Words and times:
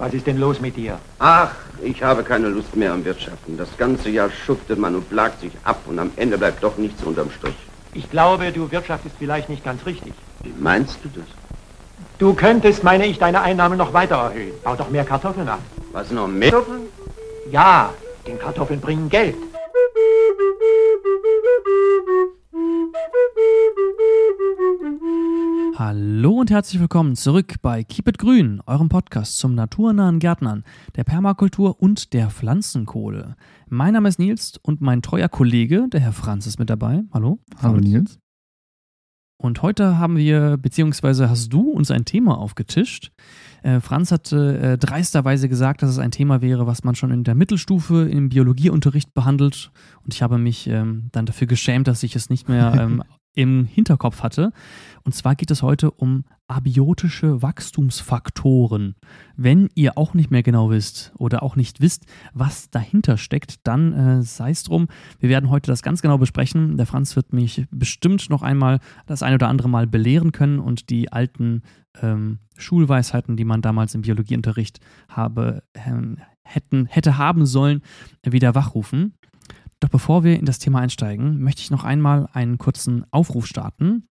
Was 0.00 0.14
ist 0.14 0.26
denn 0.26 0.38
los 0.38 0.62
mit 0.62 0.78
dir? 0.78 0.98
Ach, 1.18 1.50
ich 1.82 2.02
habe 2.02 2.22
keine 2.22 2.48
Lust 2.48 2.74
mehr 2.74 2.94
am 2.94 3.04
Wirtschaften. 3.04 3.58
Das 3.58 3.68
ganze 3.76 4.08
Jahr 4.08 4.30
schuftet 4.30 4.78
man 4.78 4.94
und 4.94 5.10
plagt 5.10 5.42
sich 5.42 5.52
ab 5.62 5.82
und 5.84 5.98
am 5.98 6.10
Ende 6.16 6.38
bleibt 6.38 6.62
doch 6.62 6.78
nichts 6.78 7.02
unterm 7.02 7.30
Strich. 7.30 7.54
Ich 7.92 8.10
glaube, 8.10 8.50
du 8.50 8.70
wirtschaftest 8.70 9.16
vielleicht 9.18 9.50
nicht 9.50 9.62
ganz 9.62 9.84
richtig. 9.84 10.14
Wie 10.42 10.54
meinst 10.58 10.96
du 11.02 11.10
das? 11.14 11.26
Du 12.18 12.32
könntest, 12.32 12.82
meine 12.82 13.04
ich, 13.04 13.18
deine 13.18 13.42
Einnahmen 13.42 13.76
noch 13.76 13.92
weiter 13.92 14.16
erhöhen. 14.16 14.52
Bau 14.64 14.74
doch 14.74 14.88
mehr 14.88 15.04
Kartoffeln 15.04 15.48
an. 15.50 15.58
Was 15.92 16.10
noch 16.10 16.28
mehr? 16.28 16.50
Kartoffeln? 16.50 16.84
Ja, 17.50 17.92
denn 18.26 18.38
Kartoffeln 18.38 18.80
bringen 18.80 19.10
Geld. 19.10 19.36
Hallo 25.76 26.40
und 26.40 26.50
herzlich 26.50 26.80
willkommen 26.80 27.14
zurück 27.14 27.54
bei 27.62 27.84
Keep 27.84 28.08
It 28.08 28.18
Grün, 28.18 28.60
eurem 28.66 28.88
Podcast 28.88 29.38
zum 29.38 29.54
naturnahen 29.54 30.18
Gärtnern, 30.18 30.64
der 30.96 31.04
Permakultur 31.04 31.80
und 31.80 32.12
der 32.12 32.30
Pflanzenkohle. 32.30 33.36
Mein 33.68 33.94
Name 33.94 34.08
ist 34.08 34.18
Nils 34.18 34.58
und 34.62 34.80
mein 34.80 35.02
treuer 35.02 35.28
Kollege, 35.28 35.86
der 35.88 36.00
Herr 36.00 36.12
Franz, 36.12 36.46
ist 36.46 36.58
mit 36.58 36.70
dabei. 36.70 37.04
Hallo. 37.12 37.38
Hallo 37.62 37.78
Nils. 37.78 38.18
Und 39.40 39.62
heute 39.62 39.96
haben 39.98 40.16
wir, 40.16 40.56
beziehungsweise 40.56 41.30
hast 41.30 41.52
du 41.52 41.70
uns 41.70 41.90
ein 41.90 42.04
Thema 42.04 42.36
aufgetischt. 42.36 43.12
Äh, 43.62 43.80
Franz 43.80 44.12
hat 44.12 44.32
äh, 44.32 44.78
dreisterweise 44.78 45.48
gesagt, 45.48 45.82
dass 45.82 45.90
es 45.90 45.98
ein 45.98 46.10
Thema 46.10 46.42
wäre, 46.42 46.66
was 46.66 46.84
man 46.84 46.94
schon 46.94 47.10
in 47.10 47.24
der 47.24 47.34
Mittelstufe 47.34 48.08
im 48.08 48.28
Biologieunterricht 48.28 49.14
behandelt. 49.14 49.70
Und 50.04 50.14
ich 50.14 50.22
habe 50.22 50.38
mich 50.38 50.66
ähm, 50.66 51.08
dann 51.12 51.26
dafür 51.26 51.46
geschämt, 51.46 51.88
dass 51.88 52.02
ich 52.02 52.16
es 52.16 52.30
nicht 52.30 52.48
mehr 52.48 52.74
ähm, 52.78 53.02
im 53.34 53.64
Hinterkopf 53.64 54.22
hatte. 54.22 54.52
Und 55.04 55.14
zwar 55.14 55.34
geht 55.34 55.50
es 55.50 55.62
heute 55.62 55.90
um 55.90 56.24
abiotische 56.48 57.42
Wachstumsfaktoren. 57.42 58.96
Wenn 59.36 59.68
ihr 59.76 59.96
auch 59.96 60.14
nicht 60.14 60.32
mehr 60.32 60.42
genau 60.42 60.70
wisst 60.70 61.12
oder 61.16 61.42
auch 61.44 61.54
nicht 61.54 61.80
wisst, 61.80 62.06
was 62.34 62.70
dahinter 62.70 63.16
steckt, 63.16 63.66
dann 63.66 63.92
äh, 63.92 64.22
sei 64.22 64.50
es 64.50 64.64
drum. 64.64 64.88
Wir 65.20 65.28
werden 65.28 65.48
heute 65.48 65.70
das 65.70 65.82
ganz 65.82 66.02
genau 66.02 66.18
besprechen. 66.18 66.76
Der 66.76 66.86
Franz 66.86 67.14
wird 67.14 67.32
mich 67.32 67.66
bestimmt 67.70 68.28
noch 68.30 68.42
einmal 68.42 68.80
das 69.06 69.22
ein 69.22 69.34
oder 69.34 69.48
andere 69.48 69.68
Mal 69.68 69.86
belehren 69.86 70.32
können 70.32 70.58
und 70.58 70.90
die 70.90 71.12
alten 71.12 71.62
ähm, 72.00 72.38
Schulweisheiten, 72.56 73.36
die 73.36 73.44
man 73.44 73.62
damals 73.62 73.94
im 73.94 74.02
Biologieunterricht 74.02 74.80
habe, 75.08 75.62
äh, 75.72 75.80
hätten, 76.42 76.86
hätte 76.86 77.18
haben 77.18 77.46
sollen, 77.46 77.82
wieder 78.24 78.54
wachrufen. 78.54 79.14
Doch 79.80 79.88
bevor 79.88 80.24
wir 80.24 80.38
in 80.38 80.44
das 80.44 80.58
Thema 80.58 80.80
einsteigen, 80.80 81.40
möchte 81.40 81.62
ich 81.62 81.70
noch 81.70 81.84
einmal 81.84 82.28
einen 82.32 82.58
kurzen 82.58 83.04
Aufruf 83.10 83.46
starten. 83.46 84.08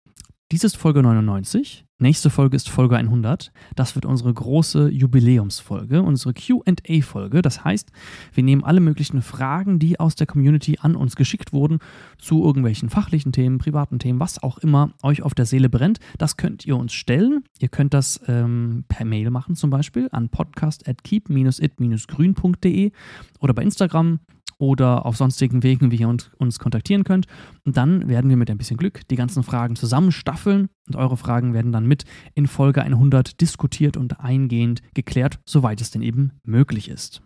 Dies 0.51 0.63
ist 0.63 0.77
Folge 0.77 1.03
99. 1.03 1.85
Nächste 1.99 2.31
Folge 2.31 2.55
ist 2.55 2.69
Folge 2.69 2.97
100. 2.97 3.51
Das 3.75 3.93
wird 3.93 4.07
unsere 4.07 4.33
große 4.33 4.89
Jubiläumsfolge, 4.89 6.01
unsere 6.01 6.33
QA-Folge. 6.33 7.43
Das 7.43 7.63
heißt, 7.63 7.91
wir 8.33 8.43
nehmen 8.43 8.63
alle 8.63 8.79
möglichen 8.79 9.21
Fragen, 9.21 9.77
die 9.77 9.99
aus 9.99 10.15
der 10.15 10.25
Community 10.25 10.79
an 10.81 10.95
uns 10.95 11.15
geschickt 11.15 11.53
wurden, 11.53 11.77
zu 12.17 12.43
irgendwelchen 12.43 12.89
fachlichen 12.89 13.31
Themen, 13.31 13.59
privaten 13.59 13.99
Themen, 13.99 14.19
was 14.19 14.41
auch 14.41 14.57
immer 14.57 14.89
euch 15.03 15.21
auf 15.21 15.35
der 15.35 15.45
Seele 15.45 15.69
brennt. 15.69 15.99
Das 16.17 16.35
könnt 16.35 16.65
ihr 16.65 16.77
uns 16.77 16.93
stellen. 16.93 17.43
Ihr 17.59 17.69
könnt 17.69 17.93
das 17.93 18.19
ähm, 18.27 18.85
per 18.87 19.05
Mail 19.05 19.29
machen, 19.29 19.55
zum 19.55 19.69
Beispiel 19.69 20.09
an 20.11 20.29
podcast.keep-it-grün.de 20.29 22.91
oder 23.39 23.53
bei 23.53 23.61
Instagram 23.61 24.19
oder 24.59 25.05
auf 25.05 25.17
sonstigen 25.17 25.63
Wegen, 25.63 25.89
wie 25.91 25.95
ihr 25.95 26.09
uns, 26.09 26.59
kontaktieren 26.59 27.03
könnt. 27.03 27.25
Und 27.65 27.77
dann 27.77 28.07
werden 28.07 28.29
wir 28.29 28.37
mit 28.37 28.51
ein 28.51 28.57
bisschen 28.57 28.77
Glück 28.77 29.07
die 29.07 29.15
ganzen 29.15 29.43
Fragen 29.43 29.75
zusammenstaffeln 29.75 30.69
und 30.87 30.95
eure 30.95 31.17
Fragen 31.17 31.53
werden 31.53 31.71
dann 31.71 31.87
mit 31.87 32.03
in 32.35 32.47
Folge 32.47 32.83
100 32.83 33.39
diskutiert 33.41 33.97
und 33.97 34.19
eingehend 34.19 34.81
geklärt, 34.93 35.39
soweit 35.45 35.81
es 35.81 35.91
denn 35.91 36.01
eben 36.01 36.33
möglich 36.43 36.89
ist. 36.89 37.21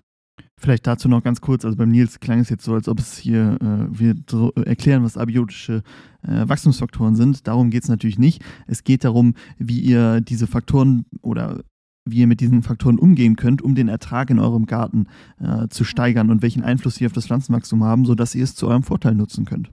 Vielleicht 0.60 0.88
dazu 0.88 1.10
noch 1.10 1.24
ganz 1.24 1.42
kurz, 1.42 1.66
also 1.66 1.76
beim 1.76 1.90
Nils 1.90 2.20
klang 2.20 2.40
es 2.40 2.50
jetzt 2.50 2.64
so, 2.64 2.74
als 2.74 2.88
ob 2.88 3.00
es 3.00 3.18
hier, 3.18 3.58
äh, 3.60 4.00
wir 4.00 4.16
so 4.30 4.52
erklären, 4.54 5.04
was 5.04 5.18
abiotische 5.18 5.84
äh, 6.22 6.48
Wachstumsfaktoren 6.48 7.16
sind. 7.16 7.48
Darum 7.48 7.70
geht 7.70 7.84
es 7.84 7.90
natürlich 7.90 8.20
nicht. 8.20 8.44
Es 8.68 8.84
geht 8.84 9.04
darum, 9.04 9.34
wie 9.58 9.80
ihr 9.80 10.22
diese 10.22 10.48
Faktoren 10.48 11.06
oder 11.22 11.64
wie 12.06 12.20
ihr 12.20 12.28
mit 12.28 12.40
diesen 12.42 12.64
Faktoren 12.64 13.00
umgehen 13.00 13.36
könnt, 13.36 13.62
um 13.62 13.76
den 13.76 13.88
Ertrag 13.88 14.30
in 14.30 14.40
eurem 14.40 14.66
Garten 14.66 15.08
äh, 15.40 15.68
zu 15.70 15.84
steigern 15.84 16.30
und 16.30 16.42
welchen 16.42 16.64
Einfluss 16.64 16.96
sie 16.96 17.06
auf 17.06 17.14
das 17.14 17.28
Pflanzenwachstum 17.28 17.84
haben, 17.84 18.06
sodass 18.06 18.36
ihr 18.36 18.44
es 18.44 18.56
zu 18.56 18.68
eurem 18.68 18.84
Vorteil 18.84 19.16
nutzen 19.16 19.46
könnt. 19.46 19.72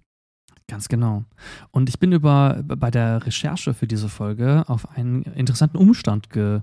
Ganz 0.69 0.89
genau. 0.89 1.25
Und 1.73 1.89
ich 1.89 1.99
bin 1.99 2.13
über, 2.13 2.63
bei 2.65 2.93
der 2.93 3.27
Recherche 3.27 3.75
für 3.75 3.89
diese 3.89 4.09
Folge 4.09 4.65
auf 4.69 4.97
einen 4.97 5.23
interessanten 5.23 5.77
Umstand 5.77 6.31
ge, 6.31 6.61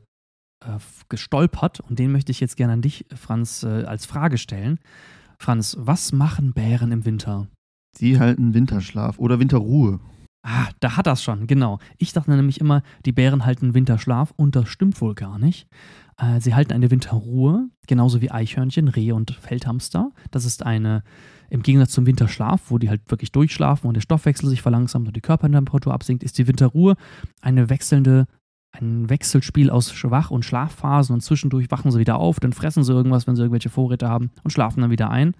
äh, 0.66 0.78
gestolpert 1.10 1.82
und 1.82 2.00
den 2.00 2.14
möchte 2.14 2.32
ich 2.32 2.40
jetzt 2.40 2.56
gerne 2.56 2.74
an 2.74 2.82
dich, 2.82 3.06
Franz, 3.16 3.64
äh, 3.64 3.84
als 3.84 4.06
Frage 4.06 4.38
stellen. 4.38 4.80
Franz, 5.40 5.76
was 5.78 6.14
machen 6.14 6.54
Bären 6.54 6.94
im 6.94 7.04
Winter? 7.04 7.48
Sie 7.98 8.18
halten 8.20 8.54
Winterschlaf 8.54 9.20
oder 9.20 9.40
Winterruhe. 9.40 10.00
Ah, 10.44 10.70
da 10.80 10.96
hat 10.96 11.08
das 11.08 11.24
schon, 11.24 11.48
genau. 11.48 11.80
Ich 11.98 12.14
dachte 12.14 12.32
nämlich 12.32 12.62
immer, 12.62 12.82
die 13.06 13.12
Bären 13.12 13.46
halten 13.46 13.74
Winterschlaf 13.74 14.34
und 14.38 14.56
das 14.56 14.70
stimmt 14.70 15.02
wohl 15.02 15.14
gar 15.14 15.40
nicht. 15.40 15.68
Äh, 16.18 16.40
sie 16.40 16.56
halten 16.56 16.74
eine 16.74 16.90
Winterruhe, 16.90 17.70
genauso 17.88 18.22
wie 18.22 18.32
Eichhörnchen, 18.32 18.88
Rehe 18.88 19.16
und 19.16 19.32
Feldhamster. 19.32 20.12
Das 20.32 20.46
ist 20.46 20.66
eine, 20.66 21.04
im 21.50 21.64
Gegensatz 21.64 21.92
zum 21.92 22.06
Winterschlaf, 22.06 22.70
wo 22.70 22.78
die 22.78 22.90
halt 22.90 23.10
wirklich 23.10 23.32
durchschlafen 23.32 23.88
und 23.88 23.94
der 23.96 24.02
Stoffwechsel 24.02 24.50
sich 24.50 24.62
verlangsamt 24.62 25.08
und 25.08 25.16
die 25.16 25.22
Körpertemperatur 25.22 25.94
absinkt, 25.94 26.24
ist 26.24 26.38
die 26.38 26.48
Winterruhe 26.48 26.96
eine 27.42 27.70
wechselnde, 27.70 28.26
ein 28.72 29.10
Wechselspiel 29.10 29.70
aus 29.70 29.92
Schwach- 29.92 30.32
und 30.32 30.46
Schlafphasen 30.46 31.14
und 31.14 31.22
zwischendurch 31.22 31.72
wachen 31.72 31.92
sie 31.92 32.00
wieder 32.00 32.18
auf, 32.18 32.40
dann 32.40 32.54
fressen 32.54 32.84
sie 32.84 32.94
irgendwas, 32.94 33.28
wenn 33.28 33.36
sie 33.36 33.42
irgendwelche 33.42 33.70
Vorräte 33.70 34.10
haben 34.10 34.32
und 34.44 34.52
schlafen 34.52 34.82
dann 34.82 34.92
wieder 34.92 35.10
ein. 35.10 35.36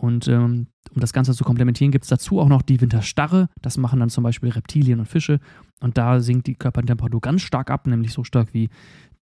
Und 0.00 0.26
ähm, 0.28 0.66
um 0.94 1.00
das 1.00 1.12
Ganze 1.12 1.34
zu 1.34 1.44
komplementieren, 1.44 1.92
gibt 1.92 2.04
es 2.04 2.08
dazu 2.08 2.40
auch 2.40 2.48
noch 2.48 2.62
die 2.62 2.80
Winterstarre. 2.80 3.48
Das 3.60 3.78
machen 3.78 4.00
dann 4.00 4.10
zum 4.10 4.24
Beispiel 4.24 4.50
Reptilien 4.50 4.98
und 4.98 5.06
Fische. 5.06 5.38
Und 5.80 5.96
da 5.96 6.20
sinkt 6.20 6.46
die 6.46 6.54
Körpertemperatur 6.54 7.20
ganz 7.20 7.42
stark 7.42 7.70
ab, 7.70 7.86
nämlich 7.86 8.12
so 8.12 8.24
stark 8.24 8.52
wie, 8.52 8.68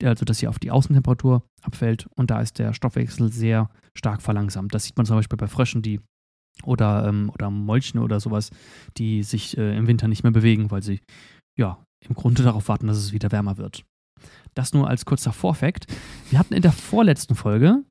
also 0.03 0.23
dass 0.23 0.37
sie 0.37 0.47
auf 0.47 0.59
die 0.59 0.71
Außentemperatur 0.71 1.43
abfällt. 1.61 2.07
Und 2.15 2.29
da 2.29 2.41
ist 2.41 2.59
der 2.59 2.73
Stoffwechsel 2.73 3.31
sehr 3.31 3.69
stark 3.95 4.21
verlangsamt. 4.21 4.73
Das 4.73 4.83
sieht 4.83 4.97
man 4.97 5.05
zum 5.05 5.17
Beispiel 5.17 5.37
bei 5.37 5.47
Fröschen, 5.47 5.81
die 5.81 5.99
oder, 6.63 7.07
ähm, 7.07 7.31
oder 7.33 7.49
Molchen 7.49 7.99
oder 7.99 8.19
sowas, 8.19 8.51
die 8.97 9.23
sich 9.23 9.57
äh, 9.57 9.75
im 9.77 9.87
Winter 9.87 10.07
nicht 10.07 10.23
mehr 10.23 10.31
bewegen, 10.31 10.71
weil 10.71 10.83
sie 10.83 11.01
ja 11.57 11.83
im 12.07 12.15
Grunde 12.15 12.43
darauf 12.43 12.67
warten, 12.67 12.87
dass 12.87 12.97
es 12.97 13.13
wieder 13.13 13.31
wärmer 13.31 13.57
wird. 13.57 13.83
Das 14.53 14.73
nur 14.73 14.87
als 14.87 15.05
kurzer 15.05 15.33
Vorfakt. 15.33 15.85
Wir 16.29 16.39
hatten 16.39 16.53
in 16.53 16.61
der 16.61 16.71
vorletzten 16.71 17.35
Folge 17.35 17.83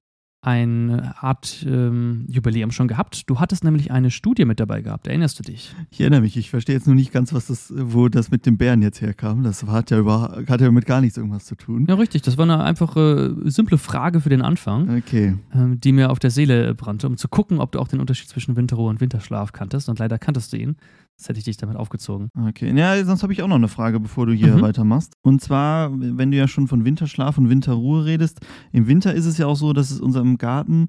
eine 0.46 1.20
Art 1.20 1.66
ähm, 1.68 2.24
Jubiläum 2.28 2.70
schon 2.70 2.86
gehabt. 2.86 3.28
Du 3.28 3.40
hattest 3.40 3.64
nämlich 3.64 3.90
eine 3.90 4.12
Studie 4.12 4.44
mit 4.44 4.60
dabei 4.60 4.80
gehabt. 4.80 5.08
Erinnerst 5.08 5.40
du 5.40 5.42
dich? 5.42 5.74
Ich 5.90 6.00
erinnere 6.00 6.20
mich. 6.20 6.36
Ich 6.36 6.50
verstehe 6.50 6.76
jetzt 6.76 6.86
nur 6.86 6.94
nicht 6.94 7.12
ganz, 7.12 7.32
was 7.32 7.48
das, 7.48 7.72
wo 7.76 8.08
das 8.08 8.30
mit 8.30 8.46
dem 8.46 8.56
Bären 8.56 8.80
jetzt 8.80 9.00
herkam. 9.00 9.42
Das 9.42 9.64
hat 9.64 9.90
ja, 9.90 9.98
über, 9.98 10.44
hat 10.48 10.60
ja 10.60 10.70
mit 10.70 10.86
gar 10.86 11.00
nichts 11.00 11.16
irgendwas 11.16 11.46
zu 11.46 11.56
tun. 11.56 11.86
Ja, 11.88 11.96
richtig. 11.96 12.22
Das 12.22 12.38
war 12.38 12.44
eine 12.44 12.62
einfache, 12.62 13.36
simple 13.44 13.76
Frage 13.76 14.20
für 14.20 14.28
den 14.28 14.40
Anfang, 14.40 14.96
okay. 14.98 15.34
ähm, 15.52 15.80
die 15.80 15.90
mir 15.90 16.10
auf 16.10 16.20
der 16.20 16.30
Seele 16.30 16.76
brannte, 16.76 17.08
um 17.08 17.16
zu 17.16 17.26
gucken, 17.26 17.58
ob 17.58 17.72
du 17.72 17.80
auch 17.80 17.88
den 17.88 17.98
Unterschied 17.98 18.28
zwischen 18.28 18.54
Winterruhe 18.54 18.88
und 18.88 19.00
Winterschlaf 19.00 19.52
kanntest. 19.52 19.88
Und 19.88 19.98
leider 19.98 20.16
kanntest 20.16 20.52
du 20.52 20.58
ihn. 20.58 20.76
Das 21.18 21.28
hätte 21.28 21.38
ich 21.38 21.44
dich 21.44 21.56
damit 21.56 21.76
aufgezogen. 21.76 22.28
Okay, 22.48 22.76
ja, 22.76 23.02
sonst 23.04 23.22
habe 23.22 23.32
ich 23.32 23.42
auch 23.42 23.48
noch 23.48 23.56
eine 23.56 23.68
Frage, 23.68 24.00
bevor 24.00 24.26
du 24.26 24.32
hier 24.32 24.56
mhm. 24.56 24.62
weitermachst. 24.62 25.14
Und 25.22 25.40
zwar, 25.40 25.90
wenn 25.92 26.30
du 26.30 26.36
ja 26.36 26.46
schon 26.46 26.68
von 26.68 26.84
Winterschlaf 26.84 27.38
und 27.38 27.48
Winterruhe 27.48 28.04
redest, 28.04 28.40
im 28.72 28.86
Winter 28.86 29.14
ist 29.14 29.24
es 29.24 29.38
ja 29.38 29.46
auch 29.46 29.56
so, 29.56 29.72
dass 29.72 29.90
es 29.90 30.00
unserem 30.00 30.36
Garten 30.36 30.88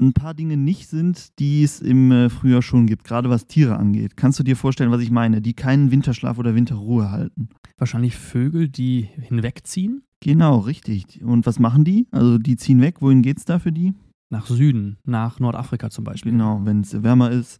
ein 0.00 0.12
paar 0.12 0.34
Dinge 0.34 0.56
nicht 0.56 0.88
sind, 0.88 1.38
die 1.38 1.62
es 1.62 1.80
im 1.80 2.12
äh, 2.12 2.30
Frühjahr 2.30 2.62
schon 2.62 2.86
gibt, 2.86 3.04
gerade 3.04 3.30
was 3.30 3.46
Tiere 3.46 3.76
angeht. 3.76 4.16
Kannst 4.16 4.38
du 4.38 4.44
dir 4.44 4.56
vorstellen, 4.56 4.90
was 4.90 5.00
ich 5.00 5.10
meine, 5.10 5.40
die 5.40 5.54
keinen 5.54 5.90
Winterschlaf 5.90 6.38
oder 6.38 6.54
Winterruhe 6.54 7.10
halten? 7.10 7.48
Wahrscheinlich 7.76 8.16
Vögel, 8.16 8.68
die 8.68 9.08
hinwegziehen? 9.20 10.02
Genau, 10.20 10.58
richtig. 10.58 11.22
Und 11.22 11.46
was 11.46 11.58
machen 11.58 11.84
die? 11.84 12.06
Also 12.10 12.38
die 12.38 12.56
ziehen 12.56 12.80
weg. 12.80 12.96
Wohin 13.00 13.22
geht 13.22 13.38
es 13.38 13.44
da 13.44 13.58
für 13.58 13.72
die? 13.72 13.94
Nach 14.30 14.46
Süden, 14.46 14.98
nach 15.04 15.40
Nordafrika 15.40 15.88
zum 15.90 16.04
Beispiel. 16.04 16.32
Genau, 16.32 16.60
wenn 16.64 16.82
es 16.82 17.02
wärmer 17.02 17.30
ist. 17.30 17.58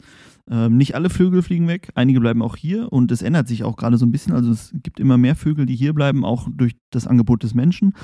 Ähm, 0.50 0.76
nicht 0.76 0.94
alle 0.94 1.10
Vögel 1.10 1.42
fliegen 1.42 1.66
weg, 1.66 1.90
einige 1.94 2.20
bleiben 2.20 2.42
auch 2.42 2.56
hier 2.56 2.92
und 2.92 3.10
es 3.10 3.22
ändert 3.22 3.48
sich 3.48 3.64
auch 3.64 3.76
gerade 3.76 3.96
so 3.96 4.06
ein 4.06 4.12
bisschen. 4.12 4.34
Also 4.34 4.50
es 4.50 4.74
gibt 4.82 5.00
immer 5.00 5.18
mehr 5.18 5.36
Vögel, 5.36 5.66
die 5.66 5.76
hier 5.76 5.94
bleiben, 5.94 6.24
auch 6.24 6.48
durch 6.50 6.76
das 6.90 7.06
Angebot 7.06 7.42
des 7.42 7.54
Menschen. 7.54 7.94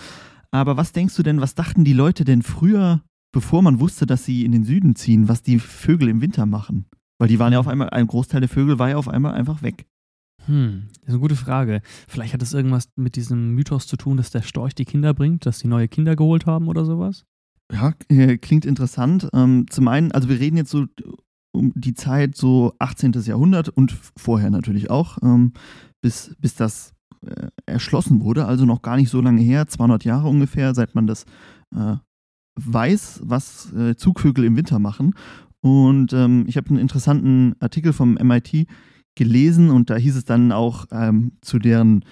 Aber 0.51 0.77
was 0.77 0.93
denkst 0.93 1.17
du 1.17 1.23
denn, 1.23 1.41
was 1.41 1.55
dachten 1.55 1.85
die 1.85 1.93
Leute 1.93 2.25
denn 2.25 2.43
früher, 2.43 3.03
bevor 3.33 3.63
man 3.63 3.81
wusste, 3.81 4.07
dass 4.07 4.25
sie 4.25 4.45
in 4.45 4.53
den 4.53 4.65
Süden 4.65 4.95
ziehen, 4.95 5.29
was 5.29 5.43
die 5.43 5.59
Vögel 5.59 6.09
im 6.09 6.21
Winter 6.21 6.47
machen? 6.47 6.87
Weil 7.19 7.29
die 7.29 7.39
waren 7.39 7.53
ja 7.53 7.59
auf 7.59 7.69
einmal, 7.69 7.91
ein 7.91 8.07
Großteil 8.07 8.41
der 8.41 8.49
Vögel 8.49 8.79
war 8.79 8.91
ja 8.91 8.97
auf 8.97 9.09
einmal 9.09 9.35
einfach 9.35 9.63
weg. 9.63 9.87
Hm, 10.47 10.89
das 10.89 11.03
ist 11.03 11.09
eine 11.09 11.19
gute 11.21 11.37
Frage. 11.37 11.81
Vielleicht 12.07 12.35
hat 12.35 12.43
das 12.43 12.53
irgendwas 12.53 12.91
mit 12.97 13.17
diesem 13.17 13.55
Mythos 13.55 13.87
zu 13.87 13.97
tun, 13.97 14.17
dass 14.17 14.31
der 14.31 14.43
Storch 14.43 14.75
die 14.75 14.85
Kinder 14.85 15.15
bringt, 15.15 15.47
dass 15.47 15.59
die 15.59 15.69
neue 15.69 15.89
Kinder 15.89 16.17
geholt 16.17 16.47
haben 16.47 16.69
oder 16.69 16.85
sowas? 16.85 17.25
Ja, 17.75 17.93
äh, 18.09 18.39
klingt 18.39 18.65
interessant. 18.65 19.29
Ähm, 19.33 19.67
zum 19.69 19.89
einen, 19.89 20.13
also 20.13 20.29
wir 20.29 20.39
reden 20.39 20.57
jetzt 20.57 20.71
so 20.71 20.87
um 21.53 21.73
die 21.75 21.95
Zeit 21.95 22.37
so 22.37 22.73
18. 22.79 23.13
Jahrhundert 23.25 23.69
und 23.69 23.97
vorher 24.17 24.51
natürlich 24.51 24.91
auch, 24.91 25.19
ähm, 25.23 25.53
bis, 26.01 26.37
bis 26.39 26.55
das 26.55 26.93
äh, 27.27 27.49
erschlossen 27.67 28.21
wurde, 28.21 28.47
also 28.47 28.65
noch 28.65 28.83
gar 28.83 28.97
nicht 28.97 29.11
so 29.11 29.21
lange 29.21 29.43
her, 29.43 29.67
200 29.67 30.05
Jahre 30.05 30.29
ungefähr, 30.29 30.73
seit 30.73 30.95
man 30.95 31.09
das 31.09 31.25
äh, 31.75 31.97
weiß, 32.61 33.23
was 33.25 33.73
Zugvögel 33.97 34.45
im 34.45 34.57
Winter 34.57 34.79
machen. 34.79 35.15
Und 35.61 36.13
ähm, 36.13 36.45
ich 36.47 36.57
habe 36.57 36.69
einen 36.69 36.79
interessanten 36.79 37.57
Artikel 37.59 37.93
vom 37.93 38.15
MIT 38.15 38.69
gelesen 39.17 39.71
und 39.71 39.91
da 39.91 39.97
hieß 39.97 40.15
es 40.15 40.25
dann 40.25 40.53
auch 40.53 40.87
zu 41.41 41.59
deren 41.59 42.05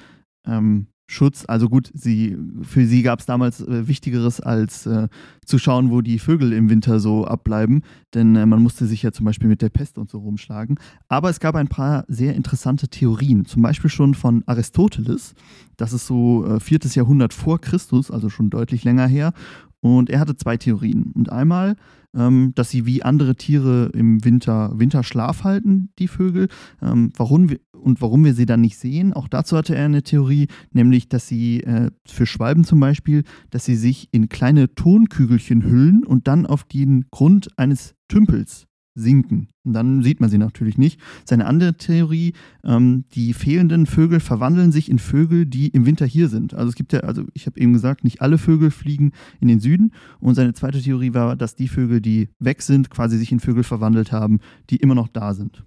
Schutz. 1.12 1.44
Also 1.46 1.68
gut, 1.68 1.90
sie, 1.94 2.36
für 2.62 2.86
sie 2.86 3.02
gab 3.02 3.20
es 3.20 3.26
damals 3.26 3.60
äh, 3.60 3.86
Wichtigeres, 3.86 4.40
als 4.40 4.86
äh, 4.86 5.08
zu 5.44 5.58
schauen, 5.58 5.90
wo 5.90 6.00
die 6.00 6.18
Vögel 6.18 6.52
im 6.52 6.70
Winter 6.70 7.00
so 7.00 7.26
abbleiben. 7.26 7.82
Denn 8.14 8.34
äh, 8.34 8.46
man 8.46 8.62
musste 8.62 8.86
sich 8.86 9.02
ja 9.02 9.12
zum 9.12 9.26
Beispiel 9.26 9.48
mit 9.48 9.62
der 9.62 9.68
Pest 9.68 9.98
und 9.98 10.10
so 10.10 10.18
rumschlagen. 10.18 10.78
Aber 11.08 11.30
es 11.30 11.40
gab 11.40 11.54
ein 11.54 11.68
paar 11.68 12.04
sehr 12.08 12.34
interessante 12.34 12.88
Theorien. 12.88 13.44
Zum 13.44 13.62
Beispiel 13.62 13.90
schon 13.90 14.14
von 14.14 14.42
Aristoteles. 14.46 15.34
Das 15.76 15.92
ist 15.92 16.06
so 16.06 16.46
äh, 16.46 16.60
viertes 16.60 16.94
Jahrhundert 16.94 17.34
vor 17.34 17.60
Christus, 17.60 18.10
also 18.10 18.28
schon 18.28 18.50
deutlich 18.50 18.84
länger 18.84 19.06
her. 19.06 19.32
Und 19.80 20.10
er 20.10 20.20
hatte 20.20 20.36
zwei 20.36 20.56
Theorien. 20.56 21.10
Und 21.14 21.30
einmal, 21.30 21.76
ähm, 22.14 22.52
dass 22.54 22.70
sie 22.70 22.86
wie 22.86 23.02
andere 23.02 23.36
Tiere 23.36 23.90
im 23.94 24.24
Winter 24.24 24.72
Winterschlaf 24.78 25.44
halten, 25.44 25.90
die 25.98 26.08
Vögel. 26.08 26.48
Ähm, 26.80 27.12
warum 27.16 27.48
und 27.82 28.00
warum 28.00 28.24
wir 28.24 28.34
sie 28.34 28.46
dann 28.46 28.60
nicht 28.60 28.78
sehen, 28.78 29.12
auch 29.12 29.28
dazu 29.28 29.56
hatte 29.56 29.74
er 29.74 29.84
eine 29.84 30.02
Theorie, 30.02 30.48
nämlich, 30.72 31.08
dass 31.08 31.28
sie 31.28 31.62
äh, 31.62 31.90
für 32.06 32.26
Schwalben 32.26 32.64
zum 32.64 32.80
Beispiel, 32.80 33.24
dass 33.50 33.64
sie 33.64 33.76
sich 33.76 34.08
in 34.12 34.28
kleine 34.28 34.74
Tonkügelchen 34.74 35.64
hüllen 35.64 36.04
und 36.04 36.28
dann 36.28 36.46
auf 36.46 36.64
den 36.64 37.06
Grund 37.10 37.48
eines 37.58 37.94
Tümpels 38.08 38.66
sinken. 38.94 39.48
Und 39.64 39.74
dann 39.74 40.02
sieht 40.02 40.20
man 40.20 40.28
sie 40.28 40.38
natürlich 40.38 40.76
nicht. 40.76 41.00
Seine 41.24 41.46
andere 41.46 41.76
Theorie, 41.76 42.34
ähm, 42.64 43.04
die 43.14 43.32
fehlenden 43.32 43.86
Vögel 43.86 44.20
verwandeln 44.20 44.72
sich 44.72 44.90
in 44.90 44.98
Vögel, 44.98 45.46
die 45.46 45.68
im 45.68 45.86
Winter 45.86 46.04
hier 46.04 46.28
sind. 46.28 46.54
Also 46.54 46.68
es 46.68 46.74
gibt 46.74 46.92
ja, 46.92 47.00
also 47.00 47.24
ich 47.32 47.46
habe 47.46 47.58
eben 47.60 47.72
gesagt, 47.72 48.04
nicht 48.04 48.20
alle 48.20 48.38
Vögel 48.38 48.70
fliegen 48.70 49.12
in 49.40 49.48
den 49.48 49.60
Süden. 49.60 49.92
Und 50.20 50.34
seine 50.34 50.52
zweite 50.52 50.82
Theorie 50.82 51.14
war, 51.14 51.36
dass 51.36 51.54
die 51.54 51.68
Vögel, 51.68 52.00
die 52.00 52.28
weg 52.38 52.60
sind, 52.62 52.90
quasi 52.90 53.16
sich 53.16 53.32
in 53.32 53.40
Vögel 53.40 53.62
verwandelt 53.62 54.12
haben, 54.12 54.40
die 54.68 54.76
immer 54.76 54.94
noch 54.94 55.08
da 55.08 55.32
sind. 55.32 55.64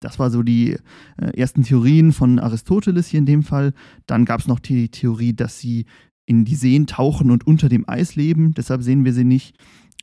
Das 0.00 0.18
war 0.18 0.30
so 0.30 0.42
die 0.42 0.76
äh, 1.18 1.36
ersten 1.36 1.62
Theorien 1.62 2.12
von 2.12 2.38
Aristoteles 2.38 3.08
hier 3.08 3.18
in 3.18 3.26
dem 3.26 3.42
Fall. 3.42 3.72
Dann 4.06 4.24
gab 4.24 4.40
es 4.40 4.48
noch 4.48 4.58
die 4.58 4.88
Theorie, 4.88 5.34
dass 5.34 5.58
sie 5.58 5.86
in 6.26 6.44
die 6.44 6.54
Seen 6.54 6.86
tauchen 6.86 7.30
und 7.30 7.46
unter 7.46 7.68
dem 7.68 7.88
Eis 7.88 8.16
leben. 8.16 8.52
Deshalb 8.54 8.82
sehen 8.82 9.04
wir 9.04 9.12
sie 9.12 9.24
nicht. 9.24 9.56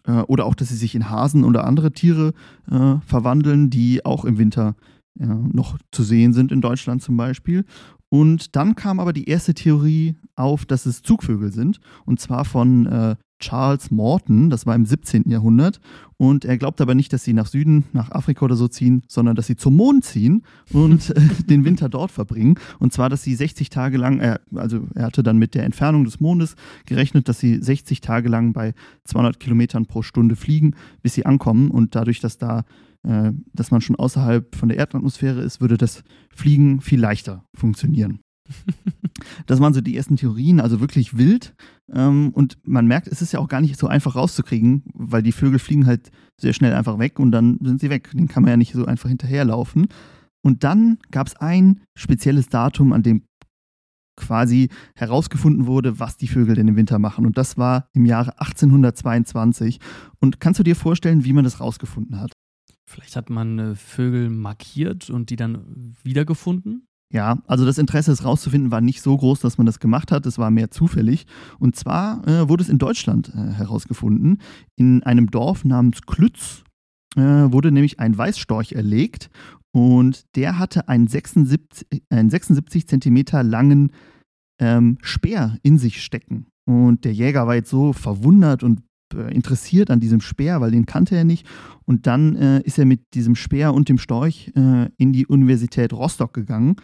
Äh, 0.05 0.21
oder 0.21 0.45
auch, 0.45 0.55
dass 0.55 0.69
sie 0.69 0.75
sich 0.75 0.95
in 0.95 1.09
Hasen 1.09 1.43
oder 1.43 1.65
andere 1.65 1.91
Tiere 1.91 2.33
äh, 2.69 2.95
verwandeln, 3.05 3.69
die 3.69 4.05
auch 4.05 4.25
im 4.25 4.37
Winter 4.37 4.75
noch 5.19 5.79
zu 5.91 6.03
sehen 6.03 6.31
sind, 6.31 6.51
in 6.51 6.61
Deutschland 6.61 7.01
zum 7.01 7.17
Beispiel. 7.17 7.65
Und 8.09 8.55
dann 8.55 8.75
kam 8.75 8.99
aber 8.99 9.13
die 9.13 9.27
erste 9.27 9.53
Theorie 9.53 10.15
auf, 10.35 10.65
dass 10.65 10.85
es 10.85 11.01
Zugvögel 11.01 11.51
sind, 11.51 11.79
und 12.05 12.19
zwar 12.19 12.45
von 12.45 12.85
äh, 12.85 13.15
Charles 13.39 13.91
Morton, 13.91 14.49
das 14.49 14.65
war 14.65 14.75
im 14.75 14.85
17. 14.85 15.29
Jahrhundert. 15.29 15.79
Und 16.17 16.45
er 16.45 16.57
glaubt 16.57 16.81
aber 16.81 16.95
nicht, 16.95 17.13
dass 17.13 17.23
sie 17.23 17.33
nach 17.33 17.45
Süden, 17.45 17.85
nach 17.93 18.11
Afrika 18.11 18.45
oder 18.45 18.55
so 18.55 18.67
ziehen, 18.67 19.03
sondern 19.07 19.35
dass 19.35 19.45
sie 19.47 19.55
zum 19.55 19.75
Mond 19.75 20.03
ziehen 20.03 20.43
und 20.73 21.09
äh, 21.15 21.21
den 21.47 21.63
Winter 21.63 21.89
dort 21.89 22.11
verbringen. 22.11 22.55
Und 22.79 22.93
zwar, 22.93 23.09
dass 23.09 23.23
sie 23.23 23.35
60 23.35 23.69
Tage 23.69 23.97
lang, 23.97 24.19
äh, 24.19 24.39
also 24.55 24.87
er 24.95 25.05
hatte 25.05 25.21
dann 25.21 25.37
mit 25.37 25.53
der 25.53 25.63
Entfernung 25.63 26.05
des 26.05 26.19
Mondes 26.19 26.55
gerechnet, 26.85 27.29
dass 27.29 27.39
sie 27.39 27.61
60 27.61 28.01
Tage 28.01 28.29
lang 28.29 28.53
bei 28.53 28.73
200 29.05 29.39
Kilometern 29.39 29.85
pro 29.85 30.01
Stunde 30.01 30.35
fliegen, 30.35 30.75
bis 31.03 31.13
sie 31.13 31.25
ankommen. 31.25 31.69
Und 31.69 31.95
dadurch, 31.95 32.19
dass 32.19 32.37
da 32.37 32.65
äh, 33.03 33.31
dass 33.53 33.71
man 33.71 33.81
schon 33.81 33.95
außerhalb 33.95 34.55
von 34.55 34.69
der 34.69 34.77
Erdatmosphäre 34.77 35.41
ist, 35.41 35.61
würde 35.61 35.77
das 35.77 36.03
Fliegen 36.33 36.81
viel 36.81 36.99
leichter 36.99 37.45
funktionieren. 37.53 38.19
Das 39.45 39.59
waren 39.59 39.73
so 39.73 39.81
die 39.81 39.97
ersten 39.97 40.15
Theorien, 40.15 40.59
also 40.59 40.79
wirklich 40.79 41.17
wild. 41.17 41.55
Ähm, 41.91 42.31
und 42.33 42.57
man 42.63 42.87
merkt, 42.87 43.07
es 43.07 43.21
ist 43.21 43.31
ja 43.31 43.39
auch 43.39 43.47
gar 43.47 43.61
nicht 43.61 43.77
so 43.77 43.87
einfach 43.87 44.15
rauszukriegen, 44.15 44.83
weil 44.93 45.23
die 45.23 45.31
Vögel 45.31 45.59
fliegen 45.59 45.85
halt 45.85 46.11
sehr 46.39 46.53
schnell 46.53 46.73
einfach 46.73 46.99
weg 46.99 47.19
und 47.19 47.31
dann 47.31 47.57
sind 47.63 47.81
sie 47.81 47.89
weg. 47.89 48.11
Den 48.13 48.27
kann 48.27 48.43
man 48.43 48.51
ja 48.51 48.57
nicht 48.57 48.73
so 48.73 48.85
einfach 48.85 49.09
hinterherlaufen. 49.09 49.87
Und 50.43 50.63
dann 50.63 50.99
gab 51.11 51.27
es 51.27 51.35
ein 51.35 51.81
spezielles 51.95 52.49
Datum, 52.49 52.93
an 52.93 53.03
dem 53.03 53.23
quasi 54.15 54.69
herausgefunden 54.95 55.67
wurde, 55.67 55.99
was 55.99 56.17
die 56.17 56.27
Vögel 56.27 56.55
denn 56.55 56.67
im 56.67 56.75
Winter 56.75 56.99
machen. 56.99 57.25
Und 57.25 57.37
das 57.37 57.57
war 57.57 57.87
im 57.93 58.05
Jahre 58.05 58.39
1822. 58.39 59.79
Und 60.19 60.39
kannst 60.39 60.59
du 60.59 60.63
dir 60.63 60.75
vorstellen, 60.75 61.23
wie 61.23 61.33
man 61.33 61.43
das 61.43 61.59
rausgefunden 61.59 62.19
hat? 62.19 62.33
Vielleicht 62.89 63.15
hat 63.15 63.29
man 63.29 63.59
äh, 63.59 63.75
Vögel 63.75 64.29
markiert 64.29 65.09
und 65.09 65.29
die 65.29 65.35
dann 65.35 65.95
wiedergefunden? 66.03 66.87
Ja, 67.13 67.37
also 67.47 67.65
das 67.65 67.77
Interesse, 67.77 68.11
es 68.11 68.25
rauszufinden, 68.25 68.71
war 68.71 68.81
nicht 68.81 69.01
so 69.01 69.15
groß, 69.15 69.39
dass 69.39 69.57
man 69.57 69.65
das 69.65 69.79
gemacht 69.79 70.11
hat. 70.11 70.25
Es 70.25 70.37
war 70.37 70.51
mehr 70.51 70.71
zufällig. 70.71 71.25
Und 71.57 71.75
zwar 71.75 72.27
äh, 72.27 72.49
wurde 72.49 72.63
es 72.63 72.69
in 72.69 72.79
Deutschland 72.79 73.29
äh, 73.29 73.53
herausgefunden. 73.53 74.41
In 74.75 75.03
einem 75.03 75.31
Dorf 75.31 75.63
namens 75.63 76.01
Klütz 76.01 76.63
äh, 77.15 77.21
wurde 77.21 77.71
nämlich 77.71 77.99
ein 77.99 78.17
Weißstorch 78.17 78.73
erlegt 78.73 79.29
und 79.71 80.25
der 80.35 80.59
hatte 80.59 80.89
einen 80.89 81.07
76, 81.07 81.87
einen 82.09 82.29
76 82.29 82.87
Zentimeter 82.87 83.43
langen 83.43 83.91
ähm, 84.59 84.97
Speer 85.01 85.57
in 85.63 85.77
sich 85.77 86.03
stecken. 86.03 86.47
Und 86.65 87.05
der 87.05 87.13
Jäger 87.13 87.47
war 87.47 87.55
jetzt 87.55 87.69
so 87.69 87.93
verwundert 87.93 88.63
und 88.63 88.81
interessiert 89.13 89.89
an 89.91 89.99
diesem 89.99 90.21
Speer, 90.21 90.61
weil 90.61 90.71
den 90.71 90.85
kannte 90.85 91.15
er 91.15 91.23
nicht. 91.23 91.47
Und 91.85 92.07
dann 92.07 92.35
äh, 92.35 92.61
ist 92.61 92.77
er 92.77 92.85
mit 92.85 93.13
diesem 93.13 93.35
Speer 93.35 93.73
und 93.73 93.89
dem 93.89 93.97
Storch 93.97 94.51
äh, 94.55 94.89
in 94.97 95.13
die 95.13 95.27
Universität 95.27 95.93
Rostock 95.93 96.33
gegangen. 96.33 96.75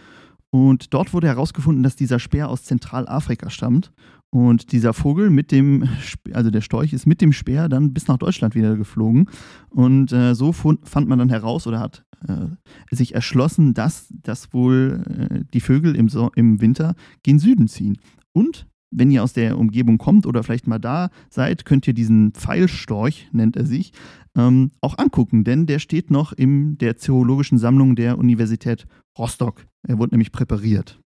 Und 0.50 0.94
dort 0.94 1.14
wurde 1.14 1.28
herausgefunden, 1.28 1.82
dass 1.82 1.96
dieser 1.96 2.20
Speer 2.20 2.48
aus 2.48 2.64
Zentralafrika 2.64 3.50
stammt. 3.50 3.92
Und 4.30 4.72
dieser 4.72 4.94
Vogel 4.94 5.30
mit 5.30 5.52
dem, 5.52 5.88
also 6.32 6.50
der 6.50 6.62
Storch 6.62 6.94
ist 6.94 7.06
mit 7.06 7.22
dem 7.22 7.34
Speer 7.34 7.70
dann 7.70 7.94
bis 7.94 8.08
nach 8.08 8.18
Deutschland 8.18 8.56
wieder 8.56 8.76
geflogen. 8.76 9.30
Und 9.70 10.12
äh, 10.12 10.36
so 10.36 10.52
fand 10.52 11.08
man 11.08 11.20
dann 11.20 11.30
heraus 11.30 11.68
oder 11.68 11.80
hat 11.80 12.06
äh, 12.28 12.48
sich 12.96 13.16
erschlossen, 13.16 13.74
dass, 13.74 14.08
dass 14.10 14.54
wohl 14.54 15.04
äh, 15.08 15.44
die 15.54 15.60
Vögel 15.60 15.96
im, 15.96 16.10
so 16.10 16.32
im 16.36 16.62
Winter 16.62 16.96
gen 17.24 17.40
Süden 17.40 17.68
ziehen. 17.68 17.98
Und 18.32 18.68
wenn 18.96 19.12
ihr 19.12 19.24
aus 19.24 19.34
der 19.34 19.58
Umgebung 19.58 19.98
kommt 19.98 20.26
oder 20.26 20.44
vielleicht 20.44 20.68
mal 20.68 20.80
da 20.80 21.10
seid, 21.30 21.66
könnt 21.66 21.88
ihr 21.88 21.94
diesen 21.94 22.34
Pfeilstorch, 22.34 23.30
nennt 23.32 23.56
er 23.56 23.66
sich, 23.66 23.92
ähm, 24.36 24.72
auch 24.82 24.98
angucken, 24.98 25.44
denn 25.44 25.66
der 25.66 25.80
steht 25.80 26.12
noch 26.12 26.34
in 26.34 26.78
der 26.78 26.98
Zoologischen 26.98 27.58
Sammlung 27.58 27.96
der 27.96 28.18
Universität 28.18 28.86
Rostock. 29.18 29.66
Er 29.88 29.98
wurde 29.98 30.12
nämlich 30.12 30.32
präpariert. 30.32 31.00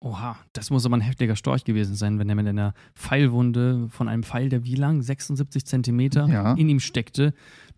Oha, 0.00 0.36
das 0.52 0.70
muss 0.70 0.84
aber 0.84 0.96
ein 0.96 1.00
heftiger 1.00 1.36
Storch 1.36 1.64
gewesen 1.64 1.94
sein, 1.94 2.18
wenn 2.18 2.28
er 2.28 2.34
mit 2.34 2.48
einer 2.48 2.74
Pfeilwunde 2.96 3.88
von 3.88 4.08
einem 4.08 4.24
Pfeil, 4.24 4.48
der 4.48 4.64
wie 4.64 4.74
lang? 4.74 5.00
76 5.00 5.64
Zentimeter 5.64 6.26
ja. 6.26 6.54
in 6.54 6.68
ihm 6.68 6.80
steckte, 6.80 7.34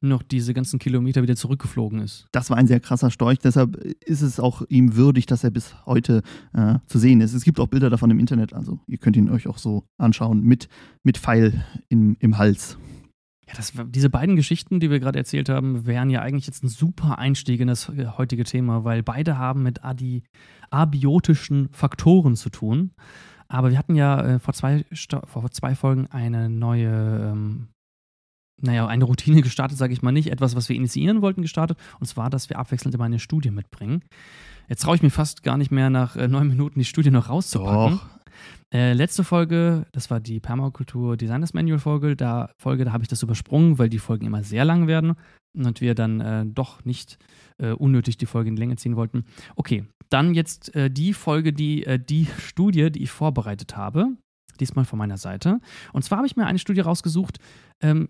noch 0.08 0.22
diese 0.22 0.54
ganzen 0.54 0.78
Kilometer 0.78 1.22
wieder 1.22 1.36
zurückgeflogen 1.36 2.00
ist. 2.00 2.26
Das 2.32 2.50
war 2.50 2.56
ein 2.56 2.66
sehr 2.66 2.80
krasser 2.80 3.10
Storch, 3.10 3.38
deshalb 3.38 3.76
ist 3.76 4.22
es 4.22 4.40
auch 4.40 4.62
ihm 4.68 4.96
würdig, 4.96 5.26
dass 5.26 5.44
er 5.44 5.50
bis 5.50 5.74
heute 5.86 6.22
äh, 6.52 6.76
zu 6.86 6.98
sehen 6.98 7.20
ist. 7.20 7.34
Es 7.34 7.44
gibt 7.44 7.60
auch 7.60 7.68
Bilder 7.68 7.90
davon 7.90 8.10
im 8.10 8.18
Internet, 8.18 8.52
also 8.52 8.80
ihr 8.86 8.98
könnt 8.98 9.16
ihn 9.16 9.30
euch 9.30 9.46
auch 9.46 9.58
so 9.58 9.84
anschauen, 9.98 10.42
mit, 10.42 10.68
mit 11.02 11.18
Pfeil 11.18 11.64
im, 11.88 12.16
im 12.20 12.38
Hals. 12.38 12.78
Ja, 13.46 13.54
das, 13.54 13.72
diese 13.88 14.08
beiden 14.08 14.36
Geschichten, 14.36 14.80
die 14.80 14.90
wir 14.90 15.00
gerade 15.00 15.18
erzählt 15.18 15.48
haben, 15.48 15.86
wären 15.86 16.08
ja 16.08 16.22
eigentlich 16.22 16.46
jetzt 16.46 16.64
ein 16.64 16.68
super 16.68 17.18
Einstieg 17.18 17.60
in 17.60 17.68
das 17.68 17.88
äh, 17.90 18.06
heutige 18.16 18.44
Thema, 18.44 18.84
weil 18.84 19.02
beide 19.02 19.36
haben 19.36 19.62
mit 19.62 19.84
adi, 19.84 20.22
abiotischen 20.70 21.68
Faktoren 21.72 22.36
zu 22.36 22.48
tun. 22.48 22.92
Aber 23.48 23.70
wir 23.70 23.78
hatten 23.78 23.94
ja 23.94 24.20
äh, 24.20 24.38
vor, 24.38 24.54
zwei, 24.54 24.84
vor 25.24 25.50
zwei 25.50 25.74
Folgen 25.74 26.06
eine 26.06 26.48
neue, 26.48 27.32
ähm, 27.32 27.68
naja, 28.60 28.86
eine 28.86 29.04
Routine 29.04 29.42
gestartet, 29.42 29.78
sage 29.78 29.92
ich 29.92 30.02
mal 30.02 30.12
nicht. 30.12 30.30
Etwas, 30.30 30.56
was 30.56 30.68
wir 30.68 30.76
initiieren 30.76 31.22
wollten, 31.22 31.42
gestartet. 31.42 31.78
Und 32.00 32.06
zwar, 32.06 32.30
dass 32.30 32.48
wir 32.48 32.58
abwechselnd 32.58 32.94
immer 32.94 33.04
eine 33.04 33.18
Studie 33.18 33.50
mitbringen. 33.50 34.02
Jetzt 34.68 34.82
traue 34.82 34.96
ich 34.96 35.02
mir 35.02 35.10
fast 35.10 35.42
gar 35.42 35.56
nicht 35.56 35.70
mehr, 35.70 35.90
nach 35.90 36.16
äh, 36.16 36.28
neun 36.28 36.48
Minuten 36.48 36.78
die 36.78 36.84
Studie 36.84 37.10
noch 37.10 37.28
rauszupacken. 37.28 37.98
Doch. 37.98 38.24
Äh, 38.72 38.92
letzte 38.94 39.22
Folge, 39.22 39.86
das 39.92 40.10
war 40.10 40.20
die 40.20 40.40
Permakultur 40.40 41.16
Designers 41.16 41.54
Manual 41.54 41.78
Folge, 41.78 42.16
da, 42.16 42.50
Folge, 42.58 42.84
da 42.84 42.92
habe 42.92 43.04
ich 43.04 43.08
das 43.08 43.22
übersprungen, 43.22 43.78
weil 43.78 43.88
die 43.88 43.98
Folgen 43.98 44.26
immer 44.26 44.42
sehr 44.42 44.64
lang 44.64 44.88
werden 44.88 45.14
und 45.56 45.80
wir 45.80 45.94
dann 45.94 46.20
äh, 46.20 46.44
doch 46.44 46.84
nicht 46.84 47.18
äh, 47.58 47.70
unnötig 47.70 48.16
die 48.16 48.26
Folge 48.26 48.48
in 48.48 48.56
die 48.56 48.60
Länge 48.60 48.76
ziehen 48.76 48.96
wollten. 48.96 49.24
Okay, 49.54 49.84
dann 50.08 50.34
jetzt 50.34 50.74
äh, 50.74 50.90
die 50.90 51.12
Folge, 51.12 51.52
die, 51.52 51.86
äh, 51.86 51.98
die 51.98 52.26
Studie, 52.38 52.90
die 52.90 53.04
ich 53.04 53.10
vorbereitet 53.10 53.76
habe, 53.76 54.08
diesmal 54.58 54.84
von 54.84 54.98
meiner 54.98 55.18
Seite. 55.18 55.60
Und 55.92 56.02
zwar 56.02 56.18
habe 56.18 56.26
ich 56.26 56.36
mir 56.36 56.46
eine 56.46 56.58
Studie 56.58 56.80
rausgesucht, 56.80 57.38
ähm, 57.80 58.08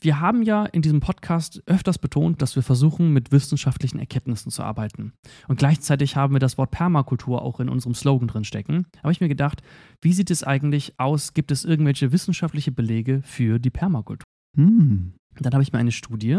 wir 0.00 0.20
haben 0.20 0.42
ja 0.42 0.64
in 0.66 0.82
diesem 0.82 1.00
Podcast 1.00 1.62
öfters 1.66 1.98
betont, 1.98 2.40
dass 2.40 2.54
wir 2.54 2.62
versuchen, 2.62 3.12
mit 3.12 3.32
wissenschaftlichen 3.32 3.98
Erkenntnissen 3.98 4.50
zu 4.50 4.62
arbeiten. 4.62 5.12
Und 5.48 5.58
gleichzeitig 5.58 6.16
haben 6.16 6.34
wir 6.34 6.40
das 6.40 6.56
Wort 6.56 6.70
Permakultur 6.70 7.42
auch 7.42 7.58
in 7.60 7.68
unserem 7.68 7.94
Slogan 7.94 8.28
drin 8.28 8.44
stecken. 8.44 8.86
Habe 9.02 9.12
ich 9.12 9.20
mir 9.20 9.28
gedacht, 9.28 9.62
wie 10.00 10.12
sieht 10.12 10.30
es 10.30 10.44
eigentlich 10.44 10.94
aus? 10.98 11.34
Gibt 11.34 11.50
es 11.50 11.64
irgendwelche 11.64 12.12
wissenschaftliche 12.12 12.70
Belege 12.70 13.22
für 13.22 13.58
die 13.58 13.70
Permakultur? 13.70 14.24
Hm. 14.56 15.14
Dann 15.40 15.52
habe 15.52 15.62
ich 15.62 15.72
mir 15.72 15.78
eine 15.78 15.92
Studie 15.92 16.38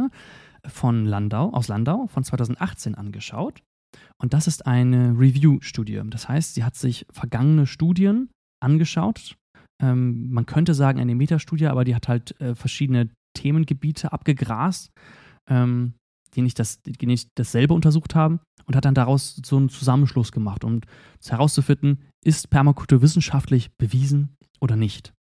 von 0.65 1.05
Landau, 1.05 1.51
aus 1.53 1.67
Landau 1.67 2.07
von 2.07 2.23
2018 2.23 2.95
angeschaut. 2.95 3.61
Und 4.21 4.33
das 4.33 4.47
ist 4.47 4.67
eine 4.67 5.17
Review-Studie. 5.17 6.01
Das 6.05 6.29
heißt, 6.29 6.53
sie 6.53 6.63
hat 6.63 6.75
sich 6.75 7.05
vergangene 7.11 7.65
Studien 7.65 8.29
angeschaut 8.61 9.35
Ähm, 9.81 10.29
man 10.29 10.45
könnte 10.45 10.73
sagen 10.73 10.99
eine 10.99 11.15
Metastudie, 11.15 11.67
aber 11.67 11.85
die 11.85 11.95
hat 11.95 12.09
halt 12.09 12.39
äh, 12.41 12.53
verschiedene 12.53 13.09
Themengebiete 13.33 14.11
abgegrast, 14.11 14.91
ähm, 15.49 15.93
die, 16.35 16.41
nicht 16.41 16.59
das, 16.59 16.81
die 16.81 17.05
nicht 17.05 17.29
dasselbe 17.35 17.73
untersucht 17.73 18.15
haben 18.15 18.39
und 18.65 18.75
hat 18.75 18.85
dann 18.85 18.93
daraus 18.93 19.41
so 19.43 19.57
einen 19.57 19.69
Zusammenschluss 19.69 20.31
gemacht, 20.31 20.63
um 20.63 20.81
herauszufinden, 21.27 22.03
ist 22.23 22.49
Permakultur 22.49 23.01
wissenschaftlich 23.01 23.71
bewiesen 23.77 24.35
oder 24.59 24.75
nicht. 24.75 25.13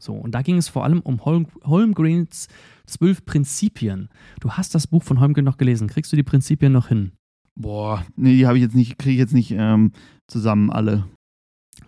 So, 0.00 0.14
und 0.14 0.32
da 0.32 0.42
ging 0.42 0.56
es 0.56 0.68
vor 0.68 0.84
allem 0.84 1.00
um 1.00 1.24
Holm, 1.24 1.46
Holmgrens 1.64 2.48
zwölf 2.86 3.24
Prinzipien. 3.24 4.08
Du 4.40 4.52
hast 4.52 4.74
das 4.74 4.86
Buch 4.86 5.02
von 5.02 5.20
Holmgren 5.20 5.44
noch 5.44 5.56
gelesen. 5.56 5.88
Kriegst 5.88 6.12
du 6.12 6.16
die 6.16 6.22
Prinzipien 6.22 6.72
noch 6.72 6.88
hin? 6.88 7.12
Boah, 7.58 8.04
nee, 8.14 8.36
die 8.36 8.46
habe 8.46 8.58
ich 8.58 8.62
jetzt 8.62 8.76
nicht, 8.76 8.98
kriege 8.98 9.14
ich 9.14 9.18
jetzt 9.18 9.34
nicht 9.34 9.50
ähm, 9.50 9.92
zusammen 10.28 10.70
alle. 10.70 11.08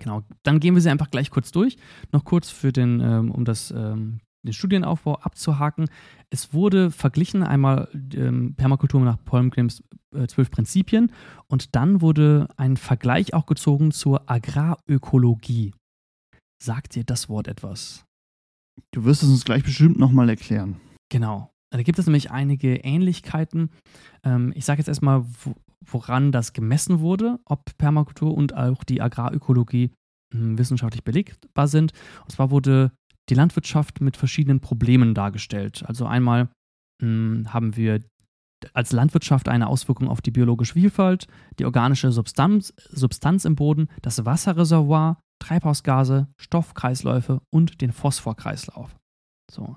Genau, 0.01 0.23
dann 0.43 0.61
gehen 0.61 0.75
wir 0.75 0.83
sie 0.83 0.91
einfach 0.91 1.11
gleich 1.11 1.31
kurz 1.31 1.53
durch. 1.53 1.77
Noch 2.13 2.25
kurz 2.25 2.51
für 2.51 2.73
den, 2.73 3.01
ähm, 3.01 3.31
um 3.31 3.45
das, 3.45 3.71
ähm, 3.71 4.19
den 4.43 4.53
Studienaufbau 4.53 5.17
abzuhaken. 5.17 5.89
Es 6.31 6.53
wurde 6.55 6.91
verglichen 6.91 7.43
einmal 7.43 7.89
ähm, 8.15 8.55
Permakultur 8.57 9.01
nach 9.01 9.19
Holmgrens 9.31 9.83
äh, 10.15 10.27
zwölf 10.27 10.51
Prinzipien 10.51 11.13
und 11.49 11.77
dann 11.77 12.01
wurde 12.01 12.49
ein 12.57 12.77
Vergleich 12.77 13.35
auch 13.35 13.47
gezogen 13.47 13.93
zur 13.93 14.31
Agrarökologie. 14.31 15.73
Sagt 16.63 16.95
dir 16.95 17.05
das 17.05 17.29
Wort 17.29 17.49
etwas? 17.49 18.05
Du 18.93 19.05
wirst 19.05 19.23
es 19.23 19.29
uns 19.29 19.45
gleich 19.45 19.63
bestimmt 19.63 19.99
nochmal 19.99 20.29
erklären. 20.29 20.81
Genau. 21.11 21.51
Da 21.73 21.83
gibt 21.83 21.99
es 21.99 22.07
nämlich 22.07 22.31
einige 22.31 22.77
Ähnlichkeiten. 22.77 23.71
Ähm, 24.25 24.53
ich 24.57 24.65
sage 24.65 24.79
jetzt 24.79 24.89
erstmal, 24.89 25.25
woran 25.85 26.33
das 26.33 26.53
gemessen 26.53 27.01
wurde, 27.01 27.39
ob 27.45 27.77
Permakultur 27.79 28.35
und 28.35 28.55
auch 28.55 28.85
die 28.85 29.01
Agrarökologie 29.01 29.91
hm, 30.33 30.59
wissenschaftlich 30.59 31.05
belegbar 31.05 31.69
sind. 31.69 31.93
Und 32.25 32.33
zwar 32.33 32.51
wurde 32.51 32.93
die 33.31 33.35
Landwirtschaft 33.35 34.01
mit 34.01 34.17
verschiedenen 34.17 34.61
Problemen 34.61 35.15
dargestellt. 35.15 35.85
Also 35.87 36.07
einmal 36.07 36.49
hm, 37.01 37.47
haben 37.53 37.77
wir 37.77 38.01
als 38.75 38.93
Landwirtschaft 38.93 39.49
eine 39.49 39.69
Auswirkung 39.69 40.09
auf 40.09 40.21
die 40.21 40.31
biologische 40.31 40.75
Vielfalt, 40.75 41.27
die 41.59 41.65
organische 41.65 42.13
Substanz, 42.13 42.75
Substanz 42.91 43.45
im 43.45 43.57
Boden, 43.57 43.89
das 44.03 44.25
Wasserreservoir, 44.27 45.19
Treibhausgase, 45.43 46.29
Stoffkreisläufe 46.39 47.41
und 47.51 47.81
den 47.81 47.93
Phosphorkreislauf. 47.93 48.95
So. 49.51 49.77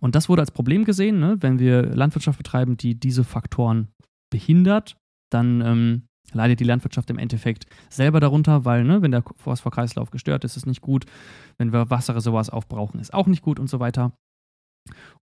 Und 0.00 0.14
das 0.14 0.28
wurde 0.28 0.42
als 0.42 0.50
Problem 0.50 0.84
gesehen, 0.84 1.20
ne? 1.20 1.36
wenn 1.40 1.58
wir 1.58 1.82
Landwirtschaft 1.82 2.38
betreiben, 2.38 2.76
die 2.76 2.98
diese 2.98 3.24
Faktoren 3.24 3.88
behindert, 4.30 4.96
dann 5.30 5.60
ähm, 5.60 6.02
leidet 6.32 6.60
die 6.60 6.64
Landwirtschaft 6.64 7.10
im 7.10 7.18
Endeffekt 7.18 7.66
selber 7.88 8.20
darunter, 8.20 8.64
weil 8.64 8.84
ne, 8.84 9.02
wenn 9.02 9.10
der 9.10 9.24
Phosphorkreislauf 9.36 10.10
gestört 10.10 10.44
ist, 10.44 10.52
ist 10.52 10.62
es 10.62 10.66
nicht 10.66 10.80
gut. 10.80 11.06
Wenn 11.58 11.72
wir 11.72 11.90
Wasserreservoirs 11.90 12.50
aufbrauchen, 12.50 13.00
ist 13.00 13.14
auch 13.14 13.26
nicht 13.26 13.42
gut 13.42 13.58
und 13.58 13.68
so 13.68 13.80
weiter. 13.80 14.12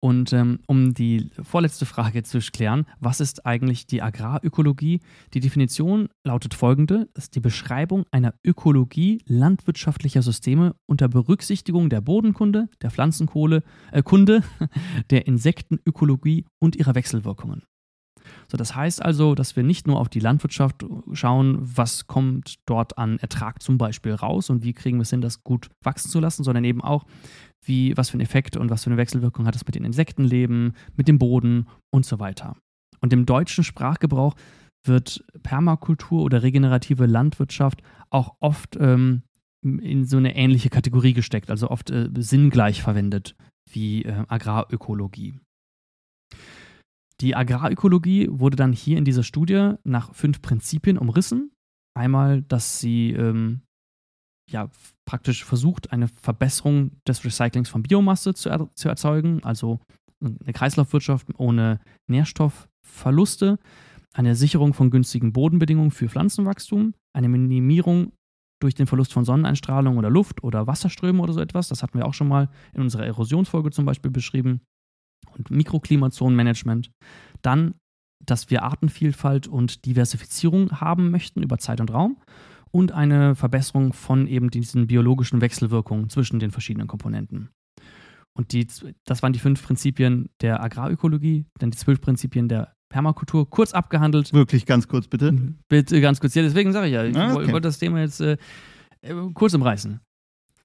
Und 0.00 0.32
ähm, 0.32 0.60
um 0.66 0.94
die 0.94 1.30
vorletzte 1.42 1.84
Frage 1.84 2.22
zu 2.22 2.38
klären, 2.38 2.86
was 3.00 3.20
ist 3.20 3.44
eigentlich 3.44 3.86
die 3.86 4.02
Agrarökologie? 4.02 5.00
Die 5.34 5.40
Definition 5.40 6.08
lautet 6.24 6.54
folgende: 6.54 7.08
ist 7.14 7.34
die 7.34 7.40
Beschreibung 7.40 8.04
einer 8.12 8.34
Ökologie 8.44 9.20
landwirtschaftlicher 9.26 10.22
Systeme 10.22 10.76
unter 10.86 11.08
Berücksichtigung 11.08 11.90
der 11.90 12.00
Bodenkunde, 12.00 12.68
der 12.82 12.90
Pflanzenkunde, 12.90 13.64
äh, 13.90 14.02
der 15.10 15.26
Insektenökologie 15.26 16.44
und 16.60 16.76
ihrer 16.76 16.94
Wechselwirkungen. 16.94 17.64
So, 18.50 18.56
das 18.56 18.74
heißt 18.74 19.04
also, 19.04 19.34
dass 19.34 19.56
wir 19.56 19.62
nicht 19.62 19.86
nur 19.86 19.98
auf 19.98 20.08
die 20.08 20.20
Landwirtschaft 20.20 20.84
schauen, 21.12 21.58
was 21.60 22.06
kommt 22.06 22.56
dort 22.66 22.98
an 22.98 23.18
Ertrag 23.18 23.62
zum 23.62 23.78
Beispiel 23.78 24.14
raus 24.14 24.50
und 24.50 24.62
wie 24.64 24.72
kriegen 24.72 24.98
wir 24.98 25.02
es 25.02 25.10
hin, 25.10 25.20
das 25.20 25.42
gut 25.42 25.70
wachsen 25.82 26.10
zu 26.10 26.20
lassen, 26.20 26.44
sondern 26.44 26.64
eben 26.64 26.82
auch, 26.82 27.04
wie, 27.64 27.96
was 27.96 28.10
für 28.10 28.14
einen 28.14 28.22
Effekt 28.22 28.56
und 28.56 28.70
was 28.70 28.84
für 28.84 28.90
eine 28.90 28.96
Wechselwirkung 28.96 29.46
hat 29.46 29.56
es 29.56 29.66
mit 29.66 29.74
den 29.74 29.84
Insektenleben, 29.84 30.74
mit 30.96 31.08
dem 31.08 31.18
Boden 31.18 31.66
und 31.90 32.06
so 32.06 32.18
weiter. 32.18 32.56
Und 33.00 33.12
im 33.12 33.26
deutschen 33.26 33.64
Sprachgebrauch 33.64 34.34
wird 34.86 35.24
Permakultur 35.42 36.22
oder 36.22 36.42
regenerative 36.42 37.06
Landwirtschaft 37.06 37.82
auch 38.10 38.36
oft 38.40 38.76
ähm, 38.80 39.22
in 39.62 40.04
so 40.04 40.16
eine 40.16 40.36
ähnliche 40.36 40.70
Kategorie 40.70 41.12
gesteckt, 41.12 41.50
also 41.50 41.70
oft 41.70 41.90
äh, 41.90 42.08
sinngleich 42.16 42.82
verwendet 42.82 43.34
wie 43.70 44.04
äh, 44.04 44.24
Agrarökologie. 44.28 45.34
Die 47.20 47.34
Agrarökologie 47.34 48.28
wurde 48.30 48.56
dann 48.56 48.72
hier 48.72 48.96
in 48.96 49.04
dieser 49.04 49.24
Studie 49.24 49.72
nach 49.84 50.14
fünf 50.14 50.40
Prinzipien 50.40 50.98
umrissen. 50.98 51.50
Einmal, 51.94 52.42
dass 52.42 52.78
sie 52.78 53.10
ähm, 53.10 53.62
ja, 54.50 54.70
praktisch 55.04 55.44
versucht, 55.44 55.92
eine 55.92 56.08
Verbesserung 56.08 56.92
des 57.06 57.24
Recyclings 57.24 57.68
von 57.68 57.82
Biomasse 57.82 58.34
zu, 58.34 58.48
er 58.48 58.68
zu 58.74 58.88
erzeugen, 58.88 59.42
also 59.42 59.80
eine 60.20 60.52
Kreislaufwirtschaft 60.52 61.28
ohne 61.38 61.80
Nährstoffverluste, 62.08 63.58
eine 64.14 64.34
Sicherung 64.34 64.74
von 64.74 64.90
günstigen 64.90 65.32
Bodenbedingungen 65.32 65.90
für 65.90 66.08
Pflanzenwachstum, 66.08 66.94
eine 67.12 67.28
Minimierung 67.28 68.12
durch 68.60 68.74
den 68.74 68.86
Verlust 68.86 69.12
von 69.12 69.24
Sonneneinstrahlung 69.24 69.98
oder 69.98 70.10
Luft 70.10 70.42
oder 70.42 70.66
Wasserströme 70.66 71.22
oder 71.22 71.32
so 71.32 71.40
etwas. 71.40 71.68
Das 71.68 71.82
hatten 71.82 71.98
wir 71.98 72.06
auch 72.06 72.14
schon 72.14 72.28
mal 72.28 72.48
in 72.74 72.80
unserer 72.80 73.06
Erosionsfolge 73.06 73.70
zum 73.70 73.84
Beispiel 73.84 74.10
beschrieben. 74.10 74.60
Und 75.36 75.50
Mikroklimazonenmanagement. 75.50 76.90
Dann, 77.42 77.74
dass 78.24 78.50
wir 78.50 78.62
Artenvielfalt 78.62 79.46
und 79.46 79.84
Diversifizierung 79.84 80.80
haben 80.80 81.10
möchten 81.10 81.42
über 81.42 81.58
Zeit 81.58 81.80
und 81.80 81.92
Raum 81.92 82.16
und 82.70 82.92
eine 82.92 83.34
Verbesserung 83.34 83.92
von 83.92 84.26
eben 84.26 84.50
diesen 84.50 84.86
biologischen 84.86 85.40
Wechselwirkungen 85.40 86.10
zwischen 86.10 86.38
den 86.38 86.50
verschiedenen 86.50 86.88
Komponenten. 86.88 87.50
Und 88.36 88.52
die, 88.52 88.66
das 89.04 89.22
waren 89.22 89.32
die 89.32 89.40
fünf 89.40 89.64
Prinzipien 89.64 90.28
der 90.40 90.62
Agrarökologie, 90.62 91.46
dann 91.58 91.70
die 91.70 91.78
zwölf 91.78 92.00
Prinzipien 92.00 92.48
der 92.48 92.72
Permakultur, 92.88 93.50
kurz 93.50 93.72
abgehandelt. 93.72 94.32
Wirklich 94.32 94.64
ganz 94.64 94.88
kurz, 94.88 95.08
bitte. 95.08 95.32
Mhm. 95.32 95.58
Bitte 95.68 96.00
ganz 96.00 96.20
kurz. 96.20 96.34
Ja, 96.34 96.42
deswegen 96.42 96.72
sage 96.72 96.86
ich 96.86 96.92
ja, 96.92 97.04
ich 97.04 97.16
ah, 97.16 97.34
okay. 97.34 97.52
wollte 97.52 97.68
das 97.68 97.78
Thema 97.78 98.00
jetzt 98.00 98.20
äh, 98.20 98.38
äh, 99.02 99.14
kurz 99.34 99.54
umreißen. 99.54 100.00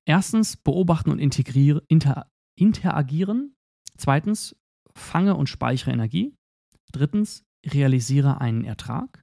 Erstens, 0.06 0.58
beobachten 0.58 1.10
und 1.10 1.20
integrieren, 1.20 1.82
inter, 1.88 2.28
interagieren. 2.56 3.56
Zweitens, 3.98 4.56
fange 4.96 5.36
und 5.36 5.48
speichere 5.48 5.92
Energie. 5.92 6.36
Drittens, 6.92 7.44
realisiere 7.66 8.42
einen 8.42 8.66
Ertrag. 8.66 9.22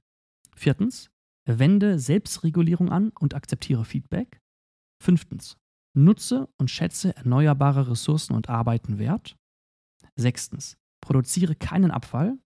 Viertens, 0.55 1.09
Wende 1.45 1.99
Selbstregulierung 1.99 2.89
an 2.89 3.11
und 3.19 3.33
akzeptiere 3.33 3.85
Feedback. 3.85 4.39
Fünftens. 5.01 5.57
Nutze 5.97 6.47
und 6.57 6.69
schätze 6.69 7.15
erneuerbare 7.15 7.89
Ressourcen 7.89 8.33
und 8.33 8.49
Arbeiten 8.49 8.97
wert. 8.97 9.35
Sechstens. 10.15 10.77
Produziere 11.01 11.55
keinen 11.55 11.91
Abfall. 11.91 12.37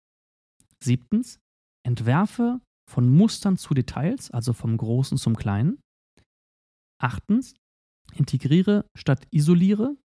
Siebtens. 0.82 1.40
Entwerfe 1.86 2.62
von 2.90 3.10
Mustern 3.10 3.58
zu 3.58 3.74
Details, 3.74 4.32
also 4.32 4.54
vom 4.54 4.78
Großen 4.78 5.18
zum 5.18 5.36
Kleinen. 5.36 5.80
Achtens. 7.00 7.54
Integriere 8.14 8.86
statt 8.98 9.28
isoliere. 9.32 9.98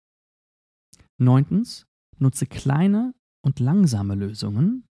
Neuntens. 1.19 1.85
Nutze 2.21 2.47
kleine 2.47 3.15
und 3.43 3.61
langsame 3.61 4.15
Lösungen. 4.15 4.85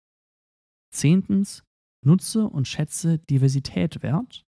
Zehntens. 0.92 1.64
Nutze 2.06 2.48
und 2.48 2.68
schätze 2.68 3.20
Diversität 3.20 4.02
wert. 4.02 4.46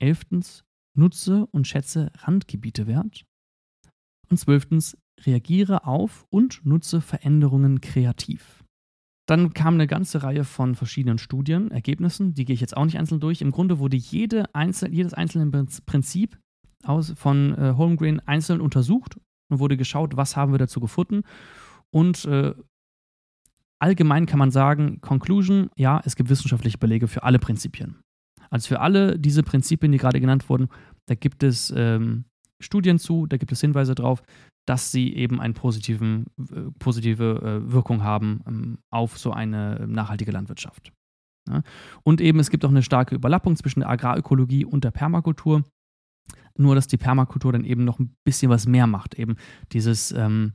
Elftens, 0.00 0.64
nutze 0.96 1.46
und 1.46 1.68
schätze 1.68 2.10
Randgebiete 2.16 2.86
wert. 2.86 3.24
Und 4.30 4.38
zwölftens, 4.38 4.96
reagiere 5.20 5.86
auf 5.86 6.24
und 6.30 6.64
nutze 6.64 7.02
Veränderungen 7.02 7.82
kreativ. 7.82 8.64
Dann 9.28 9.52
kam 9.52 9.74
eine 9.74 9.86
ganze 9.86 10.22
Reihe 10.22 10.44
von 10.44 10.74
verschiedenen 10.74 11.18
Studien, 11.18 11.70
Ergebnissen, 11.70 12.32
die 12.32 12.46
gehe 12.46 12.54
ich 12.54 12.60
jetzt 12.60 12.76
auch 12.76 12.86
nicht 12.86 12.98
einzeln 12.98 13.20
durch. 13.20 13.42
Im 13.42 13.52
Grunde 13.52 13.78
wurde 13.78 13.96
jede 13.96 14.52
einzel 14.54 14.92
jedes 14.92 15.12
einzelne 15.12 15.50
Prinzip 15.86 16.40
aus, 16.82 17.12
von 17.16 17.56
äh, 17.56 17.74
Holmgren 17.76 18.20
einzeln 18.20 18.62
untersucht 18.62 19.20
und 19.50 19.58
wurde 19.58 19.76
geschaut, 19.76 20.16
was 20.16 20.36
haben 20.36 20.52
wir 20.52 20.58
dazu 20.58 20.80
gefunden 20.80 21.22
und 21.92 22.24
äh, 22.24 22.54
allgemein 23.78 24.26
kann 24.26 24.38
man 24.38 24.50
sagen, 24.50 25.00
Conclusion, 25.00 25.70
ja, 25.76 26.00
es 26.04 26.16
gibt 26.16 26.30
wissenschaftliche 26.30 26.78
Belege 26.78 27.08
für 27.08 27.22
alle 27.22 27.38
Prinzipien. 27.38 27.96
Also 28.50 28.68
für 28.68 28.80
alle 28.80 29.18
diese 29.18 29.42
Prinzipien, 29.42 29.92
die 29.92 29.98
gerade 29.98 30.20
genannt 30.20 30.48
wurden, 30.48 30.68
da 31.06 31.14
gibt 31.14 31.42
es 31.42 31.72
ähm, 31.76 32.24
Studien 32.60 32.98
zu, 32.98 33.26
da 33.26 33.36
gibt 33.36 33.50
es 33.50 33.60
Hinweise 33.60 33.94
darauf, 33.94 34.22
dass 34.66 34.92
sie 34.92 35.14
eben 35.14 35.40
eine 35.40 35.54
äh, 35.54 36.24
positive 36.78 37.24
äh, 37.42 37.72
Wirkung 37.72 38.02
haben 38.02 38.40
ähm, 38.46 38.78
auf 38.90 39.18
so 39.18 39.32
eine 39.32 39.86
nachhaltige 39.88 40.30
Landwirtschaft. 40.30 40.92
Ja? 41.48 41.62
Und 42.04 42.20
eben 42.20 42.38
es 42.38 42.50
gibt 42.50 42.64
auch 42.64 42.70
eine 42.70 42.82
starke 42.82 43.14
Überlappung 43.14 43.56
zwischen 43.56 43.80
der 43.80 43.90
Agrarökologie 43.90 44.64
und 44.64 44.84
der 44.84 44.92
Permakultur. 44.92 45.64
Nur, 46.56 46.74
dass 46.74 46.86
die 46.86 46.98
Permakultur 46.98 47.52
dann 47.52 47.64
eben 47.64 47.84
noch 47.84 47.98
ein 47.98 48.14
bisschen 48.24 48.50
was 48.50 48.66
mehr 48.66 48.86
macht. 48.86 49.14
Eben 49.14 49.36
dieses, 49.72 50.12
ähm, 50.12 50.52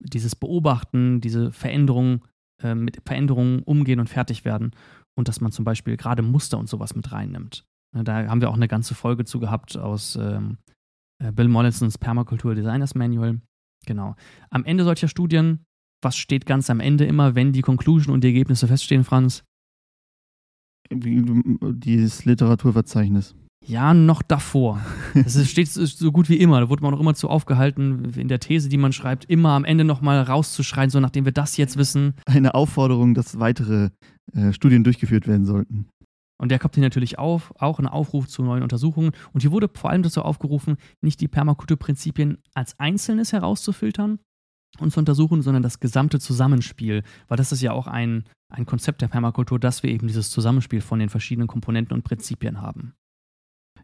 dieses 0.00 0.36
Beobachten, 0.36 1.20
diese 1.20 1.52
Veränderungen 1.52 2.22
äh, 2.62 2.74
mit 2.74 3.00
Veränderungen 3.04 3.62
umgehen 3.62 4.00
und 4.00 4.08
fertig 4.08 4.44
werden 4.44 4.72
und 5.16 5.28
dass 5.28 5.40
man 5.40 5.52
zum 5.52 5.64
Beispiel 5.64 5.96
gerade 5.96 6.22
Muster 6.22 6.58
und 6.58 6.68
sowas 6.68 6.94
mit 6.94 7.10
reinnimmt. 7.12 7.64
Ne, 7.94 8.04
da 8.04 8.26
haben 8.28 8.40
wir 8.40 8.50
auch 8.50 8.56
eine 8.56 8.68
ganze 8.68 8.94
Folge 8.94 9.24
zu 9.24 9.40
gehabt 9.40 9.76
aus 9.76 10.16
ähm, 10.16 10.58
äh, 11.22 11.32
Bill 11.32 11.48
Mollisons 11.48 11.98
Permakultur 11.98 12.54
Designers 12.54 12.94
Manual. 12.94 13.40
Genau. 13.86 14.16
Am 14.50 14.64
Ende 14.64 14.84
solcher 14.84 15.08
Studien, 15.08 15.64
was 16.02 16.16
steht 16.16 16.46
ganz 16.46 16.70
am 16.70 16.80
Ende 16.80 17.04
immer, 17.04 17.34
wenn 17.34 17.52
die 17.52 17.62
Conclusion 17.62 18.14
und 18.14 18.24
die 18.24 18.28
Ergebnisse 18.28 18.66
feststehen, 18.66 19.04
Franz? 19.04 19.44
Dieses 20.90 22.24
Literaturverzeichnis. 22.24 23.34
Ja, 23.66 23.94
noch 23.94 24.22
davor. 24.22 24.80
Es 25.14 25.48
steht 25.48 25.68
so 25.68 26.12
gut 26.12 26.28
wie 26.28 26.36
immer. 26.36 26.60
Da 26.60 26.68
wurde 26.68 26.82
man 26.82 26.94
auch 26.94 27.00
immer 27.00 27.14
zu 27.14 27.28
aufgehalten, 27.28 28.12
in 28.16 28.28
der 28.28 28.40
These, 28.40 28.68
die 28.68 28.76
man 28.76 28.92
schreibt, 28.92 29.24
immer 29.24 29.50
am 29.50 29.64
Ende 29.64 29.84
nochmal 29.84 30.20
rauszuschreien, 30.20 30.90
so 30.90 31.00
nachdem 31.00 31.24
wir 31.24 31.32
das 31.32 31.56
jetzt 31.56 31.76
wissen. 31.76 32.14
Eine 32.26 32.54
Aufforderung, 32.54 33.14
dass 33.14 33.38
weitere 33.38 33.90
äh, 34.32 34.52
Studien 34.52 34.84
durchgeführt 34.84 35.26
werden 35.26 35.46
sollten. 35.46 35.88
Und 36.36 36.50
der 36.50 36.58
kommt 36.58 36.74
hier 36.74 36.82
natürlich 36.82 37.18
auf, 37.18 37.54
auch 37.58 37.78
ein 37.78 37.86
Aufruf 37.86 38.28
zu 38.28 38.42
neuen 38.42 38.62
Untersuchungen. 38.62 39.12
Und 39.32 39.40
hier 39.40 39.52
wurde 39.52 39.70
vor 39.72 39.90
allem 39.90 40.02
dazu 40.02 40.22
aufgerufen, 40.22 40.76
nicht 41.00 41.20
die 41.20 41.28
Permakulturprinzipien 41.28 42.38
als 42.54 42.78
Einzelnes 42.78 43.32
herauszufiltern 43.32 44.18
und 44.78 44.92
zu 44.92 44.98
untersuchen, 44.98 45.42
sondern 45.42 45.62
das 45.62 45.80
gesamte 45.80 46.18
Zusammenspiel. 46.18 47.02
Weil 47.28 47.36
das 47.36 47.52
ist 47.52 47.62
ja 47.62 47.72
auch 47.72 47.86
ein, 47.86 48.24
ein 48.52 48.66
Konzept 48.66 49.00
der 49.00 49.08
Permakultur, 49.08 49.58
dass 49.58 49.82
wir 49.82 49.90
eben 49.90 50.08
dieses 50.08 50.30
Zusammenspiel 50.30 50.80
von 50.80 50.98
den 50.98 51.08
verschiedenen 51.08 51.46
Komponenten 51.46 51.94
und 51.94 52.02
Prinzipien 52.02 52.60
haben. 52.60 52.94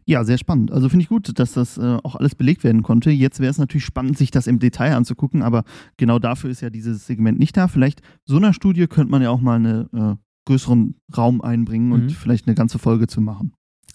Ja, 0.05 0.23
sehr 0.23 0.37
spannend. 0.37 0.71
Also 0.71 0.89
finde 0.89 1.03
ich 1.03 1.09
gut, 1.09 1.37
dass 1.39 1.53
das 1.53 1.77
äh, 1.77 1.97
auch 2.03 2.15
alles 2.15 2.35
belegt 2.35 2.63
werden 2.63 2.83
konnte. 2.83 3.11
Jetzt 3.11 3.39
wäre 3.39 3.51
es 3.51 3.57
natürlich 3.57 3.85
spannend, 3.85 4.17
sich 4.17 4.31
das 4.31 4.47
im 4.47 4.59
Detail 4.59 4.95
anzugucken, 4.95 5.41
aber 5.41 5.63
genau 5.97 6.19
dafür 6.19 6.49
ist 6.49 6.61
ja 6.61 6.69
dieses 6.69 7.05
Segment 7.05 7.39
nicht 7.39 7.55
da. 7.55 7.67
Vielleicht 7.67 8.01
so 8.25 8.37
einer 8.37 8.53
Studie 8.53 8.87
könnte 8.87 9.11
man 9.11 9.21
ja 9.21 9.29
auch 9.29 9.41
mal 9.41 9.55
einen 9.55 9.93
äh, 9.93 10.15
größeren 10.45 10.95
Raum 11.15 11.41
einbringen 11.41 11.87
mhm. 11.87 11.93
und 11.93 12.11
vielleicht 12.11 12.47
eine 12.47 12.55
ganze 12.55 12.79
Folge 12.79 13.07
zu 13.07 13.21
machen. 13.21 13.53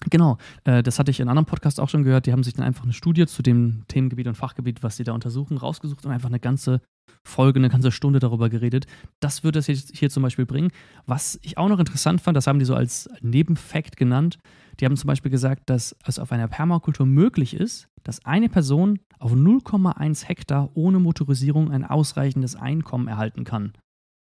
Genau, 0.09 0.37
äh, 0.63 0.83
das 0.83 0.99
hatte 0.99 1.11
ich 1.11 1.19
in 1.19 1.23
einem 1.23 1.31
anderen 1.31 1.47
Podcast 1.47 1.79
auch 1.79 1.89
schon 1.89 2.03
gehört. 2.03 2.25
Die 2.25 2.31
haben 2.31 2.43
sich 2.43 2.53
dann 2.53 2.65
einfach 2.65 2.83
eine 2.83 2.93
Studie 2.93 3.25
zu 3.25 3.41
dem 3.41 3.83
Themengebiet 3.87 4.27
und 4.27 4.35
Fachgebiet, 4.35 4.83
was 4.83 4.97
sie 4.97 5.03
da 5.03 5.13
untersuchen, 5.13 5.57
rausgesucht 5.57 6.05
und 6.05 6.11
einfach 6.11 6.29
eine 6.29 6.39
ganze 6.39 6.81
Folge, 7.23 7.59
eine 7.59 7.69
ganze 7.69 7.91
Stunde 7.91 8.19
darüber 8.19 8.49
geredet. 8.49 8.85
Das 9.19 9.43
würde 9.43 9.59
es 9.59 9.67
jetzt 9.67 9.95
hier 9.95 10.09
zum 10.09 10.23
Beispiel 10.23 10.45
bringen. 10.45 10.71
Was 11.05 11.39
ich 11.41 11.57
auch 11.57 11.67
noch 11.67 11.79
interessant 11.79 12.21
fand, 12.21 12.37
das 12.37 12.47
haben 12.47 12.59
die 12.59 12.65
so 12.65 12.75
als 12.75 13.09
Nebenfakt 13.21 13.97
genannt. 13.97 14.37
Die 14.79 14.85
haben 14.85 14.95
zum 14.95 15.07
Beispiel 15.07 15.31
gesagt, 15.31 15.69
dass 15.69 15.95
es 16.05 16.19
auf 16.19 16.31
einer 16.31 16.47
Permakultur 16.47 17.05
möglich 17.05 17.55
ist, 17.55 17.87
dass 18.03 18.23
eine 18.25 18.49
Person 18.49 18.99
auf 19.19 19.33
0,1 19.33 20.25
Hektar 20.25 20.69
ohne 20.75 20.99
Motorisierung 20.99 21.71
ein 21.71 21.83
ausreichendes 21.83 22.55
Einkommen 22.55 23.07
erhalten 23.07 23.43
kann. 23.43 23.73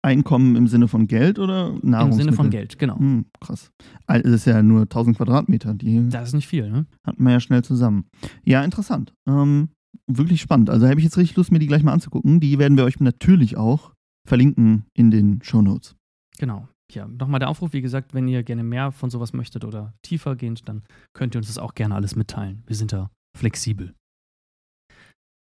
Einkommen 0.02 0.56
im 0.56 0.68
Sinne 0.68 0.88
von 0.88 1.08
Geld 1.08 1.40
oder 1.40 1.78
Nahrungsmittel? 1.82 2.04
Im 2.04 2.14
Sinne 2.14 2.34
von 2.34 2.50
Geld, 2.50 2.80
genau. 2.80 2.98
Hm, 2.98 3.26
krass. 3.42 3.72
Es 4.08 4.24
ist 4.24 4.46
ja 4.46 4.64
nur 4.64 4.84
1000 4.84 5.18
Quadratmeter. 5.18 5.74
Die 5.74 6.08
das 6.08 6.30
ist 6.30 6.34
nicht 6.34 6.48
viel, 6.48 6.72
ne? 6.72 6.86
Hat 7.06 7.20
man 7.20 7.34
ja 7.34 7.40
schnell 7.42 7.64
zusammen. 7.64 8.06
Ja, 8.46 8.64
interessant. 8.64 9.14
Ähm, 9.28 9.70
wirklich 10.08 10.40
spannend. 10.40 10.70
Also 10.70 10.88
habe 10.88 11.00
ich 11.00 11.04
jetzt 11.04 11.18
richtig 11.18 11.36
Lust, 11.36 11.52
mir 11.52 11.60
die 11.60 11.68
gleich 11.68 11.84
mal 11.84 11.92
anzugucken. 11.92 12.40
Die 12.40 12.58
werden 12.60 12.78
wir 12.78 12.86
euch 12.86 13.02
natürlich 13.02 13.58
auch 13.58 13.92
verlinken 14.26 14.86
in 14.94 15.12
den 15.12 15.42
Show 15.44 15.62
Notes. 15.62 15.96
Genau. 16.38 16.68
Ja, 16.92 17.08
nochmal 17.08 17.40
der 17.40 17.50
Aufruf, 17.50 17.74
wie 17.74 17.82
gesagt, 17.82 18.14
wenn 18.14 18.28
ihr 18.28 18.44
gerne 18.44 18.64
mehr 18.64 18.92
von 18.92 19.10
sowas 19.10 19.34
möchtet 19.34 19.64
oder 19.64 19.94
tiefer 20.02 20.36
gehend, 20.36 20.68
dann 20.68 20.84
könnt 21.14 21.36
ihr 21.36 21.40
uns 21.40 21.48
das 21.48 21.58
auch 21.58 21.76
gerne 21.76 21.96
alles 21.96 22.16
mitteilen. 22.16 22.64
Wir 22.66 22.76
sind 22.76 22.92
da 22.92 23.12
flexibel. 23.38 23.94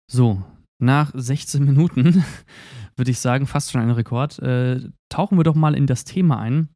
So, 0.10 0.44
nach 0.82 1.12
16 1.13 1.63
Minuten, 1.63 2.24
würde 2.96 3.12
ich 3.12 3.20
sagen, 3.20 3.48
fast 3.48 3.72
schon 3.72 3.82
ein 3.82 3.92
Rekord, 3.92 4.39
äh, 4.39 4.89
tauchen 5.10 5.38
wir 5.38 5.44
doch 5.44 5.56
mal 5.56 5.75
in 5.75 5.88
das 5.88 6.06
Thema 6.06 6.39
ein, 6.39 6.70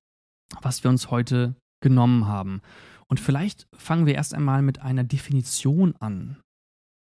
was 0.62 0.84
wir 0.84 0.90
uns 0.90 1.12
heute 1.12 1.56
genommen 1.82 2.28
haben. 2.28 2.62
Und 3.08 3.20
vielleicht 3.20 3.68
fangen 3.76 4.06
wir 4.06 4.16
erst 4.16 4.34
einmal 4.34 4.62
mit 4.62 4.82
einer 4.82 5.04
Definition 5.04 5.96
an. 5.98 6.38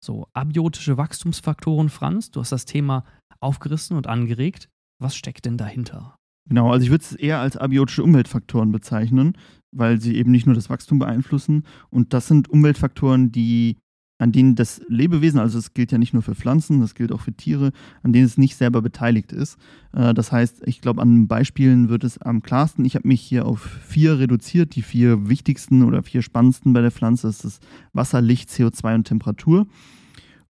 So, 0.04 0.28
abiotische 0.34 0.98
Wachstumsfaktoren, 0.98 1.90
Franz, 1.90 2.32
du 2.32 2.42
hast 2.42 2.52
das 2.52 2.66
Thema 2.66 3.06
aufgerissen 3.40 3.98
und 3.98 4.08
angeregt. 4.08 4.70
Was 5.02 5.16
steckt 5.16 5.46
denn 5.46 5.58
dahinter? 5.58 6.16
Genau, 6.48 6.72
also 6.72 6.84
ich 6.84 6.92
würde 6.92 7.04
es 7.04 7.14
eher 7.14 7.40
als 7.40 7.58
abiotische 7.58 8.04
Umweltfaktoren 8.04 8.72
bezeichnen, 8.72 9.34
weil 9.72 10.00
sie 10.00 10.16
eben 10.16 10.32
nicht 10.32 10.46
nur 10.46 10.56
das 10.56 10.70
Wachstum 10.70 11.00
beeinflussen. 11.00 11.64
Und 11.90 12.14
das 12.14 12.28
sind 12.28 12.50
Umweltfaktoren, 12.50 13.32
die 13.32 13.78
an 14.18 14.32
denen 14.32 14.56
das 14.56 14.82
Lebewesen, 14.88 15.40
also 15.40 15.60
es 15.60 15.74
gilt 15.74 15.92
ja 15.92 15.98
nicht 15.98 16.14
nur 16.14 16.22
für 16.22 16.36
Pflanzen, 16.36 16.80
das 16.80 16.96
gilt 16.96 17.12
auch 17.12 17.20
für 17.20 17.34
Tiere, 17.34 17.72
an 18.02 18.14
denen 18.14 18.26
es 18.26 18.38
nicht 18.38 18.56
selber 18.56 18.82
beteiligt 18.82 19.34
ist. 19.34 19.58
Äh, 19.94 20.14
das 20.14 20.32
heißt, 20.32 20.62
ich 20.66 20.80
glaube, 20.80 21.02
an 21.02 21.28
Beispielen 21.28 21.90
wird 21.90 22.04
es 22.04 22.18
am 22.20 22.42
klarsten. 22.42 22.86
Ich 22.86 22.96
habe 22.96 23.08
mich 23.08 23.22
hier 23.22 23.46
auf 23.46 23.60
vier 23.60 24.20
reduziert. 24.20 24.76
Die 24.76 24.84
vier 24.84 25.28
wichtigsten 25.28 25.84
oder 25.84 26.02
vier 26.02 26.22
spannendsten 26.22 26.72
bei 26.72 26.82
der 26.82 26.92
Pflanze 26.92 27.28
ist 27.28 27.44
das 27.44 27.60
Wasser, 27.92 28.22
Licht, 28.22 28.50
CO2 28.50 28.96
und 28.96 29.04
Temperatur. 29.06 29.68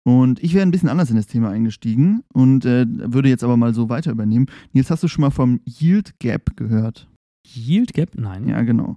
Und 0.04 0.42
ich 0.42 0.54
wäre 0.54 0.62
ein 0.62 0.70
bisschen 0.70 0.88
anders 0.88 1.10
in 1.10 1.16
das 1.16 1.26
Thema 1.26 1.50
eingestiegen 1.50 2.22
und 2.32 2.64
äh, 2.64 2.86
würde 2.88 3.28
jetzt 3.28 3.44
aber 3.44 3.56
mal 3.56 3.74
so 3.74 3.88
weiter 3.88 4.10
übernehmen. 4.10 4.46
Nils, 4.72 4.90
hast 4.90 5.02
du 5.02 5.08
schon 5.08 5.22
mal 5.22 5.30
vom 5.30 5.60
Yield 5.64 6.18
Gap 6.20 6.56
gehört? 6.56 7.08
Yield 7.46 7.92
Gap? 7.92 8.10
Nein. 8.16 8.48
Ja, 8.48 8.62
genau. 8.62 8.96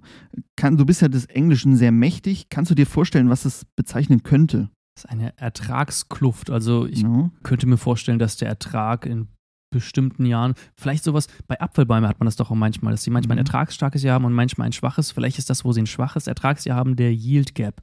Kann, 0.56 0.76
du 0.76 0.86
bist 0.86 1.02
ja 1.02 1.08
des 1.08 1.26
Englischen 1.26 1.76
sehr 1.76 1.92
mächtig. 1.92 2.48
Kannst 2.48 2.70
du 2.70 2.74
dir 2.74 2.86
vorstellen, 2.86 3.28
was 3.28 3.42
das 3.42 3.66
bezeichnen 3.76 4.22
könnte? 4.22 4.70
Das 4.96 5.04
ist 5.04 5.10
eine 5.10 5.36
Ertragskluft. 5.38 6.50
Also 6.50 6.86
ich 6.86 7.02
no. 7.02 7.30
könnte 7.42 7.66
mir 7.66 7.76
vorstellen, 7.76 8.18
dass 8.18 8.36
der 8.36 8.48
Ertrag 8.48 9.06
in 9.06 9.28
bestimmten 9.72 10.24
Jahren, 10.24 10.54
vielleicht 10.76 11.02
sowas, 11.02 11.26
bei 11.48 11.60
Apfelbäumen 11.60 12.08
hat 12.08 12.20
man 12.20 12.26
das 12.26 12.36
doch 12.36 12.50
auch 12.50 12.54
manchmal, 12.54 12.92
dass 12.92 13.02
sie 13.02 13.10
manchmal 13.10 13.36
ein 13.36 13.42
mhm. 13.42 13.46
ertragsstarkes 13.46 14.04
Jahr 14.04 14.14
haben 14.14 14.24
und 14.24 14.32
manchmal 14.32 14.66
ein 14.66 14.72
schwaches. 14.72 15.10
Vielleicht 15.10 15.38
ist 15.38 15.50
das, 15.50 15.64
wo 15.64 15.72
sie 15.72 15.82
ein 15.82 15.86
schwaches 15.86 16.28
Ertragsjahr 16.28 16.76
haben, 16.76 16.94
der 16.96 17.12
Yield 17.12 17.54
Gap. 17.54 17.82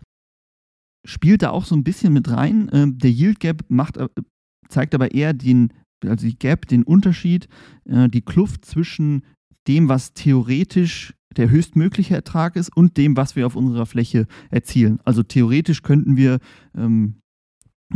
Spielt 1.05 1.41
da 1.41 1.49
auch 1.49 1.65
so 1.65 1.75
ein 1.75 1.83
bisschen 1.83 2.13
mit 2.13 2.29
rein. 2.29 2.69
Ähm, 2.73 2.97
der 2.97 3.11
Yield 3.11 3.39
Gap 3.39 3.63
macht, 3.69 3.97
äh, 3.97 4.07
zeigt 4.69 4.93
aber 4.95 5.13
eher 5.13 5.33
den, 5.33 5.73
also 6.05 6.25
die 6.25 6.37
Gap, 6.37 6.67
den 6.67 6.83
Unterschied, 6.83 7.47
äh, 7.85 8.09
die 8.09 8.21
Kluft 8.21 8.65
zwischen 8.65 9.23
dem, 9.67 9.89
was 9.89 10.13
theoretisch 10.13 11.13
der 11.37 11.49
höchstmögliche 11.49 12.15
Ertrag 12.15 12.55
ist 12.55 12.75
und 12.75 12.97
dem, 12.97 13.15
was 13.15 13.35
wir 13.35 13.45
auf 13.45 13.55
unserer 13.55 13.85
Fläche 13.85 14.27
erzielen. 14.49 14.99
Also 15.05 15.23
theoretisch 15.23 15.81
könnten 15.81 16.17
wir 16.17 16.39
ähm, 16.75 17.15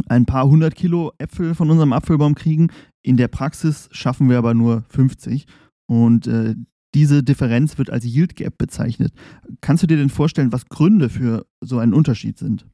ein 0.08 0.26
paar 0.26 0.48
hundert 0.48 0.76
Kilo 0.76 1.12
Äpfel 1.18 1.56
von 1.56 1.70
unserem 1.70 1.94
Apfelbaum 1.94 2.36
kriegen. 2.36 2.70
In 3.04 3.18
der 3.18 3.28
Praxis 3.28 3.90
schaffen 3.92 4.30
wir 4.30 4.38
aber 4.38 4.54
nur 4.54 4.84
50. 4.90 5.46
Und 5.88 6.28
äh, 6.28 6.56
diese 6.94 7.24
Differenz 7.24 7.78
wird 7.78 7.90
als 7.90 8.06
Yield 8.06 8.36
Gap 8.36 8.58
bezeichnet. 8.58 9.14
Kannst 9.62 9.84
du 9.84 9.88
dir 9.88 9.98
denn 9.98 10.10
vorstellen, 10.10 10.52
was 10.52 10.68
Gründe 10.68 11.10
für 11.10 11.46
so 11.62 11.78
einen 11.78 11.94
Unterschied 11.94 12.38
sind? 12.38 12.66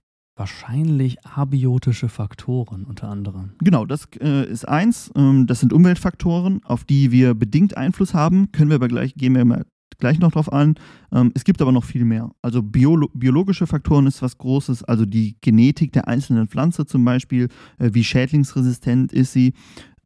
Wahrscheinlich 0.41 1.23
abiotische 1.23 2.09
Faktoren 2.09 2.83
unter 2.83 3.07
anderem. 3.09 3.51
Genau, 3.59 3.85
das 3.85 4.07
äh, 4.19 4.49
ist 4.49 4.67
eins. 4.67 5.11
Ähm, 5.15 5.45
das 5.45 5.59
sind 5.59 5.71
Umweltfaktoren, 5.71 6.61
auf 6.63 6.83
die 6.83 7.11
wir 7.11 7.35
bedingt 7.35 7.77
Einfluss 7.77 8.15
haben. 8.15 8.51
Können 8.51 8.71
wir 8.71 8.77
aber 8.77 8.87
gleich, 8.87 9.13
gehen 9.13 9.35
wir 9.35 9.45
mal 9.45 9.67
gleich 9.99 10.17
noch 10.17 10.31
drauf 10.31 10.51
ein. 10.51 10.73
Ähm, 11.13 11.31
es 11.35 11.43
gibt 11.43 11.61
aber 11.61 11.71
noch 11.71 11.83
viel 11.83 12.05
mehr. 12.05 12.31
Also 12.41 12.63
Biolo 12.63 13.07
biologische 13.13 13.67
Faktoren 13.67 14.07
ist 14.07 14.23
was 14.23 14.39
Großes, 14.39 14.83
also 14.83 15.05
die 15.05 15.37
Genetik 15.41 15.93
der 15.93 16.07
einzelnen 16.07 16.47
Pflanze 16.47 16.87
zum 16.87 17.05
Beispiel, 17.05 17.47
äh, 17.77 17.91
wie 17.93 18.03
schädlingsresistent 18.03 19.13
ist 19.13 19.33
sie. 19.33 19.53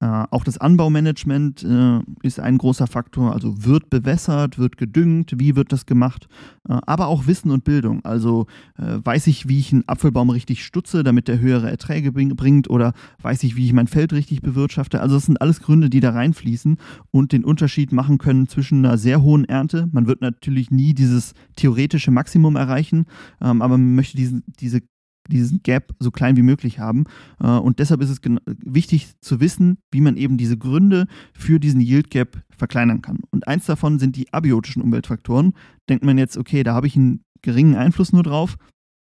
Äh, 0.01 0.25
auch 0.29 0.43
das 0.43 0.57
Anbaumanagement 0.57 1.63
äh, 1.63 1.99
ist 2.21 2.39
ein 2.39 2.57
großer 2.57 2.87
Faktor, 2.87 3.33
also 3.33 3.63
wird 3.63 3.89
bewässert, 3.89 4.59
wird 4.59 4.77
gedüngt, 4.77 5.35
wie 5.37 5.55
wird 5.55 5.71
das 5.71 5.85
gemacht, 5.85 6.27
äh, 6.67 6.77
aber 6.85 7.07
auch 7.07 7.27
Wissen 7.27 7.49
und 7.49 7.63
Bildung. 7.63 8.03
Also 8.03 8.47
äh, 8.77 8.99
weiß 9.03 9.27
ich, 9.27 9.47
wie 9.47 9.59
ich 9.59 9.71
einen 9.71 9.87
Apfelbaum 9.87 10.29
richtig 10.29 10.65
stutze, 10.65 11.03
damit 11.03 11.29
der 11.29 11.39
höhere 11.39 11.69
Erträge 11.69 12.11
bring, 12.11 12.35
bringt 12.35 12.69
oder 12.69 12.93
weiß 13.21 13.43
ich, 13.43 13.55
wie 13.55 13.65
ich 13.65 13.73
mein 13.73 13.87
Feld 13.87 14.11
richtig 14.11 14.41
bewirtschafte. 14.41 14.99
Also 14.99 15.15
das 15.15 15.27
sind 15.27 15.39
alles 15.39 15.61
Gründe, 15.61 15.89
die 15.89 16.01
da 16.01 16.09
reinfließen 16.09 16.77
und 17.11 17.31
den 17.31 17.45
Unterschied 17.45 17.93
machen 17.93 18.17
können 18.17 18.47
zwischen 18.47 18.85
einer 18.85 18.97
sehr 18.97 19.21
hohen 19.21 19.45
Ernte. 19.45 19.87
Man 19.93 20.07
wird 20.07 20.19
natürlich 20.19 20.71
nie 20.71 20.93
dieses 20.93 21.33
theoretische 21.55 22.11
Maximum 22.11 22.57
erreichen, 22.57 23.05
ähm, 23.41 23.61
aber 23.61 23.77
man 23.77 23.95
möchte 23.95 24.17
diesen, 24.17 24.43
diese 24.59 24.81
diesen 25.29 25.61
Gap 25.63 25.93
so 25.99 26.11
klein 26.11 26.37
wie 26.37 26.41
möglich 26.41 26.79
haben. 26.79 27.05
Äh, 27.39 27.47
und 27.47 27.79
deshalb 27.79 28.01
ist 28.01 28.09
es 28.09 28.19
wichtig 28.45 29.13
zu 29.21 29.39
wissen, 29.39 29.77
wie 29.91 30.01
man 30.01 30.17
eben 30.17 30.37
diese 30.37 30.57
Gründe 30.57 31.07
für 31.33 31.59
diesen 31.59 31.81
Yield 31.81 32.09
Gap 32.09 32.43
verkleinern 32.49 33.01
kann. 33.01 33.19
Und 33.31 33.47
eins 33.47 33.65
davon 33.65 33.99
sind 33.99 34.15
die 34.15 34.31
abiotischen 34.33 34.81
Umweltfaktoren. 34.81 35.53
Denkt 35.89 36.05
man 36.05 36.17
jetzt, 36.17 36.37
okay, 36.37 36.63
da 36.63 36.73
habe 36.73 36.87
ich 36.87 36.95
einen 36.95 37.23
geringen 37.41 37.75
Einfluss 37.75 38.13
nur 38.13 38.23
drauf. 38.23 38.57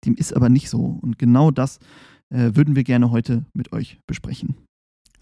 Dem 0.04 0.14
ist 0.14 0.34
aber 0.34 0.48
nicht 0.48 0.70
so. 0.70 0.98
Und 1.02 1.18
genau 1.18 1.50
das 1.50 1.78
äh, 2.30 2.52
würden 2.54 2.76
wir 2.76 2.84
gerne 2.84 3.10
heute 3.10 3.44
mit 3.52 3.72
euch 3.72 4.00
besprechen. 4.06 4.56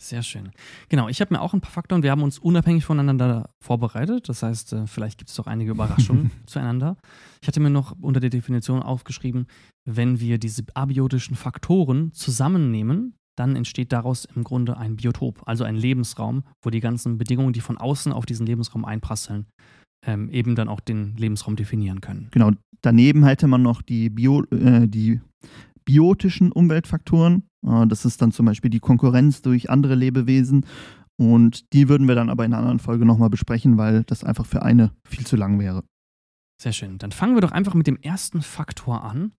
Sehr 0.01 0.23
schön. 0.23 0.51
Genau, 0.89 1.09
ich 1.09 1.21
habe 1.21 1.35
mir 1.35 1.41
auch 1.41 1.55
ein 1.55 1.61
paar 1.61 1.73
Faktoren. 1.73 2.05
Wir 2.05 2.13
haben 2.13 2.23
uns 2.23 2.39
unabhängig 2.39 2.85
voneinander 2.85 3.51
vorbereitet. 3.61 4.29
Das 4.29 4.45
heißt, 4.45 4.73
äh, 4.73 4.87
vielleicht 4.87 5.19
gibt 5.19 5.31
es 5.31 5.37
doch 5.37 5.49
einige 5.49 5.73
Überraschungen 5.73 6.31
zueinander. 6.47 6.97
Ich 7.43 7.49
hatte 7.49 7.59
mir 7.59 7.71
noch 7.71 7.97
unter 8.01 8.21
der 8.21 8.31
Definition 8.31 8.81
aufgeschrieben, 8.83 9.49
wenn 9.85 10.21
wir 10.21 10.39
diese 10.39 10.63
abiotischen 10.75 11.35
Faktoren 11.35 12.13
zusammennehmen, 12.13 13.15
dann 13.37 13.57
entsteht 13.57 13.93
daraus 13.93 14.25
im 14.25 14.45
Grunde 14.45 14.77
ein 14.77 14.97
Biotop, 14.97 15.43
also 15.47 15.65
ein 15.65 15.77
Lebensraum, 15.77 16.45
wo 16.63 16.71
die 16.71 16.81
ganzen 16.81 17.19
Bedingungen, 17.19 17.53
die 17.53 17.61
von 17.61 17.77
außen 17.77 18.13
auf 18.13 18.27
diesen 18.27 18.47
Lebensraum 18.47 18.85
einprasseln, 18.85 19.47
ähm, 20.07 20.31
eben 20.31 20.55
dann 20.55 20.69
auch 20.69 20.81
den 20.81 21.17
Lebensraum 21.17 21.57
definieren 21.57 22.01
können. 22.01 22.29
Genau, 22.31 22.53
daneben 22.83 23.25
hätte 23.25 23.49
man 23.49 23.63
noch 23.63 23.83
die, 23.83 24.11
Bio, 24.11 24.45
äh, 24.51 24.87
die 24.87 25.21
biotischen 25.85 26.53
Umweltfaktoren. 26.53 27.48
Äh, 27.67 27.87
das 27.87 28.05
ist 28.05 28.23
dann 28.23 28.33
zum 28.33 28.47
Beispiel 28.47 28.71
die 28.71 28.81
Konkurrenz 28.81 29.43
durch 29.43 29.71
andere 29.71 29.95
Lebewesen. 29.95 30.67
Und 31.21 31.73
die 31.73 31.89
würden 31.89 32.07
wir 32.07 32.15
dann 32.15 32.31
aber 32.31 32.45
in 32.45 32.53
einer 32.53 32.61
anderen 32.61 32.79
Folge 32.79 33.05
nochmal 33.05 33.31
besprechen, 33.31 33.77
weil 33.77 34.05
das 34.05 34.23
einfach 34.23 34.47
für 34.47 34.63
eine 34.63 34.93
viel 35.05 35.27
zu 35.27 35.37
lang 35.37 35.59
wäre. 35.59 35.83
Sehr 36.61 36.73
schön. 36.73 36.99
Dann 36.99 37.13
fangen 37.13 37.35
wir 37.35 37.41
doch 37.41 37.53
einfach 37.53 37.75
mit 37.75 37.87
dem 37.87 37.97
ersten 37.97 38.43
Faktor 38.43 39.05
an. 39.05 39.33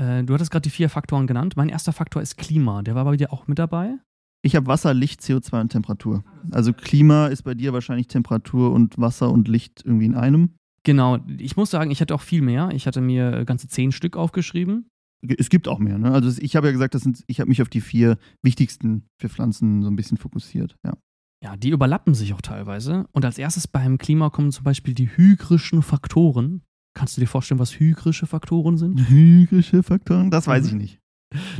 Äh, 0.00 0.24
du 0.24 0.34
hattest 0.34 0.50
gerade 0.50 0.62
die 0.62 0.70
vier 0.70 0.88
Faktoren 0.88 1.26
genannt. 1.26 1.56
Mein 1.56 1.68
erster 1.68 1.92
Faktor 1.92 2.22
ist 2.22 2.36
Klima. 2.36 2.82
Der 2.82 2.94
war 2.94 3.04
bei 3.04 3.16
dir 3.16 3.32
auch 3.32 3.46
mit 3.46 3.58
dabei? 3.58 3.96
Ich 4.42 4.54
habe 4.54 4.66
Wasser, 4.66 4.94
Licht, 4.94 5.20
CO2 5.20 5.60
und 5.62 5.72
Temperatur. 5.72 6.22
Also 6.52 6.72
Klima 6.72 7.26
ist 7.26 7.42
bei 7.42 7.54
dir 7.54 7.72
wahrscheinlich 7.72 8.06
Temperatur 8.06 8.72
und 8.72 8.98
Wasser 8.98 9.30
und 9.30 9.48
Licht 9.48 9.82
irgendwie 9.84 10.06
in 10.06 10.14
einem. 10.14 10.54
Genau. 10.84 11.18
Ich 11.38 11.56
muss 11.56 11.70
sagen, 11.70 11.90
ich 11.90 12.00
hatte 12.00 12.14
auch 12.14 12.20
viel 12.20 12.42
mehr. 12.42 12.70
Ich 12.72 12.86
hatte 12.86 13.00
mir 13.00 13.44
ganze 13.44 13.66
zehn 13.66 13.90
Stück 13.90 14.16
aufgeschrieben. 14.16 14.88
Es 15.22 15.48
gibt 15.48 15.68
auch 15.68 15.78
mehr. 15.78 15.98
Ne? 15.98 16.12
Also 16.12 16.40
ich 16.40 16.56
habe 16.56 16.68
ja 16.68 16.72
gesagt, 16.72 16.94
das 16.94 17.02
sind, 17.02 17.24
ich 17.26 17.40
habe 17.40 17.48
mich 17.48 17.62
auf 17.62 17.68
die 17.68 17.80
vier 17.80 18.18
wichtigsten 18.42 19.06
für 19.20 19.28
Pflanzen 19.28 19.82
so 19.82 19.88
ein 19.88 19.96
bisschen 19.96 20.18
fokussiert. 20.18 20.76
Ja. 20.84 20.94
Ja, 21.42 21.56
die 21.56 21.70
überlappen 21.70 22.14
sich 22.14 22.32
auch 22.32 22.40
teilweise. 22.40 23.06
Und 23.12 23.24
als 23.24 23.38
erstes 23.38 23.68
beim 23.68 23.98
Klima 23.98 24.30
kommen 24.30 24.52
zum 24.52 24.64
Beispiel 24.64 24.94
die 24.94 25.16
hygrischen 25.16 25.82
Faktoren. 25.82 26.62
Kannst 26.94 27.16
du 27.16 27.20
dir 27.20 27.26
vorstellen, 27.26 27.60
was 27.60 27.78
hygrische 27.78 28.26
Faktoren 28.26 28.78
sind? 28.78 28.98
Hygrische 29.08 29.82
Faktoren? 29.82 30.30
Das 30.30 30.46
weiß 30.46 30.66
ich 30.66 30.72
nicht. 30.72 30.98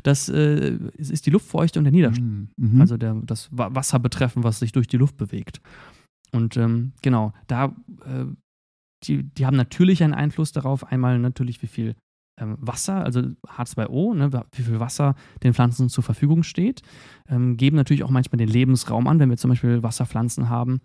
Das 0.02 0.28
äh, 0.28 0.78
ist 0.96 1.26
die 1.26 1.30
Luftfeuchte 1.30 1.78
und 1.78 1.84
der 1.84 1.92
Niederschlag. 1.92 2.24
Mhm. 2.56 2.80
Also 2.80 2.96
der, 2.96 3.14
das 3.14 3.48
Wasser 3.52 3.98
betreffen, 3.98 4.44
was 4.44 4.60
sich 4.60 4.72
durch 4.72 4.86
die 4.86 4.96
Luft 4.96 5.16
bewegt. 5.16 5.60
Und 6.32 6.56
ähm, 6.56 6.92
genau, 7.02 7.32
da, 7.46 7.76
äh, 8.04 8.24
die, 9.04 9.24
die 9.24 9.44
haben 9.44 9.56
natürlich 9.56 10.02
einen 10.02 10.14
Einfluss 10.14 10.52
darauf. 10.52 10.90
Einmal 10.90 11.18
natürlich, 11.18 11.62
wie 11.62 11.66
viel 11.66 11.96
ähm, 12.38 12.57
Wasser, 12.61 13.05
also 13.05 13.20
H2O, 13.46 14.14
ne, 14.14 14.31
wie 14.53 14.62
viel 14.62 14.81
Wasser 14.81 15.14
den 15.42 15.55
Pflanzen 15.55 15.88
zur 15.88 16.05
Verfügung 16.05 16.42
steht, 16.42 16.83
ähm, 17.29 17.57
geben 17.57 17.77
natürlich 17.77 18.05
auch 18.05 18.11
manchmal 18.11 18.38
den 18.38 18.49
Lebensraum 18.49 19.07
an, 19.07 19.18
wenn 19.18 19.31
wir 19.31 19.37
zum 19.37 19.51
Beispiel 19.51 19.83
Wasserpflanzen 19.83 20.49
haben, 20.49 20.81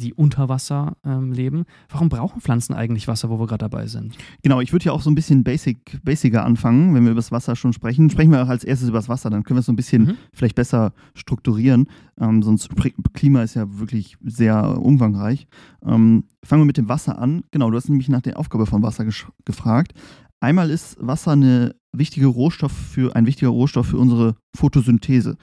die 0.00 0.12
unter 0.12 0.48
Wasser 0.48 0.96
ähm, 1.04 1.32
leben. 1.32 1.64
Warum 1.88 2.08
brauchen 2.08 2.40
Pflanzen 2.40 2.74
eigentlich 2.74 3.06
Wasser, 3.06 3.30
wo 3.30 3.38
wir 3.38 3.46
gerade 3.46 3.68
dabei 3.68 3.86
sind? 3.86 4.16
Genau, 4.42 4.60
ich 4.60 4.72
würde 4.72 4.86
ja 4.86 4.92
auch 4.92 5.00
so 5.00 5.10
ein 5.10 5.14
bisschen 5.14 5.44
basic, 5.44 6.00
basicer 6.02 6.44
anfangen, 6.44 6.94
wenn 6.94 7.04
wir 7.04 7.12
über 7.12 7.20
das 7.20 7.30
Wasser 7.30 7.54
schon 7.54 7.72
sprechen. 7.72 8.10
Sprechen 8.10 8.32
wir 8.32 8.42
auch 8.42 8.48
als 8.48 8.64
erstes 8.64 8.88
über 8.88 8.98
das 8.98 9.08
Wasser, 9.08 9.30
dann 9.30 9.44
können 9.44 9.56
wir 9.56 9.60
es 9.60 9.66
so 9.66 9.72
ein 9.72 9.76
bisschen 9.76 10.02
mhm. 10.02 10.16
vielleicht 10.32 10.56
besser 10.56 10.92
strukturieren. 11.14 11.86
Ähm, 12.20 12.42
sonst 12.42 12.70
Klima 13.12 13.42
ist 13.42 13.54
ja 13.54 13.66
wirklich 13.78 14.16
sehr 14.24 14.80
umfangreich. 14.80 15.46
Ähm, 15.84 16.24
fangen 16.42 16.62
wir 16.62 16.66
mit 16.66 16.76
dem 16.76 16.88
Wasser 16.88 17.18
an. 17.18 17.44
Genau, 17.52 17.70
du 17.70 17.76
hast 17.76 17.88
nämlich 17.88 18.08
nach 18.08 18.22
der 18.22 18.38
Aufgabe 18.38 18.66
von 18.66 18.82
Wasser 18.82 19.06
gefragt. 19.44 19.94
Einmal 20.40 20.70
ist 20.70 20.96
Wasser 21.00 21.32
eine 21.32 21.74
wichtige 21.92 22.26
Rohstoff 22.26 22.72
für, 22.72 23.16
ein 23.16 23.26
wichtiger 23.26 23.50
Rohstoff 23.50 23.88
für 23.88 23.98
unsere 23.98 24.36
Photosynthese. 24.56 25.36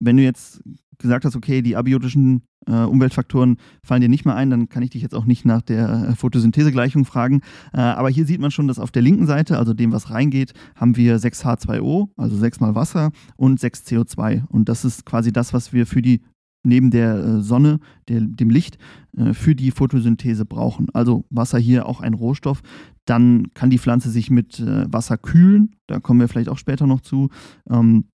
Wenn 0.00 0.16
du 0.16 0.22
jetzt 0.22 0.62
gesagt 0.98 1.24
hast, 1.24 1.36
okay, 1.36 1.62
die 1.62 1.76
abiotischen 1.76 2.42
äh, 2.66 2.72
Umweltfaktoren 2.72 3.58
fallen 3.82 4.00
dir 4.00 4.08
nicht 4.08 4.24
mehr 4.24 4.36
ein, 4.36 4.50
dann 4.50 4.68
kann 4.68 4.82
ich 4.82 4.90
dich 4.90 5.02
jetzt 5.02 5.14
auch 5.14 5.24
nicht 5.24 5.44
nach 5.44 5.62
der 5.62 6.08
äh, 6.10 6.14
Photosynthesegleichung 6.14 7.04
fragen. 7.04 7.40
Äh, 7.72 7.80
aber 7.80 8.10
hier 8.10 8.26
sieht 8.26 8.40
man 8.40 8.50
schon, 8.50 8.68
dass 8.68 8.78
auf 8.78 8.90
der 8.90 9.02
linken 9.02 9.26
Seite, 9.26 9.58
also 9.58 9.74
dem, 9.74 9.92
was 9.92 10.10
reingeht, 10.10 10.52
haben 10.76 10.96
wir 10.96 11.18
6 11.18 11.44
H2O, 11.44 12.08
also 12.16 12.36
6 12.36 12.60
mal 12.60 12.74
Wasser 12.74 13.10
und 13.36 13.60
6 13.60 13.84
CO2. 13.86 14.46
Und 14.48 14.68
das 14.68 14.84
ist 14.84 15.04
quasi 15.04 15.32
das, 15.32 15.52
was 15.52 15.72
wir 15.72 15.86
für 15.86 16.02
die 16.02 16.22
neben 16.64 16.90
der 16.90 17.16
äh, 17.16 17.40
Sonne, 17.40 17.78
der, 18.08 18.20
dem 18.20 18.50
Licht, 18.50 18.78
äh, 19.16 19.32
für 19.32 19.54
die 19.54 19.70
Photosynthese 19.70 20.44
brauchen. 20.44 20.88
Also 20.92 21.24
Wasser 21.30 21.58
hier 21.58 21.86
auch 21.86 22.00
ein 22.00 22.14
Rohstoff. 22.14 22.62
Dann 23.04 23.52
kann 23.54 23.70
die 23.70 23.78
Pflanze 23.78 24.10
sich 24.10 24.30
mit 24.30 24.58
äh, 24.60 24.92
Wasser 24.92 25.18
kühlen. 25.18 25.76
Da 25.86 26.00
kommen 26.00 26.20
wir 26.20 26.28
vielleicht 26.28 26.48
auch 26.48 26.58
später 26.58 26.86
noch 26.86 27.00
zu. 27.00 27.28
Ähm, 27.70 28.06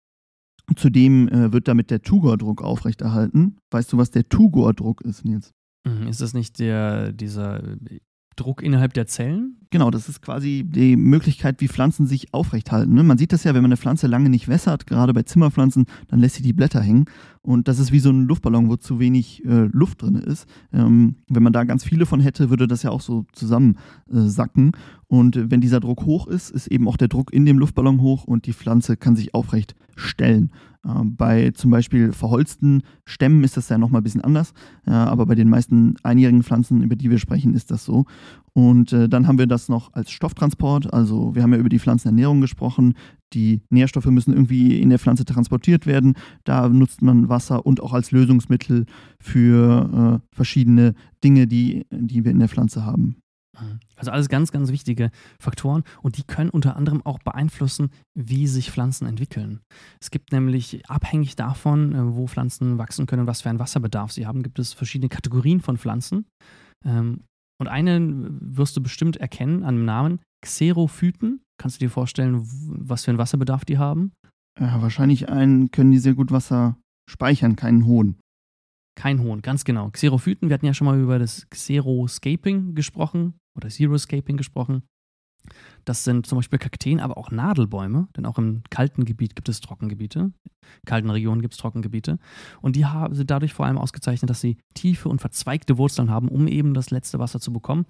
Zudem 0.76 1.28
wird 1.32 1.66
damit 1.66 1.90
der 1.90 2.00
Tugor-Druck 2.00 2.62
aufrechterhalten. 2.62 3.56
Weißt 3.72 3.92
du, 3.92 3.98
was 3.98 4.12
der 4.12 4.28
Tugor-Druck 4.28 5.00
ist, 5.00 5.24
Nils? 5.24 5.52
Mhm, 5.84 6.06
ist 6.06 6.20
das 6.20 6.32
nicht 6.32 6.60
der, 6.60 7.10
dieser 7.10 7.60
Druck 8.40 8.62
innerhalb 8.62 8.94
der 8.94 9.06
Zellen? 9.06 9.56
Genau, 9.70 9.90
das 9.90 10.08
ist 10.08 10.22
quasi 10.22 10.64
die 10.66 10.96
Möglichkeit, 10.96 11.60
wie 11.60 11.68
Pflanzen 11.68 12.06
sich 12.06 12.34
aufrechthalten. 12.34 12.94
Ne? 12.94 13.02
Man 13.02 13.18
sieht 13.18 13.32
das 13.32 13.44
ja, 13.44 13.54
wenn 13.54 13.62
man 13.62 13.70
eine 13.70 13.76
Pflanze 13.76 14.06
lange 14.06 14.30
nicht 14.30 14.48
wässert, 14.48 14.86
gerade 14.86 15.12
bei 15.14 15.22
Zimmerpflanzen, 15.22 15.86
dann 16.08 16.18
lässt 16.18 16.36
sie 16.36 16.42
die 16.42 16.52
Blätter 16.52 16.80
hängen. 16.80 17.04
Und 17.42 17.68
das 17.68 17.78
ist 17.78 17.92
wie 17.92 18.00
so 18.00 18.10
ein 18.10 18.24
Luftballon, 18.24 18.68
wo 18.68 18.76
zu 18.76 18.98
wenig 18.98 19.44
äh, 19.44 19.68
Luft 19.72 20.02
drin 20.02 20.16
ist. 20.16 20.46
Ähm, 20.72 21.16
wenn 21.28 21.42
man 21.42 21.52
da 21.52 21.64
ganz 21.64 21.84
viele 21.84 22.06
von 22.06 22.20
hätte, 22.20 22.50
würde 22.50 22.66
das 22.66 22.82
ja 22.82 22.90
auch 22.90 23.00
so 23.00 23.26
zusammensacken. 23.32 24.72
Äh, 24.72 24.78
und 25.06 25.50
wenn 25.50 25.60
dieser 25.60 25.80
Druck 25.80 26.04
hoch 26.04 26.26
ist, 26.26 26.50
ist 26.50 26.66
eben 26.66 26.88
auch 26.88 26.96
der 26.96 27.08
Druck 27.08 27.32
in 27.32 27.44
dem 27.44 27.58
Luftballon 27.58 28.00
hoch 28.00 28.24
und 28.24 28.46
die 28.46 28.52
Pflanze 28.52 28.96
kann 28.96 29.16
sich 29.16 29.34
aufrecht 29.34 29.74
stellen. 29.96 30.50
Äh, 30.84 31.04
bei 31.04 31.50
zum 31.52 31.70
Beispiel 31.70 32.12
verholzten 32.12 32.82
Stämmen 33.04 33.44
ist 33.44 33.56
das 33.56 33.68
ja 33.68 33.78
nochmal 33.78 34.00
ein 34.00 34.04
bisschen 34.04 34.22
anders, 34.22 34.52
äh, 34.86 34.90
aber 34.90 35.26
bei 35.26 35.34
den 35.34 35.48
meisten 35.48 35.96
einjährigen 36.02 36.42
Pflanzen, 36.42 36.82
über 36.82 36.96
die 36.96 37.10
wir 37.10 37.18
sprechen, 37.18 37.54
ist 37.54 37.70
das 37.70 37.84
so. 37.84 38.04
Und 38.52 38.92
äh, 38.92 39.08
dann 39.08 39.26
haben 39.26 39.38
wir 39.38 39.46
das 39.46 39.68
noch 39.68 39.92
als 39.92 40.10
Stofftransport. 40.10 40.92
Also 40.92 41.34
wir 41.34 41.42
haben 41.42 41.52
ja 41.52 41.58
über 41.58 41.68
die 41.68 41.78
Pflanzenernährung 41.78 42.40
gesprochen. 42.40 42.94
Die 43.32 43.62
Nährstoffe 43.70 44.06
müssen 44.06 44.32
irgendwie 44.32 44.80
in 44.80 44.90
der 44.90 44.98
Pflanze 44.98 45.24
transportiert 45.24 45.86
werden. 45.86 46.14
Da 46.44 46.68
nutzt 46.68 47.00
man 47.00 47.28
Wasser 47.28 47.64
und 47.64 47.80
auch 47.80 47.92
als 47.92 48.10
Lösungsmittel 48.10 48.86
für 49.20 50.20
verschiedene 50.32 50.94
Dinge, 51.22 51.46
die, 51.46 51.86
die 51.92 52.24
wir 52.24 52.32
in 52.32 52.40
der 52.40 52.48
Pflanze 52.48 52.84
haben. 52.84 53.22
Also 53.96 54.10
alles 54.10 54.28
ganz, 54.28 54.52
ganz 54.52 54.70
wichtige 54.70 55.10
Faktoren 55.38 55.84
und 56.02 56.16
die 56.16 56.22
können 56.22 56.50
unter 56.50 56.76
anderem 56.76 57.04
auch 57.04 57.18
beeinflussen, 57.18 57.90
wie 58.14 58.46
sich 58.46 58.70
Pflanzen 58.70 59.06
entwickeln. 59.06 59.60
Es 60.00 60.10
gibt 60.10 60.32
nämlich 60.32 60.88
abhängig 60.88 61.36
davon, 61.36 61.94
äh, 61.94 62.14
wo 62.14 62.26
Pflanzen 62.26 62.78
wachsen 62.78 63.06
können 63.06 63.22
und 63.22 63.26
was 63.26 63.42
für 63.42 63.50
einen 63.50 63.58
Wasserbedarf 63.58 64.12
sie 64.12 64.26
haben, 64.26 64.42
gibt 64.42 64.58
es 64.58 64.72
verschiedene 64.72 65.08
Kategorien 65.08 65.60
von 65.60 65.76
Pflanzen. 65.76 66.26
Ähm, 66.86 67.24
und 67.60 67.68
einen 67.68 68.56
wirst 68.56 68.76
du 68.76 68.82
bestimmt 68.82 69.18
erkennen 69.18 69.64
an 69.64 69.76
dem 69.76 69.84
Namen 69.84 70.20
Xerophyten. 70.42 71.42
Kannst 71.58 71.76
du 71.76 71.84
dir 71.84 71.90
vorstellen, 71.90 72.40
was 72.42 73.04
für 73.04 73.10
einen 73.10 73.18
Wasserbedarf 73.18 73.66
die 73.66 73.76
haben? 73.76 74.12
Ja, 74.58 74.80
wahrscheinlich 74.80 75.28
einen 75.28 75.70
können 75.70 75.90
die 75.90 75.98
sehr 75.98 76.14
gut 76.14 76.30
Wasser 76.30 76.76
speichern, 77.08 77.56
keinen 77.56 77.84
hohen. 77.84 78.18
Kein 78.96 79.20
Hohn, 79.20 79.42
ganz 79.42 79.64
genau. 79.64 79.90
Xerophyten, 79.90 80.48
wir 80.48 80.54
hatten 80.54 80.66
ja 80.66 80.74
schon 80.74 80.86
mal 80.86 81.00
über 81.00 81.18
das 81.18 81.48
Xeroscaping 81.50 82.74
gesprochen 82.74 83.34
oder 83.56 83.68
Zeroscaping 83.68 84.36
gesprochen. 84.36 84.82
Das 85.84 86.04
sind 86.04 86.26
zum 86.26 86.36
Beispiel 86.36 86.58
Kakteen, 86.58 87.00
aber 87.00 87.16
auch 87.16 87.30
Nadelbäume, 87.30 88.08
denn 88.16 88.26
auch 88.26 88.38
im 88.38 88.62
kalten 88.70 89.04
Gebiet 89.04 89.34
gibt 89.34 89.48
es 89.48 89.60
Trockengebiete. 89.60 90.20
In 90.20 90.32
kalten 90.86 91.10
Regionen 91.10 91.40
gibt 91.40 91.54
es 91.54 91.58
Trockengebiete. 91.58 92.18
Und 92.60 92.76
die 92.76 92.84
haben, 92.84 93.14
sind 93.14 93.30
dadurch 93.30 93.54
vor 93.54 93.66
allem 93.66 93.78
ausgezeichnet, 93.78 94.28
dass 94.28 94.40
sie 94.40 94.58
tiefe 94.74 95.08
und 95.08 95.20
verzweigte 95.20 95.78
Wurzeln 95.78 96.10
haben, 96.10 96.28
um 96.28 96.46
eben 96.46 96.74
das 96.74 96.90
letzte 96.90 97.18
Wasser 97.18 97.40
zu 97.40 97.52
bekommen. 97.52 97.86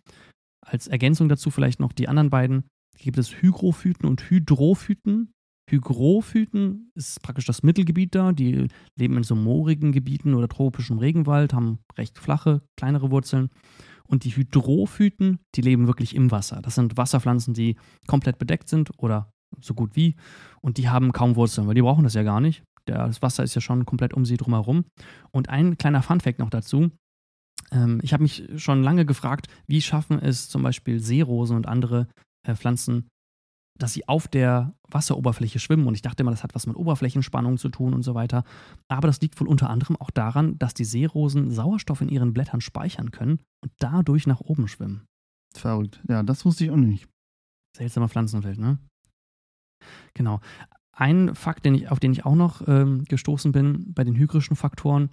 Als 0.65 0.87
Ergänzung 0.87 1.29
dazu 1.29 1.51
vielleicht 1.51 1.81
noch 1.81 1.93
die 1.93 2.09
anderen 2.09 2.31
beiden. 2.31 2.65
Hier 2.97 3.07
gibt 3.07 3.19
es 3.19 3.43
Hygrophyten 3.43 4.09
und 4.09 4.31
Hydrophyten. 4.31 5.33
Hygrophyten 5.71 6.91
ist 6.95 7.23
praktisch 7.23 7.47
das 7.47 7.63
Mittelgebiet 7.63 8.15
da. 8.15 8.33
Die 8.33 8.69
leben 8.97 9.17
in 9.17 9.23
so 9.23 9.35
moorigen 9.35 9.93
Gebieten 9.93 10.35
oder 10.35 10.49
tropischem 10.49 10.99
Regenwald, 10.99 11.53
haben 11.53 11.79
recht 11.97 12.19
flache, 12.19 12.63
kleinere 12.77 13.11
Wurzeln. 13.11 13.51
Und 14.05 14.25
die 14.25 14.35
Hydrophyten, 14.35 15.39
die 15.55 15.61
leben 15.61 15.87
wirklich 15.87 16.17
im 16.17 16.31
Wasser. 16.31 16.61
Das 16.63 16.75
sind 16.75 16.97
Wasserpflanzen, 16.97 17.55
die 17.55 17.77
komplett 18.07 18.39
bedeckt 18.39 18.69
sind 18.69 18.91
oder 18.99 19.31
so 19.61 19.75
gut 19.75 19.95
wie. 19.95 20.17
Und 20.61 20.79
die 20.79 20.89
haben 20.89 21.13
kaum 21.13 21.37
Wurzeln, 21.37 21.67
weil 21.67 21.75
die 21.75 21.83
brauchen 21.83 22.05
das 22.05 22.15
ja 22.15 22.23
gar 22.23 22.41
nicht. 22.41 22.65
Das 22.87 23.23
Wasser 23.23 23.45
ist 23.45 23.55
ja 23.55 23.61
schon 23.61 23.87
komplett 23.87 24.15
um 24.15 24.25
sie 24.25 24.37
drumherum. 24.37 24.85
Und 25.31 25.49
ein 25.49 25.79
kleiner 25.79 26.03
Funfact 26.03 26.39
noch 26.39 26.51
dazu. 26.51 26.91
Ähm, 27.71 28.01
ich 28.03 28.13
habe 28.13 28.23
mich 28.23 28.49
schon 28.57 28.83
lange 28.83 29.07
gefragt, 29.07 29.47
wie 29.67 29.81
schaffen 29.81 30.19
es 30.19 30.49
zum 30.49 30.63
Beispiel 30.63 31.01
Seerosen 31.01 31.57
und 31.57 31.67
andere 31.67 32.09
äh, 32.47 32.55
Pflanzen, 32.55 33.09
dass 33.81 33.93
sie 33.93 34.07
auf 34.09 34.29
der 34.29 34.75
Wasseroberfläche 34.89 35.59
schwimmen. 35.59 35.87
Und 35.87 35.95
ich 35.95 36.03
dachte 36.03 36.23
immer, 36.23 36.31
das 36.31 36.43
hat 36.43 36.55
was 36.55 36.67
mit 36.67 36.77
Oberflächenspannung 36.77 37.59
zu 37.59 37.69
tun 37.69 37.95
und 37.95 38.03
so 38.03 38.15
weiter. 38.15 38.45
Aber 38.89 39.07
das 39.09 39.21
liegt 39.21 39.41
wohl 39.41 39.49
unter 39.49 39.71
anderem 39.71 39.97
auch 39.97 40.11
daran, 40.11 40.59
dass 40.59 40.75
die 40.75 40.85
Seerosen 40.85 41.51
Sauerstoff 41.51 42.01
in 42.01 42.09
ihren 42.09 42.33
Blättern 42.33 42.61
speichern 42.61 43.11
können 43.11 43.41
und 43.63 43.73
dadurch 43.79 44.27
nach 44.27 44.41
oben 44.41 44.69
schwimmen. 44.69 45.07
Verrückt. 45.55 46.01
Ja, 46.09 46.23
das 46.23 46.45
wusste 46.45 46.65
ich 46.65 46.71
auch 46.71 46.77
nicht. 46.77 47.09
Seltsamer 47.77 48.09
Pflanzenwelt, 48.09 48.59
ne? 48.59 48.79
Genau. 50.15 50.41
Ein 50.93 51.35
Fakt, 51.35 51.65
den 51.65 51.75
ich, 51.75 51.91
auf 51.91 52.01
den 52.01 52.13
ich 52.13 52.25
auch 52.27 52.35
noch 52.35 52.67
ähm, 52.69 53.05
gestoßen 53.05 53.53
bin 53.53 53.95
bei 53.95 54.05
den 54.05 54.17
hygrischen 54.17 54.57
Faktoren. 54.57 55.11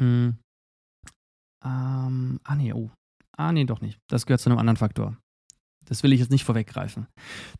Mh, 0.00 0.06
hm, 0.06 0.38
ähm, 1.64 2.40
ah, 2.44 2.54
nee, 2.54 2.72
oh. 2.72 2.90
Ah, 3.36 3.52
nee, 3.52 3.64
doch 3.64 3.80
nicht. 3.80 3.98
Das 4.08 4.24
gehört 4.24 4.40
zu 4.40 4.48
einem 4.48 4.58
anderen 4.58 4.76
Faktor. 4.76 5.16
Das 5.86 6.02
will 6.02 6.12
ich 6.12 6.20
jetzt 6.20 6.30
nicht 6.30 6.44
vorweggreifen. 6.44 7.06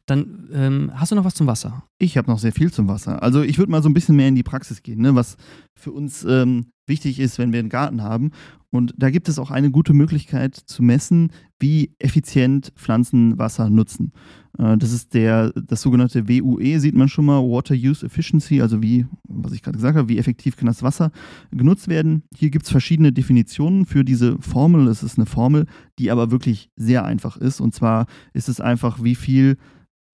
Dann 0.05 0.49
ähm, 0.53 0.93
hast 0.95 1.13
du 1.13 1.17
noch 1.17 1.25
was 1.25 1.35
zum 1.35 1.47
Wasser? 1.47 1.85
Ich 1.99 2.17
habe 2.17 2.31
noch 2.31 2.39
sehr 2.39 2.53
viel 2.53 2.73
zum 2.73 2.89
Wasser. 2.89 3.23
Also 3.23 3.43
ich 3.43 3.59
würde 3.59 3.71
mal 3.71 3.83
so 3.83 3.89
ein 3.89 3.95
bisschen 3.95 4.17
mehr 4.17 4.29
in 4.29 4.35
die 4.35 4.43
Praxis 4.43 4.83
gehen, 4.83 5.01
ne? 5.01 5.15
was 5.15 5.37
für 5.75 5.93
uns 5.93 6.25
ähm, 6.25 6.67
wichtig 6.87 7.19
ist, 7.21 7.39
wenn 7.39 7.53
wir 7.53 7.61
einen 7.61 7.69
Garten 7.69 8.03
haben. 8.03 8.33
Und 8.77 8.95
da 8.97 9.11
gibt 9.11 9.29
es 9.29 9.39
auch 9.39 9.51
eine 9.51 9.71
gute 9.71 9.95
Möglichkeit 9.95 10.55
zu 10.55 10.83
messen, 10.83 11.33
wie 11.59 11.95
effizient 11.99 12.73
Pflanzen 12.77 13.39
Wasser 13.39 13.71
nutzen. 13.71 14.13
Äh, 14.59 14.77
das 14.77 14.93
ist 14.93 15.15
der, 15.15 15.53
das 15.53 15.83
sogenannte 15.83 16.29
WUE, 16.29 16.79
sieht 16.79 16.95
man 16.95 17.09
schon 17.09 17.25
mal, 17.25 17.41
Water 17.41 17.75
Use 17.75 18.05
Efficiency, 18.05 18.61
also 18.61 18.83
wie, 18.83 19.07
was 19.29 19.53
ich 19.53 19.63
gerade 19.63 19.77
gesagt 19.77 19.97
habe, 19.97 20.09
wie 20.09 20.19
effektiv 20.19 20.57
kann 20.57 20.67
das 20.67 20.83
Wasser 20.83 21.11
genutzt 21.51 21.89
werden. 21.89 22.23
Hier 22.35 22.51
gibt 22.51 22.67
es 22.67 22.71
verschiedene 22.71 23.13
Definitionen 23.13 23.87
für 23.87 24.05
diese 24.05 24.39
Formel. 24.41 24.89
Es 24.89 25.03
ist 25.03 25.19
eine 25.19 25.27
Formel, 25.27 25.67
die 25.99 26.11
aber 26.11 26.31
wirklich 26.31 26.71
sehr 26.77 27.05
einfach 27.05 27.37
ist. 27.37 27.61
Und 27.61 27.75
zwar 27.75 28.07
ist 28.35 28.49
es 28.49 28.61
einfach, 28.61 29.03
wie 29.03 29.15
viel, 29.15 29.57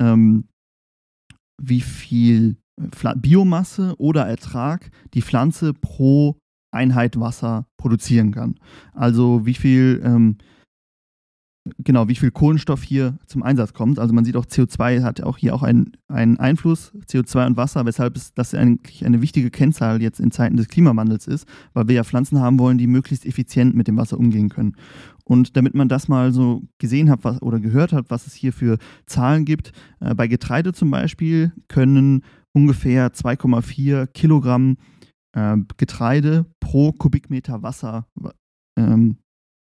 ähm, 0.01 0.44
wie 1.61 1.81
viel 1.81 2.57
Biomasse 3.16 3.94
oder 3.98 4.27
Ertrag 4.27 4.90
die 5.14 5.22
Pflanze 5.22 5.75
pro 5.75 6.37
Einheit 6.72 7.18
Wasser 7.20 7.66
produzieren 7.76 8.32
kann. 8.32 8.56
Also 8.94 9.46
wie 9.46 9.54
viel, 9.54 10.00
ähm, 10.04 10.38
genau, 11.78 12.08
wie 12.08 12.14
viel 12.14 12.30
Kohlenstoff 12.30 12.82
hier 12.82 13.18
zum 13.26 13.42
Einsatz 13.42 13.72
kommt. 13.72 13.98
Also 13.98 14.14
man 14.14 14.24
sieht 14.24 14.37
auch, 14.37 14.46
CO2 14.46 15.02
hat 15.02 15.22
auch 15.22 15.38
hier 15.38 15.54
auch 15.54 15.62
einen, 15.62 15.92
einen 16.08 16.38
Einfluss, 16.38 16.92
CO2 17.06 17.46
und 17.46 17.56
Wasser, 17.56 17.85
weshalb 17.87 18.16
es, 18.16 18.35
das 18.35 18.54
eigentlich 18.54 19.04
eine 19.04 19.22
wichtige 19.22 19.50
Kennzahl 19.50 20.02
jetzt 20.02 20.18
in 20.18 20.30
Zeiten 20.30 20.56
des 20.56 20.68
Klimawandels 20.68 21.26
ist, 21.26 21.46
weil 21.74 21.88
wir 21.88 21.94
ja 21.94 22.04
Pflanzen 22.04 22.40
haben 22.40 22.58
wollen, 22.58 22.78
die 22.78 22.87
möglichst 22.87 23.26
effizient 23.26 23.74
mit 23.74 23.87
dem 23.87 23.96
Wasser 23.96 24.18
umgehen 24.18 24.48
können. 24.48 24.76
Und 25.24 25.56
damit 25.56 25.74
man 25.74 25.88
das 25.88 26.08
mal 26.08 26.32
so 26.32 26.62
gesehen 26.78 27.08
hat 27.11 27.20
was, 27.22 27.40
oder 27.42 27.61
gehört 27.61 27.92
hat, 27.92 28.06
was 28.08 28.26
es 28.26 28.35
hier 28.35 28.52
für 28.52 28.78
Zahlen 29.06 29.44
gibt, 29.44 29.72
äh, 30.00 30.14
bei 30.14 30.26
Getreide 30.26 30.72
zum 30.72 30.90
Beispiel 30.90 31.52
können 31.68 32.22
ungefähr 32.52 33.12
2,4 33.12 34.06
Kilogramm 34.08 34.76
äh, 35.33 35.57
Getreide 35.77 36.47
pro 36.61 36.92
Kubikmeter 36.92 37.62
Wasser 37.62 38.07
ähm, 38.77 39.16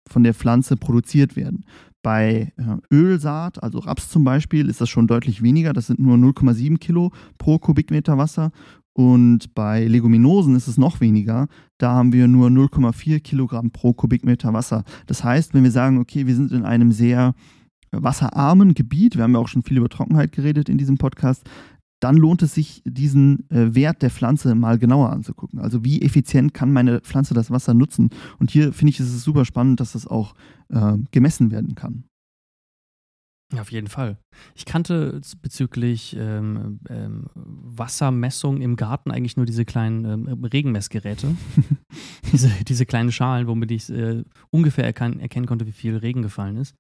von 0.09 0.25
der 0.25 0.35
Pflanze 0.35 0.77
produziert 0.77 1.37
werden. 1.37 1.65
Bei 2.03 2.53
äh, 2.57 2.95
Ölsaat, 2.95 3.63
also 3.63 3.79
Raps 3.81 4.09
zum 4.09 4.25
Beispiel, 4.25 4.69
ist 4.69 4.81
das 4.81 4.89
schon 4.89 5.07
deutlich 5.07 5.43
weniger. 5.43 5.73
Das 5.73 5.87
sind 5.87 6.01
nur 6.01 6.17
0,7 6.17 6.79
Kilo 6.79 7.13
pro 7.39 7.59
Kubikmeter 7.59 8.19
Wasser. 8.19 8.51
Und 8.93 9.55
bei 9.55 9.87
Leguminosen 9.87 10.57
ist 10.57 10.67
es 10.67 10.79
noch 10.79 11.01
weniger. 11.01 11.47
Da 11.79 11.93
haben 11.93 12.13
wir 12.13 12.27
nur 12.27 12.49
0,4 12.49 13.21
Kilogramm 13.21 13.71
pro 13.71 13.93
Kubikmeter 13.93 14.53
Wasser. 14.53 14.85
Das 15.07 15.23
heißt, 15.23 15.55
wenn 15.55 15.63
wir 15.63 15.71
sagen, 15.71 15.99
okay, 15.99 16.27
wir 16.27 16.35
sind 16.35 16.53
in 16.53 16.65
einem 16.65 16.93
sehr 16.93 17.35
wasserarmen 17.93 18.75
Gebiet, 18.75 19.17
wir 19.17 19.25
haben 19.25 19.35
ja 19.35 19.41
auch 19.41 19.49
schon 19.49 19.63
viel 19.63 19.79
über 19.79 19.89
Trockenheit 19.89 20.33
geredet 20.33 20.69
in 20.69 20.79
diesem 20.79 20.97
Podcast, 20.97 21.49
dann 22.01 22.17
lohnt 22.17 22.43
es 22.43 22.55
sich, 22.55 22.83
diesen 22.85 23.49
äh, 23.51 23.75
Wert 23.75 24.03
der 24.03 24.11
Pflanze 24.11 24.55
mal 24.55 24.79
genauer 24.79 25.11
anzugucken. 25.11 25.59
Also 25.59 25.85
wie 25.85 26.03
effizient 26.03 26.55
kann 26.55 26.73
meine 26.73 27.01
Pflanze 27.01 27.35
das 27.35 27.51
Wasser 27.51 27.75
nutzen? 27.75 28.11
Und 28.39 28.51
hier 28.51 28.73
finde 28.73 28.91
ich, 28.91 29.01
ist 29.01 29.15
es 29.15 29.23
super 29.23 29.45
spannend, 29.45 29.81
dass 29.81 29.93
das 29.93 30.07
auch 30.07 30.35
äh, 30.71 30.97
gemessen 31.11 31.51
werden 31.51 31.75
kann. 31.75 32.05
Auf 33.59 33.73
jeden 33.73 33.89
Fall. 33.89 34.17
Ich 34.55 34.65
kannte 34.65 35.21
bezüglich 35.43 36.17
ähm, 36.17 36.79
ähm, 36.89 37.27
Wassermessung 37.35 38.61
im 38.61 38.77
Garten 38.77 39.11
eigentlich 39.11 39.37
nur 39.37 39.47
diese 39.47 39.65
kleinen 39.65 40.05
ähm, 40.05 40.45
Regenmessgeräte. 40.45 41.35
diese, 42.33 42.49
diese 42.69 42.87
kleinen 42.87 43.11
Schalen, 43.11 43.49
womit 43.49 43.73
ich 43.73 43.91
äh, 43.91 44.23
ungefähr 44.51 44.85
erkan 44.85 45.19
erkennen 45.19 45.47
konnte, 45.47 45.67
wie 45.67 45.73
viel 45.73 45.97
Regen 45.97 46.23
gefallen 46.23 46.59
ist. 46.59 46.77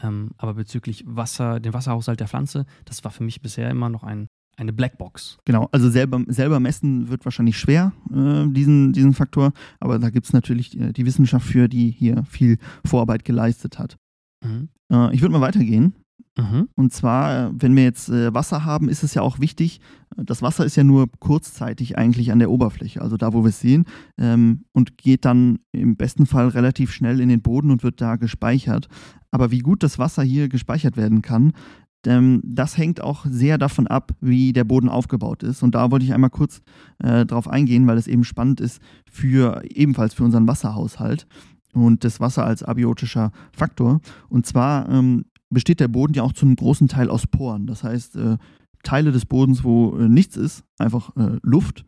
Ähm, 0.00 0.30
aber 0.36 0.54
bezüglich 0.54 1.02
Wasser, 1.06 1.58
den 1.58 1.74
Wasserhaushalt 1.74 2.20
der 2.20 2.28
Pflanze, 2.28 2.66
das 2.84 3.02
war 3.02 3.10
für 3.10 3.24
mich 3.24 3.40
bisher 3.42 3.68
immer 3.68 3.88
noch 3.88 4.04
ein 4.04 4.28
eine 4.56 4.72
Blackbox. 4.72 5.38
Genau, 5.44 5.68
also 5.72 5.90
selber, 5.90 6.22
selber 6.28 6.60
messen 6.60 7.08
wird 7.08 7.24
wahrscheinlich 7.24 7.58
schwer, 7.58 7.92
äh, 8.10 8.46
diesen, 8.48 8.92
diesen 8.92 9.14
Faktor, 9.14 9.52
aber 9.80 9.98
da 9.98 10.10
gibt 10.10 10.26
es 10.26 10.32
natürlich 10.32 10.70
die, 10.70 10.92
die, 10.92 11.06
Wissenschaft 11.06 11.46
für, 11.46 11.68
die 11.68 11.90
hier 11.90 12.24
viel 12.28 12.58
Vorarbeit 12.84 13.24
geleistet 13.24 13.78
hat. 13.78 13.96
Mhm. 14.44 14.68
Äh, 14.90 15.14
ich 15.14 15.22
würde 15.22 15.32
mal 15.32 15.40
weitergehen. 15.40 15.94
Mhm. 16.38 16.68
Und 16.76 16.92
zwar, 16.94 17.52
wenn 17.60 17.76
wir 17.76 17.82
jetzt 17.82 18.08
äh, 18.08 18.32
Wasser 18.32 18.64
haben, 18.64 18.88
ist 18.88 19.02
es 19.02 19.12
ja 19.12 19.20
auch 19.20 19.40
wichtig, 19.40 19.80
das 20.16 20.40
Wasser 20.40 20.64
ist 20.64 20.76
ja 20.76 20.84
nur 20.84 21.06
kurzzeitig 21.18 21.98
eigentlich 21.98 22.32
an 22.32 22.38
der 22.38 22.50
Oberfläche, 22.50 23.02
also 23.02 23.16
da, 23.16 23.34
wo 23.34 23.42
wir 23.42 23.50
es 23.50 23.60
sehen, 23.60 23.84
ähm, 24.18 24.64
und 24.72 24.96
geht 24.96 25.26
dann 25.26 25.58
im 25.72 25.96
besten 25.96 26.24
Fall 26.24 26.48
relativ 26.48 26.92
schnell 26.92 27.20
in 27.20 27.28
den 27.28 27.42
Boden 27.42 27.70
und 27.70 27.82
wird 27.82 28.00
da 28.00 28.16
gespeichert. 28.16 28.88
Aber 29.30 29.50
wie 29.50 29.60
gut 29.60 29.82
das 29.82 29.98
Wasser 29.98 30.22
hier 30.22 30.48
gespeichert 30.48 30.96
werden 30.96 31.22
kann, 31.22 31.52
das 32.04 32.78
hängt 32.78 33.00
auch 33.00 33.26
sehr 33.28 33.58
davon 33.58 33.86
ab, 33.86 34.12
wie 34.20 34.52
der 34.52 34.64
Boden 34.64 34.88
aufgebaut 34.88 35.42
ist. 35.42 35.62
Und 35.62 35.74
da 35.74 35.90
wollte 35.90 36.04
ich 36.04 36.12
einmal 36.12 36.30
kurz 36.30 36.60
äh, 36.98 37.24
drauf 37.24 37.46
eingehen, 37.48 37.86
weil 37.86 37.96
es 37.96 38.08
eben 38.08 38.24
spannend 38.24 38.60
ist 38.60 38.80
für 39.10 39.62
ebenfalls 39.64 40.14
für 40.14 40.24
unseren 40.24 40.48
Wasserhaushalt 40.48 41.26
und 41.72 42.04
das 42.04 42.20
Wasser 42.20 42.44
als 42.44 42.62
abiotischer 42.62 43.30
Faktor. 43.52 44.00
Und 44.28 44.46
zwar 44.46 44.88
ähm, 44.88 45.26
besteht 45.50 45.80
der 45.80 45.88
Boden 45.88 46.14
ja 46.14 46.22
auch 46.22 46.32
zu 46.32 46.46
einem 46.46 46.56
großen 46.56 46.88
Teil 46.88 47.08
aus 47.08 47.26
Poren. 47.26 47.66
Das 47.66 47.84
heißt, 47.84 48.16
äh, 48.16 48.36
Teile 48.82 49.12
des 49.12 49.26
Bodens, 49.26 49.64
wo 49.64 49.96
äh, 49.96 50.08
nichts 50.08 50.36
ist, 50.36 50.64
einfach 50.78 51.14
äh, 51.16 51.38
Luft 51.42 51.84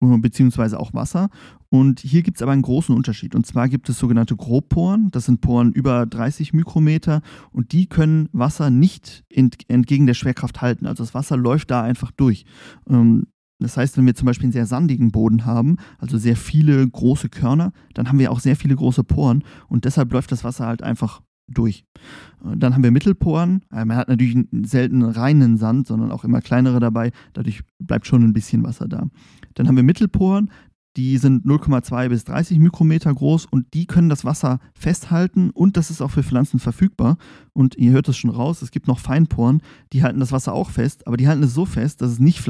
beziehungsweise 0.00 0.78
auch 0.78 0.94
Wasser. 0.94 1.28
Und 1.70 2.00
hier 2.00 2.22
gibt 2.22 2.38
es 2.38 2.42
aber 2.42 2.52
einen 2.52 2.62
großen 2.62 2.94
Unterschied. 2.94 3.34
Und 3.34 3.46
zwar 3.46 3.68
gibt 3.68 3.88
es 3.88 3.98
sogenannte 3.98 4.36
Grobporen. 4.36 5.10
Das 5.10 5.24
sind 5.26 5.40
Poren 5.40 5.72
über 5.72 6.06
30 6.06 6.52
Mikrometer 6.52 7.20
und 7.50 7.72
die 7.72 7.86
können 7.86 8.28
Wasser 8.32 8.70
nicht 8.70 9.24
ent 9.28 9.58
entgegen 9.68 10.06
der 10.06 10.14
Schwerkraft 10.14 10.60
halten. 10.60 10.86
Also 10.86 11.02
das 11.02 11.14
Wasser 11.14 11.36
läuft 11.36 11.70
da 11.70 11.82
einfach 11.82 12.10
durch. 12.12 12.44
Ähm, 12.88 13.26
das 13.60 13.76
heißt, 13.76 13.96
wenn 13.96 14.06
wir 14.06 14.14
zum 14.14 14.26
Beispiel 14.26 14.46
einen 14.46 14.52
sehr 14.52 14.66
sandigen 14.66 15.10
Boden 15.10 15.46
haben, 15.46 15.76
also 15.98 16.18
sehr 16.18 16.36
viele 16.36 16.86
große 16.86 17.28
Körner, 17.28 17.72
dann 17.94 18.08
haben 18.08 18.18
wir 18.18 18.30
auch 18.30 18.40
sehr 18.40 18.56
viele 18.56 18.76
große 18.76 19.04
Poren 19.04 19.42
und 19.68 19.84
deshalb 19.84 20.12
läuft 20.12 20.32
das 20.32 20.44
Wasser 20.44 20.66
halt 20.66 20.82
einfach 20.82 21.22
durch. 21.48 21.84
Äh, 22.44 22.56
dann 22.56 22.74
haben 22.74 22.82
wir 22.82 22.90
Mittelporen. 22.90 23.62
Äh, 23.72 23.84
man 23.84 23.96
hat 23.96 24.08
natürlich 24.08 24.36
selten 24.62 25.02
reinen 25.02 25.56
Sand, 25.56 25.86
sondern 25.86 26.10
auch 26.10 26.24
immer 26.24 26.40
kleinere 26.40 26.80
dabei. 26.80 27.12
Dadurch 27.32 27.62
bleibt 27.78 28.06
schon 28.06 28.22
ein 28.22 28.32
bisschen 28.32 28.62
Wasser 28.62 28.88
da. 28.88 29.06
Dann 29.54 29.68
haben 29.68 29.76
wir 29.76 29.82
Mittelporen. 29.82 30.50
Die 30.96 31.18
sind 31.18 31.44
0,2 31.44 32.08
bis 32.08 32.22
30 32.22 32.60
Mikrometer 32.60 33.12
groß 33.12 33.46
und 33.46 33.74
die 33.74 33.86
können 33.86 34.08
das 34.08 34.24
Wasser 34.24 34.60
festhalten 34.74 35.50
und 35.50 35.76
das 35.76 35.90
ist 35.90 36.00
auch 36.00 36.12
für 36.12 36.22
Pflanzen 36.22 36.60
verfügbar. 36.60 37.16
Und 37.52 37.74
ihr 37.76 37.90
hört 37.90 38.08
es 38.08 38.16
schon 38.16 38.30
raus, 38.30 38.62
es 38.62 38.70
gibt 38.70 38.86
noch 38.86 39.00
Feinporen, 39.00 39.60
die 39.92 40.04
halten 40.04 40.20
das 40.20 40.30
Wasser 40.30 40.52
auch 40.52 40.70
fest, 40.70 41.08
aber 41.08 41.16
die 41.16 41.26
halten 41.26 41.42
es 41.42 41.52
so 41.52 41.66
fest, 41.66 42.00
dass 42.00 42.12
es 42.12 42.20
nicht, 42.20 42.44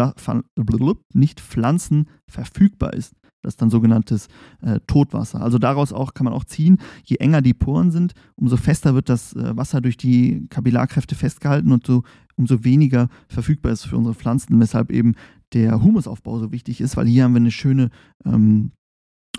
nicht 1.15 1.41
pflanzenverfügbar 1.41 2.93
ist. 2.93 3.15
Das 3.45 3.55
ist 3.55 3.63
dann 3.63 3.71
sogenanntes 3.71 4.29
äh, 4.63 4.81
Totwasser. 4.87 5.41
Also 5.41 5.59
daraus 5.59 5.93
auch 5.93 6.15
kann 6.15 6.25
man 6.25 6.33
auch 6.33 6.45
ziehen, 6.45 6.79
je 7.05 7.17
enger 7.17 7.43
die 7.43 7.55
Poren 7.55 7.91
sind, 7.91 8.15
umso 8.37 8.57
fester 8.57 8.95
wird 8.95 9.09
das 9.09 9.35
äh, 9.35 9.57
Wasser 9.57 9.81
durch 9.81 9.97
die 9.97 10.47
Kapillarkräfte 10.49 11.15
festgehalten 11.15 11.73
und 11.73 11.87
so, 11.87 12.03
umso 12.37 12.65
weniger 12.65 13.09
verfügbar 13.29 13.73
ist 13.73 13.85
für 13.85 13.97
unsere 13.97 14.15
Pflanzen, 14.15 14.59
weshalb 14.61 14.91
eben 14.91 15.15
der 15.53 15.83
Humusaufbau 15.83 16.39
so 16.39 16.53
wichtig 16.53 16.81
ist, 16.81 16.97
weil 16.97 17.07
hier 17.07 17.25
haben 17.25 17.35
wir 17.35 17.41
eine 17.41 17.51
schöne, 17.51 17.91
ähm, 18.25 18.73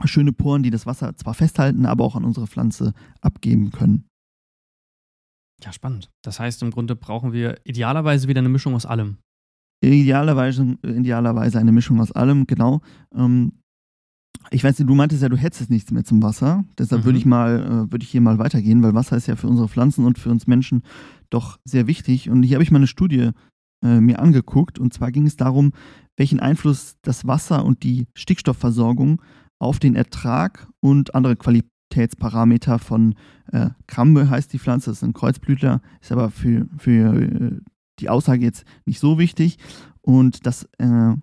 schöne 0.06 0.32
Poren, 0.32 0.63
die 0.63 0.72
das 0.72 0.86
Wasser 0.86 1.15
zwar 1.15 1.34
festhalten, 1.34 1.86
aber 1.86 2.04
auch 2.04 2.15
an 2.15 2.24
unsere 2.24 2.48
Pflanze 2.48 2.94
abgeben 3.22 3.72
können. 3.72 4.06
Ja, 5.63 5.72
spannend. 5.72 6.12
Das 6.24 6.39
heißt, 6.39 6.62
im 6.63 6.72
Grunde 6.72 6.96
brauchen 6.96 7.34
wir 7.34 7.60
idealerweise 7.65 8.28
wieder 8.28 8.39
eine 8.39 8.50
Mischung 8.50 8.76
aus 8.76 8.86
allem. 8.86 9.18
Idealerweise, 9.82 10.78
idealerweise 10.84 11.60
eine 11.60 11.72
Mischung 11.72 12.02
aus 12.02 12.12
allem, 12.12 12.48
genau. 12.48 12.82
Ähm, 13.13 13.54
ich 14.51 14.63
weiß 14.63 14.79
nicht, 14.79 14.89
du 14.89 14.95
meintest 14.95 15.21
ja, 15.21 15.29
du 15.29 15.38
hättest 15.38 15.69
nichts 15.69 15.91
mehr 15.91 16.03
zum 16.03 16.21
Wasser. 16.21 16.63
Deshalb 16.77 17.01
mhm. 17.01 17.05
würde 17.05 17.17
ich 17.17 17.25
mal, 17.25 17.60
äh, 17.60 17.91
würde 17.91 18.03
ich 18.03 18.10
hier 18.10 18.21
mal 18.21 18.39
weitergehen, 18.39 18.84
weil 18.84 18.93
Wasser 18.93 19.17
ist 19.17 19.27
ja 19.27 19.36
für 19.36 19.47
unsere 19.47 19.69
Pflanzen 19.69 20.05
und 20.05 20.19
für 20.19 20.29
uns 20.29 20.47
Menschen 20.47 20.84
doch 21.29 21.60
sehr 21.65 21.88
wichtig. 21.88 22.29
Und 22.29 22.43
hier 22.43 22.55
habe 22.55 22.63
ich 22.63 22.71
mal 22.71 22.77
eine 22.77 22.88
Studie 22.88 23.31
äh, 23.84 23.99
mir 23.99 24.19
angeguckt. 24.19 24.79
Und 24.79 24.93
zwar 24.93 25.12
ging 25.12 25.25
es 25.25 25.36
darum, 25.36 25.71
welchen 26.17 26.39
Einfluss 26.39 26.95
das 27.01 27.27
Wasser 27.27 27.65
und 27.65 27.84
die 27.84 28.08
Stickstoffversorgung 28.13 29.21
auf 29.60 29.79
den 29.79 29.95
Ertrag 29.95 30.67
und 30.79 31.15
andere 31.15 31.36
Qualitätsparameter 31.36 32.79
von 32.79 33.15
äh, 33.51 33.69
Krambe 33.88 34.29
heißt 34.29 34.51
die 34.53 34.60
Pflanze, 34.60 34.89
das 34.89 34.97
ist 34.97 35.03
ein 35.03 35.13
Kreuzblütler, 35.13 35.81
ist 36.01 36.12
aber 36.12 36.29
für, 36.29 36.67
für 36.77 37.15
äh, 37.15 37.60
die 37.99 38.10
Aussage 38.10 38.43
jetzt 38.43 38.65
nicht 38.86 38.99
so 38.99 39.17
wichtig. 39.17 39.58
Und 40.01 40.45
das 40.45 40.67
äh, 40.77 41.13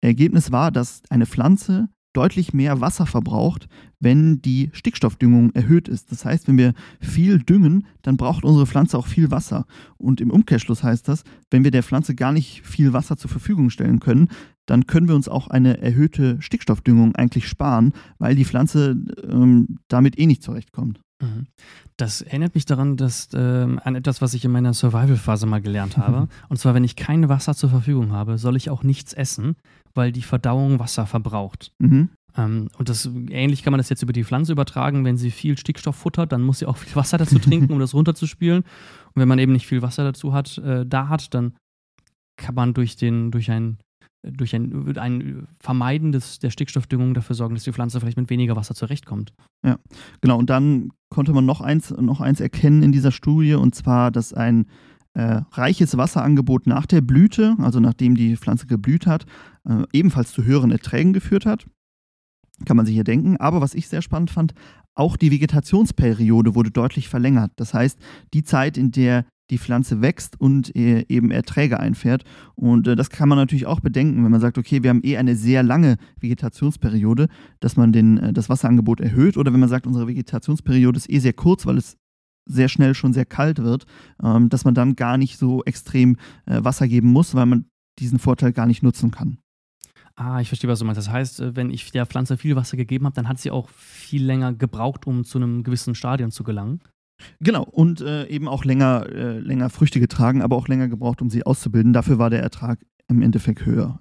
Ergebnis 0.00 0.52
war, 0.52 0.70
dass 0.70 1.02
eine 1.10 1.26
Pflanze 1.26 1.88
deutlich 2.12 2.52
mehr 2.52 2.80
Wasser 2.80 3.06
verbraucht, 3.06 3.68
wenn 4.00 4.40
die 4.40 4.70
Stickstoffdüngung 4.72 5.52
erhöht 5.52 5.88
ist. 5.88 6.10
Das 6.12 6.24
heißt, 6.24 6.48
wenn 6.48 6.58
wir 6.58 6.74
viel 7.00 7.38
düngen, 7.38 7.86
dann 8.02 8.16
braucht 8.16 8.44
unsere 8.44 8.66
Pflanze 8.66 8.98
auch 8.98 9.06
viel 9.06 9.30
Wasser. 9.30 9.66
Und 9.96 10.20
im 10.20 10.30
Umkehrschluss 10.30 10.82
heißt 10.82 11.08
das, 11.08 11.24
wenn 11.50 11.64
wir 11.64 11.70
der 11.70 11.82
Pflanze 11.82 12.14
gar 12.14 12.32
nicht 12.32 12.62
viel 12.66 12.92
Wasser 12.92 13.16
zur 13.16 13.30
Verfügung 13.30 13.70
stellen 13.70 14.00
können, 14.00 14.28
dann 14.66 14.86
können 14.86 15.08
wir 15.08 15.14
uns 15.14 15.28
auch 15.28 15.48
eine 15.48 15.80
erhöhte 15.80 16.40
Stickstoffdüngung 16.40 17.14
eigentlich 17.16 17.48
sparen, 17.48 17.92
weil 18.18 18.34
die 18.34 18.44
Pflanze 18.44 18.96
ähm, 19.22 19.78
damit 19.88 20.18
eh 20.18 20.26
nicht 20.26 20.42
zurechtkommt. 20.42 21.00
Mhm. 21.20 21.46
Das 21.96 22.20
erinnert 22.20 22.54
mich 22.54 22.64
daran, 22.64 22.96
dass 22.96 23.28
ähm, 23.34 23.80
an 23.82 23.96
etwas, 23.96 24.22
was 24.22 24.34
ich 24.34 24.44
in 24.44 24.52
meiner 24.52 24.72
Survival-Phase 24.72 25.46
mal 25.46 25.60
gelernt 25.60 25.96
habe. 25.96 26.28
Und 26.48 26.58
zwar, 26.58 26.74
wenn 26.74 26.84
ich 26.84 26.96
kein 26.96 27.28
Wasser 27.28 27.54
zur 27.54 27.70
Verfügung 27.70 28.12
habe, 28.12 28.38
soll 28.38 28.56
ich 28.56 28.70
auch 28.70 28.84
nichts 28.84 29.12
essen, 29.14 29.56
weil 29.98 30.12
die 30.12 30.22
Verdauung 30.22 30.78
Wasser 30.78 31.04
verbraucht. 31.04 31.72
Mhm. 31.78 32.08
Ähm, 32.36 32.68
und 32.78 32.88
das 32.88 33.10
ähnlich 33.28 33.62
kann 33.62 33.72
man 33.72 33.78
das 33.78 33.90
jetzt 33.90 34.02
über 34.02 34.14
die 34.14 34.24
Pflanze 34.24 34.52
übertragen. 34.52 35.04
Wenn 35.04 35.18
sie 35.18 35.30
viel 35.30 35.58
Stickstoff 35.58 35.96
futtert, 35.96 36.32
dann 36.32 36.42
muss 36.42 36.60
sie 36.60 36.66
auch 36.66 36.78
viel 36.78 36.96
Wasser 36.96 37.18
dazu 37.18 37.38
trinken, 37.38 37.72
um 37.72 37.80
das 37.80 37.92
runterzuspülen. 37.92 38.62
Und 38.62 39.16
wenn 39.16 39.28
man 39.28 39.38
eben 39.38 39.52
nicht 39.52 39.66
viel 39.66 39.82
Wasser 39.82 40.04
dazu 40.04 40.32
hat, 40.32 40.56
äh, 40.58 40.86
da 40.86 41.08
hat, 41.08 41.34
dann 41.34 41.54
kann 42.36 42.54
man 42.54 42.72
durch 42.72 42.96
den, 42.96 43.30
durch 43.30 43.50
ein 43.50 43.76
durch 44.22 44.54
ein, 44.54 44.98
ein 44.98 45.46
Vermeiden 45.60 46.10
des, 46.10 46.40
der 46.40 46.50
Stickstoffdüngung 46.50 47.14
dafür 47.14 47.36
sorgen, 47.36 47.54
dass 47.54 47.64
die 47.64 47.72
Pflanze 47.72 48.00
vielleicht 48.00 48.16
mit 48.16 48.30
weniger 48.30 48.56
Wasser 48.56 48.74
zurechtkommt. 48.74 49.32
Ja, 49.64 49.78
genau. 50.20 50.38
Und 50.38 50.50
dann 50.50 50.90
konnte 51.08 51.32
man 51.32 51.46
noch 51.46 51.60
eins, 51.60 51.90
noch 51.90 52.20
eins 52.20 52.40
erkennen 52.40 52.82
in 52.82 52.92
dieser 52.92 53.12
Studie, 53.12 53.54
und 53.54 53.76
zwar, 53.76 54.10
dass 54.10 54.32
ein 54.34 54.66
äh, 55.18 55.42
reiches 55.50 55.96
Wasserangebot 55.96 56.68
nach 56.68 56.86
der 56.86 57.00
Blüte, 57.00 57.56
also 57.58 57.80
nachdem 57.80 58.14
die 58.14 58.36
Pflanze 58.36 58.66
geblüht 58.66 59.06
hat, 59.06 59.26
äh, 59.68 59.82
ebenfalls 59.92 60.30
zu 60.30 60.44
höheren 60.44 60.70
Erträgen 60.70 61.12
geführt 61.12 61.44
hat. 61.44 61.66
Kann 62.64 62.76
man 62.76 62.86
sich 62.86 62.94
hier 62.94 63.04
denken. 63.04 63.36
Aber 63.36 63.60
was 63.60 63.74
ich 63.74 63.88
sehr 63.88 64.00
spannend 64.00 64.30
fand, 64.30 64.54
auch 64.94 65.16
die 65.16 65.32
Vegetationsperiode 65.32 66.54
wurde 66.54 66.70
deutlich 66.70 67.08
verlängert. 67.08 67.50
Das 67.56 67.74
heißt, 67.74 67.98
die 68.32 68.44
Zeit, 68.44 68.78
in 68.78 68.92
der 68.92 69.24
die 69.50 69.58
Pflanze 69.58 70.02
wächst 70.02 70.40
und 70.40 70.76
äh, 70.76 71.04
eben 71.08 71.30
Erträge 71.30 71.80
einfährt. 71.80 72.24
Und 72.54 72.86
äh, 72.86 72.94
das 72.94 73.10
kann 73.10 73.28
man 73.28 73.38
natürlich 73.38 73.66
auch 73.66 73.80
bedenken, 73.80 74.22
wenn 74.22 74.30
man 74.30 74.40
sagt, 74.40 74.58
okay, 74.58 74.82
wir 74.82 74.90
haben 74.90 75.00
eh 75.02 75.16
eine 75.16 75.34
sehr 75.34 75.64
lange 75.64 75.96
Vegetationsperiode, 76.20 77.28
dass 77.58 77.76
man 77.76 77.92
den, 77.92 78.18
äh, 78.18 78.32
das 78.32 78.48
Wasserangebot 78.48 79.00
erhöht. 79.00 79.36
Oder 79.36 79.52
wenn 79.52 79.60
man 79.60 79.68
sagt, 79.68 79.86
unsere 79.86 80.06
Vegetationsperiode 80.06 80.98
ist 80.98 81.10
eh 81.10 81.18
sehr 81.18 81.32
kurz, 81.32 81.66
weil 81.66 81.78
es 81.78 81.96
sehr 82.48 82.68
schnell 82.68 82.94
schon 82.94 83.12
sehr 83.12 83.26
kalt 83.26 83.62
wird, 83.62 83.86
ähm, 84.22 84.48
dass 84.48 84.64
man 84.64 84.74
dann 84.74 84.96
gar 84.96 85.18
nicht 85.18 85.38
so 85.38 85.62
extrem 85.64 86.16
Wasser 86.46 86.88
geben 86.88 87.08
muss, 87.08 87.34
weil 87.34 87.46
man 87.46 87.66
diesen 87.98 88.18
Vorteil 88.18 88.52
gar 88.52 88.66
nicht 88.66 88.82
nutzen 88.82 89.10
kann. 89.10 89.38
Ah, 90.16 90.40
ich 90.40 90.48
verstehe, 90.48 90.68
was 90.68 90.80
du 90.80 90.84
meinst. 90.84 90.98
Das 90.98 91.10
heißt, 91.10 91.54
wenn 91.54 91.70
ich 91.70 91.92
der 91.92 92.04
Pflanze 92.04 92.36
viel 92.36 92.56
Wasser 92.56 92.76
gegeben 92.76 93.04
habe, 93.04 93.14
dann 93.14 93.28
hat 93.28 93.38
sie 93.38 93.52
auch 93.52 93.68
viel 93.68 94.24
länger 94.24 94.52
gebraucht, 94.52 95.06
um 95.06 95.24
zu 95.24 95.38
einem 95.38 95.62
gewissen 95.62 95.94
Stadion 95.94 96.32
zu 96.32 96.42
gelangen. 96.42 96.80
Genau, 97.40 97.62
und 97.62 98.00
äh, 98.00 98.26
eben 98.26 98.48
auch 98.48 98.64
länger, 98.64 99.06
äh, 99.10 99.38
länger 99.38 99.70
Früchte 99.70 100.00
getragen, 100.00 100.42
aber 100.42 100.56
auch 100.56 100.68
länger 100.68 100.88
gebraucht, 100.88 101.22
um 101.22 101.30
sie 101.30 101.44
auszubilden. 101.44 101.92
Dafür 101.92 102.18
war 102.18 102.30
der 102.30 102.42
Ertrag 102.42 102.80
im 103.08 103.22
Endeffekt 103.22 103.64
höher. 103.64 104.00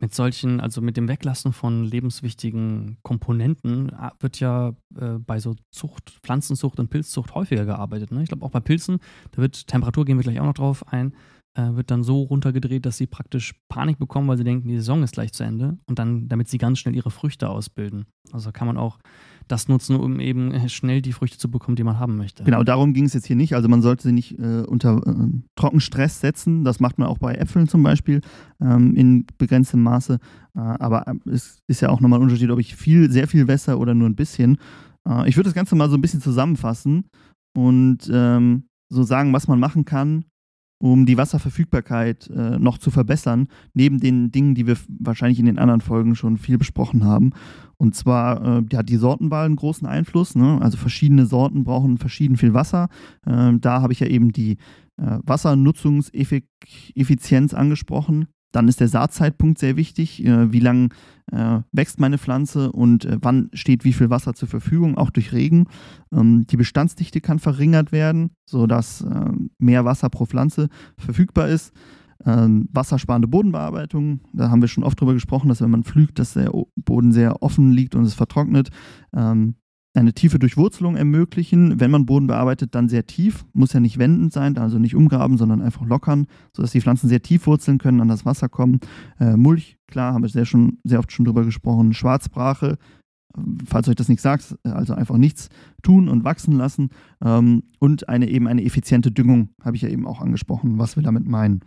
Mit 0.00 0.14
solchen, 0.14 0.60
also 0.60 0.80
mit 0.80 0.96
dem 0.96 1.08
Weglassen 1.08 1.52
von 1.52 1.84
lebenswichtigen 1.84 2.98
Komponenten 3.02 3.90
äh, 3.90 4.10
wird 4.20 4.40
ja 4.40 4.74
äh, 4.96 5.18
bei 5.18 5.38
so 5.38 5.54
Zucht, 5.70 6.18
Pflanzenzucht 6.22 6.78
und 6.80 6.90
Pilzzucht 6.90 7.34
häufiger 7.34 7.64
gearbeitet. 7.64 8.10
Ne? 8.12 8.22
Ich 8.22 8.28
glaube 8.28 8.44
auch 8.44 8.50
bei 8.50 8.60
Pilzen, 8.60 8.98
da 9.30 9.42
wird 9.42 9.66
Temperatur, 9.66 10.04
gehen 10.04 10.18
wir 10.18 10.24
gleich 10.24 10.40
auch 10.40 10.46
noch 10.46 10.54
drauf 10.54 10.86
ein, 10.92 11.14
äh, 11.54 11.74
wird 11.74 11.90
dann 11.90 12.02
so 12.02 12.22
runtergedreht, 12.22 12.86
dass 12.86 12.96
sie 12.96 13.06
praktisch 13.06 13.54
Panik 13.68 13.98
bekommen, 13.98 14.28
weil 14.28 14.38
sie 14.38 14.44
denken, 14.44 14.68
die 14.68 14.76
Saison 14.76 15.02
ist 15.02 15.12
gleich 15.12 15.32
zu 15.32 15.44
Ende 15.44 15.78
und 15.86 15.98
dann, 15.98 16.28
damit 16.28 16.48
sie 16.48 16.58
ganz 16.58 16.78
schnell 16.78 16.96
ihre 16.96 17.10
Früchte 17.10 17.48
ausbilden. 17.48 18.06
Also 18.32 18.52
kann 18.52 18.66
man 18.66 18.76
auch 18.76 18.98
das 19.52 19.68
nutzen, 19.68 19.96
um 19.96 20.18
eben 20.18 20.50
äh, 20.50 20.68
schnell 20.68 21.02
die 21.02 21.12
Früchte 21.12 21.38
zu 21.38 21.50
bekommen, 21.50 21.76
die 21.76 21.84
man 21.84 21.98
haben 21.98 22.16
möchte. 22.16 22.42
Genau, 22.42 22.64
darum 22.64 22.94
ging 22.94 23.04
es 23.04 23.12
jetzt 23.12 23.26
hier 23.26 23.36
nicht. 23.36 23.54
Also 23.54 23.68
man 23.68 23.82
sollte 23.82 24.04
sie 24.04 24.12
nicht 24.12 24.38
äh, 24.38 24.62
unter 24.62 24.96
äh, 25.06 25.12
Trockenstress 25.56 26.20
setzen. 26.20 26.64
Das 26.64 26.80
macht 26.80 26.98
man 26.98 27.06
auch 27.06 27.18
bei 27.18 27.34
Äpfeln 27.34 27.68
zum 27.68 27.82
Beispiel 27.82 28.22
ähm, 28.60 28.96
in 28.96 29.26
begrenztem 29.36 29.82
Maße. 29.82 30.18
Äh, 30.54 30.58
aber 30.58 31.06
äh, 31.06 31.30
es 31.30 31.58
ist 31.66 31.82
ja 31.82 31.90
auch 31.90 32.00
nochmal 32.00 32.18
ein 32.18 32.22
Unterschied, 32.22 32.50
ob 32.50 32.58
ich 32.58 32.74
viel, 32.74 33.10
sehr 33.10 33.28
viel 33.28 33.46
wässer 33.46 33.78
oder 33.78 33.94
nur 33.94 34.08
ein 34.08 34.16
bisschen. 34.16 34.56
Äh, 35.06 35.28
ich 35.28 35.36
würde 35.36 35.48
das 35.48 35.54
Ganze 35.54 35.76
mal 35.76 35.90
so 35.90 35.96
ein 35.96 36.00
bisschen 36.00 36.22
zusammenfassen 36.22 37.04
und 37.54 38.10
ähm, 38.10 38.64
so 38.88 39.02
sagen, 39.02 39.32
was 39.32 39.48
man 39.48 39.60
machen 39.60 39.84
kann, 39.84 40.24
um 40.82 41.06
die 41.06 41.16
Wasserverfügbarkeit 41.16 42.28
äh, 42.28 42.58
noch 42.58 42.76
zu 42.76 42.90
verbessern, 42.90 43.46
neben 43.72 44.00
den 44.00 44.32
Dingen, 44.32 44.56
die 44.56 44.66
wir 44.66 44.76
wahrscheinlich 44.88 45.38
in 45.38 45.46
den 45.46 45.60
anderen 45.60 45.80
Folgen 45.80 46.16
schon 46.16 46.38
viel 46.38 46.58
besprochen 46.58 47.04
haben. 47.04 47.30
Und 47.76 47.94
zwar 47.94 48.58
äh, 48.58 48.64
hat 48.74 48.88
die 48.88 48.96
Sortenwahl 48.96 49.46
einen 49.46 49.54
großen 49.54 49.86
Einfluss. 49.86 50.34
Ne? 50.34 50.58
Also 50.60 50.78
verschiedene 50.78 51.26
Sorten 51.26 51.62
brauchen 51.62 51.98
verschieden 51.98 52.36
viel 52.36 52.52
Wasser. 52.52 52.88
Äh, 53.24 53.52
da 53.60 53.80
habe 53.80 53.92
ich 53.92 54.00
ja 54.00 54.08
eben 54.08 54.32
die 54.32 54.56
äh, 54.96 55.20
Wassernutzungseffizienz 55.24 57.54
angesprochen. 57.54 58.26
Dann 58.52 58.68
ist 58.68 58.80
der 58.80 58.88
Saatzeitpunkt 58.88 59.58
sehr 59.58 59.76
wichtig. 59.76 60.24
Äh, 60.24 60.52
wie 60.52 60.60
lange 60.60 60.90
äh, 61.30 61.60
wächst 61.72 61.98
meine 61.98 62.18
Pflanze 62.18 62.72
und 62.72 63.04
äh, 63.04 63.18
wann 63.20 63.50
steht 63.54 63.84
wie 63.84 63.92
viel 63.92 64.10
Wasser 64.10 64.34
zur 64.34 64.48
Verfügung, 64.48 64.96
auch 64.96 65.10
durch 65.10 65.32
Regen. 65.32 65.66
Ähm, 66.12 66.46
die 66.46 66.56
Bestandsdichte 66.56 67.20
kann 67.20 67.38
verringert 67.38 67.92
werden, 67.92 68.30
sodass 68.44 69.00
äh, 69.02 69.30
mehr 69.58 69.84
Wasser 69.84 70.10
pro 70.10 70.26
Pflanze 70.26 70.68
verfügbar 70.96 71.48
ist. 71.48 71.72
Ähm, 72.24 72.68
wassersparende 72.72 73.26
Bodenbearbeitung, 73.26 74.20
da 74.32 74.48
haben 74.48 74.60
wir 74.60 74.68
schon 74.68 74.84
oft 74.84 75.00
drüber 75.00 75.14
gesprochen, 75.14 75.48
dass 75.48 75.60
wenn 75.60 75.70
man 75.70 75.82
pflügt, 75.82 76.20
dass 76.20 76.34
der 76.34 76.52
Boden 76.76 77.10
sehr 77.10 77.42
offen 77.42 77.72
liegt 77.72 77.96
und 77.96 78.04
es 78.04 78.14
vertrocknet. 78.14 78.70
Ähm, 79.12 79.56
eine 79.94 80.14
tiefe 80.14 80.38
Durchwurzelung 80.38 80.96
ermöglichen. 80.96 81.78
Wenn 81.80 81.90
man 81.90 82.06
Boden 82.06 82.26
bearbeitet, 82.26 82.74
dann 82.74 82.88
sehr 82.88 83.06
tief. 83.06 83.44
Muss 83.52 83.72
ja 83.72 83.80
nicht 83.80 83.98
wendend 83.98 84.32
sein, 84.32 84.56
also 84.56 84.78
nicht 84.78 84.94
umgraben, 84.94 85.36
sondern 85.36 85.60
einfach 85.60 85.84
lockern, 85.84 86.26
sodass 86.56 86.72
die 86.72 86.80
Pflanzen 86.80 87.08
sehr 87.08 87.22
tief 87.22 87.46
wurzeln 87.46 87.78
können, 87.78 88.00
an 88.00 88.08
das 88.08 88.24
Wasser 88.24 88.48
kommen. 88.48 88.80
Äh, 89.20 89.36
Mulch, 89.36 89.76
klar, 89.86 90.14
haben 90.14 90.22
wir 90.22 90.28
sehr, 90.28 90.46
schon, 90.46 90.78
sehr 90.84 90.98
oft 90.98 91.12
schon 91.12 91.24
drüber 91.24 91.44
gesprochen. 91.44 91.92
Schwarzbrache, 91.92 92.78
falls 93.66 93.88
euch 93.88 93.96
das 93.96 94.08
nicht 94.08 94.20
sagt, 94.20 94.56
also 94.64 94.94
einfach 94.94 95.18
nichts 95.18 95.48
tun 95.82 96.08
und 96.08 96.24
wachsen 96.24 96.52
lassen. 96.52 96.90
Ähm, 97.22 97.64
und 97.78 98.08
eine 98.08 98.28
eben 98.28 98.48
eine 98.48 98.64
effiziente 98.64 99.12
Düngung, 99.12 99.50
habe 99.62 99.76
ich 99.76 99.82
ja 99.82 99.88
eben 99.88 100.06
auch 100.06 100.20
angesprochen, 100.20 100.78
was 100.78 100.96
wir 100.96 101.02
damit 101.02 101.26
meinen. 101.26 101.60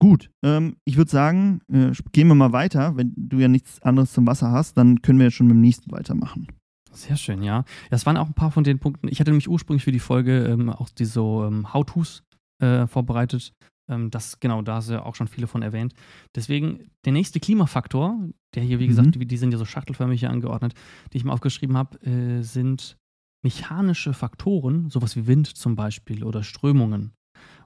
Gut, 0.00 0.30
ähm, 0.44 0.76
ich 0.84 0.96
würde 0.96 1.10
sagen, 1.10 1.60
äh, 1.72 1.90
gehen 2.12 2.28
wir 2.28 2.34
mal 2.34 2.52
weiter. 2.52 2.96
Wenn 2.96 3.12
du 3.16 3.38
ja 3.38 3.48
nichts 3.48 3.82
anderes 3.82 4.12
zum 4.12 4.26
Wasser 4.26 4.52
hast, 4.52 4.78
dann 4.78 5.02
können 5.02 5.18
wir 5.18 5.26
ja 5.26 5.30
schon 5.30 5.48
mit 5.48 5.54
dem 5.54 5.60
nächsten 5.60 5.90
weitermachen. 5.90 6.46
Sehr 6.92 7.16
schön, 7.16 7.42
ja. 7.42 7.64
Das 7.90 8.06
waren 8.06 8.16
auch 8.16 8.26
ein 8.26 8.34
paar 8.34 8.50
von 8.50 8.64
den 8.64 8.78
Punkten. 8.78 9.08
Ich 9.08 9.20
hatte 9.20 9.30
nämlich 9.30 9.48
ursprünglich 9.48 9.84
für 9.84 9.92
die 9.92 9.98
Folge 9.98 10.44
ähm, 10.44 10.70
auch 10.70 10.88
diese 10.88 11.12
so, 11.12 11.44
ähm, 11.44 11.72
How-Tos 11.72 12.22
äh, 12.62 12.86
vorbereitet. 12.86 13.52
Ähm, 13.88 14.10
das, 14.10 14.40
genau, 14.40 14.62
da 14.62 14.76
hast 14.76 14.88
du 14.88 14.94
ja 14.94 15.02
auch 15.04 15.14
schon 15.14 15.28
viele 15.28 15.46
von 15.46 15.62
erwähnt. 15.62 15.94
Deswegen, 16.34 16.90
der 17.04 17.12
nächste 17.12 17.40
Klimafaktor, 17.40 18.18
der 18.54 18.62
hier, 18.62 18.78
wie 18.78 18.84
mhm. 18.84 18.88
gesagt, 18.88 19.30
die 19.30 19.36
sind 19.36 19.52
ja 19.52 19.58
so 19.58 19.64
schachtelförmig 19.64 20.20
hier 20.20 20.30
angeordnet, 20.30 20.74
die 21.12 21.18
ich 21.18 21.24
mir 21.24 21.32
aufgeschrieben 21.32 21.76
habe, 21.76 22.00
äh, 22.06 22.42
sind 22.42 22.96
mechanische 23.44 24.14
Faktoren, 24.14 24.90
sowas 24.90 25.16
wie 25.16 25.26
Wind 25.26 25.46
zum 25.46 25.76
Beispiel 25.76 26.24
oder 26.24 26.42
Strömungen. 26.42 27.12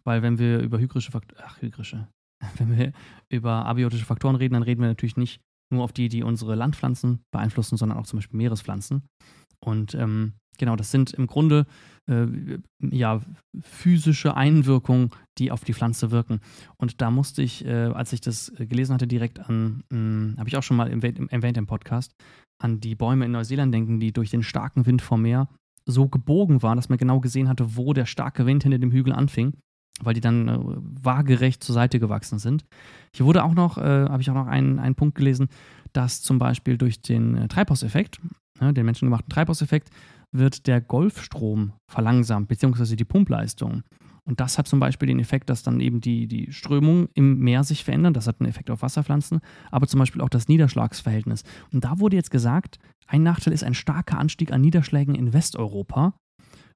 Weil 0.05 0.23
wenn 0.23 0.39
wir 0.39 0.61
über 0.61 0.79
hygrische 0.79 1.13
Faktoren, 1.13 1.43
ach, 1.47 1.61
hygrische, 1.63 2.09
wenn 2.59 2.77
wir 2.77 2.93
über 3.29 3.65
abiotische 3.65 4.05
Faktoren 4.05 4.37
reden, 4.37 4.55
dann 4.55 4.63
reden 4.63 4.81
wir 4.81 4.89
natürlich 4.89 5.17
nicht 5.17 5.41
nur 5.73 5.85
auf 5.85 5.93
die, 5.93 6.09
die 6.09 6.23
unsere 6.23 6.55
Landpflanzen 6.55 7.21
beeinflussen, 7.31 7.77
sondern 7.77 7.99
auch 7.99 8.07
zum 8.07 8.19
Beispiel 8.19 8.39
Meerespflanzen. 8.39 9.03
Und 9.61 9.95
ähm, 9.95 10.35
genau, 10.59 10.77
das 10.77 10.91
sind 10.91 11.13
im 11.13 11.27
Grunde 11.27 11.67
äh, 12.09 12.27
ja 12.81 13.21
physische 13.61 14.37
Einwirkungen, 14.37 15.11
die 15.39 15.51
auf 15.51 15.65
die 15.65 15.75
Pflanze 15.75 16.11
wirken. 16.11 16.41
Und 16.77 17.01
da 17.01 17.11
musste 17.11 17.43
ich, 17.43 17.65
äh, 17.65 17.87
als 17.87 18.13
ich 18.13 18.21
das 18.21 18.53
gelesen 18.57 18.95
hatte, 18.95 19.07
direkt 19.07 19.41
an, 19.41 19.85
hm, 19.93 20.35
habe 20.39 20.49
ich 20.49 20.57
auch 20.57 20.63
schon 20.63 20.77
mal 20.77 20.91
erwähnt 20.91 21.57
im 21.57 21.67
Podcast, 21.67 22.15
an 22.61 22.81
die 22.81 22.95
Bäume 22.95 23.25
in 23.25 23.33
Neuseeland 23.33 23.75
denken, 23.75 24.01
die 24.01 24.13
durch 24.13 24.31
den 24.31 24.43
starken 24.43 24.87
Wind 24.87 25.03
vom 25.03 25.23
Meer 25.23 25.49
so 25.85 26.09
gebogen 26.09 26.63
waren, 26.63 26.77
dass 26.77 26.89
man 26.89 26.99
genau 26.99 27.19
gesehen 27.21 27.49
hatte, 27.49 27.77
wo 27.77 27.93
der 27.93 28.07
starke 28.07 28.47
Wind 28.47 28.63
hinter 28.63 28.79
dem 28.79 28.93
Hügel 28.93 29.13
anfing 29.13 29.55
weil 30.01 30.15
die 30.15 30.21
dann 30.21 30.49
äh, 30.49 30.59
waagerecht 31.03 31.63
zur 31.63 31.75
Seite 31.75 32.01
gewachsen 32.01 32.39
sind. 32.39 32.65
Hier 33.15 33.27
wurde 33.27 33.45
auch 33.45 33.55
noch, 33.55 33.79
äh, 33.79 33.83
habe 33.83 34.23
ich 34.23 34.31
auch 34.31 34.35
noch 34.35 34.47
einen, 34.47 34.79
einen 34.79 34.95
Punkt 34.95 35.15
gelesen, 35.15 35.49
dass 35.93 36.23
zum 36.23 36.39
Beispiel 36.39 36.79
durch 36.79 37.01
den 37.03 37.37
äh, 37.37 37.49
Treibhauseffekt, 37.49 38.21
ne, 38.61 38.73
den 38.73 38.87
menschengemachten 38.87 39.29
Treibhauseffekt, 39.29 39.91
wird 40.33 40.67
der 40.67 40.81
Golfstrom 40.81 41.73
verlangsamt, 41.91 42.49
beziehungsweise 42.49 42.97
die 42.97 43.05
Pumpleistung. 43.05 43.83
Und 44.25 44.41
das 44.41 44.57
hat 44.57 44.69
zum 44.69 44.79
Beispiel 44.79 45.09
den 45.09 45.19
Effekt, 45.19 45.51
dass 45.51 45.63
dann 45.63 45.81
eben 45.81 46.01
die, 46.01 46.29
die 46.29 46.53
Strömungen 46.53 47.09
im 47.15 47.41
Meer 47.41 47.65
sich 47.65 47.83
verändern. 47.85 48.15
Das 48.15 48.29
hat 48.29 48.41
einen 48.41 48.49
Effekt 48.49 48.71
auf 48.71 48.83
Wasserpflanzen, 48.83 49.41
aber 49.71 49.89
zum 49.89 49.99
Beispiel 49.99 50.23
auch 50.23 50.29
das 50.29 50.49
Niederschlagsverhältnis. 50.49 51.43
Und 51.73 51.85
da 51.85 51.99
wurde 51.99 52.17
jetzt 52.17 52.31
gesagt, 52.31 52.79
ein 53.09 53.25
Nachteil 53.25 53.53
ist 53.53 53.65
ein 53.65 53.75
starker 53.75 54.19
Anstieg 54.19 54.53
an 54.53 54.61
Niederschlägen 54.61 55.15
in 55.15 55.33
Westeuropa. 55.33 56.15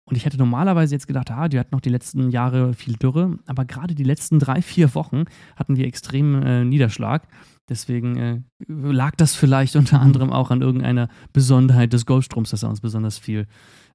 Und 0.08 0.16
ich 0.16 0.24
hätte 0.24 0.38
normalerweise 0.38 0.94
jetzt 0.94 1.08
gedacht, 1.08 1.32
ah, 1.32 1.48
die 1.48 1.58
hatten 1.58 1.74
noch 1.74 1.80
die 1.80 1.90
letzten 1.90 2.30
Jahre 2.30 2.74
viel 2.74 2.94
Dürre, 2.94 3.38
aber 3.46 3.64
gerade 3.64 3.94
die 3.94 4.04
letzten 4.04 4.38
drei, 4.38 4.62
vier 4.62 4.94
Wochen 4.94 5.24
hatten 5.56 5.76
wir 5.76 5.86
extremen 5.86 6.42
äh, 6.42 6.64
Niederschlag. 6.64 7.26
Deswegen 7.68 8.16
äh, 8.16 8.40
lag 8.68 9.16
das 9.16 9.34
vielleicht 9.34 9.74
unter 9.76 10.00
anderem 10.00 10.32
auch 10.32 10.50
an 10.50 10.62
irgendeiner 10.62 11.08
Besonderheit 11.32 11.92
des 11.92 12.06
Golfstroms, 12.06 12.50
dass 12.50 12.62
er 12.62 12.68
uns 12.68 12.80
besonders 12.80 13.18
viel 13.18 13.48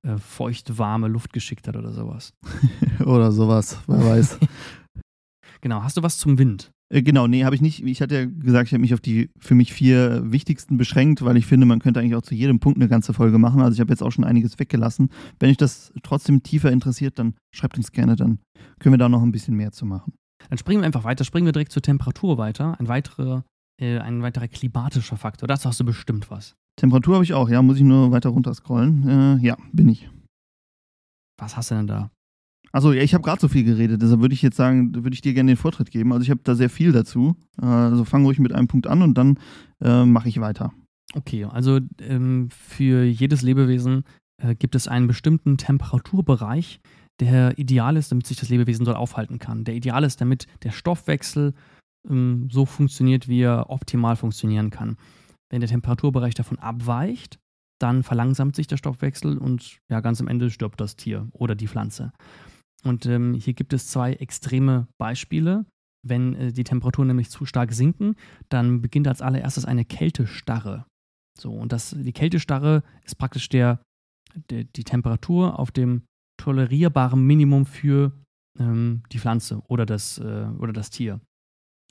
äh, 0.03 0.17
feucht, 0.17 0.77
warme 0.77 1.07
Luft 1.07 1.31
geschickt 1.31 1.69
hat 1.69 1.77
oder 1.77 1.93
sowas. 1.93 2.33
oder 3.05 3.31
sowas, 3.31 3.79
wer 3.87 4.05
weiß. 4.05 4.37
genau, 5.61 5.81
hast 5.81 5.95
du 5.95 6.03
was 6.03 6.17
zum 6.17 6.37
Wind? 6.37 6.71
Äh, 6.91 7.03
genau, 7.03 7.27
nee, 7.27 7.45
habe 7.45 7.55
ich 7.55 7.61
nicht. 7.61 7.83
Ich 7.83 8.01
hatte 8.01 8.15
ja 8.15 8.25
gesagt, 8.25 8.67
ich 8.67 8.73
habe 8.73 8.81
mich 8.81 8.93
auf 8.93 8.99
die 8.99 9.29
für 9.39 9.55
mich 9.55 9.73
vier 9.73 10.31
wichtigsten 10.31 10.77
beschränkt, 10.77 11.23
weil 11.23 11.37
ich 11.37 11.45
finde, 11.45 11.65
man 11.65 11.79
könnte 11.79 11.99
eigentlich 11.99 12.15
auch 12.15 12.21
zu 12.21 12.35
jedem 12.35 12.59
Punkt 12.59 12.77
eine 12.77 12.89
ganze 12.89 13.13
Folge 13.13 13.37
machen. 13.37 13.61
Also 13.61 13.75
ich 13.75 13.79
habe 13.79 13.91
jetzt 13.91 14.03
auch 14.03 14.11
schon 14.11 14.25
einiges 14.25 14.59
weggelassen. 14.59 15.09
Wenn 15.39 15.49
euch 15.49 15.57
das 15.57 15.93
trotzdem 16.03 16.43
tiefer 16.43 16.71
interessiert, 16.71 17.17
dann 17.17 17.35
schreibt 17.55 17.77
uns 17.77 17.91
gerne, 17.91 18.15
dann 18.15 18.39
können 18.79 18.93
wir 18.93 18.97
da 18.97 19.09
noch 19.09 19.23
ein 19.23 19.31
bisschen 19.31 19.55
mehr 19.55 19.71
zu 19.71 19.85
machen. 19.85 20.13
Dann 20.49 20.57
springen 20.57 20.81
wir 20.81 20.85
einfach 20.85 21.03
weiter, 21.03 21.23
springen 21.23 21.45
wir 21.45 21.53
direkt 21.53 21.71
zur 21.71 21.81
Temperatur 21.81 22.37
weiter. 22.37 22.79
Ein 22.79 22.87
weiterer 22.87 23.45
äh, 23.81 23.99
ein 23.99 24.21
weiterer 24.21 24.47
klimatischer 24.47 25.17
Faktor. 25.17 25.47
Dazu 25.47 25.67
hast 25.67 25.79
du 25.79 25.85
bestimmt 25.85 26.29
was. 26.29 26.55
Temperatur 26.77 27.15
habe 27.15 27.23
ich 27.23 27.33
auch, 27.33 27.49
ja, 27.49 27.61
muss 27.61 27.77
ich 27.77 27.83
nur 27.83 28.11
weiter 28.11 28.29
runter 28.29 28.53
scrollen. 28.53 29.07
Äh, 29.41 29.45
ja, 29.45 29.57
bin 29.73 29.89
ich. 29.89 30.09
Was 31.37 31.57
hast 31.57 31.71
du 31.71 31.75
denn 31.75 31.87
da? 31.87 32.11
Also 32.71 32.93
ja, 32.93 33.01
ich 33.01 33.13
habe 33.13 33.23
gerade 33.23 33.41
so 33.41 33.47
viel 33.47 33.63
geredet, 33.63 34.01
deshalb 34.01 34.21
würde 34.21 34.33
ich 34.33 34.41
jetzt 34.41 34.57
sagen, 34.57 34.95
würde 34.95 35.13
ich 35.13 35.21
dir 35.21 35.33
gerne 35.33 35.51
den 35.51 35.57
Vortritt 35.57 35.91
geben. 35.91 36.13
Also 36.13 36.23
ich 36.23 36.29
habe 36.29 36.41
da 36.43 36.55
sehr 36.55 36.69
viel 36.69 36.91
dazu. 36.91 37.35
Äh, 37.61 37.65
also 37.65 38.05
fang 38.05 38.23
ruhig 38.23 38.39
mit 38.39 38.53
einem 38.53 38.67
Punkt 38.67 38.87
an 38.87 39.01
und 39.01 39.17
dann 39.17 39.37
äh, 39.81 40.05
mache 40.05 40.29
ich 40.29 40.39
weiter. 40.39 40.71
Okay, 41.13 41.43
also 41.45 41.79
ähm, 41.99 42.49
für 42.51 43.03
jedes 43.03 43.41
Lebewesen 43.41 44.03
äh, 44.41 44.55
gibt 44.55 44.75
es 44.75 44.87
einen 44.87 45.07
bestimmten 45.07 45.57
Temperaturbereich, 45.57 46.79
der 47.19 47.57
ideal 47.59 47.97
ist, 47.97 48.11
damit 48.11 48.25
sich 48.27 48.37
das 48.37 48.49
Lebewesen 48.49 48.85
dort 48.85 48.97
aufhalten 48.97 49.37
kann. 49.37 49.65
Der 49.65 49.75
ideal 49.75 50.03
ist, 50.03 50.21
damit 50.21 50.47
der 50.63 50.71
Stoffwechsel 50.71 51.53
ähm, 52.09 52.47
so 52.49 52.65
funktioniert, 52.65 53.27
wie 53.27 53.41
er 53.41 53.69
optimal 53.69 54.15
funktionieren 54.15 54.69
kann. 54.69 54.95
Wenn 55.49 55.59
der 55.59 55.69
Temperaturbereich 55.69 56.33
davon 56.33 56.59
abweicht, 56.59 57.37
dann 57.79 58.03
verlangsamt 58.03 58.55
sich 58.55 58.67
der 58.67 58.77
Stoffwechsel 58.77 59.37
und 59.37 59.79
ja, 59.89 59.99
ganz 60.01 60.21
am 60.21 60.27
Ende 60.27 60.49
stirbt 60.49 60.79
das 60.79 60.95
Tier 60.95 61.27
oder 61.33 61.55
die 61.55 61.67
Pflanze. 61.67 62.13
Und 62.83 63.05
ähm, 63.05 63.33
hier 63.33 63.53
gibt 63.53 63.73
es 63.73 63.87
zwei 63.87 64.13
extreme 64.13 64.87
Beispiele. 64.97 65.65
Wenn 66.05 66.33
äh, 66.35 66.51
die 66.51 66.63
Temperaturen 66.63 67.07
nämlich 67.07 67.29
zu 67.29 67.45
stark 67.45 67.73
sinken, 67.73 68.15
dann 68.49 68.81
beginnt 68.81 69.07
als 69.07 69.21
allererstes 69.21 69.65
eine 69.65 69.85
Kältestarre. 69.85 70.85
So, 71.39 71.51
und 71.53 71.71
das, 71.71 71.95
die 71.97 72.13
Kältestarre 72.13 72.83
ist 73.03 73.17
praktisch 73.17 73.49
der, 73.49 73.81
der 74.49 74.63
die 74.63 74.83
Temperatur 74.83 75.59
auf 75.59 75.71
dem 75.71 76.03
tolerierbaren 76.37 77.23
Minimum 77.23 77.65
für 77.65 78.11
ähm, 78.59 79.03
die 79.11 79.19
Pflanze 79.19 79.61
oder 79.67 79.85
das, 79.85 80.17
äh, 80.17 80.47
oder 80.57 80.73
das 80.73 80.89
Tier. 80.89 81.21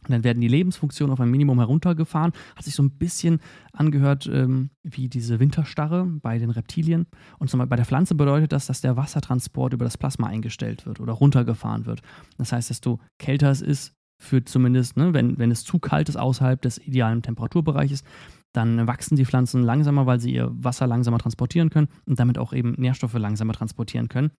Dann 0.09 0.25
werden 0.25 0.41
die 0.41 0.49
Lebensfunktionen 0.49 1.13
auf 1.13 1.21
ein 1.21 1.31
Minimum 1.31 1.59
heruntergefahren. 1.59 2.33
Hat 2.57 2.65
sich 2.65 2.75
so 2.75 2.83
ein 2.83 2.91
bisschen 2.91 3.41
angehört 3.73 4.29
ähm, 4.33 4.71
wie 4.83 5.09
diese 5.09 5.41
Winterstarre 5.41 6.07
bei 6.07 6.39
den 6.39 6.51
Reptilien. 6.51 7.07
Und 7.39 7.51
zum, 7.51 7.67
bei 7.69 7.77
der 7.77 7.85
Pflanze 7.85 8.15
bedeutet 8.15 8.53
das, 8.53 8.67
dass 8.67 8.81
der 8.81 8.97
Wassertransport 8.97 9.73
über 9.73 9.85
das 9.85 9.99
Plasma 9.99 10.29
eingestellt 10.29 10.87
wird 10.87 11.01
oder 11.01 11.13
runtergefahren 11.13 11.87
wird. 11.87 12.03
Das 12.39 12.53
heißt, 12.53 12.71
desto 12.71 13.01
kälter 13.19 13.51
es 13.51 13.61
ist, 13.61 13.95
für 14.21 14.45
zumindest, 14.45 14.99
ne, 14.99 15.15
wenn, 15.15 15.39
wenn 15.39 15.51
es 15.51 15.65
zu 15.65 15.79
kalt 15.79 16.11
ist 16.11 16.17
außerhalb 16.17 16.61
des 16.61 16.79
idealen 16.79 17.23
Temperaturbereiches, 17.23 18.05
dann 18.53 18.87
wachsen 18.87 19.17
die 19.17 19.25
Pflanzen 19.25 19.63
langsamer, 19.63 20.07
weil 20.07 20.21
sie 20.21 20.35
ihr 20.35 20.51
Wasser 20.53 20.87
langsamer 20.87 21.19
transportieren 21.19 21.71
können 21.71 21.89
und 22.05 22.19
damit 22.19 22.37
auch 22.37 22.53
eben 22.53 22.75
Nährstoffe 22.77 23.15
langsamer 23.15 23.55
transportieren 23.55 24.09
können. 24.09 24.31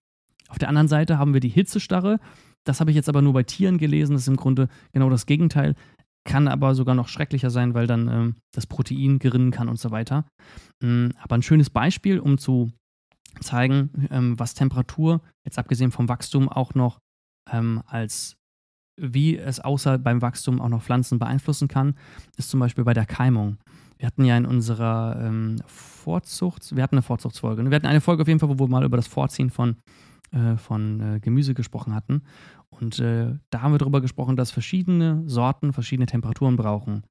Auf 0.48 0.58
der 0.58 0.68
anderen 0.68 0.88
Seite 0.88 1.18
haben 1.18 1.32
wir 1.32 1.40
die 1.40 1.48
Hitzestarre. 1.48 2.20
Das 2.64 2.80
habe 2.80 2.90
ich 2.90 2.96
jetzt 2.96 3.08
aber 3.08 3.22
nur 3.22 3.32
bei 3.32 3.42
Tieren 3.42 3.78
gelesen. 3.78 4.12
Das 4.12 4.22
ist 4.22 4.28
im 4.28 4.36
Grunde 4.36 4.68
genau 4.92 5.10
das 5.10 5.26
Gegenteil. 5.26 5.74
Kann 6.24 6.46
aber 6.46 6.74
sogar 6.74 6.94
noch 6.94 7.08
schrecklicher 7.08 7.50
sein, 7.50 7.74
weil 7.74 7.86
dann 7.86 8.08
ähm, 8.08 8.36
das 8.52 8.66
Protein 8.66 9.18
gerinnen 9.18 9.50
kann 9.50 9.68
und 9.68 9.78
so 9.78 9.90
weiter. 9.90 10.24
Ähm, 10.82 11.12
aber 11.20 11.34
ein 11.34 11.42
schönes 11.42 11.70
Beispiel, 11.70 12.20
um 12.20 12.38
zu 12.38 12.70
zeigen, 13.40 14.08
ähm, 14.10 14.38
was 14.38 14.54
Temperatur, 14.54 15.20
jetzt 15.44 15.58
abgesehen 15.58 15.90
vom 15.90 16.08
Wachstum, 16.08 16.48
auch 16.48 16.74
noch 16.74 16.98
ähm, 17.50 17.82
als 17.86 18.36
wie 19.00 19.36
es 19.38 19.58
außer 19.58 19.98
beim 19.98 20.22
Wachstum 20.22 20.60
auch 20.60 20.68
noch 20.68 20.82
Pflanzen 20.82 21.18
beeinflussen 21.18 21.66
kann, 21.66 21.96
ist 22.36 22.50
zum 22.50 22.60
Beispiel 22.60 22.84
bei 22.84 22.94
der 22.94 23.06
Keimung. 23.06 23.56
Wir 23.98 24.06
hatten 24.06 24.24
ja 24.24 24.36
in 24.36 24.46
unserer 24.46 25.16
ähm, 25.20 25.56
Vorzucht, 25.66 26.74
wir 26.76 26.82
hatten 26.82 26.96
eine 26.96 27.02
Vorzuchtsfolge. 27.02 27.62
Ne? 27.62 27.70
Wir 27.70 27.76
hatten 27.76 27.86
eine 27.86 28.00
Folge 28.00 28.22
auf 28.22 28.28
jeden 28.28 28.40
Fall, 28.40 28.48
wo 28.48 28.58
wir 28.58 28.68
mal 28.68 28.84
über 28.84 28.96
das 28.96 29.06
Vorziehen 29.06 29.50
von 29.50 29.76
äh, 30.32 30.56
von 30.56 31.00
äh, 31.00 31.20
Gemüse 31.20 31.54
gesprochen 31.54 31.94
hatten. 31.94 32.22
Und 32.70 32.98
äh, 32.98 33.34
da 33.50 33.62
haben 33.62 33.72
wir 33.72 33.78
darüber 33.78 34.00
gesprochen, 34.00 34.36
dass 34.36 34.50
verschiedene 34.50 35.22
Sorten 35.26 35.72
verschiedene 35.72 36.06
Temperaturen 36.06 36.56
brauchen. 36.56 37.02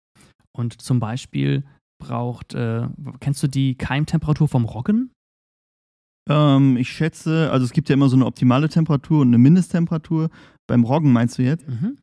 Und 0.52 0.82
zum 0.82 1.00
Beispiel 1.00 1.64
braucht, 2.00 2.54
äh, 2.54 2.88
kennst 3.20 3.42
du 3.44 3.48
die 3.48 3.76
Keimtemperatur 3.76 4.48
vom 4.48 4.66
Roggen? 4.66 5.12
Ähm, 6.30 6.78
ich 6.78 6.90
schätze, 6.90 7.52
also 7.52 7.66
es 7.66 7.74
gibt 7.74 7.90
ja 7.90 7.94
immer 7.94 8.10
so 8.10 8.16
eine 8.16 8.26
optimale 8.26 8.70
Temperatur 8.70 9.22
und 9.22 9.30
eine 9.30 9.38
Mindesttemperatur. 9.38 10.30
Beim 10.68 10.84
Roggen 10.84 11.14
meinst 11.14 11.38
du 11.38 11.44
jetzt? 11.44 11.68
Mhm. 11.68 11.98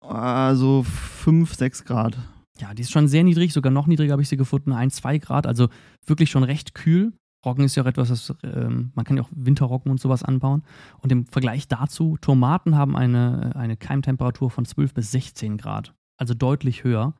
Also 0.00 0.82
5, 0.82 1.54
6 1.54 1.84
Grad. 1.84 2.18
Ja, 2.60 2.74
die 2.74 2.82
ist 2.82 2.92
schon 2.92 3.08
sehr 3.08 3.24
niedrig, 3.24 3.52
sogar 3.52 3.72
noch 3.72 3.86
niedriger 3.86 4.12
habe 4.12 4.22
ich 4.22 4.28
sie 4.28 4.36
gefunden, 4.36 4.72
1, 4.72 4.96
2 4.96 5.18
Grad, 5.18 5.46
also 5.46 5.68
wirklich 6.06 6.30
schon 6.30 6.44
recht 6.44 6.74
kühl. 6.74 7.12
Roggen 7.44 7.64
ist 7.64 7.74
ja 7.74 7.82
auch 7.82 7.86
etwas, 7.86 8.08
das, 8.08 8.34
ähm, 8.42 8.92
man 8.94 9.04
kann 9.04 9.16
ja 9.16 9.22
auch 9.22 9.30
Winterroggen 9.34 9.90
und 9.90 10.00
sowas 10.00 10.22
anbauen. 10.22 10.62
Und 11.00 11.12
im 11.12 11.26
Vergleich 11.26 11.68
dazu, 11.68 12.16
Tomaten 12.20 12.76
haben 12.76 12.96
eine, 12.96 13.54
eine 13.56 13.76
Keimtemperatur 13.76 14.50
von 14.50 14.64
12 14.64 14.94
bis 14.94 15.10
16 15.12 15.58
Grad, 15.58 15.94
also 16.16 16.34
deutlich 16.34 16.84
höher. 16.84 17.14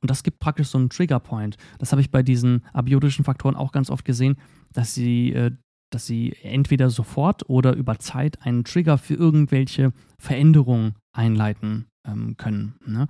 Und 0.00 0.10
das 0.10 0.22
gibt 0.22 0.38
praktisch 0.38 0.68
so 0.68 0.78
einen 0.78 0.90
Triggerpoint. 0.90 1.56
Das 1.78 1.92
habe 1.92 2.00
ich 2.00 2.10
bei 2.10 2.22
diesen 2.22 2.64
abiotischen 2.72 3.24
Faktoren 3.24 3.56
auch 3.56 3.72
ganz 3.72 3.90
oft 3.90 4.04
gesehen, 4.04 4.36
dass 4.72 4.94
sie, 4.94 5.32
äh, 5.32 5.52
dass 5.90 6.06
sie 6.06 6.34
entweder 6.42 6.90
sofort 6.90 7.48
oder 7.48 7.74
über 7.74 7.98
Zeit 7.98 8.42
einen 8.42 8.64
Trigger 8.64 8.98
für 8.98 9.14
irgendwelche 9.14 9.92
Veränderungen 10.18 10.94
einleiten 11.12 11.86
ähm, 12.06 12.36
können. 12.36 12.74
Ne? 12.86 13.08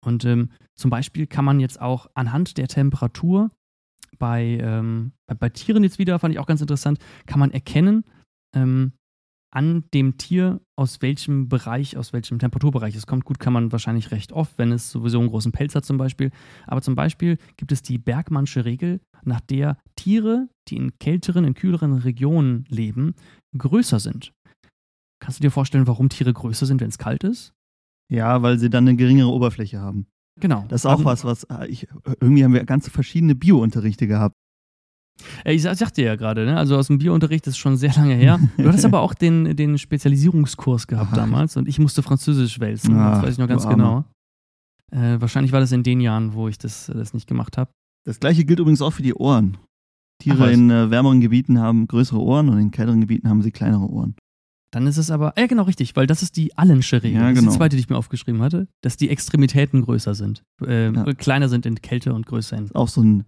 Und 0.00 0.24
ähm, 0.24 0.50
zum 0.74 0.90
Beispiel 0.90 1.26
kann 1.26 1.44
man 1.44 1.60
jetzt 1.60 1.80
auch 1.80 2.08
anhand 2.14 2.58
der 2.58 2.68
Temperatur 2.68 3.50
bei, 4.18 4.58
ähm, 4.60 5.12
bei, 5.26 5.34
bei, 5.34 5.48
Tieren 5.48 5.82
jetzt 5.82 5.98
wieder, 5.98 6.18
fand 6.18 6.34
ich 6.34 6.40
auch 6.40 6.46
ganz 6.46 6.60
interessant, 6.60 6.98
kann 7.26 7.40
man 7.40 7.50
erkennen, 7.50 8.04
ähm, 8.54 8.92
an 9.56 9.84
dem 9.94 10.18
Tier, 10.18 10.60
aus 10.76 11.00
welchem 11.00 11.48
Bereich, 11.48 11.96
aus 11.96 12.12
welchem 12.12 12.38
Temperaturbereich 12.38 12.94
es 12.94 13.06
kommt. 13.06 13.24
Gut, 13.24 13.38
kann 13.38 13.54
man 13.54 13.72
wahrscheinlich 13.72 14.10
recht 14.10 14.32
oft, 14.32 14.58
wenn 14.58 14.70
es 14.70 14.90
sowieso 14.90 15.18
einen 15.18 15.30
großen 15.30 15.52
Pelz 15.52 15.74
hat 15.74 15.86
zum 15.86 15.96
Beispiel. 15.96 16.30
Aber 16.66 16.82
zum 16.82 16.94
Beispiel 16.94 17.38
gibt 17.56 17.72
es 17.72 17.80
die 17.80 17.96
Bergmannsche 17.96 18.66
Regel, 18.66 19.00
nach 19.24 19.40
der 19.40 19.78
Tiere, 19.96 20.48
die 20.68 20.76
in 20.76 20.98
kälteren, 20.98 21.44
in 21.44 21.54
kühleren 21.54 21.94
Regionen 21.94 22.66
leben, 22.68 23.14
größer 23.56 23.98
sind. 23.98 24.32
Kannst 25.20 25.38
du 25.38 25.42
dir 25.42 25.50
vorstellen, 25.50 25.86
warum 25.86 26.10
Tiere 26.10 26.34
größer 26.34 26.66
sind, 26.66 26.82
wenn 26.82 26.90
es 26.90 26.98
kalt 26.98 27.24
ist? 27.24 27.54
Ja, 28.12 28.42
weil 28.42 28.58
sie 28.58 28.68
dann 28.68 28.86
eine 28.86 28.96
geringere 28.96 29.30
Oberfläche 29.30 29.80
haben. 29.80 30.06
Genau. 30.40 30.64
Das 30.68 30.82
ist 30.82 30.86
auch 30.86 31.04
was, 31.04 31.24
was 31.24 31.44
äh, 31.44 31.66
ich, 31.66 31.88
irgendwie 32.20 32.44
haben 32.44 32.52
wir 32.52 32.64
ganz 32.64 32.88
verschiedene 32.88 33.34
Bio-Unterrichte 33.34 34.06
gehabt. 34.06 34.34
Ich 35.44 35.62
sagte 35.62 36.02
ja 36.02 36.16
gerade, 36.16 36.44
ne? 36.44 36.58
also 36.58 36.76
aus 36.76 36.88
dem 36.88 36.98
Biounterricht 36.98 37.46
ist 37.46 37.56
schon 37.56 37.76
sehr 37.76 37.94
lange 37.94 38.14
her. 38.14 38.38
Du 38.58 38.68
hattest 38.68 38.84
aber 38.84 39.00
auch 39.00 39.14
den, 39.14 39.56
den 39.56 39.78
Spezialisierungskurs 39.78 40.86
gehabt 40.86 41.16
damals 41.16 41.56
und 41.56 41.68
ich 41.68 41.78
musste 41.78 42.02
Französisch 42.02 42.60
wälzen. 42.60 42.96
Ach, 42.96 43.14
das 43.14 43.22
weiß 43.22 43.32
ich 43.32 43.38
noch 43.38 43.48
ganz 43.48 43.66
genau. 43.66 44.04
Äh, 44.92 45.20
wahrscheinlich 45.20 45.52
war 45.52 45.60
das 45.60 45.72
in 45.72 45.82
den 45.82 46.00
Jahren, 46.00 46.34
wo 46.34 46.48
ich 46.48 46.58
das, 46.58 46.86
das 46.86 47.14
nicht 47.14 47.26
gemacht 47.26 47.56
habe. 47.56 47.70
Das 48.04 48.20
gleiche 48.20 48.44
gilt 48.44 48.60
übrigens 48.60 48.82
auch 48.82 48.92
für 48.92 49.02
die 49.02 49.14
Ohren. 49.14 49.56
Tiere 50.22 50.44
Ach, 50.44 50.50
in 50.50 50.70
äh, 50.70 50.90
wärmeren 50.90 51.20
Gebieten 51.20 51.58
haben 51.58 51.88
größere 51.88 52.20
Ohren 52.20 52.48
und 52.48 52.58
in 52.58 52.70
kälteren 52.70 53.00
Gebieten 53.00 53.28
haben 53.28 53.42
sie 53.42 53.50
kleinere 53.50 53.88
Ohren. 53.88 54.14
Dann 54.76 54.86
ist 54.86 54.98
es 54.98 55.10
aber, 55.10 55.32
ja 55.38 55.46
genau 55.46 55.62
richtig, 55.62 55.96
weil 55.96 56.06
das 56.06 56.20
ist 56.20 56.36
die 56.36 56.58
Allensche 56.58 57.02
Regel. 57.02 57.14
Ja, 57.14 57.20
genau. 57.20 57.30
Das 57.30 57.36
ist 57.36 57.40
die 57.40 57.46
genau. 57.46 57.56
zweite, 57.56 57.76
die 57.76 57.80
ich 57.80 57.88
mir 57.88 57.96
aufgeschrieben 57.96 58.42
hatte, 58.42 58.68
dass 58.82 58.98
die 58.98 59.08
Extremitäten 59.08 59.80
größer 59.80 60.14
sind. 60.14 60.42
Äh, 60.60 60.92
ja. 60.92 61.14
Kleiner 61.14 61.48
sind 61.48 61.64
in 61.64 61.76
Kälte 61.76 62.12
und 62.12 62.26
größer 62.26 62.58
in. 62.58 62.70
Auch 62.74 62.88
so 62.88 63.00
ein, 63.02 63.24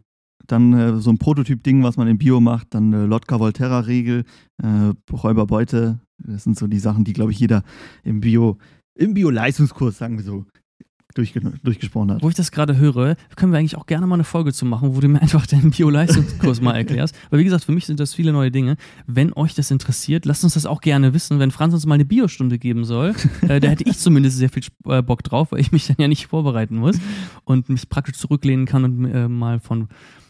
dann 0.47 0.75
äh, 0.75 0.99
so 0.99 1.09
ein 1.09 1.17
Prototyp-Ding, 1.17 1.83
was 1.83 1.97
man 1.97 2.07
in 2.07 2.19
Bio 2.19 2.43
macht, 2.43 2.75
dann 2.75 2.93
äh, 2.93 3.07
Lotka-Volterra-Regel, 3.07 4.25
Räuberbeute. 5.11 6.01
Das 6.19 6.45
sind 6.45 6.59
so 6.59 6.67
die 6.67 6.81
Sachen, 6.81 7.05
die, 7.05 7.15
glaube 7.15 7.33
ich, 7.33 7.39
jeder 7.39 7.63
im 8.05 8.21
Bio, 8.21 8.59
im 8.95 9.15
Bio-Leistungskurs, 9.15 9.97
sagen 9.97 10.19
wir 10.19 10.25
so, 10.25 10.45
durchge 11.19 11.41
durchgesprochen 11.63 12.13
hat. 12.13 12.23
Wo 12.23 12.29
ich 12.29 12.35
das 12.35 12.53
gerade 12.53 12.77
höre, 12.77 13.17
können 13.37 13.53
wir 13.53 13.59
eigentlich 13.59 13.77
auch 13.77 13.87
gerne 13.87 14.07
mal 14.07 14.15
eine 14.15 14.25
Folge 14.25 14.53
zu 14.53 14.65
machen, 14.65 14.95
wo 14.95 15.01
du 15.01 15.09
mir 15.09 15.21
einfach 15.23 15.47
deinen 15.47 15.71
Bio-Leistungskurs 15.71 16.61
mal 16.61 16.75
erklärst. 16.75 17.15
Weil 17.31 17.41
wie 17.41 17.45
gesagt, 17.45 17.65
für 17.65 17.73
mich 17.73 17.87
sind 17.87 18.01
das 18.01 18.15
viele 18.15 18.33
neue 18.33 18.51
Dinge. 18.51 18.77
Wenn 19.07 19.33
euch 19.33 19.55
das 19.55 19.71
interessiert, 19.71 20.25
lasst 20.25 20.45
uns 20.45 20.55
das 20.55 20.65
auch 20.65 20.81
gerne 20.81 21.13
wissen. 21.13 21.39
Wenn 21.41 21.51
Franz 21.51 21.75
uns 21.75 21.87
mal 21.87 21.97
eine 21.97 22.05
Biostunde 22.05 22.59
geben 22.59 22.85
soll, 22.85 23.15
äh, 23.49 23.61
da 23.61 23.69
hätte 23.69 23.85
ich 23.85 23.99
zumindest 23.99 24.39
sehr 24.39 24.49
viel 24.49 24.63
äh, 24.87 25.03
Bock 25.03 25.23
drauf, 25.25 25.53
weil 25.53 25.61
ich 25.61 25.73
mich 25.73 25.89
dann 25.89 25.97
ja 25.99 26.09
nicht 26.09 26.29
vorbereiten 26.29 26.77
muss 26.77 26.99
und 27.45 27.69
mich 27.69 27.89
praktisch 27.89 28.17
zurücklehnen 28.17 28.67
kann 28.67 28.85
und 28.85 29.05
äh, 29.05 29.29
mal 29.29 29.59
von, 29.59 29.89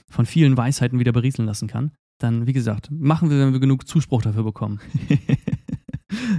von 0.09 0.27
vielen 0.27 0.57
Weisheiten 0.57 0.99
wieder 0.99 1.13
berieseln 1.13 1.47
lassen 1.47 1.69
kann. 1.69 1.93
Dann, 2.19 2.47
wie 2.47 2.53
gesagt, 2.53 2.91
machen 2.91 3.31
wir, 3.31 3.39
wenn 3.39 3.53
wir 3.53 3.61
genug 3.61 3.87
Zuspruch 3.87 4.23
dafür 4.23 4.45
bekommen. 4.45 4.81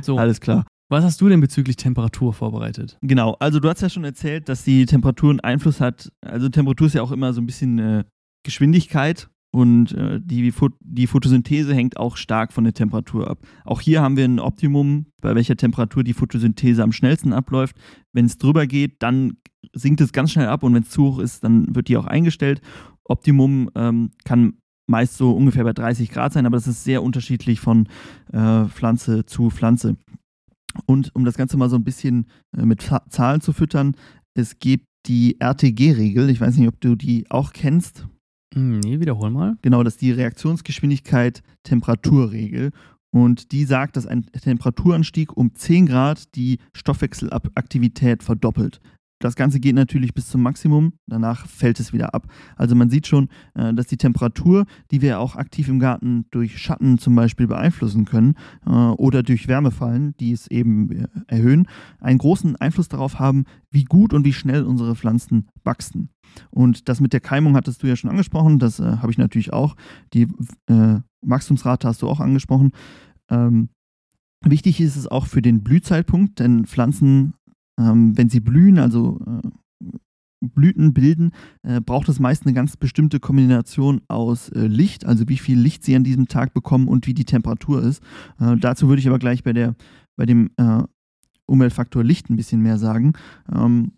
So. 0.01 0.17
Alles 0.17 0.41
klar. 0.41 0.65
Was 0.89 1.03
hast 1.03 1.21
du 1.21 1.29
denn 1.29 1.39
bezüglich 1.39 1.75
Temperatur 1.75 2.33
vorbereitet? 2.33 2.97
Genau, 3.01 3.35
also 3.39 3.59
du 3.59 3.69
hast 3.69 3.81
ja 3.81 3.89
schon 3.89 4.03
erzählt, 4.03 4.49
dass 4.49 4.63
die 4.63 4.87
Temperatur 4.87 5.29
einen 5.29 5.39
Einfluss 5.39 5.79
hat. 5.79 6.11
Also 6.21 6.49
Temperatur 6.49 6.87
ist 6.87 6.93
ja 6.93 7.03
auch 7.03 7.11
immer 7.11 7.31
so 7.31 7.41
ein 7.41 7.45
bisschen 7.45 7.77
äh, 7.77 8.03
Geschwindigkeit 8.43 9.29
und 9.51 9.93
äh, 9.93 10.19
die, 10.19 10.51
die 10.81 11.07
Photosynthese 11.07 11.75
hängt 11.75 11.97
auch 11.97 12.17
stark 12.17 12.53
von 12.53 12.63
der 12.63 12.73
Temperatur 12.73 13.29
ab. 13.29 13.39
Auch 13.65 13.81
hier 13.81 14.01
haben 14.01 14.17
wir 14.17 14.25
ein 14.25 14.39
Optimum, 14.39 15.05
bei 15.21 15.35
welcher 15.35 15.55
Temperatur 15.55 16.03
die 16.03 16.13
Photosynthese 16.13 16.81
am 16.81 16.91
schnellsten 16.91 17.33
abläuft. 17.33 17.75
Wenn 18.11 18.25
es 18.25 18.39
drüber 18.39 18.65
geht, 18.65 19.03
dann 19.03 19.37
sinkt 19.73 20.01
es 20.01 20.11
ganz 20.11 20.31
schnell 20.31 20.47
ab 20.47 20.63
und 20.63 20.73
wenn 20.73 20.83
es 20.83 20.89
zu 20.89 21.03
hoch 21.03 21.19
ist, 21.19 21.43
dann 21.43 21.75
wird 21.75 21.87
die 21.87 21.97
auch 21.97 22.05
eingestellt. 22.05 22.61
Optimum 23.03 23.69
ähm, 23.75 24.11
kann 24.23 24.53
meist 24.87 25.17
so 25.17 25.31
ungefähr 25.31 25.63
bei 25.63 25.73
30 25.73 26.09
Grad 26.09 26.33
sein, 26.33 26.47
aber 26.47 26.57
das 26.57 26.67
ist 26.67 26.83
sehr 26.83 27.03
unterschiedlich 27.03 27.59
von 27.59 27.87
äh, 28.33 28.65
Pflanze 28.65 29.25
zu 29.25 29.51
Pflanze. 29.51 29.97
Und 30.85 31.13
um 31.15 31.25
das 31.25 31.37
Ganze 31.37 31.57
mal 31.57 31.69
so 31.69 31.75
ein 31.75 31.83
bisschen 31.83 32.27
äh, 32.55 32.65
mit 32.65 32.89
Zahlen 33.09 33.41
zu 33.41 33.51
füttern, 33.53 33.95
es 34.33 34.59
gibt 34.59 34.85
die 35.05 35.39
RTG-Regel. 35.39 36.29
Ich 36.29 36.41
weiß 36.41 36.57
nicht, 36.57 36.67
ob 36.67 36.81
du 36.81 36.95
die 36.95 37.25
auch 37.29 37.53
kennst. 37.53 38.07
Hm, 38.53 38.79
Nee, 38.79 38.99
wiederhol 38.99 39.29
mal. 39.29 39.57
Genau, 39.61 39.83
das 39.83 39.93
ist 39.93 40.01
die 40.01 40.11
Reaktionsgeschwindigkeit-Temperaturregel. 40.11 42.71
Und 43.11 43.51
die 43.51 43.65
sagt, 43.65 43.97
dass 43.97 44.05
ein 44.05 44.27
Temperaturanstieg 44.27 45.35
um 45.35 45.55
10 45.55 45.87
Grad 45.87 46.35
die 46.35 46.59
Stoffwechselaktivität 46.75 48.21
verdoppelt. 48.23 48.79
Das 49.19 49.35
Ganze 49.35 49.59
geht 49.59 49.75
natürlich 49.75 50.13
bis 50.13 50.27
zum 50.27 50.41
Maximum, 50.41 50.93
danach 51.05 51.45
fällt 51.45 51.79
es 51.81 51.91
wieder 51.91 52.13
ab. 52.13 52.27
Also 52.55 52.73
man 52.73 52.89
sieht 52.89 53.05
schon, 53.05 53.27
äh, 53.53 53.73
dass 53.73 53.87
die 53.87 53.97
Temperatur, 53.97 54.65
die 54.91 55.01
wir 55.01 55.19
auch 55.19 55.35
aktiv 55.35 55.67
im 55.67 55.79
Garten 55.79 56.25
durch 56.31 56.57
Schatten 56.57 56.97
zum 56.97 57.15
Beispiel 57.15 57.45
beeinflussen 57.45 58.05
können 58.05 58.35
äh, 58.65 58.69
oder 58.69 59.21
durch 59.21 59.49
Wärmefallen, 59.49 60.15
die 60.19 60.31
es 60.31 60.47
eben 60.47 60.91
äh, 60.91 61.07
erhöhen, 61.27 61.67
einen 61.99 62.17
großen 62.17 62.55
Einfluss 62.55 62.87
darauf 62.87 63.19
haben, 63.19 63.43
wie 63.69 63.83
gut 63.83 64.13
und 64.13 64.23
wie 64.23 64.33
schnell 64.33 64.63
unsere 64.63 64.95
Pflanzen 64.95 65.49
wachsen. 65.63 66.09
Und 66.49 66.87
das 66.87 67.01
mit 67.01 67.11
der 67.11 67.19
Keimung 67.19 67.55
hattest 67.55 67.83
du 67.83 67.87
ja 67.87 67.95
schon 67.95 68.09
angesprochen, 68.09 68.59
das 68.59 68.79
habe 68.79 69.11
ich 69.11 69.17
natürlich 69.17 69.51
auch. 69.51 69.75
Die 70.13 70.27
äh, 70.67 70.99
Wachstumsrate 71.21 71.87
hast 71.87 72.01
du 72.01 72.07
auch 72.07 72.19
angesprochen. 72.19 72.71
Ähm, 73.29 73.69
wichtig 74.45 74.79
ist 74.79 74.95
es 74.95 75.07
auch 75.07 75.25
für 75.25 75.41
den 75.41 75.63
Blühzeitpunkt, 75.63 76.39
denn 76.39 76.65
Pflanzen 76.65 77.33
ähm, 77.79 78.17
wenn 78.17 78.29
sie 78.29 78.41
blühen, 78.41 78.77
also 78.77 79.19
äh, 79.25 79.47
Blüten 80.41 80.93
bilden, 80.93 81.31
äh, 81.63 81.81
braucht 81.81 82.07
es 82.09 82.19
meist 82.19 82.45
eine 82.45 82.53
ganz 82.53 82.77
bestimmte 82.77 83.19
Kombination 83.19 84.01
aus 84.07 84.49
äh, 84.49 84.67
Licht, 84.67 85.05
also 85.05 85.27
wie 85.27 85.37
viel 85.37 85.59
Licht 85.59 85.83
sie 85.83 85.95
an 85.95 86.03
diesem 86.03 86.27
Tag 86.27 86.53
bekommen 86.53 86.87
und 86.87 87.07
wie 87.07 87.13
die 87.13 87.25
Temperatur 87.25 87.83
ist. 87.83 88.01
Äh, 88.39 88.55
dazu 88.57 88.87
würde 88.87 89.01
ich 89.01 89.07
aber 89.07 89.19
gleich 89.19 89.43
bei, 89.43 89.53
der, 89.53 89.75
bei 90.17 90.25
dem 90.25 90.51
äh, 90.57 90.83
Umweltfaktor 91.45 92.03
Licht 92.03 92.29
ein 92.29 92.37
bisschen 92.37 92.61
mehr 92.61 92.77
sagen. 92.77 93.13
Ähm, 93.53 93.93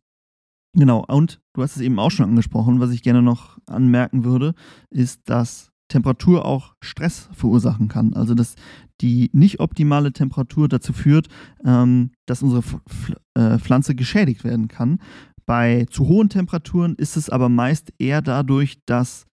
genau, 0.73 1.05
und 1.07 1.41
du 1.53 1.61
hast 1.61 1.75
es 1.75 1.81
eben 1.81 1.99
auch 1.99 2.11
schon 2.11 2.29
angesprochen, 2.29 2.79
was 2.79 2.91
ich 2.91 3.03
gerne 3.03 3.21
noch 3.21 3.59
anmerken 3.67 4.23
würde, 4.23 4.55
ist, 4.89 5.29
dass 5.29 5.71
Temperatur 5.89 6.45
auch 6.45 6.75
Stress 6.81 7.29
verursachen 7.33 7.87
kann. 7.87 8.13
Also 8.13 8.33
dass 8.33 8.55
die 9.01 9.29
nicht 9.33 9.59
optimale 9.59 10.13
Temperatur 10.13 10.67
dazu 10.67 10.93
führt, 10.93 11.27
ähm, 11.65 12.11
dass 12.25 12.43
unsere 12.43 12.61
Pf 12.61 13.13
äh, 13.33 13.57
Pflanze 13.59 13.95
geschädigt 13.95 14.43
werden 14.43 14.67
kann. 14.67 14.99
Bei 15.45 15.85
zu 15.89 16.07
hohen 16.07 16.29
Temperaturen 16.29 16.95
ist 16.95 17.17
es 17.17 17.29
aber 17.29 17.49
meist 17.49 17.93
eher 17.97 18.21
dadurch, 18.21 18.79
dass 18.85 19.25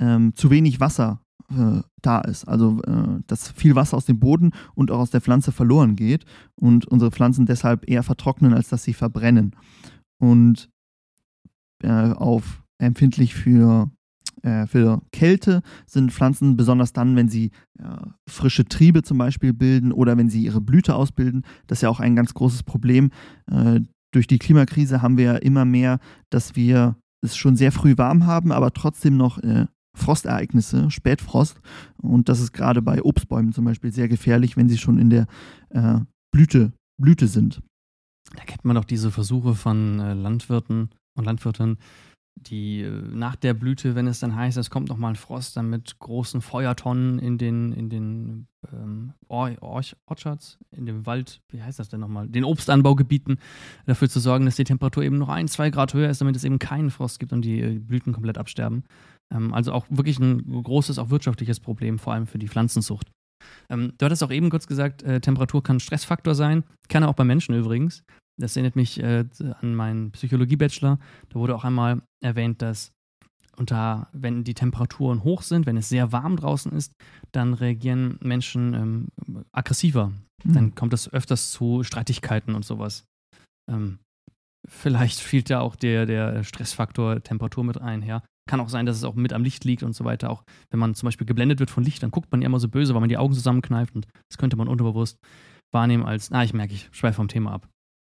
ähm, 0.00 0.34
zu 0.34 0.50
wenig 0.50 0.80
Wasser 0.80 1.20
äh, 1.50 1.80
da 2.00 2.20
ist. 2.20 2.46
Also 2.48 2.80
äh, 2.82 3.20
dass 3.26 3.50
viel 3.50 3.74
Wasser 3.74 3.96
aus 3.96 4.06
dem 4.06 4.18
Boden 4.18 4.52
und 4.74 4.90
auch 4.90 4.98
aus 4.98 5.10
der 5.10 5.20
Pflanze 5.20 5.52
verloren 5.52 5.96
geht 5.96 6.24
und 6.54 6.86
unsere 6.86 7.10
Pflanzen 7.10 7.46
deshalb 7.46 7.88
eher 7.88 8.02
vertrocknen, 8.02 8.54
als 8.54 8.68
dass 8.68 8.84
sie 8.84 8.94
verbrennen. 8.94 9.54
Und 10.18 10.70
äh, 11.82 12.12
auf 12.12 12.62
empfindlich 12.78 13.34
für 13.34 13.90
äh, 14.42 14.66
für 14.66 15.02
Kälte 15.12 15.62
sind 15.86 16.12
Pflanzen 16.12 16.56
besonders 16.56 16.92
dann, 16.92 17.16
wenn 17.16 17.28
sie 17.28 17.50
ja, 17.78 18.14
frische 18.28 18.64
Triebe 18.64 19.02
zum 19.02 19.18
Beispiel 19.18 19.52
bilden 19.52 19.92
oder 19.92 20.16
wenn 20.16 20.28
sie 20.28 20.44
ihre 20.44 20.60
Blüte 20.60 20.94
ausbilden. 20.94 21.44
Das 21.66 21.78
ist 21.78 21.82
ja 21.82 21.88
auch 21.88 22.00
ein 22.00 22.16
ganz 22.16 22.34
großes 22.34 22.62
Problem. 22.62 23.10
Äh, 23.50 23.80
durch 24.12 24.26
die 24.26 24.38
Klimakrise 24.38 25.00
haben 25.02 25.16
wir 25.16 25.24
ja 25.24 25.36
immer 25.36 25.64
mehr, 25.64 25.98
dass 26.30 26.54
wir 26.56 26.96
es 27.24 27.36
schon 27.36 27.56
sehr 27.56 27.72
früh 27.72 27.96
warm 27.96 28.26
haben, 28.26 28.52
aber 28.52 28.72
trotzdem 28.72 29.16
noch 29.16 29.38
äh, 29.38 29.66
Frostereignisse, 29.96 30.90
Spätfrost. 30.90 31.60
Und 32.00 32.28
das 32.28 32.40
ist 32.40 32.52
gerade 32.52 32.82
bei 32.82 33.02
Obstbäumen 33.02 33.52
zum 33.52 33.64
Beispiel 33.64 33.92
sehr 33.92 34.08
gefährlich, 34.08 34.56
wenn 34.56 34.68
sie 34.68 34.78
schon 34.78 34.98
in 34.98 35.10
der 35.10 35.26
äh, 35.70 36.00
Blüte, 36.34 36.72
Blüte 37.00 37.26
sind. 37.26 37.62
Da 38.36 38.44
kennt 38.44 38.64
man 38.64 38.76
doch 38.76 38.84
diese 38.84 39.10
Versuche 39.10 39.54
von 39.54 40.00
äh, 40.00 40.14
Landwirten 40.14 40.90
und 41.14 41.24
Landwirtinnen, 41.24 41.78
die 42.34 42.82
äh, 42.82 42.90
nach 42.90 43.36
der 43.36 43.54
Blüte, 43.54 43.94
wenn 43.94 44.06
es 44.06 44.20
dann 44.20 44.34
heißt, 44.34 44.56
es 44.58 44.70
kommt 44.70 44.88
nochmal 44.88 45.12
ein 45.12 45.16
Frost, 45.16 45.56
dann 45.56 45.70
mit 45.70 45.98
großen 45.98 46.40
Feuertonnen 46.40 47.18
in 47.18 47.38
den, 47.38 47.72
in 47.72 47.88
den 47.88 48.46
ähm, 48.72 49.12
Or 49.28 49.50
Orch 49.60 49.96
Orchards, 50.06 50.58
in 50.70 50.86
dem 50.86 51.06
Wald, 51.06 51.40
wie 51.48 51.62
heißt 51.62 51.78
das 51.78 51.88
denn 51.88 52.00
nochmal, 52.00 52.28
den 52.28 52.44
Obstanbaugebieten, 52.44 53.38
dafür 53.86 54.08
zu 54.08 54.20
sorgen, 54.20 54.44
dass 54.44 54.56
die 54.56 54.64
Temperatur 54.64 55.02
eben 55.02 55.18
noch 55.18 55.28
ein, 55.28 55.48
zwei 55.48 55.70
Grad 55.70 55.94
höher 55.94 56.10
ist, 56.10 56.20
damit 56.20 56.36
es 56.36 56.44
eben 56.44 56.58
keinen 56.58 56.90
Frost 56.90 57.18
gibt 57.20 57.32
und 57.32 57.42
die 57.42 57.60
äh, 57.60 57.78
Blüten 57.78 58.12
komplett 58.12 58.38
absterben. 58.38 58.84
Ähm, 59.32 59.54
also 59.54 59.72
auch 59.72 59.86
wirklich 59.90 60.18
ein 60.18 60.62
großes, 60.62 60.98
auch 60.98 61.10
wirtschaftliches 61.10 61.60
Problem, 61.60 61.98
vor 61.98 62.12
allem 62.12 62.26
für 62.26 62.38
die 62.38 62.48
Pflanzenzucht. 62.48 63.10
Ähm, 63.68 63.92
du 63.98 64.06
hattest 64.06 64.22
auch 64.22 64.30
eben 64.30 64.50
kurz 64.50 64.66
gesagt, 64.66 65.02
äh, 65.02 65.20
Temperatur 65.20 65.62
kann 65.62 65.80
Stressfaktor 65.80 66.34
sein, 66.34 66.64
kann 66.88 67.04
auch 67.04 67.14
bei 67.14 67.24
Menschen 67.24 67.54
übrigens. 67.54 68.04
Das 68.40 68.56
erinnert 68.56 68.76
mich 68.76 69.00
äh, 69.00 69.24
an 69.60 69.74
meinen 69.74 70.10
Psychologie-Bachelor. 70.12 70.98
Da 71.28 71.34
wurde 71.34 71.54
auch 71.54 71.64
einmal 71.64 72.02
erwähnt, 72.20 72.62
dass 72.62 72.92
unter, 73.56 74.08
wenn 74.12 74.44
die 74.44 74.54
Temperaturen 74.54 75.24
hoch 75.24 75.42
sind, 75.42 75.66
wenn 75.66 75.76
es 75.76 75.88
sehr 75.88 76.12
warm 76.12 76.36
draußen 76.36 76.72
ist, 76.72 76.92
dann 77.32 77.54
reagieren 77.54 78.18
Menschen 78.20 78.74
ähm, 78.74 79.08
aggressiver. 79.52 80.12
Mhm. 80.44 80.52
Dann 80.54 80.74
kommt 80.74 80.94
es 80.94 81.12
öfters 81.12 81.50
zu 81.50 81.82
Streitigkeiten 81.82 82.54
und 82.54 82.64
sowas. 82.64 83.04
Ähm, 83.70 83.98
vielleicht 84.66 85.20
spielt 85.20 85.50
da 85.50 85.60
auch 85.60 85.76
der, 85.76 86.06
der 86.06 86.44
Stressfaktor 86.44 87.22
Temperatur 87.22 87.64
mit 87.64 87.80
einher. 87.80 88.22
Kann 88.48 88.60
auch 88.60 88.68
sein, 88.68 88.86
dass 88.86 88.96
es 88.96 89.04
auch 89.04 89.14
mit 89.14 89.32
am 89.32 89.44
Licht 89.44 89.64
liegt 89.64 89.82
und 89.82 89.92
so 89.92 90.04
weiter. 90.04 90.30
Auch 90.30 90.44
wenn 90.70 90.80
man 90.80 90.94
zum 90.94 91.06
Beispiel 91.06 91.26
geblendet 91.26 91.60
wird 91.60 91.70
von 91.70 91.84
Licht, 91.84 92.02
dann 92.02 92.10
guckt 92.10 92.32
man 92.32 92.42
ja 92.42 92.46
immer 92.46 92.58
so 92.58 92.68
böse, 92.68 92.94
weil 92.94 93.00
man 93.00 93.08
die 93.08 93.18
Augen 93.18 93.34
zusammenkneift 93.34 93.94
und 93.94 94.08
das 94.28 94.38
könnte 94.38 94.56
man 94.56 94.68
unterbewusst 94.68 95.18
wahrnehmen 95.72 96.04
als, 96.04 96.30
na, 96.30 96.44
ich 96.44 96.52
merke, 96.52 96.74
ich 96.74 96.88
schweife 96.92 97.16
vom 97.16 97.28
Thema 97.28 97.52
ab. 97.52 97.68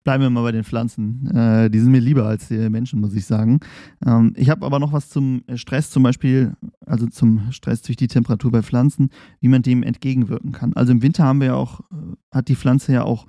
Bleiben 0.05 0.23
wir 0.23 0.31
mal 0.31 0.43
bei 0.43 0.53
den 0.53 0.65
Pflanzen. 0.65 1.29
Äh, 1.29 1.71
die 1.71 1.79
sind 1.79 1.93
mir 1.93 2.01
lieber 2.01 2.27
als 2.27 2.49
die 2.49 2.69
Menschen, 2.69 3.01
muss 3.01 3.15
ich 3.15 3.25
sagen. 3.25 3.61
Ähm, 4.05 4.33
ich 4.37 4.51
habe 4.51 4.67
aber 4.67 4.81
noch 4.81 4.93
was 4.93 5.09
zum 5.09 5.43
Stress, 5.55 5.91
zum 5.91 6.03
Beispiel, 6.03 6.55
also 6.85 7.07
zum 7.07 7.53
Stress 7.53 7.83
durch 7.83 7.97
die 7.97 8.09
Temperatur 8.09 8.51
bei 8.51 8.63
Pflanzen, 8.63 9.11
wie 9.41 9.49
man 9.49 9.63
dem 9.63 9.85
entgegenwirken 9.85 10.51
kann. 10.51 10.73
Also 10.73 10.91
im 10.91 11.03
Winter 11.03 11.25
haben 11.25 11.41
wir 11.41 11.49
ja 11.49 11.55
auch, 11.55 11.81
äh, 11.93 12.17
hat 12.33 12.49
die 12.49 12.57
Pflanze 12.57 12.93
ja 12.93 13.05
auch 13.05 13.27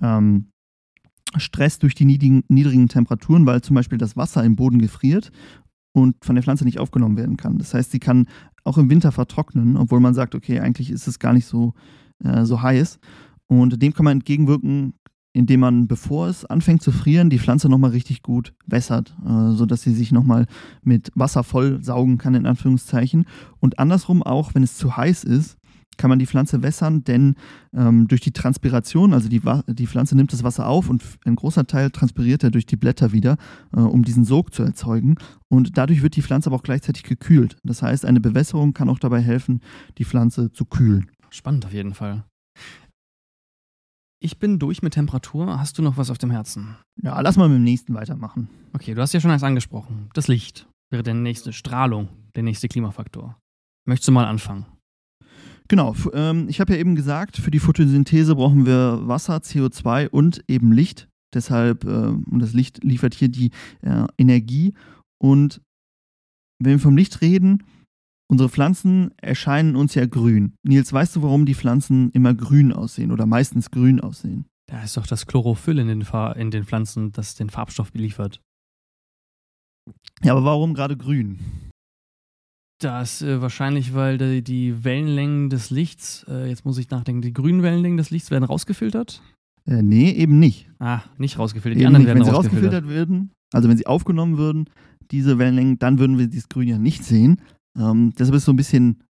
ähm, 0.00 0.48
Stress 1.36 1.78
durch 1.78 1.94
die 1.94 2.04
niedrigen, 2.04 2.42
niedrigen 2.48 2.88
Temperaturen, 2.88 3.46
weil 3.46 3.60
zum 3.60 3.74
Beispiel 3.74 3.98
das 3.98 4.16
Wasser 4.16 4.42
im 4.42 4.56
Boden 4.56 4.80
gefriert 4.80 5.30
und 5.92 6.16
von 6.24 6.34
der 6.34 6.42
Pflanze 6.42 6.64
nicht 6.64 6.80
aufgenommen 6.80 7.16
werden 7.16 7.36
kann. 7.36 7.58
Das 7.58 7.74
heißt, 7.74 7.92
sie 7.92 8.00
kann 8.00 8.26
auch 8.64 8.78
im 8.78 8.90
Winter 8.90 9.12
vertrocknen, 9.12 9.76
obwohl 9.76 10.00
man 10.00 10.14
sagt, 10.14 10.34
okay, 10.34 10.58
eigentlich 10.58 10.90
ist 10.90 11.06
es 11.06 11.18
gar 11.18 11.32
nicht 11.32 11.46
so, 11.46 11.74
äh, 12.24 12.44
so 12.44 12.62
heiß. 12.62 12.98
Und 13.46 13.80
dem 13.80 13.94
kann 13.94 14.04
man 14.04 14.18
entgegenwirken, 14.18 14.94
indem 15.32 15.60
man, 15.60 15.88
bevor 15.88 16.28
es 16.28 16.44
anfängt 16.44 16.82
zu 16.82 16.90
frieren, 16.90 17.30
die 17.30 17.38
Pflanze 17.38 17.68
nochmal 17.68 17.90
richtig 17.90 18.22
gut 18.22 18.54
wässert, 18.66 19.16
äh, 19.24 19.52
sodass 19.52 19.82
sie 19.82 19.94
sich 19.94 20.12
nochmal 20.12 20.46
mit 20.82 21.10
Wasser 21.14 21.44
voll 21.44 21.82
saugen 21.82 22.18
kann, 22.18 22.34
in 22.34 22.46
Anführungszeichen. 22.46 23.26
Und 23.60 23.78
andersrum 23.78 24.22
auch, 24.22 24.54
wenn 24.54 24.62
es 24.62 24.76
zu 24.76 24.96
heiß 24.96 25.24
ist, 25.24 25.58
kann 25.98 26.08
man 26.08 26.18
die 26.18 26.26
Pflanze 26.26 26.62
wässern, 26.62 27.04
denn 27.04 27.34
ähm, 27.74 28.08
durch 28.08 28.20
die 28.20 28.30
Transpiration, 28.30 29.12
also 29.12 29.28
die, 29.28 29.42
die 29.66 29.86
Pflanze 29.86 30.16
nimmt 30.16 30.32
das 30.32 30.44
Wasser 30.44 30.66
auf 30.66 30.88
und 30.88 31.02
ein 31.26 31.36
großer 31.36 31.66
Teil 31.66 31.90
transpiriert 31.90 32.44
er 32.44 32.50
durch 32.50 32.66
die 32.66 32.76
Blätter 32.76 33.12
wieder, 33.12 33.36
äh, 33.76 33.80
um 33.80 34.04
diesen 34.04 34.24
Sog 34.24 34.54
zu 34.54 34.62
erzeugen. 34.62 35.16
Und 35.48 35.76
dadurch 35.76 36.02
wird 36.02 36.16
die 36.16 36.22
Pflanze 36.22 36.48
aber 36.48 36.56
auch 36.56 36.62
gleichzeitig 36.62 37.02
gekühlt. 37.02 37.56
Das 37.64 37.82
heißt, 37.82 38.06
eine 38.06 38.20
Bewässerung 38.20 38.72
kann 38.72 38.88
auch 38.88 39.00
dabei 39.00 39.20
helfen, 39.20 39.60
die 39.98 40.04
Pflanze 40.04 40.52
zu 40.52 40.64
kühlen. 40.64 41.10
Spannend 41.30 41.66
auf 41.66 41.72
jeden 41.72 41.94
Fall. 41.94 42.24
Ich 44.20 44.38
bin 44.38 44.58
durch 44.58 44.82
mit 44.82 44.94
Temperatur. 44.94 45.60
Hast 45.60 45.78
du 45.78 45.82
noch 45.82 45.96
was 45.96 46.10
auf 46.10 46.18
dem 46.18 46.30
Herzen? 46.30 46.76
Ja, 47.02 47.20
lass 47.20 47.36
mal 47.36 47.48
mit 47.48 47.58
dem 47.58 47.64
nächsten 47.64 47.94
weitermachen. 47.94 48.48
Okay, 48.72 48.94
du 48.94 49.00
hast 49.00 49.12
ja 49.12 49.20
schon 49.20 49.30
eins 49.30 49.44
angesprochen. 49.44 50.10
Das 50.12 50.26
Licht 50.26 50.66
wäre 50.90 51.04
der 51.04 51.14
nächste 51.14 51.52
Strahlung, 51.52 52.08
der 52.34 52.42
nächste 52.42 52.66
Klimafaktor. 52.66 53.38
Möchtest 53.86 54.08
du 54.08 54.12
mal 54.12 54.26
anfangen? 54.26 54.66
Genau, 55.68 55.94
ähm, 56.14 56.48
ich 56.48 56.60
habe 56.60 56.72
ja 56.72 56.80
eben 56.80 56.96
gesagt, 56.96 57.36
für 57.36 57.50
die 57.50 57.60
Photosynthese 57.60 58.34
brauchen 58.34 58.66
wir 58.66 59.06
Wasser, 59.06 59.36
CO2 59.36 60.08
und 60.08 60.42
eben 60.48 60.72
Licht. 60.72 61.08
Deshalb, 61.32 61.84
äh, 61.84 61.88
und 61.88 62.38
das 62.40 62.54
Licht 62.54 62.82
liefert 62.82 63.14
hier 63.14 63.28
die 63.28 63.50
äh, 63.82 64.06
Energie. 64.16 64.74
Und 65.18 65.60
wenn 66.58 66.72
wir 66.72 66.78
vom 66.80 66.96
Licht 66.96 67.20
reden, 67.20 67.62
unsere 68.30 68.48
Pflanzen 68.48 69.10
erscheinen 69.16 69.76
uns 69.76 69.94
ja 69.94 70.06
grün. 70.06 70.54
Nils, 70.62 70.92
weißt 70.92 71.16
du, 71.16 71.22
warum 71.22 71.46
die 71.46 71.54
Pflanzen 71.54 72.10
immer 72.10 72.34
grün 72.34 72.72
aussehen 72.72 73.10
oder 73.10 73.26
meistens 73.26 73.70
grün 73.70 74.00
aussehen? 74.00 74.46
Da 74.70 74.82
ist 74.82 74.96
doch 74.96 75.06
das 75.06 75.26
Chlorophyll 75.26 75.78
in 75.78 75.88
den, 75.88 76.02
Fa 76.02 76.32
in 76.32 76.50
den 76.50 76.64
Pflanzen, 76.64 77.12
das 77.12 77.34
den 77.34 77.48
Farbstoff 77.48 77.90
beliefert. 77.90 78.40
Ja, 80.22 80.32
aber 80.32 80.44
warum 80.44 80.74
gerade 80.74 80.96
grün? 80.96 81.38
Das 82.80 83.22
äh, 83.22 83.40
wahrscheinlich, 83.40 83.94
weil 83.94 84.18
die, 84.18 84.42
die, 84.42 84.84
Wellenlängen 84.84 85.50
des 85.50 85.70
Lichts, 85.70 86.24
äh, 86.28 86.48
jetzt 86.48 86.64
muss 86.64 86.78
ich 86.78 86.90
nachdenken, 86.90 87.22
die 87.22 87.32
grünen 87.32 87.62
Wellenlängen 87.62 87.96
des 87.96 88.10
Lichts 88.10 88.30
werden 88.30 88.44
rausgefiltert? 88.44 89.22
Äh, 89.66 89.82
nee, 89.82 90.10
eben 90.10 90.38
nicht. 90.38 90.70
Ah, 90.78 91.00
nicht 91.16 91.38
rausgefiltert. 91.38 91.80
Die 91.80 91.84
eben 91.84 91.94
anderen 91.94 92.04
nicht. 92.04 92.08
werden 92.08 92.18
wenn 92.18 92.24
sie 92.26 92.36
rausgefiltert. 92.36 92.84
rausgefiltert 92.84 93.08
würden, 93.08 93.32
also 93.52 93.68
wenn 93.68 93.76
sie 93.76 93.86
aufgenommen 93.86 94.36
würden, 94.36 94.70
diese 95.10 95.38
Wellenlängen, 95.38 95.78
dann 95.78 95.98
würden 95.98 96.18
wir 96.18 96.28
dieses 96.28 96.48
Grün 96.48 96.68
ja 96.68 96.78
nicht 96.78 97.04
sehen. 97.04 97.40
Ähm, 97.76 98.12
deshalb 98.18 98.34
ist 98.34 98.42
es 98.42 98.46
so 98.46 98.52
ein 98.52 98.56
bisschen 98.56 99.02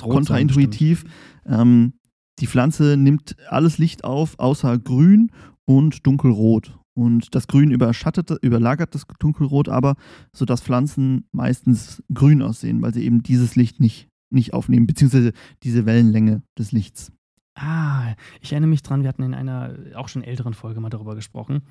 kontraintuitiv. 0.00 1.04
Ähm, 1.46 1.94
die 2.38 2.46
Pflanze 2.46 2.96
nimmt 2.96 3.36
alles 3.48 3.78
Licht 3.78 4.04
auf, 4.04 4.38
außer 4.38 4.78
grün 4.78 5.30
und 5.64 6.06
dunkelrot. 6.06 6.78
und 6.94 7.34
das 7.34 7.46
Grün 7.46 7.70
überschattet, 7.70 8.30
überlagert 8.42 8.94
das 8.94 9.06
Dunkelrot 9.18 9.68
aber, 9.68 9.94
sodass 10.34 10.60
Pflanzen 10.60 11.26
meistens 11.32 12.02
grün 12.12 12.42
aussehen, 12.42 12.82
weil 12.82 12.92
sie 12.92 13.04
eben 13.04 13.22
dieses 13.22 13.56
Licht 13.56 13.80
nicht, 13.80 14.08
nicht 14.30 14.52
aufnehmen, 14.52 14.86
beziehungsweise 14.86 15.32
diese 15.62 15.86
Wellenlänge 15.86 16.42
des 16.58 16.72
Lichts. 16.72 17.12
Ah, 17.54 18.14
ich 18.40 18.52
erinnere 18.52 18.70
mich 18.70 18.82
dran, 18.82 19.02
wir 19.02 19.08
hatten 19.08 19.22
in 19.22 19.34
einer 19.34 19.76
auch 19.94 20.08
schon 20.08 20.22
älteren 20.22 20.54
Folge 20.54 20.80
mal 20.80 20.88
darüber 20.90 21.14
gesprochen, 21.14 21.62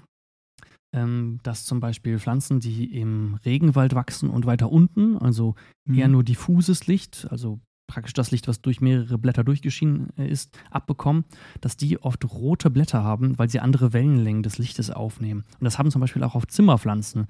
ähm, 0.94 1.39
dass 1.44 1.66
zum 1.66 1.80
Beispiel 1.80 2.20
Pflanzen, 2.20 2.60
die 2.60 2.86
im 3.00 3.39
Regenwald 3.46 3.96
wachsen 3.96 4.30
und 4.30 4.46
weiter 4.46 4.72
unten, 4.72 5.18
also 5.18 5.56
mhm. 5.86 5.96
eher 5.96 6.08
nur 6.08 6.24
diffuses 6.24 6.88
Licht, 6.88 7.28
also 7.30 7.60
praktisch 7.88 8.14
das 8.14 8.32
Licht, 8.32 8.48
was 8.48 8.62
durch 8.62 8.80
mehrere 8.80 9.18
Blätter 9.18 9.44
durchgeschienen 9.44 10.10
äh, 10.18 10.28
ist, 10.28 10.58
abbekommen, 10.70 11.26
dass 11.60 11.78
die 11.78 12.02
oft 12.02 12.24
rote 12.34 12.70
Blätter 12.70 13.04
haben, 13.04 13.38
weil 13.38 13.50
sie 13.50 13.60
andere 13.60 13.94
Wellenlängen 13.94 14.44
des 14.44 14.58
Lichtes 14.58 14.89
aufnehmen. 14.89 15.44
Und 15.60 15.66
das 15.66 15.78
haben 15.78 15.92
zum 15.92 16.02
Beispiel 16.02 16.24
auch 16.24 16.36
auf 16.36 16.48
Zimmerpflanzen. 16.48 17.28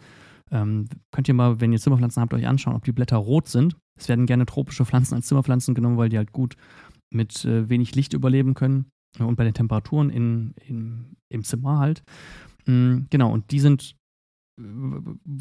Ähm, 0.51 0.85
könnt 1.11 1.27
ihr 1.27 1.33
mal, 1.33 1.61
wenn 1.61 1.73
ihr 1.73 1.79
Zimmerpflanzen 1.79 2.21
habt, 2.21 2.33
euch 2.33 2.45
anschauen, 2.45 2.75
ob 2.75 2.83
die 2.83 2.91
Blätter 2.91 3.17
rot 3.17 3.47
sind. 3.47 3.75
Es 3.99 4.07
werden 4.07 4.25
gerne 4.25 4.45
tropische 4.45 4.85
Pflanzen 4.85 5.15
als 5.15 5.27
Zimmerpflanzen 5.27 5.73
genommen, 5.73 5.97
weil 5.97 6.09
die 6.09 6.17
halt 6.17 6.31
gut 6.31 6.55
mit 7.11 7.43
äh, 7.45 7.69
wenig 7.69 7.95
Licht 7.95 8.13
überleben 8.13 8.53
können 8.53 8.85
und 9.19 9.35
bei 9.35 9.43
den 9.43 9.53
Temperaturen 9.53 10.09
in, 10.09 10.53
in, 10.65 11.15
im 11.29 11.43
Zimmer 11.43 11.79
halt. 11.79 12.03
Mhm, 12.65 13.07
genau, 13.09 13.31
und 13.31 13.51
die 13.51 13.59
sind, 13.59 13.95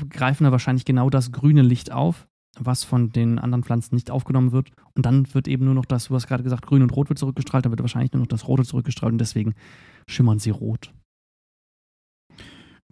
greifen 0.09 0.45
da 0.45 0.53
wahrscheinlich 0.53 0.85
genau 0.85 1.11
das 1.11 1.33
grüne 1.33 1.62
Licht 1.62 1.93
auf, 1.93 2.29
was 2.59 2.85
von 2.85 3.11
den 3.11 3.39
anderen 3.39 3.62
Pflanzen 3.62 3.95
nicht 3.95 4.11
aufgenommen 4.11 4.53
wird. 4.53 4.71
Und 4.95 5.07
dann 5.07 5.33
wird 5.35 5.49
eben 5.49 5.64
nur 5.64 5.75
noch 5.75 5.85
das, 5.85 6.07
du 6.09 6.14
hast 6.14 6.27
gerade 6.27 6.43
gesagt, 6.43 6.66
grün 6.66 6.83
und 6.83 6.95
rot 6.95 7.09
wird 7.09 7.18
zurückgestrahlt, 7.18 7.64
dann 7.64 7.73
wird 7.73 7.81
wahrscheinlich 7.81 8.12
nur 8.12 8.21
noch 8.21 8.29
das 8.29 8.49
rote 8.49 8.64
zurückgestrahlt 8.64 9.12
und 9.12 9.18
deswegen 9.18 9.55
schimmern 10.09 10.39
sie 10.39 10.51
rot. 10.51 10.93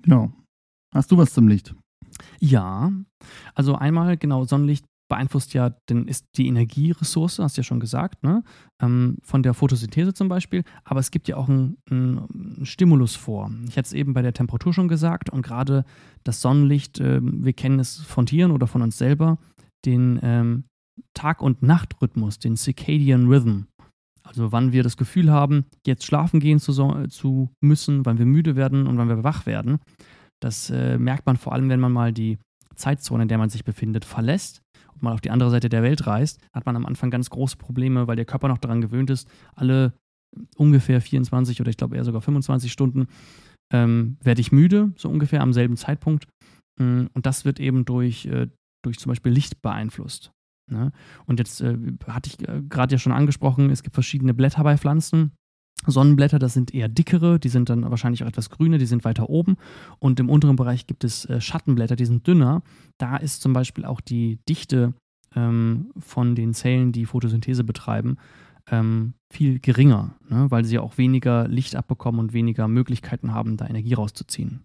Genau. 0.02 0.32
Hast 0.94 1.10
du 1.10 1.18
was 1.18 1.32
zum 1.32 1.48
Licht? 1.48 1.74
Ja, 2.40 2.92
also 3.54 3.74
einmal 3.74 4.16
genau 4.16 4.44
Sonnenlicht 4.44 4.86
beeinflusst 5.08 5.54
ja, 5.54 5.70
denn 5.88 6.06
ist 6.06 6.26
die 6.36 6.46
Energieressource, 6.46 7.38
hast 7.38 7.56
du 7.56 7.60
ja 7.60 7.64
schon 7.64 7.80
gesagt, 7.80 8.22
ne? 8.22 8.44
Ähm, 8.80 9.18
von 9.22 9.42
der 9.42 9.54
Photosynthese 9.54 10.14
zum 10.14 10.28
Beispiel, 10.28 10.64
aber 10.84 11.00
es 11.00 11.10
gibt 11.10 11.28
ja 11.28 11.36
auch 11.36 11.48
einen, 11.48 11.78
einen 11.90 12.64
Stimulus 12.64 13.16
vor. 13.16 13.50
Ich 13.68 13.76
hatte 13.76 13.86
es 13.86 13.92
eben 13.92 14.14
bei 14.14 14.22
der 14.22 14.34
Temperatur 14.34 14.72
schon 14.72 14.88
gesagt 14.88 15.30
und 15.30 15.42
gerade 15.42 15.84
das 16.24 16.40
Sonnenlicht, 16.40 17.00
äh, 17.00 17.20
wir 17.22 17.52
kennen 17.52 17.80
es 17.80 17.96
von 17.96 18.26
Tieren 18.26 18.52
oder 18.52 18.66
von 18.66 18.82
uns 18.82 18.98
selber, 18.98 19.38
den 19.84 20.20
ähm, 20.22 20.64
Tag- 21.14 21.42
und 21.42 21.62
Nachtrhythmus, 21.62 22.38
den 22.38 22.56
Circadian 22.56 23.28
Rhythm. 23.28 23.62
Also 24.22 24.52
wann 24.52 24.72
wir 24.72 24.82
das 24.82 24.98
Gefühl 24.98 25.30
haben, 25.30 25.64
jetzt 25.86 26.04
schlafen 26.04 26.38
gehen 26.38 26.58
zu, 26.58 26.72
zu 27.08 27.50
müssen, 27.60 28.04
wann 28.04 28.18
wir 28.18 28.26
müde 28.26 28.56
werden 28.56 28.86
und 28.86 28.98
wann 28.98 29.08
wir 29.08 29.24
wach 29.24 29.46
werden. 29.46 29.78
Das 30.40 30.70
äh, 30.70 30.98
merkt 30.98 31.26
man 31.26 31.36
vor 31.36 31.54
allem, 31.54 31.70
wenn 31.70 31.80
man 31.80 31.92
mal 31.92 32.12
die 32.12 32.38
Zeitzone, 32.78 33.22
in 33.22 33.28
der 33.28 33.38
man 33.38 33.50
sich 33.50 33.64
befindet, 33.64 34.04
verlässt 34.04 34.62
mal 35.02 35.12
auf 35.12 35.20
die 35.20 35.30
andere 35.30 35.50
Seite 35.50 35.68
der 35.68 35.82
Welt 35.82 36.06
reist, 36.06 36.40
hat 36.52 36.66
man 36.66 36.76
am 36.76 36.86
Anfang 36.86 37.10
ganz 37.10 37.30
große 37.30 37.56
Probleme, 37.56 38.06
weil 38.06 38.16
der 38.16 38.24
Körper 38.24 38.48
noch 38.48 38.58
daran 38.58 38.80
gewöhnt 38.80 39.10
ist, 39.10 39.28
alle 39.54 39.92
ungefähr 40.56 41.00
24 41.00 41.60
oder 41.60 41.70
ich 41.70 41.76
glaube 41.76 41.96
eher 41.96 42.04
sogar 42.04 42.20
25 42.20 42.70
Stunden 42.70 43.08
ähm, 43.72 44.16
werde 44.22 44.40
ich 44.40 44.52
müde, 44.52 44.92
so 44.96 45.08
ungefähr 45.08 45.40
am 45.40 45.52
selben 45.52 45.76
Zeitpunkt. 45.76 46.26
Mm, 46.80 47.06
und 47.12 47.26
das 47.26 47.44
wird 47.44 47.60
eben 47.60 47.84
durch, 47.84 48.26
äh, 48.26 48.48
durch 48.82 48.98
zum 48.98 49.10
Beispiel 49.10 49.32
Licht 49.32 49.60
beeinflusst. 49.62 50.32
Ne? 50.70 50.92
Und 51.26 51.38
jetzt 51.38 51.60
äh, 51.60 51.76
hatte 52.06 52.30
ich 52.30 52.48
äh, 52.48 52.62
gerade 52.68 52.94
ja 52.94 52.98
schon 52.98 53.12
angesprochen, 53.12 53.70
es 53.70 53.82
gibt 53.82 53.94
verschiedene 53.94 54.34
Blätter 54.34 54.62
bei 54.64 54.76
Pflanzen. 54.76 55.32
Sonnenblätter, 55.86 56.38
das 56.38 56.54
sind 56.54 56.74
eher 56.74 56.88
dickere, 56.88 57.38
die 57.38 57.48
sind 57.48 57.70
dann 57.70 57.88
wahrscheinlich 57.88 58.22
auch 58.22 58.28
etwas 58.28 58.50
grüner, 58.50 58.78
die 58.78 58.86
sind 58.86 59.04
weiter 59.04 59.30
oben. 59.30 59.56
Und 59.98 60.20
im 60.20 60.28
unteren 60.28 60.56
Bereich 60.56 60.86
gibt 60.86 61.04
es 61.04 61.24
äh, 61.26 61.40
Schattenblätter, 61.40 61.96
die 61.96 62.06
sind 62.06 62.26
dünner. 62.26 62.62
Da 62.98 63.16
ist 63.16 63.42
zum 63.42 63.52
Beispiel 63.52 63.84
auch 63.84 64.00
die 64.00 64.38
Dichte 64.48 64.94
ähm, 65.34 65.90
von 65.98 66.34
den 66.34 66.54
Zellen, 66.54 66.92
die 66.92 67.06
Photosynthese 67.06 67.64
betreiben, 67.64 68.16
ähm, 68.70 69.14
viel 69.32 69.60
geringer, 69.60 70.16
ne? 70.28 70.50
weil 70.50 70.64
sie 70.64 70.78
auch 70.78 70.98
weniger 70.98 71.48
Licht 71.48 71.76
abbekommen 71.76 72.20
und 72.20 72.32
weniger 72.32 72.68
Möglichkeiten 72.68 73.32
haben, 73.32 73.56
da 73.56 73.66
Energie 73.66 73.94
rauszuziehen. 73.94 74.64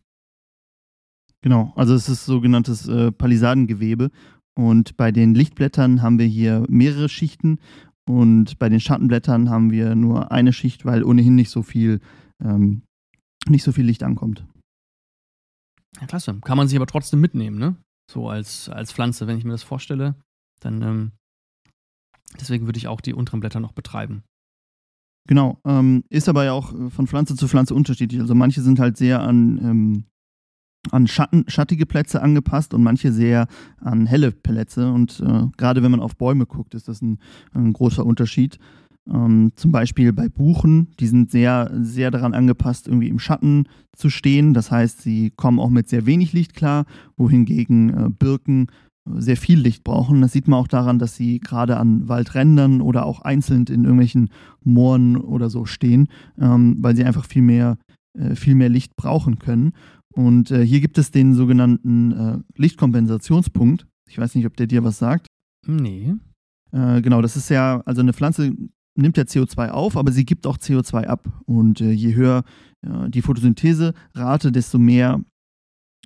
Genau, 1.41 1.73
also 1.75 1.93
es 1.93 2.07
ist 2.07 2.25
sogenanntes 2.25 2.87
äh, 2.87 3.11
Palisadengewebe. 3.11 4.11
Und 4.55 4.97
bei 4.97 5.11
den 5.11 5.33
Lichtblättern 5.33 6.01
haben 6.01 6.19
wir 6.19 6.25
hier 6.25 6.63
mehrere 6.69 7.09
Schichten 7.09 7.59
und 8.07 8.59
bei 8.59 8.69
den 8.69 8.79
Schattenblättern 8.79 9.49
haben 9.49 9.71
wir 9.71 9.95
nur 9.95 10.31
eine 10.31 10.53
Schicht, 10.53 10.85
weil 10.85 11.03
ohnehin 11.03 11.35
nicht 11.35 11.49
so 11.49 11.63
viel, 11.63 12.01
ähm, 12.43 12.83
nicht 13.47 13.63
so 13.63 13.71
viel 13.71 13.85
Licht 13.85 14.03
ankommt. 14.03 14.45
Ja, 15.99 16.07
klasse. 16.07 16.39
Kann 16.41 16.57
man 16.57 16.67
sich 16.67 16.75
aber 16.75 16.87
trotzdem 16.87 17.21
mitnehmen, 17.21 17.57
ne? 17.59 17.75
So 18.11 18.29
als, 18.29 18.67
als 18.69 18.91
Pflanze, 18.91 19.27
wenn 19.27 19.37
ich 19.37 19.45
mir 19.45 19.51
das 19.51 19.63
vorstelle, 19.63 20.15
dann 20.59 20.81
ähm, 20.81 21.11
deswegen 22.39 22.65
würde 22.65 22.77
ich 22.77 22.87
auch 22.87 23.01
die 23.01 23.13
unteren 23.13 23.39
Blätter 23.39 23.59
noch 23.59 23.71
betreiben. 23.71 24.23
Genau, 25.27 25.59
ähm, 25.65 26.03
ist 26.09 26.27
aber 26.27 26.43
ja 26.43 26.51
auch 26.51 26.73
von 26.89 27.07
Pflanze 27.07 27.35
zu 27.37 27.47
Pflanze 27.47 27.73
unterschiedlich. 27.73 28.19
Also 28.19 28.35
manche 28.35 28.61
sind 28.61 28.79
halt 28.79 28.97
sehr 28.97 29.21
an 29.21 29.57
ähm, 29.59 30.05
an 30.91 31.07
Schatten, 31.07 31.45
schattige 31.47 31.85
Plätze 31.85 32.21
angepasst 32.21 32.73
und 32.73 32.83
manche 32.83 33.11
sehr 33.11 33.47
an 33.79 34.05
helle 34.05 34.31
Plätze. 34.31 34.91
Und 34.91 35.21
äh, 35.25 35.47
gerade 35.57 35.83
wenn 35.83 35.91
man 35.91 36.01
auf 36.01 36.15
Bäume 36.17 36.45
guckt, 36.45 36.73
ist 36.75 36.87
das 36.87 37.01
ein, 37.01 37.19
ein 37.53 37.73
großer 37.73 38.05
Unterschied. 38.05 38.59
Ähm, 39.09 39.51
zum 39.55 39.71
Beispiel 39.71 40.13
bei 40.13 40.29
Buchen, 40.29 40.89
die 40.99 41.07
sind 41.07 41.29
sehr, 41.29 41.71
sehr 41.73 42.11
daran 42.11 42.33
angepasst, 42.33 42.87
irgendwie 42.87 43.09
im 43.09 43.19
Schatten 43.19 43.67
zu 43.95 44.09
stehen. 44.09 44.53
Das 44.53 44.71
heißt, 44.71 45.01
sie 45.01 45.31
kommen 45.31 45.59
auch 45.59 45.69
mit 45.69 45.89
sehr 45.89 46.05
wenig 46.05 46.33
Licht 46.33 46.53
klar, 46.53 46.85
wohingegen 47.17 47.89
äh, 47.89 48.09
Birken 48.09 48.67
sehr 49.05 49.37
viel 49.37 49.59
Licht 49.59 49.83
brauchen. 49.83 50.21
Das 50.21 50.31
sieht 50.31 50.47
man 50.47 50.59
auch 50.59 50.67
daran, 50.67 50.99
dass 50.99 51.15
sie 51.15 51.39
gerade 51.39 51.77
an 51.77 52.07
Waldrändern 52.07 52.81
oder 52.81 53.05
auch 53.05 53.21
einzeln 53.21 53.65
in 53.67 53.83
irgendwelchen 53.83 54.29
Mooren 54.63 55.17
oder 55.17 55.49
so 55.49 55.65
stehen, 55.65 56.07
ähm, 56.39 56.77
weil 56.79 56.95
sie 56.95 57.03
einfach 57.03 57.25
viel 57.25 57.41
mehr, 57.41 57.77
äh, 58.17 58.35
viel 58.35 58.55
mehr 58.55 58.69
Licht 58.69 58.95
brauchen 58.95 59.39
können. 59.39 59.73
Und 60.13 60.51
äh, 60.51 60.65
hier 60.65 60.79
gibt 60.79 60.97
es 60.97 61.11
den 61.11 61.33
sogenannten 61.33 62.11
äh, 62.11 62.39
Lichtkompensationspunkt. 62.55 63.87
Ich 64.07 64.17
weiß 64.17 64.35
nicht, 64.35 64.45
ob 64.45 64.55
der 64.55 64.67
dir 64.67 64.83
was 64.83 64.99
sagt. 64.99 65.27
Nee. 65.65 66.13
Äh, 66.71 67.01
genau, 67.01 67.21
das 67.21 67.35
ist 67.35 67.49
ja, 67.49 67.81
also 67.85 68.01
eine 68.01 68.13
Pflanze 68.13 68.53
nimmt 68.95 69.17
ja 69.17 69.23
CO2 69.23 69.69
auf, 69.69 69.97
aber 69.97 70.11
sie 70.11 70.25
gibt 70.25 70.45
auch 70.45 70.57
CO2 70.57 71.05
ab. 71.05 71.27
Und 71.45 71.81
äh, 71.81 71.91
je 71.91 72.15
höher 72.15 72.43
die 73.07 73.21
Photosynthese-Rate, 73.21 74.51
desto 74.51 74.77
mehr 74.77 75.23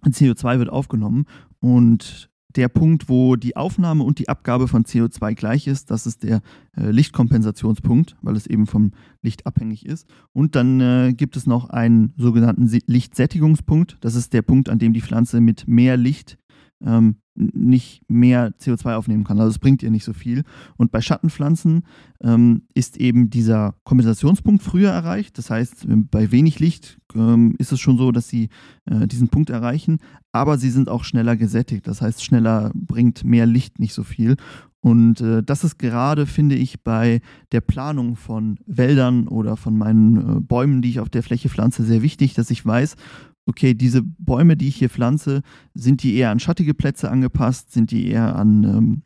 CO2 0.06 0.60
wird 0.60 0.70
aufgenommen. 0.70 1.26
Und 1.60 2.30
der 2.56 2.70
Punkt, 2.70 3.10
wo 3.10 3.36
die 3.36 3.56
Aufnahme 3.56 4.04
und 4.04 4.20
die 4.20 4.30
Abgabe 4.30 4.68
von 4.68 4.84
CO2 4.84 5.36
gleich 5.36 5.68
ist, 5.68 5.92
das 5.92 6.08
ist 6.08 6.24
der 6.24 6.42
äh, 6.76 6.90
Lichtkompensationspunkt, 6.90 8.16
weil 8.22 8.36
es 8.36 8.48
eben 8.48 8.68
vom 8.68 8.92
Licht 9.22 9.46
abhängig 9.46 9.86
ist. 9.86 10.08
Und 10.34 10.56
dann 10.56 10.80
äh, 10.80 11.14
gibt 11.14 11.36
es 11.36 11.46
noch 11.46 11.70
einen 11.70 12.14
sogenannten 12.18 12.68
Lichtsättigungspunkt. 12.88 13.98
Das 14.02 14.16
ist 14.16 14.34
der 14.34 14.42
Punkt, 14.42 14.70
an 14.70 14.80
dem 14.80 14.94
die 14.94 15.02
Pflanze 15.02 15.42
mit 15.42 15.68
mehr 15.68 15.98
Licht 15.98 16.38
ähm, 16.82 17.18
nicht 17.38 18.02
mehr 18.10 18.54
CO2 18.60 18.96
aufnehmen 18.96 19.24
kann. 19.24 19.40
Also 19.40 19.52
es 19.52 19.60
bringt 19.60 19.84
ihr 19.84 19.92
nicht 19.92 20.04
so 20.04 20.14
viel. 20.14 20.44
Und 20.76 20.92
bei 20.92 21.02
Schattenpflanzen 21.02 21.84
ähm, 22.22 22.64
ist 22.74 22.98
eben 22.98 23.30
dieser 23.30 23.76
Kompensationspunkt 23.84 24.64
früher 24.64 24.90
erreicht. 24.90 25.38
Das 25.38 25.50
heißt, 25.50 25.86
bei 26.12 26.32
wenig 26.32 26.60
Licht 26.60 26.98
ähm, 27.16 27.56
ist 27.58 27.72
es 27.72 27.80
schon 27.80 27.98
so, 27.98 28.12
dass 28.12 28.28
sie 28.28 28.50
äh, 28.86 29.08
diesen 29.08 29.30
Punkt 29.30 29.50
erreichen, 29.50 30.00
aber 30.32 30.58
sie 30.58 30.72
sind 30.72 30.90
auch 30.90 31.04
schneller 31.04 31.36
gesättigt. 31.36 31.88
Das 31.88 32.02
heißt, 32.02 32.24
schneller 32.24 32.72
bringt 32.74 33.24
mehr 33.24 33.46
Licht 33.46 33.80
nicht 33.80 33.94
so 33.94 34.04
viel. 34.04 34.36
Und 34.80 35.22
äh, 35.22 35.44
das 35.44 35.64
ist 35.64 35.80
gerade, 35.80 36.26
finde 36.26 36.56
ich, 36.56 36.82
bei 36.82 37.22
der 37.52 37.62
Planung 37.62 38.16
von 38.16 38.58
Wäldern 38.66 39.28
oder 39.28 39.58
von 39.58 39.78
meinen 39.78 40.18
äh, 40.18 40.40
Bäumen, 40.40 40.82
die 40.82 40.90
ich 40.90 41.00
auf 41.00 41.10
der 41.10 41.24
Fläche 41.24 41.50
pflanze, 41.50 41.84
sehr 41.84 42.02
wichtig, 42.02 42.36
dass 42.36 42.52
ich 42.52 42.66
weiß, 42.66 42.96
okay, 43.48 43.74
diese 43.74 44.04
Bäume, 44.04 44.58
die 44.58 44.68
ich 44.68 44.76
hier 44.76 44.90
pflanze, 44.90 45.42
sind 45.74 46.04
die 46.04 46.16
eher 46.16 46.32
an 46.32 46.40
schattige 46.40 46.74
Plätze 46.74 47.10
angepasst, 47.10 47.72
sind 47.72 47.92
die 47.92 48.08
eher 48.08 48.36
an 48.36 48.64
ähm, 48.64 49.02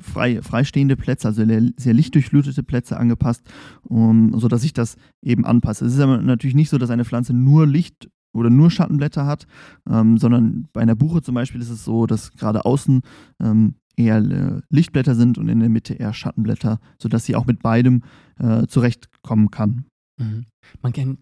frei, 0.00 0.42
freistehende 0.42 0.96
Plätze, 0.96 1.28
also 1.28 1.44
sehr 1.44 1.94
lichtdurchflutete 1.94 2.62
Plätze 2.62 2.98
angepasst, 2.98 3.42
um, 3.82 4.38
sodass 4.38 4.64
ich 4.64 4.72
das 4.72 4.96
eben 5.22 5.46
anpasse. 5.46 5.86
Es 5.86 5.94
ist 5.94 6.00
aber 6.00 6.18
natürlich 6.18 6.56
nicht 6.56 6.70
so, 6.70 6.78
dass 6.78 6.90
eine 6.90 7.04
Pflanze 7.04 7.32
nur 7.32 7.66
Licht 7.66 8.10
oder 8.34 8.50
nur 8.50 8.70
Schattenblätter 8.70 9.26
hat, 9.26 9.46
ähm, 9.88 10.18
sondern 10.18 10.68
bei 10.72 10.80
einer 10.80 10.96
Buche 10.96 11.22
zum 11.22 11.34
Beispiel 11.34 11.60
ist 11.60 11.70
es 11.70 11.84
so, 11.84 12.06
dass 12.06 12.32
gerade 12.32 12.64
außen 12.64 13.00
ähm, 13.40 13.74
eher 13.96 14.18
äh, 14.18 14.60
Lichtblätter 14.70 15.14
sind 15.14 15.38
und 15.38 15.48
in 15.48 15.60
der 15.60 15.68
Mitte 15.68 15.94
eher 15.94 16.12
Schattenblätter, 16.12 16.78
sodass 16.98 17.24
sie 17.24 17.36
auch 17.36 17.46
mit 17.46 17.62
beidem 17.62 18.02
äh, 18.38 18.66
zurechtkommen 18.66 19.50
kann. 19.50 19.86
Mhm. 20.18 20.46
Man 20.82 20.92
kennt 20.92 21.18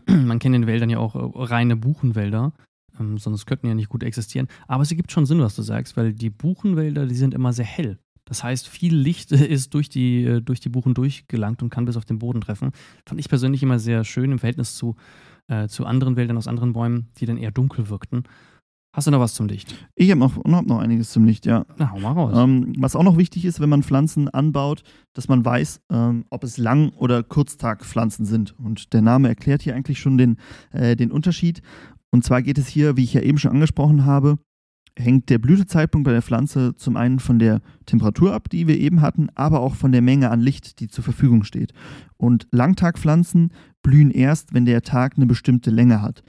man 0.06 0.38
kennt 0.38 0.54
in 0.54 0.66
Wäldern 0.66 0.90
ja 0.90 0.98
auch 0.98 1.14
äh, 1.14 1.44
reine 1.44 1.76
Buchenwälder, 1.76 2.52
ähm, 2.98 3.18
sonst 3.18 3.46
könnten 3.46 3.66
ja 3.66 3.74
nicht 3.74 3.88
gut 3.88 4.02
existieren. 4.02 4.48
Aber 4.68 4.82
es 4.82 4.90
ergibt 4.90 5.12
schon 5.12 5.26
Sinn, 5.26 5.40
was 5.40 5.56
du 5.56 5.62
sagst, 5.62 5.96
weil 5.96 6.12
die 6.12 6.30
Buchenwälder, 6.30 7.06
die 7.06 7.14
sind 7.14 7.34
immer 7.34 7.52
sehr 7.52 7.64
hell. 7.64 7.98
Das 8.26 8.42
heißt, 8.42 8.68
viel 8.68 8.96
Licht 8.96 9.32
ist 9.32 9.74
durch 9.74 9.88
die, 9.88 10.24
äh, 10.24 10.40
durch 10.40 10.60
die 10.60 10.70
Buchen 10.70 10.94
durchgelangt 10.94 11.62
und 11.62 11.70
kann 11.70 11.84
bis 11.84 11.96
auf 11.96 12.04
den 12.04 12.18
Boden 12.18 12.40
treffen. 12.40 12.72
Fand 13.06 13.20
ich 13.20 13.28
persönlich 13.28 13.62
immer 13.62 13.78
sehr 13.78 14.04
schön 14.04 14.32
im 14.32 14.38
Verhältnis 14.38 14.76
zu 14.76 14.96
äh, 15.48 15.68
zu 15.68 15.84
anderen 15.84 16.16
Wäldern 16.16 16.38
aus 16.38 16.48
anderen 16.48 16.72
Bäumen, 16.72 17.08
die 17.18 17.26
dann 17.26 17.36
eher 17.36 17.50
dunkel 17.50 17.88
wirkten. 17.88 18.24
Hast 18.94 19.08
du 19.08 19.10
noch 19.10 19.18
was 19.18 19.34
zum 19.34 19.48
Licht? 19.48 19.74
Ich 19.96 20.08
habe 20.12 20.20
noch, 20.20 20.36
hab 20.36 20.66
noch 20.66 20.78
einiges 20.78 21.10
zum 21.10 21.24
Licht, 21.24 21.46
ja. 21.46 21.66
Na, 21.78 21.90
hau 21.90 21.98
mal 21.98 22.12
raus. 22.12 22.32
Ähm, 22.36 22.72
was 22.78 22.94
auch 22.94 23.02
noch 23.02 23.16
wichtig 23.16 23.44
ist, 23.44 23.58
wenn 23.58 23.68
man 23.68 23.82
Pflanzen 23.82 24.28
anbaut, 24.28 24.84
dass 25.14 25.26
man 25.26 25.44
weiß, 25.44 25.80
ähm, 25.90 26.24
ob 26.30 26.44
es 26.44 26.58
Lang- 26.58 26.90
oder 26.90 27.24
Kurztagpflanzen 27.24 28.24
sind. 28.24 28.56
Und 28.56 28.92
der 28.92 29.02
Name 29.02 29.26
erklärt 29.26 29.62
hier 29.62 29.74
eigentlich 29.74 29.98
schon 29.98 30.16
den, 30.16 30.36
äh, 30.70 30.94
den 30.94 31.10
Unterschied. 31.10 31.60
Und 32.12 32.22
zwar 32.22 32.40
geht 32.40 32.56
es 32.56 32.68
hier, 32.68 32.96
wie 32.96 33.02
ich 33.02 33.14
ja 33.14 33.22
eben 33.22 33.38
schon 33.38 33.50
angesprochen 33.50 34.04
habe, 34.04 34.38
hängt 34.96 35.28
der 35.28 35.38
Blütezeitpunkt 35.38 36.04
bei 36.04 36.12
der 36.12 36.22
Pflanze 36.22 36.76
zum 36.76 36.96
einen 36.96 37.18
von 37.18 37.40
der 37.40 37.62
Temperatur 37.86 38.32
ab, 38.32 38.48
die 38.48 38.68
wir 38.68 38.78
eben 38.78 39.00
hatten, 39.00 39.28
aber 39.34 39.58
auch 39.58 39.74
von 39.74 39.90
der 39.90 40.02
Menge 40.02 40.30
an 40.30 40.40
Licht, 40.40 40.78
die 40.78 40.86
zur 40.86 41.02
Verfügung 41.02 41.42
steht. 41.42 41.72
Und 42.16 42.46
Langtagpflanzen 42.52 43.50
blühen 43.82 44.12
erst, 44.12 44.54
wenn 44.54 44.66
der 44.66 44.82
Tag 44.82 45.14
eine 45.16 45.26
bestimmte 45.26 45.70
Länge 45.70 46.00
hat. 46.00 46.22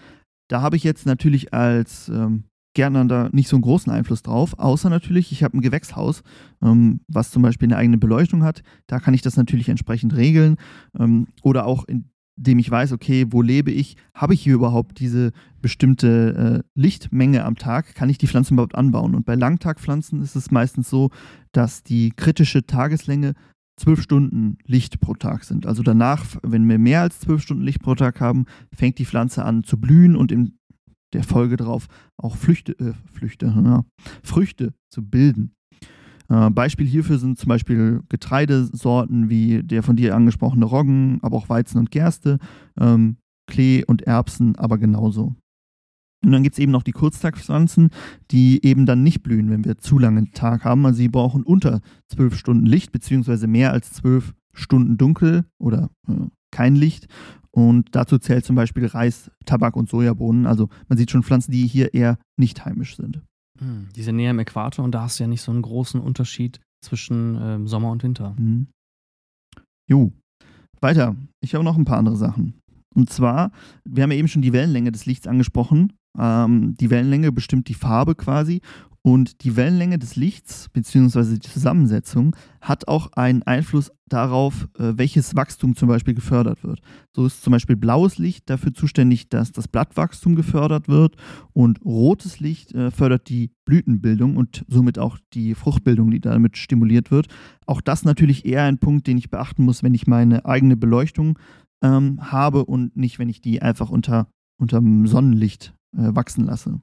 Da 0.47 0.61
habe 0.61 0.77
ich 0.77 0.83
jetzt 0.83 1.05
natürlich 1.05 1.53
als 1.53 2.09
ähm, 2.09 2.45
Gärtner 2.75 3.05
da 3.05 3.29
nicht 3.31 3.49
so 3.49 3.55
einen 3.55 3.63
großen 3.63 3.91
Einfluss 3.91 4.21
drauf, 4.21 4.59
außer 4.59 4.89
natürlich, 4.89 5.31
ich 5.31 5.43
habe 5.43 5.57
ein 5.57 5.61
Gewächshaus, 5.61 6.21
ähm, 6.61 6.99
was 7.07 7.31
zum 7.31 7.41
Beispiel 7.41 7.67
eine 7.67 7.77
eigene 7.77 7.97
Beleuchtung 7.97 8.43
hat. 8.43 8.61
Da 8.85 8.99
kann 8.99 9.15
ich 9.15 9.23
das 9.23 9.37
natürlich 9.37 9.69
entsprechend 9.69 10.15
regeln. 10.15 10.57
Ähm, 10.97 11.27
oder 11.41 11.65
auch 11.65 11.85
indem 12.37 12.59
ich 12.59 12.69
weiß, 12.69 12.91
okay, 12.91 13.25
wo 13.29 13.41
lebe 13.41 13.71
ich? 13.71 13.95
Habe 14.13 14.33
ich 14.33 14.41
hier 14.41 14.53
überhaupt 14.53 14.99
diese 14.99 15.31
bestimmte 15.61 16.63
äh, 16.63 16.79
Lichtmenge 16.79 17.45
am 17.45 17.55
Tag? 17.55 17.95
Kann 17.95 18.09
ich 18.09 18.17
die 18.17 18.27
Pflanzen 18.27 18.53
überhaupt 18.53 18.75
anbauen? 18.75 19.15
Und 19.15 19.25
bei 19.25 19.35
Langtagpflanzen 19.35 20.21
ist 20.21 20.35
es 20.35 20.51
meistens 20.51 20.89
so, 20.89 21.09
dass 21.53 21.81
die 21.83 22.11
kritische 22.11 22.65
Tageslänge 22.65 23.33
zwölf 23.77 24.01
Stunden 24.01 24.57
Licht 24.65 24.99
pro 24.99 25.13
Tag 25.15 25.43
sind. 25.43 25.65
Also 25.65 25.83
danach, 25.83 26.25
wenn 26.43 26.67
wir 26.67 26.77
mehr 26.77 27.01
als 27.01 27.19
zwölf 27.19 27.41
Stunden 27.41 27.63
Licht 27.63 27.81
pro 27.81 27.95
Tag 27.95 28.21
haben, 28.21 28.45
fängt 28.73 28.99
die 28.99 29.05
Pflanze 29.05 29.43
an 29.43 29.63
zu 29.63 29.79
blühen 29.79 30.15
und 30.15 30.31
in 30.31 30.57
der 31.15 31.23
Folge 31.23 31.57
darauf 31.57 31.87
auch 32.17 32.35
Flüchte, 32.35 32.77
äh, 32.79 32.93
Flüchte, 33.11 33.47
ja, 33.47 33.83
Früchte 34.23 34.73
zu 34.89 35.03
bilden. 35.03 35.53
Äh, 36.29 36.49
Beispiel 36.49 36.85
hierfür 36.85 37.19
sind 37.19 37.37
zum 37.37 37.49
Beispiel 37.49 38.01
Getreidesorten 38.09 39.29
wie 39.29 39.63
der 39.63 39.83
von 39.83 39.95
dir 39.95 40.15
angesprochene 40.15 40.65
Roggen, 40.65 41.19
aber 41.21 41.37
auch 41.37 41.49
Weizen 41.49 41.77
und 41.77 41.91
Gerste, 41.91 42.39
ähm, 42.79 43.17
Klee 43.47 43.83
und 43.85 44.03
Erbsen, 44.03 44.55
aber 44.57 44.77
genauso. 44.77 45.35
Und 46.23 46.31
dann 46.31 46.41
gibt 46.41 46.55
es 46.55 46.59
eben 46.59 46.71
noch 46.71 46.81
die 46.81 46.91
Kurztagpflanzen, 46.91 47.91
die 48.31 48.65
eben 48.65 48.87
dann 48.87 49.03
nicht 49.03 49.21
blühen, 49.21 49.51
wenn 49.51 49.63
wir 49.63 49.77
zu 49.77 49.99
lange 49.99 50.31
Tag 50.31 50.65
haben. 50.65 50.85
Also 50.85 50.97
sie 50.97 51.07
brauchen 51.07 51.43
unter 51.43 51.81
zwölf 52.07 52.35
Stunden 52.35 52.65
Licht, 52.65 52.91
beziehungsweise 52.91 53.45
mehr 53.45 53.71
als 53.71 53.93
zwölf 53.93 54.33
Stunden 54.51 54.97
dunkel 54.97 55.45
oder 55.59 55.91
äh, 56.07 56.13
kein 56.51 56.75
Licht. 56.75 57.07
Und 57.55 57.95
dazu 57.95 58.17
zählt 58.17 58.43
zum 58.43 58.57
Beispiel 58.57 58.85
Reis, 58.85 59.31
Tabak 59.45 59.77
und 59.77 59.87
Sojabohnen. 59.89 60.45
Also 60.45 60.67
man 60.89 60.97
sieht 60.97 61.09
schon 61.09 61.23
Pflanzen, 61.23 61.53
die 61.53 61.65
hier 61.67 61.93
eher 61.93 62.17
nicht 62.37 62.65
heimisch 62.65 62.97
sind. 62.97 63.21
Hm, 63.59 63.87
die 63.95 64.03
sind 64.03 64.17
näher 64.17 64.31
am 64.31 64.39
Äquator 64.39 64.83
und 64.83 64.91
da 64.91 65.03
hast 65.03 65.19
du 65.19 65.23
ja 65.23 65.27
nicht 65.29 65.41
so 65.41 65.53
einen 65.53 65.61
großen 65.61 66.01
Unterschied 66.01 66.59
zwischen 66.83 67.39
ähm, 67.41 67.67
Sommer 67.67 67.91
und 67.91 68.03
Winter. 68.03 68.35
Mhm. 68.37 68.67
Jo. 69.89 70.11
Weiter. 70.81 71.15
Ich 71.41 71.55
habe 71.55 71.63
noch 71.63 71.77
ein 71.77 71.85
paar 71.85 71.97
andere 71.97 72.17
Sachen. 72.17 72.59
Und 72.93 73.09
zwar, 73.09 73.51
wir 73.85 74.03
haben 74.03 74.11
ja 74.11 74.17
eben 74.17 74.27
schon 74.27 74.41
die 74.41 74.51
Wellenlänge 74.51 74.91
des 74.91 75.05
Lichts 75.05 75.25
angesprochen. 75.25 75.93
Ähm, 76.17 76.75
die 76.77 76.89
Wellenlänge 76.89 77.31
bestimmt 77.31 77.69
die 77.69 77.73
Farbe 77.73 78.15
quasi. 78.15 78.61
Und 79.05 79.43
die 79.43 79.55
Wellenlänge 79.55 79.99
des 79.99 80.15
Lichts 80.15 80.67
bzw. 80.69 81.35
die 81.35 81.39
Zusammensetzung 81.47 82.35
hat 82.59 82.87
auch 82.87 83.11
einen 83.11 83.43
Einfluss 83.43 83.91
darauf, 84.07 84.67
äh, 84.79 84.93
welches 84.95 85.35
Wachstum 85.35 85.75
zum 85.75 85.89
Beispiel 85.89 86.15
gefördert 86.15 86.63
wird. 86.63 86.81
So 87.15 87.27
ist 87.27 87.43
zum 87.43 87.51
Beispiel 87.51 87.75
blaues 87.75 88.17
Licht 88.17 88.49
dafür 88.49 88.73
zuständig, 88.73 89.29
dass 89.29 89.51
das 89.51 89.67
Blattwachstum 89.67 90.35
gefördert 90.35 90.87
wird 90.87 91.17
und 91.53 91.85
rotes 91.85 92.39
Licht 92.39 92.73
äh, 92.73 92.89
fördert 92.89 93.29
die 93.29 93.51
Blütenbildung 93.65 94.37
und 94.37 94.65
somit 94.67 94.97
auch 94.97 95.19
die 95.35 95.53
Fruchtbildung, 95.53 96.09
die 96.09 96.19
damit 96.19 96.57
stimuliert 96.57 97.11
wird. 97.11 97.27
Auch 97.67 97.81
das 97.81 98.05
natürlich 98.05 98.43
eher 98.43 98.63
ein 98.63 98.79
Punkt, 98.79 99.05
den 99.05 99.19
ich 99.19 99.29
beachten 99.29 99.65
muss, 99.65 99.83
wenn 99.83 99.93
ich 99.93 100.07
meine 100.07 100.45
eigene 100.45 100.77
Beleuchtung 100.77 101.37
ähm, 101.83 102.31
habe 102.31 102.65
und 102.65 102.97
nicht, 102.97 103.19
wenn 103.19 103.29
ich 103.29 103.39
die 103.39 103.61
einfach 103.61 103.91
unter, 103.91 104.29
unter 104.57 104.81
Sonnenlicht 105.03 105.75
äh, 105.95 106.15
wachsen 106.15 106.45
lasse. 106.45 106.81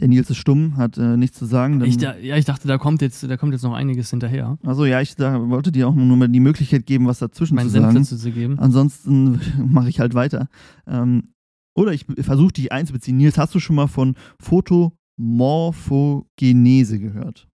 Der 0.00 0.08
Nils 0.08 0.28
ist 0.28 0.38
stumm, 0.38 0.76
hat 0.76 0.98
äh, 0.98 1.16
nichts 1.16 1.38
zu 1.38 1.46
sagen. 1.46 1.80
Ich 1.84 1.98
da, 1.98 2.16
ja, 2.16 2.36
ich 2.36 2.44
dachte, 2.44 2.66
da 2.66 2.78
kommt, 2.78 3.00
jetzt, 3.00 3.22
da 3.22 3.36
kommt 3.36 3.52
jetzt 3.52 3.62
noch 3.62 3.74
einiges 3.74 4.10
hinterher. 4.10 4.58
Also 4.64 4.86
ja, 4.86 5.00
ich 5.00 5.14
da, 5.14 5.48
wollte 5.48 5.70
dir 5.70 5.86
auch 5.86 5.94
nur 5.94 6.16
mal 6.16 6.28
die 6.28 6.40
Möglichkeit 6.40 6.84
geben, 6.84 7.06
was 7.06 7.20
dazwischen 7.20 7.54
Mein 7.54 7.66
zu 7.66 7.80
sagen. 7.80 8.02
Senf 8.02 8.20
zu 8.20 8.32
geben. 8.32 8.58
Ansonsten 8.58 9.40
mache 9.64 9.88
ich 9.88 10.00
halt 10.00 10.14
weiter. 10.14 10.48
Ähm, 10.88 11.28
oder 11.76 11.92
ich 11.92 12.06
versuche 12.20 12.52
dich 12.52 12.72
einzubeziehen. 12.72 13.16
Nils, 13.16 13.38
hast 13.38 13.54
du 13.54 13.60
schon 13.60 13.76
mal 13.76 13.86
von 13.86 14.16
Photomorphogenese 14.40 16.98
gehört? 16.98 17.46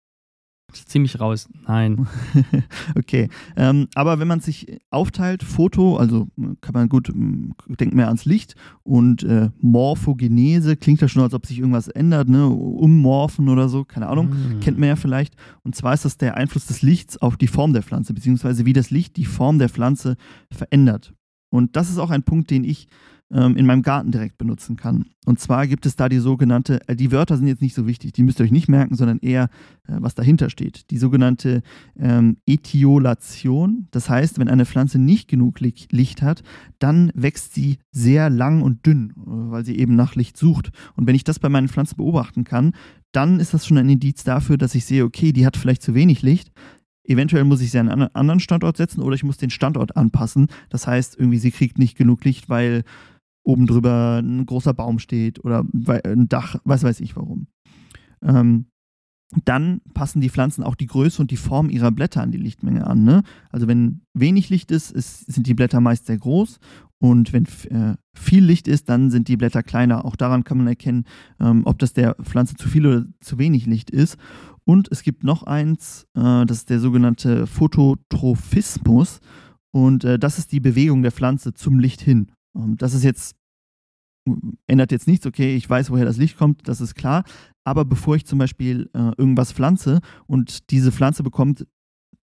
Ziemlich 0.72 1.18
raus. 1.18 1.48
Nein. 1.66 2.06
okay. 2.94 3.30
Ähm, 3.56 3.88
aber 3.94 4.18
wenn 4.18 4.28
man 4.28 4.40
sich 4.40 4.78
aufteilt, 4.90 5.42
Foto, 5.42 5.96
also 5.96 6.28
kann 6.60 6.74
man 6.74 6.90
gut, 6.90 7.10
denkt 7.10 7.94
mehr 7.94 8.08
ans 8.08 8.26
Licht 8.26 8.54
und 8.82 9.22
äh, 9.22 9.48
Morphogenese, 9.60 10.76
klingt 10.76 11.00
ja 11.00 11.08
schon, 11.08 11.22
als 11.22 11.32
ob 11.32 11.46
sich 11.46 11.58
irgendwas 11.58 11.88
ändert, 11.88 12.28
ne? 12.28 12.46
Ummorphen 12.48 13.48
oder 13.48 13.70
so, 13.70 13.84
keine 13.84 14.08
Ahnung, 14.08 14.28
mm. 14.28 14.60
kennt 14.60 14.78
man 14.78 14.90
ja 14.90 14.96
vielleicht. 14.96 15.36
Und 15.62 15.74
zwar 15.74 15.94
ist 15.94 16.04
das 16.04 16.18
der 16.18 16.36
Einfluss 16.36 16.66
des 16.66 16.82
Lichts 16.82 17.16
auf 17.16 17.38
die 17.38 17.46
Form 17.46 17.72
der 17.72 17.82
Pflanze, 17.82 18.12
beziehungsweise 18.12 18.66
wie 18.66 18.74
das 18.74 18.90
Licht 18.90 19.16
die 19.16 19.24
Form 19.24 19.58
der 19.58 19.70
Pflanze 19.70 20.16
verändert. 20.50 21.14
Und 21.50 21.76
das 21.76 21.88
ist 21.88 21.98
auch 21.98 22.10
ein 22.10 22.24
Punkt, 22.24 22.50
den 22.50 22.64
ich 22.64 22.88
ähm, 23.30 23.56
in 23.56 23.66
meinem 23.66 23.82
Garten 23.82 24.10
direkt 24.10 24.38
benutzen 24.38 24.76
kann. 24.76 25.06
Und 25.26 25.38
zwar 25.38 25.66
gibt 25.66 25.84
es 25.84 25.96
da 25.96 26.08
die 26.08 26.18
sogenannte, 26.18 26.80
äh, 26.88 26.96
die 26.96 27.12
Wörter 27.12 27.36
sind 27.36 27.46
jetzt 27.46 27.60
nicht 27.60 27.74
so 27.74 27.86
wichtig, 27.86 28.12
die 28.12 28.22
müsst 28.22 28.40
ihr 28.40 28.44
euch 28.44 28.50
nicht 28.50 28.68
merken, 28.68 28.94
sondern 28.94 29.18
eher, 29.18 29.44
äh, 29.86 29.96
was 30.00 30.14
dahinter 30.14 30.48
steht. 30.48 30.90
Die 30.90 30.98
sogenannte 30.98 31.62
ähm, 31.98 32.38
Etiolation. 32.46 33.88
Das 33.90 34.08
heißt, 34.08 34.38
wenn 34.38 34.48
eine 34.48 34.64
Pflanze 34.64 34.98
nicht 34.98 35.28
genug 35.28 35.60
Licht 35.60 36.22
hat, 36.22 36.42
dann 36.78 37.10
wächst 37.14 37.54
sie 37.54 37.78
sehr 37.90 38.30
lang 38.30 38.62
und 38.62 38.86
dünn, 38.86 39.10
äh, 39.10 39.14
weil 39.24 39.64
sie 39.64 39.78
eben 39.78 39.96
nach 39.96 40.14
Licht 40.14 40.36
sucht. 40.36 40.70
Und 40.96 41.06
wenn 41.06 41.14
ich 41.14 41.24
das 41.24 41.38
bei 41.38 41.48
meinen 41.48 41.68
Pflanzen 41.68 41.96
beobachten 41.96 42.44
kann, 42.44 42.72
dann 43.12 43.40
ist 43.40 43.54
das 43.54 43.66
schon 43.66 43.78
ein 43.78 43.88
Indiz 43.88 44.24
dafür, 44.24 44.56
dass 44.56 44.74
ich 44.74 44.84
sehe, 44.84 45.04
okay, 45.04 45.32
die 45.32 45.46
hat 45.46 45.56
vielleicht 45.56 45.82
zu 45.82 45.94
wenig 45.94 46.22
Licht, 46.22 46.52
Eventuell 47.08 47.44
muss 47.44 47.62
ich 47.62 47.70
sie 47.70 47.78
an 47.78 47.88
einen 47.88 48.14
anderen 48.14 48.38
Standort 48.38 48.76
setzen 48.76 49.00
oder 49.00 49.14
ich 49.14 49.24
muss 49.24 49.38
den 49.38 49.48
Standort 49.48 49.96
anpassen. 49.96 50.48
Das 50.68 50.86
heißt, 50.86 51.18
irgendwie 51.18 51.38
sie 51.38 51.50
kriegt 51.50 51.78
nicht 51.78 51.96
genug 51.96 52.22
Licht, 52.22 52.50
weil 52.50 52.84
oben 53.48 53.66
drüber 53.66 54.20
ein 54.22 54.44
großer 54.44 54.74
Baum 54.74 54.98
steht 54.98 55.42
oder 55.42 55.64
ein 56.04 56.28
Dach, 56.28 56.56
was 56.64 56.82
weiß 56.82 57.00
ich 57.00 57.16
warum. 57.16 57.46
Ähm, 58.22 58.66
dann 59.44 59.80
passen 59.94 60.20
die 60.20 60.30
Pflanzen 60.30 60.62
auch 60.62 60.74
die 60.74 60.86
Größe 60.86 61.20
und 61.20 61.30
die 61.30 61.36
Form 61.36 61.70
ihrer 61.70 61.90
Blätter 61.90 62.22
an 62.22 62.30
die 62.30 62.38
Lichtmenge 62.38 62.86
an. 62.86 63.04
Ne? 63.04 63.22
Also 63.50 63.66
wenn 63.66 64.02
wenig 64.14 64.50
Licht 64.50 64.70
ist, 64.70 64.90
ist, 64.90 65.32
sind 65.32 65.46
die 65.46 65.54
Blätter 65.54 65.80
meist 65.80 66.06
sehr 66.06 66.18
groß 66.18 66.58
und 66.98 67.32
wenn 67.32 67.46
äh, 67.70 67.96
viel 68.14 68.44
Licht 68.44 68.68
ist, 68.68 68.88
dann 68.88 69.10
sind 69.10 69.28
die 69.28 69.36
Blätter 69.36 69.62
kleiner. 69.62 70.04
Auch 70.04 70.16
daran 70.16 70.44
kann 70.44 70.58
man 70.58 70.66
erkennen, 70.66 71.04
ähm, 71.40 71.62
ob 71.64 71.78
das 71.78 71.92
der 71.94 72.16
Pflanze 72.22 72.54
zu 72.56 72.68
viel 72.68 72.86
oder 72.86 73.06
zu 73.20 73.38
wenig 73.38 73.66
Licht 73.66 73.90
ist. 73.90 74.18
Und 74.64 74.88
es 74.90 75.02
gibt 75.02 75.24
noch 75.24 75.42
eins, 75.44 76.06
äh, 76.14 76.44
das 76.44 76.58
ist 76.58 76.70
der 76.70 76.80
sogenannte 76.80 77.46
Phototrophismus. 77.46 79.20
Und 79.70 80.04
äh, 80.04 80.18
das 80.18 80.38
ist 80.38 80.52
die 80.52 80.60
Bewegung 80.60 81.02
der 81.02 81.12
Pflanze 81.12 81.54
zum 81.54 81.78
Licht 81.78 82.00
hin. 82.00 82.32
Ähm, 82.58 82.76
das 82.76 82.94
ist 82.94 83.04
jetzt 83.04 83.36
ändert 84.66 84.92
jetzt 84.92 85.06
nichts, 85.06 85.26
okay, 85.26 85.56
ich 85.56 85.68
weiß, 85.68 85.90
woher 85.90 86.04
das 86.04 86.16
Licht 86.16 86.36
kommt, 86.36 86.68
das 86.68 86.80
ist 86.80 86.94
klar. 86.94 87.24
Aber 87.64 87.84
bevor 87.84 88.16
ich 88.16 88.26
zum 88.26 88.38
Beispiel 88.38 88.90
äh, 88.94 89.12
irgendwas 89.16 89.52
pflanze 89.52 90.00
und 90.26 90.70
diese 90.70 90.92
Pflanze 90.92 91.22
bekommt 91.22 91.66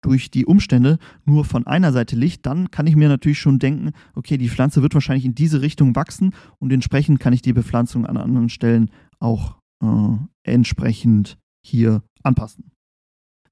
durch 0.02 0.30
die 0.30 0.44
Umstände 0.44 0.98
nur 1.24 1.44
von 1.46 1.66
einer 1.66 1.92
Seite 1.92 2.14
Licht, 2.14 2.44
dann 2.44 2.70
kann 2.70 2.86
ich 2.86 2.94
mir 2.94 3.08
natürlich 3.08 3.38
schon 3.38 3.58
denken, 3.58 3.92
okay, 4.14 4.36
die 4.36 4.50
Pflanze 4.50 4.82
wird 4.82 4.92
wahrscheinlich 4.92 5.24
in 5.24 5.34
diese 5.34 5.62
Richtung 5.62 5.96
wachsen 5.96 6.34
und 6.58 6.72
entsprechend 6.72 7.20
kann 7.20 7.32
ich 7.32 7.40
die 7.40 7.54
Bepflanzung 7.54 8.04
an 8.04 8.18
anderen 8.18 8.50
Stellen 8.50 8.90
auch 9.18 9.56
äh, 9.82 10.16
entsprechend 10.42 11.38
hier 11.62 12.02
anpassen. 12.22 12.73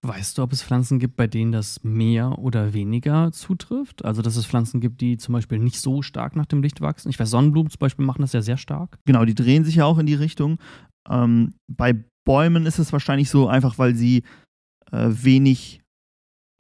Weißt 0.05 0.37
du, 0.37 0.43
ob 0.43 0.53
es 0.53 0.65
Pflanzen 0.65 0.99
gibt, 0.99 1.17
bei 1.17 1.29
denen 1.29 1.53
das 1.53 1.85
mehr 1.85 2.37
oder 2.41 2.73
weniger 2.73 3.31
zutrifft? 3.31 4.05
Also, 4.05 4.21
dass 4.21 4.35
es 4.35 4.47
Pflanzen 4.47 4.81
gibt, 4.81 5.01
die 5.01 5.17
zum 5.17 5.33
Beispiel 5.33 5.61
nicht 5.61 5.79
so 5.79 6.03
stark 6.03 6.35
nach 6.35 6.47
dem 6.47 6.61
Licht 6.61 6.81
wachsen? 6.81 7.09
Ich 7.09 7.21
weiß, 7.21 7.31
Sonnenblumen 7.31 7.71
zum 7.71 7.79
Beispiel 7.79 8.05
machen 8.05 8.23
das 8.23 8.33
ja 8.33 8.43
sehr 8.43 8.57
stark. 8.57 8.99
Genau, 9.05 9.25
die 9.25 9.37
drehen 9.37 9.65
sich 9.65 9.77
ja 9.77 9.85
auch 9.85 9.99
in 9.99 10.07
die 10.07 10.15
Richtung. 10.15 10.59
Ähm, 11.09 11.55
bei 11.69 12.05
Bäumen 12.25 12.67
ist 12.67 12.81
es 12.81 12.93
wahrscheinlich 12.93 13.31
so, 13.31 13.47
einfach 13.47 13.79
weil 13.79 13.95
sie 13.95 14.25
äh, 14.91 15.09
wenig 15.11 15.82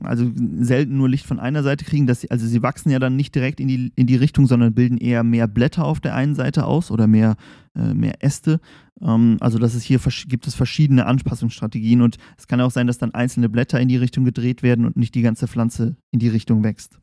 also 0.05 0.31
selten 0.61 0.97
nur 0.97 1.09
Licht 1.09 1.27
von 1.27 1.39
einer 1.39 1.63
Seite 1.63 1.85
kriegen, 1.85 2.07
dass 2.07 2.23
sie, 2.23 2.31
also 2.31 2.47
sie 2.47 2.63
wachsen 2.63 2.91
ja 2.91 2.99
dann 2.99 3.17
nicht 3.17 3.35
direkt 3.35 3.61
in 3.61 3.69
die, 3.69 3.93
in 3.97 4.07
die 4.07 4.17
Richtung, 4.17 4.47
sondern 4.47 4.75
bilden 4.75 4.99
eher 4.99 5.25
mehr 5.25 5.49
Blätter 5.49 5.85
auf 5.85 6.01
der 6.01 6.15
einen 6.15 6.35
Seite 6.35 6.67
aus 6.67 6.91
oder 6.91 7.07
mehr, 7.07 7.37
äh, 7.75 7.95
mehr 7.95 8.23
Äste. 8.23 8.61
Ähm, 9.01 9.37
also 9.41 9.59
das 9.59 9.75
ist 9.75 9.85
hier 9.85 10.01
gibt 10.29 10.47
es 10.47 10.55
verschiedene 10.55 11.07
Anpassungsstrategien 11.07 12.03
und 12.03 12.17
es 12.39 12.47
kann 12.47 12.61
auch 12.61 12.71
sein, 12.71 12.87
dass 12.87 12.99
dann 12.99 13.15
einzelne 13.15 13.49
Blätter 13.49 13.81
in 13.81 13.89
die 13.89 13.97
Richtung 13.97 14.25
gedreht 14.25 14.63
werden 14.63 14.85
und 14.87 14.97
nicht 14.97 15.15
die 15.15 15.23
ganze 15.23 15.49
Pflanze 15.49 15.97
in 16.11 16.19
die 16.19 16.29
Richtung 16.29 16.65
wächst. 16.65 16.99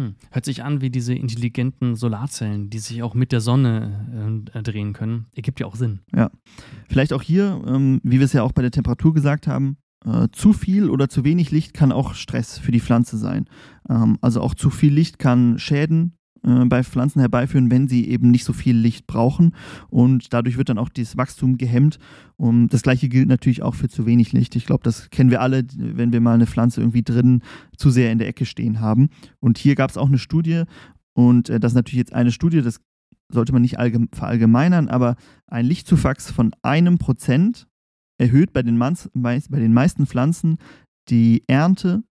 Hm. 0.00 0.14
Hört 0.30 0.46
sich 0.46 0.62
an 0.62 0.80
wie 0.80 0.88
diese 0.88 1.14
intelligenten 1.14 1.94
Solarzellen, 1.94 2.70
die 2.70 2.78
sich 2.78 3.02
auch 3.02 3.14
mit 3.14 3.32
der 3.32 3.40
Sonne 3.40 4.44
äh, 4.54 4.62
drehen 4.62 4.94
können. 4.94 5.26
Ergibt 5.34 5.60
ja 5.60 5.66
auch 5.66 5.76
Sinn. 5.76 6.00
Ja. 6.14 6.30
Vielleicht 6.88 7.12
auch 7.12 7.22
hier, 7.22 7.62
ähm, 7.66 8.00
wie 8.02 8.18
wir 8.18 8.24
es 8.24 8.32
ja 8.32 8.42
auch 8.42 8.52
bei 8.52 8.62
der 8.62 8.70
Temperatur 8.70 9.12
gesagt 9.12 9.46
haben, 9.46 9.76
äh, 10.04 10.28
zu 10.32 10.52
viel 10.52 10.88
oder 10.88 11.08
zu 11.08 11.24
wenig 11.24 11.50
Licht 11.50 11.74
kann 11.74 11.92
auch 11.92 12.14
Stress 12.14 12.58
für 12.58 12.72
die 12.72 12.80
Pflanze 12.80 13.18
sein. 13.18 13.46
Ähm, 13.88 14.18
also 14.20 14.40
auch 14.40 14.54
zu 14.54 14.70
viel 14.70 14.92
Licht 14.92 15.18
kann 15.18 15.58
Schäden 15.58 16.16
äh, 16.42 16.64
bei 16.64 16.82
Pflanzen 16.82 17.20
herbeiführen, 17.20 17.70
wenn 17.70 17.88
sie 17.88 18.08
eben 18.08 18.30
nicht 18.30 18.44
so 18.44 18.52
viel 18.52 18.76
Licht 18.76 19.06
brauchen. 19.06 19.54
Und 19.88 20.32
dadurch 20.32 20.56
wird 20.56 20.68
dann 20.68 20.78
auch 20.78 20.88
das 20.88 21.16
Wachstum 21.16 21.58
gehemmt. 21.58 21.98
Und 22.36 22.68
das 22.68 22.82
gleiche 22.82 23.08
gilt 23.08 23.28
natürlich 23.28 23.62
auch 23.62 23.74
für 23.74 23.88
zu 23.88 24.06
wenig 24.06 24.32
Licht. 24.32 24.56
Ich 24.56 24.66
glaube, 24.66 24.82
das 24.84 25.10
kennen 25.10 25.30
wir 25.30 25.40
alle, 25.40 25.64
wenn 25.76 26.12
wir 26.12 26.20
mal 26.20 26.34
eine 26.34 26.46
Pflanze 26.46 26.80
irgendwie 26.80 27.02
drin 27.02 27.42
zu 27.76 27.90
sehr 27.90 28.12
in 28.12 28.18
der 28.18 28.28
Ecke 28.28 28.46
stehen 28.46 28.80
haben. 28.80 29.10
Und 29.38 29.58
hier 29.58 29.74
gab 29.74 29.90
es 29.90 29.98
auch 29.98 30.08
eine 30.08 30.18
Studie, 30.18 30.64
und 31.12 31.50
äh, 31.50 31.60
das 31.60 31.72
ist 31.72 31.76
natürlich 31.76 31.98
jetzt 31.98 32.14
eine 32.14 32.32
Studie, 32.32 32.62
das 32.62 32.80
sollte 33.28 33.52
man 33.52 33.62
nicht 33.62 33.76
verallgemeinern, 34.12 34.88
aber 34.88 35.16
ein 35.46 35.66
Lichtzuwachs 35.66 36.30
von 36.30 36.52
einem 36.62 36.98
Prozent 36.98 37.68
erhöht 38.20 38.52
bei 38.52 38.62
den, 38.62 38.78
bei 38.78 39.58
den 39.58 39.72
meisten 39.72 40.06
Pflanzen 40.06 40.58
die 41.08 41.42
Ernte 41.48 42.04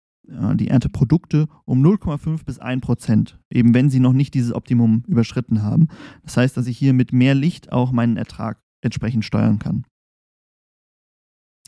die 0.55 0.67
Ernteprodukte 0.67 1.47
um 1.65 1.83
0,5 1.83 2.45
bis 2.45 2.59
1 2.59 2.81
Prozent, 2.81 3.39
eben 3.49 3.73
wenn 3.73 3.89
sie 3.89 3.99
noch 3.99 4.13
nicht 4.13 4.35
dieses 4.35 4.53
Optimum 4.53 5.03
überschritten 5.07 5.63
haben. 5.63 5.87
Das 6.23 6.37
heißt, 6.37 6.55
dass 6.55 6.67
ich 6.67 6.77
hier 6.77 6.93
mit 6.93 7.13
mehr 7.13 7.33
Licht 7.33 7.71
auch 7.71 7.91
meinen 7.91 8.15
Ertrag 8.15 8.61
entsprechend 8.81 9.25
steuern 9.25 9.57
kann. 9.57 9.85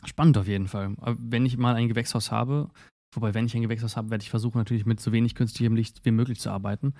Spannend 0.04 0.38
auf 0.38 0.46
jeden 0.46 0.68
Fall. 0.68 0.94
Wenn 1.18 1.46
ich 1.46 1.58
mal 1.58 1.74
ein 1.74 1.88
Gewächshaus 1.88 2.30
habe, 2.30 2.70
wobei 3.14 3.34
wenn 3.34 3.46
ich 3.46 3.54
ein 3.54 3.62
Gewächshaus 3.62 3.96
habe, 3.96 4.10
werde 4.10 4.22
ich 4.22 4.30
versuchen 4.30 4.58
natürlich 4.58 4.86
mit 4.86 5.00
so 5.00 5.12
wenig 5.12 5.34
künstlichem 5.34 5.74
Licht 5.74 6.04
wie 6.04 6.10
möglich 6.10 6.40
zu 6.40 6.50
arbeiten. 6.50 6.94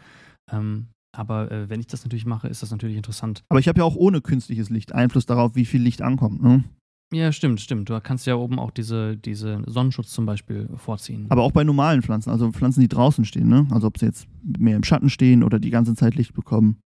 Ähm, 0.51 0.89
aber 1.15 1.51
äh, 1.51 1.69
wenn 1.69 1.81
ich 1.81 1.87
das 1.87 2.05
natürlich 2.05 2.27
mache, 2.27 2.49
ist 2.49 2.63
das 2.63 2.71
natürlich 2.71 2.97
interessant. 2.97 3.45
Aber 3.49 3.61
ich 3.61 3.69
habe 3.69 3.79
ja 3.79 3.85
auch 3.85 3.97
ohne 3.97 4.21
künstliches 4.21 4.71
Licht 4.71 4.93
Einfluss 4.93 5.27
darauf, 5.27 5.55
wie 5.55 5.67
viel 5.67 5.83
Licht 5.83 6.01
ankommt. 6.03 6.43
Ne? 6.43 6.65
Ja, 7.13 7.31
stimmt, 7.31 7.61
stimmt. 7.61 7.91
Du 7.91 8.01
kannst 8.01 8.27
ja 8.27 8.37
oben 8.37 8.59
auch 8.59 8.71
diese, 8.71 9.19
diese 9.19 9.63
Sonnenschutz 9.67 10.11
zum 10.11 10.25
Beispiel 10.25 10.69
vorziehen. 10.77 11.27
Aber 11.29 11.43
auch 11.43 11.53
bei 11.53 11.63
normalen 11.63 12.03
Pflanzen, 12.03 12.31
also 12.31 12.51
Pflanzen, 12.53 12.81
die 12.81 12.89
draußen 12.89 13.27
stehen, 13.27 13.49
ne? 13.49 13.67
Also 13.71 13.87
ob 13.87 13.99
sie 13.99 14.07
jetzt 14.07 14.27
mehr 14.43 14.77
im 14.77 14.85
Schatten 14.85 15.11
stehen 15.11 15.43
oder 15.43 15.59
die 15.59 15.71
ganze 15.71 15.95
Zeit 15.95 16.15
Licht 16.15 16.33
bekommen. 16.33 16.81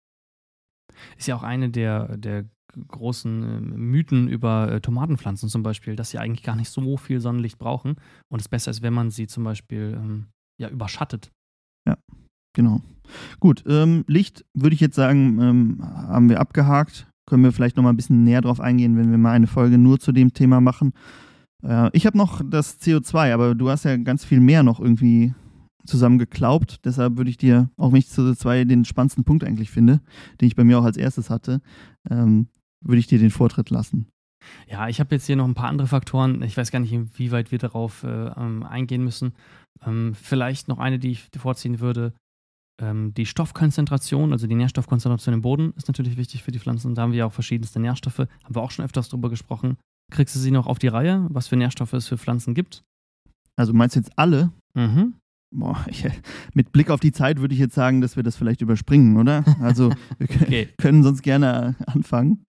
Ist 1.18 1.26
ja 1.26 1.34
auch 1.34 1.42
eine 1.42 1.70
der, 1.70 2.16
der 2.16 2.44
großen 2.88 3.42
äh, 3.42 3.60
Mythen 3.60 4.28
über 4.28 4.70
äh, 4.70 4.80
Tomatenpflanzen 4.80 5.48
zum 5.48 5.64
Beispiel, 5.64 5.96
dass 5.96 6.10
sie 6.10 6.18
eigentlich 6.18 6.44
gar 6.44 6.56
nicht 6.56 6.70
so 6.70 6.96
viel 6.96 7.20
Sonnenlicht 7.20 7.58
brauchen 7.58 7.96
und 8.30 8.40
es 8.40 8.48
besser 8.48 8.70
ist, 8.70 8.82
wenn 8.82 8.94
man 8.94 9.10
sie 9.10 9.26
zum 9.26 9.42
Beispiel 9.42 9.98
ähm, 10.00 10.26
ja, 10.60 10.68
überschattet. 10.68 11.32
Ja, 11.86 11.98
genau. 12.54 12.80
Gut, 13.40 13.64
ähm, 13.66 14.04
Licht 14.06 14.44
würde 14.54 14.74
ich 14.74 14.80
jetzt 14.80 14.94
sagen, 14.94 15.40
ähm, 15.40 15.78
haben 15.82 16.28
wir 16.28 16.40
abgehakt 16.40 17.08
können 17.26 17.44
wir 17.44 17.52
vielleicht 17.52 17.76
noch 17.76 17.84
mal 17.84 17.90
ein 17.90 17.96
bisschen 17.96 18.24
näher 18.24 18.40
drauf 18.40 18.60
eingehen, 18.60 18.96
wenn 18.96 19.10
wir 19.10 19.18
mal 19.18 19.32
eine 19.32 19.46
Folge 19.46 19.78
nur 19.78 19.98
zu 20.00 20.12
dem 20.12 20.32
Thema 20.32 20.60
machen. 20.60 20.92
Äh, 21.62 21.90
ich 21.92 22.06
habe 22.06 22.18
noch 22.18 22.42
das 22.44 22.80
CO2, 22.80 23.32
aber 23.32 23.54
du 23.54 23.68
hast 23.70 23.84
ja 23.84 23.96
ganz 23.96 24.24
viel 24.24 24.40
mehr 24.40 24.62
noch 24.62 24.80
irgendwie 24.80 25.34
zusammen 25.86 26.18
geglaubt. 26.18 26.80
Deshalb 26.84 27.16
würde 27.16 27.30
ich 27.30 27.36
dir, 27.36 27.70
auch 27.76 27.92
wenn 27.92 27.98
ich 27.98 28.06
CO2 28.06 28.64
den 28.64 28.84
spannendsten 28.84 29.24
Punkt 29.24 29.44
eigentlich 29.44 29.70
finde, 29.70 30.00
den 30.40 30.48
ich 30.48 30.56
bei 30.56 30.64
mir 30.64 30.78
auch 30.78 30.84
als 30.84 30.96
erstes 30.96 31.30
hatte, 31.30 31.60
ähm, 32.10 32.48
würde 32.80 32.98
ich 32.98 33.06
dir 33.06 33.18
den 33.18 33.30
Vortritt 33.30 33.70
lassen. 33.70 34.08
Ja, 34.66 34.88
ich 34.88 34.98
habe 34.98 35.14
jetzt 35.14 35.26
hier 35.26 35.36
noch 35.36 35.46
ein 35.46 35.54
paar 35.54 35.68
andere 35.68 35.86
Faktoren. 35.86 36.42
Ich 36.42 36.56
weiß 36.56 36.70
gar 36.72 36.80
nicht, 36.80 36.92
inwieweit 36.92 37.52
wir 37.52 37.58
darauf 37.58 38.02
äh, 38.02 38.26
ähm, 38.36 38.64
eingehen 38.64 39.04
müssen. 39.04 39.34
Ähm, 39.84 40.14
vielleicht 40.20 40.68
noch 40.68 40.78
eine, 40.78 40.98
die 40.98 41.12
ich 41.12 41.28
vorziehen 41.36 41.80
würde. 41.80 42.12
Ähm, 42.80 43.12
die 43.14 43.26
Stoffkonzentration, 43.26 44.32
also 44.32 44.46
die 44.46 44.54
Nährstoffkonzentration 44.54 45.34
im 45.34 45.42
Boden, 45.42 45.72
ist 45.76 45.88
natürlich 45.88 46.16
wichtig 46.16 46.42
für 46.42 46.52
die 46.52 46.58
Pflanzen. 46.58 46.94
Da 46.94 47.02
haben 47.02 47.12
wir 47.12 47.18
ja 47.20 47.26
auch 47.26 47.32
verschiedenste 47.32 47.80
Nährstoffe. 47.80 48.18
Haben 48.18 48.54
wir 48.54 48.62
auch 48.62 48.70
schon 48.70 48.84
öfters 48.84 49.08
drüber 49.08 49.30
gesprochen. 49.30 49.76
Kriegst 50.10 50.34
du 50.34 50.38
sie 50.38 50.50
noch 50.50 50.66
auf 50.66 50.78
die 50.78 50.88
Reihe, 50.88 51.26
was 51.30 51.48
für 51.48 51.56
Nährstoffe 51.56 51.92
es 51.92 52.08
für 52.08 52.18
Pflanzen 52.18 52.54
gibt? 52.54 52.82
Also 53.56 53.72
meinst 53.72 53.96
du 53.96 54.00
jetzt 54.00 54.12
alle? 54.16 54.50
Mhm. 54.74 55.14
Boah, 55.54 55.84
ich, 55.86 56.06
mit 56.54 56.72
Blick 56.72 56.90
auf 56.90 57.00
die 57.00 57.12
Zeit 57.12 57.40
würde 57.40 57.54
ich 57.54 57.60
jetzt 57.60 57.74
sagen, 57.74 58.00
dass 58.00 58.16
wir 58.16 58.22
das 58.22 58.36
vielleicht 58.36 58.62
überspringen, 58.62 59.18
oder? 59.18 59.44
Also 59.60 59.90
wir 60.18 60.28
okay. 60.30 60.68
können 60.78 61.02
sonst 61.02 61.22
gerne 61.22 61.76
anfangen. 61.86 62.44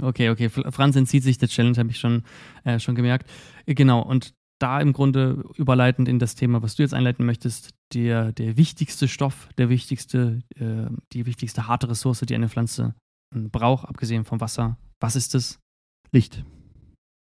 Okay, 0.00 0.30
okay. 0.30 0.48
Franz 0.48 0.96
entzieht 0.96 1.22
sich 1.22 1.36
der 1.36 1.48
Challenge, 1.48 1.76
habe 1.76 1.90
ich 1.90 1.98
schon, 1.98 2.22
äh, 2.64 2.78
schon 2.78 2.94
gemerkt. 2.94 3.28
Genau, 3.66 4.00
und 4.00 4.32
da 4.58 4.80
im 4.80 4.92
Grunde 4.92 5.44
überleitend 5.56 6.08
in 6.08 6.18
das 6.18 6.34
Thema, 6.34 6.62
was 6.62 6.76
du 6.76 6.82
jetzt 6.82 6.94
einleiten 6.94 7.26
möchtest, 7.26 7.70
der, 7.92 8.32
der 8.32 8.56
wichtigste 8.56 9.08
Stoff, 9.08 9.48
der 9.58 9.68
wichtigste, 9.68 10.40
äh, 10.56 10.90
die 11.12 11.26
wichtigste 11.26 11.66
harte 11.66 11.88
Ressource, 11.88 12.20
die 12.20 12.34
eine 12.34 12.48
Pflanze 12.48 12.94
hm, 13.34 13.50
braucht, 13.50 13.86
abgesehen 13.88 14.24
vom 14.24 14.40
Wasser. 14.40 14.78
Was 15.00 15.16
ist 15.16 15.34
es? 15.34 15.58
Licht. 16.12 16.44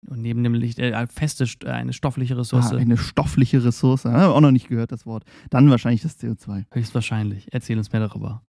Und 0.07 0.21
neben 0.21 0.43
dem 0.43 0.53
Licht, 0.53 0.79
äh, 0.79 1.07
feste, 1.07 1.45
äh, 1.65 1.71
eine 1.71 1.93
stoffliche 1.93 2.37
Ressource. 2.37 2.71
Ah, 2.71 2.77
eine 2.77 2.97
stoffliche 2.97 3.63
Ressource. 3.63 4.05
Habe 4.05 4.33
auch 4.33 4.41
noch 4.41 4.51
nicht 4.51 4.69
gehört, 4.69 4.91
das 4.91 5.05
Wort. 5.05 5.23
Dann 5.49 5.69
wahrscheinlich 5.69 6.01
das 6.01 6.19
CO2. 6.19 6.65
Höchstwahrscheinlich. 6.71 7.47
Erzähl 7.51 7.77
uns 7.77 7.91
mehr 7.91 8.01
darüber. 8.01 8.43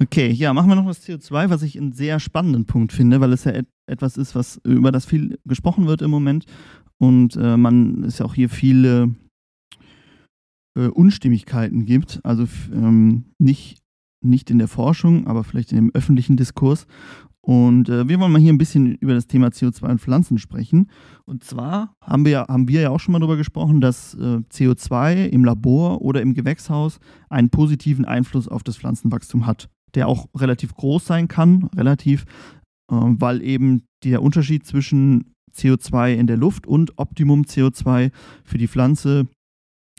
Okay, 0.00 0.30
ja, 0.30 0.52
machen 0.52 0.68
wir 0.68 0.74
noch 0.74 0.86
das 0.86 1.06
CO2, 1.06 1.50
was 1.50 1.62
ich 1.62 1.78
einen 1.78 1.92
sehr 1.92 2.20
spannenden 2.20 2.66
Punkt 2.66 2.92
finde, 2.92 3.20
weil 3.20 3.32
es 3.32 3.44
ja 3.44 3.52
etwas 3.88 4.16
ist, 4.16 4.34
was 4.34 4.60
über 4.64 4.92
das 4.92 5.06
viel 5.06 5.38
gesprochen 5.44 5.86
wird 5.86 6.02
im 6.02 6.10
Moment 6.10 6.46
und 6.98 7.36
äh, 7.36 7.56
man 7.56 8.02
ist 8.02 8.18
ja 8.18 8.26
auch 8.26 8.34
hier 8.34 8.48
viele 8.48 9.14
äh, 10.76 10.88
Unstimmigkeiten 10.88 11.86
gibt, 11.86 12.20
also 12.24 12.46
ähm, 12.72 13.26
nicht, 13.38 13.78
nicht 14.24 14.50
in 14.50 14.58
der 14.58 14.68
Forschung, 14.68 15.26
aber 15.26 15.44
vielleicht 15.44 15.72
in 15.72 15.76
dem 15.76 15.90
öffentlichen 15.94 16.36
Diskurs. 16.36 16.86
Und 17.40 17.88
äh, 17.88 18.08
wir 18.08 18.20
wollen 18.20 18.32
mal 18.32 18.40
hier 18.40 18.52
ein 18.52 18.58
bisschen 18.58 18.96
über 18.96 19.14
das 19.14 19.26
Thema 19.26 19.48
CO2 19.48 19.88
und 19.88 20.00
Pflanzen 20.00 20.38
sprechen. 20.38 20.90
Und 21.24 21.44
zwar 21.44 21.94
haben 22.02 22.26
wir, 22.26 22.40
haben 22.40 22.68
wir 22.68 22.82
ja 22.82 22.90
auch 22.90 23.00
schon 23.00 23.12
mal 23.12 23.20
darüber 23.20 23.36
gesprochen, 23.36 23.80
dass 23.80 24.14
äh, 24.14 24.40
CO2 24.52 25.26
im 25.26 25.44
Labor 25.44 26.02
oder 26.02 26.20
im 26.20 26.34
Gewächshaus 26.34 26.98
einen 27.30 27.48
positiven 27.48 28.04
Einfluss 28.04 28.48
auf 28.48 28.64
das 28.64 28.76
Pflanzenwachstum 28.76 29.46
hat, 29.46 29.70
der 29.94 30.08
auch 30.08 30.26
relativ 30.34 30.74
groß 30.74 31.06
sein 31.06 31.28
kann, 31.28 31.70
relativ, 31.74 32.26
weil 32.88 33.42
eben 33.42 33.82
der 34.04 34.22
Unterschied 34.22 34.66
zwischen 34.66 35.34
CO2 35.54 36.14
in 36.14 36.26
der 36.26 36.36
Luft 36.36 36.66
und 36.66 36.98
Optimum 36.98 37.42
CO2 37.42 38.10
für 38.44 38.58
die 38.58 38.68
Pflanze 38.68 39.26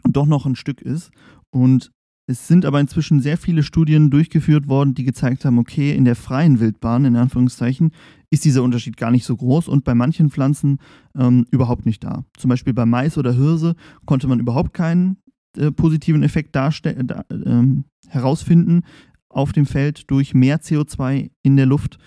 doch 0.07 0.25
noch 0.25 0.45
ein 0.45 0.55
Stück 0.55 0.81
ist. 0.81 1.11
Und 1.51 1.91
es 2.27 2.47
sind 2.47 2.63
aber 2.65 2.79
inzwischen 2.79 3.21
sehr 3.21 3.37
viele 3.37 3.63
Studien 3.63 4.11
durchgeführt 4.11 4.67
worden, 4.67 4.93
die 4.93 5.03
gezeigt 5.03 5.45
haben, 5.45 5.57
okay, 5.57 5.95
in 5.95 6.05
der 6.05 6.15
freien 6.15 6.59
Wildbahn, 6.59 7.05
in 7.05 7.15
Anführungszeichen, 7.15 7.91
ist 8.29 8.45
dieser 8.45 8.61
Unterschied 8.61 8.97
gar 8.97 9.09
nicht 9.09 9.25
so 9.25 9.35
groß 9.35 9.67
und 9.67 9.83
bei 9.83 9.95
manchen 9.95 10.29
Pflanzen 10.29 10.77
ähm, 11.17 11.47
überhaupt 11.49 11.87
nicht 11.87 12.03
da. 12.03 12.25
Zum 12.37 12.49
Beispiel 12.49 12.73
bei 12.73 12.85
Mais 12.85 13.17
oder 13.17 13.33
Hirse 13.33 13.75
konnte 14.05 14.27
man 14.27 14.39
überhaupt 14.39 14.75
keinen 14.75 15.17
äh, 15.57 15.71
positiven 15.71 16.21
Effekt 16.21 16.55
da, 16.55 16.69
äh, 16.69 17.63
herausfinden 18.07 18.83
auf 19.29 19.51
dem 19.51 19.65
Feld 19.65 20.09
durch 20.11 20.35
mehr 20.35 20.61
CO2 20.61 21.31
in 21.41 21.57
der 21.57 21.65
Luft 21.65 21.97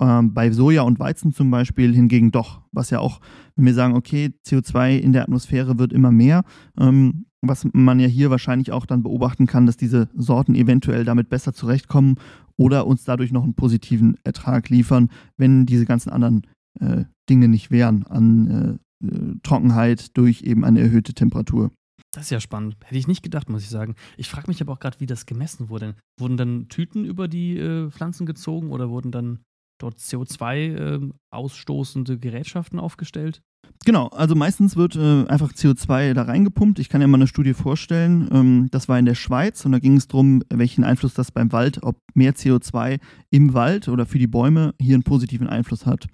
ähm, 0.00 0.34
bei 0.34 0.50
Soja 0.50 0.82
und 0.82 0.98
Weizen 0.98 1.32
zum 1.32 1.50
Beispiel 1.50 1.94
hingegen 1.94 2.30
doch, 2.30 2.62
was 2.72 2.90
ja 2.90 3.00
auch, 3.00 3.20
wenn 3.56 3.66
wir 3.66 3.74
sagen, 3.74 3.94
okay, 3.94 4.30
CO2 4.46 4.98
in 4.98 5.12
der 5.12 5.22
Atmosphäre 5.22 5.78
wird 5.78 5.92
immer 5.92 6.12
mehr, 6.12 6.44
ähm, 6.78 7.26
was 7.40 7.66
man 7.72 7.98
ja 7.98 8.06
hier 8.06 8.30
wahrscheinlich 8.30 8.72
auch 8.72 8.86
dann 8.86 9.02
beobachten 9.02 9.46
kann, 9.46 9.66
dass 9.66 9.76
diese 9.76 10.08
Sorten 10.14 10.54
eventuell 10.54 11.04
damit 11.04 11.28
besser 11.28 11.52
zurechtkommen 11.52 12.16
oder 12.56 12.86
uns 12.86 13.04
dadurch 13.04 13.32
noch 13.32 13.42
einen 13.42 13.54
positiven 13.54 14.16
Ertrag 14.24 14.68
liefern, 14.68 15.10
wenn 15.36 15.66
diese 15.66 15.84
ganzen 15.84 16.10
anderen 16.10 16.46
äh, 16.80 17.04
Dinge 17.28 17.48
nicht 17.48 17.70
wären 17.70 18.04
an 18.06 18.78
äh, 19.02 19.06
äh 19.06 19.34
Trockenheit 19.42 20.16
durch 20.16 20.42
eben 20.42 20.64
eine 20.64 20.80
erhöhte 20.80 21.14
Temperatur. 21.14 21.72
Das 22.12 22.24
ist 22.24 22.30
ja 22.30 22.40
spannend. 22.40 22.76
Hätte 22.84 22.98
ich 22.98 23.08
nicht 23.08 23.22
gedacht, 23.22 23.48
muss 23.48 23.62
ich 23.62 23.70
sagen. 23.70 23.94
Ich 24.18 24.28
frage 24.28 24.48
mich 24.48 24.60
aber 24.60 24.72
auch 24.74 24.80
gerade, 24.80 25.00
wie 25.00 25.06
das 25.06 25.24
gemessen 25.24 25.70
wurde. 25.70 25.96
Wurden 26.18 26.36
dann 26.36 26.68
Tüten 26.68 27.04
über 27.04 27.26
die 27.26 27.56
äh, 27.56 27.90
Pflanzen 27.90 28.26
gezogen 28.26 28.70
oder 28.70 28.90
wurden 28.90 29.10
dann 29.10 29.38
dort 29.82 29.98
CO2 29.98 30.56
äh, 30.56 31.10
ausstoßende 31.30 32.18
Gerätschaften 32.18 32.78
aufgestellt? 32.78 33.42
Genau, 33.84 34.08
also 34.08 34.34
meistens 34.34 34.76
wird 34.76 34.94
äh, 34.96 35.26
einfach 35.26 35.52
CO2 35.52 36.14
da 36.14 36.22
reingepumpt. 36.22 36.78
Ich 36.78 36.88
kann 36.88 37.00
ja 37.00 37.06
mal 37.06 37.18
eine 37.18 37.26
Studie 37.26 37.54
vorstellen. 37.54 38.28
Ähm, 38.32 38.68
das 38.70 38.88
war 38.88 38.98
in 38.98 39.06
der 39.06 39.14
Schweiz 39.16 39.64
und 39.64 39.72
da 39.72 39.80
ging 39.80 39.96
es 39.96 40.06
darum, 40.06 40.42
welchen 40.50 40.84
Einfluss 40.84 41.14
das 41.14 41.32
beim 41.32 41.52
Wald, 41.52 41.82
ob 41.82 41.96
mehr 42.14 42.34
CO2 42.34 43.00
im 43.30 43.54
Wald 43.54 43.88
oder 43.88 44.06
für 44.06 44.18
die 44.18 44.28
Bäume 44.28 44.74
hier 44.80 44.94
einen 44.94 45.02
positiven 45.02 45.48
Einfluss 45.48 45.84
hat. 45.84 46.06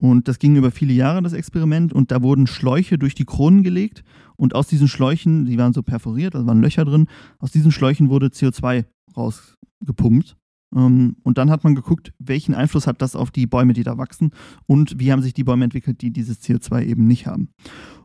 Und 0.00 0.28
das 0.28 0.38
ging 0.38 0.54
über 0.54 0.70
viele 0.70 0.92
Jahre, 0.92 1.22
das 1.22 1.32
Experiment, 1.32 1.92
und 1.92 2.12
da 2.12 2.22
wurden 2.22 2.46
Schläuche 2.46 2.98
durch 2.98 3.16
die 3.16 3.24
Kronen 3.24 3.64
gelegt 3.64 4.04
und 4.36 4.54
aus 4.54 4.68
diesen 4.68 4.86
Schläuchen, 4.86 5.44
die 5.44 5.58
waren 5.58 5.72
so 5.72 5.82
perforiert, 5.82 6.34
da 6.34 6.46
waren 6.46 6.62
Löcher 6.62 6.84
drin, 6.84 7.08
aus 7.40 7.50
diesen 7.50 7.72
Schläuchen 7.72 8.08
wurde 8.08 8.28
CO2 8.28 8.84
rausgepumpt. 9.16 10.36
Ähm, 10.74 11.16
und 11.22 11.38
dann 11.38 11.50
hat 11.50 11.64
man 11.64 11.74
geguckt, 11.74 12.12
welchen 12.18 12.54
Einfluss 12.54 12.86
hat 12.86 13.02
das 13.02 13.16
auf 13.16 13.30
die 13.30 13.46
Bäume, 13.46 13.72
die 13.72 13.84
da 13.84 13.98
wachsen 13.98 14.30
und 14.66 14.98
wie 14.98 15.12
haben 15.12 15.22
sich 15.22 15.34
die 15.34 15.44
Bäume 15.44 15.64
entwickelt, 15.64 16.00
die 16.02 16.10
dieses 16.10 16.42
CO2 16.42 16.84
eben 16.84 17.06
nicht 17.06 17.26
haben. 17.26 17.50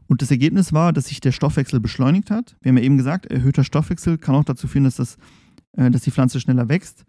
Und 0.08 0.22
das 0.22 0.32
Ergebnis 0.32 0.74
war, 0.74 0.94
dass 0.94 1.06
sich 1.06 1.22
der 1.22 1.32
Stoffwechsel 1.32 1.80
beschleunigt 1.80 2.30
hat. 2.30 2.56
Wir 2.62 2.70
haben 2.70 2.78
ja 2.78 2.84
eben 2.84 2.98
gesagt, 2.98 3.26
erhöhter 3.26 3.64
Stoffwechsel 3.64 4.18
kann 4.18 4.36
auch 4.36 4.44
dazu 4.44 4.68
führen, 4.68 4.84
dass, 4.84 4.98
das, 4.98 5.18
äh, 5.78 5.90
dass 5.90 6.02
die 6.02 6.12
Pflanze 6.12 6.40
schneller 6.40 6.70
wächst. 6.70 7.04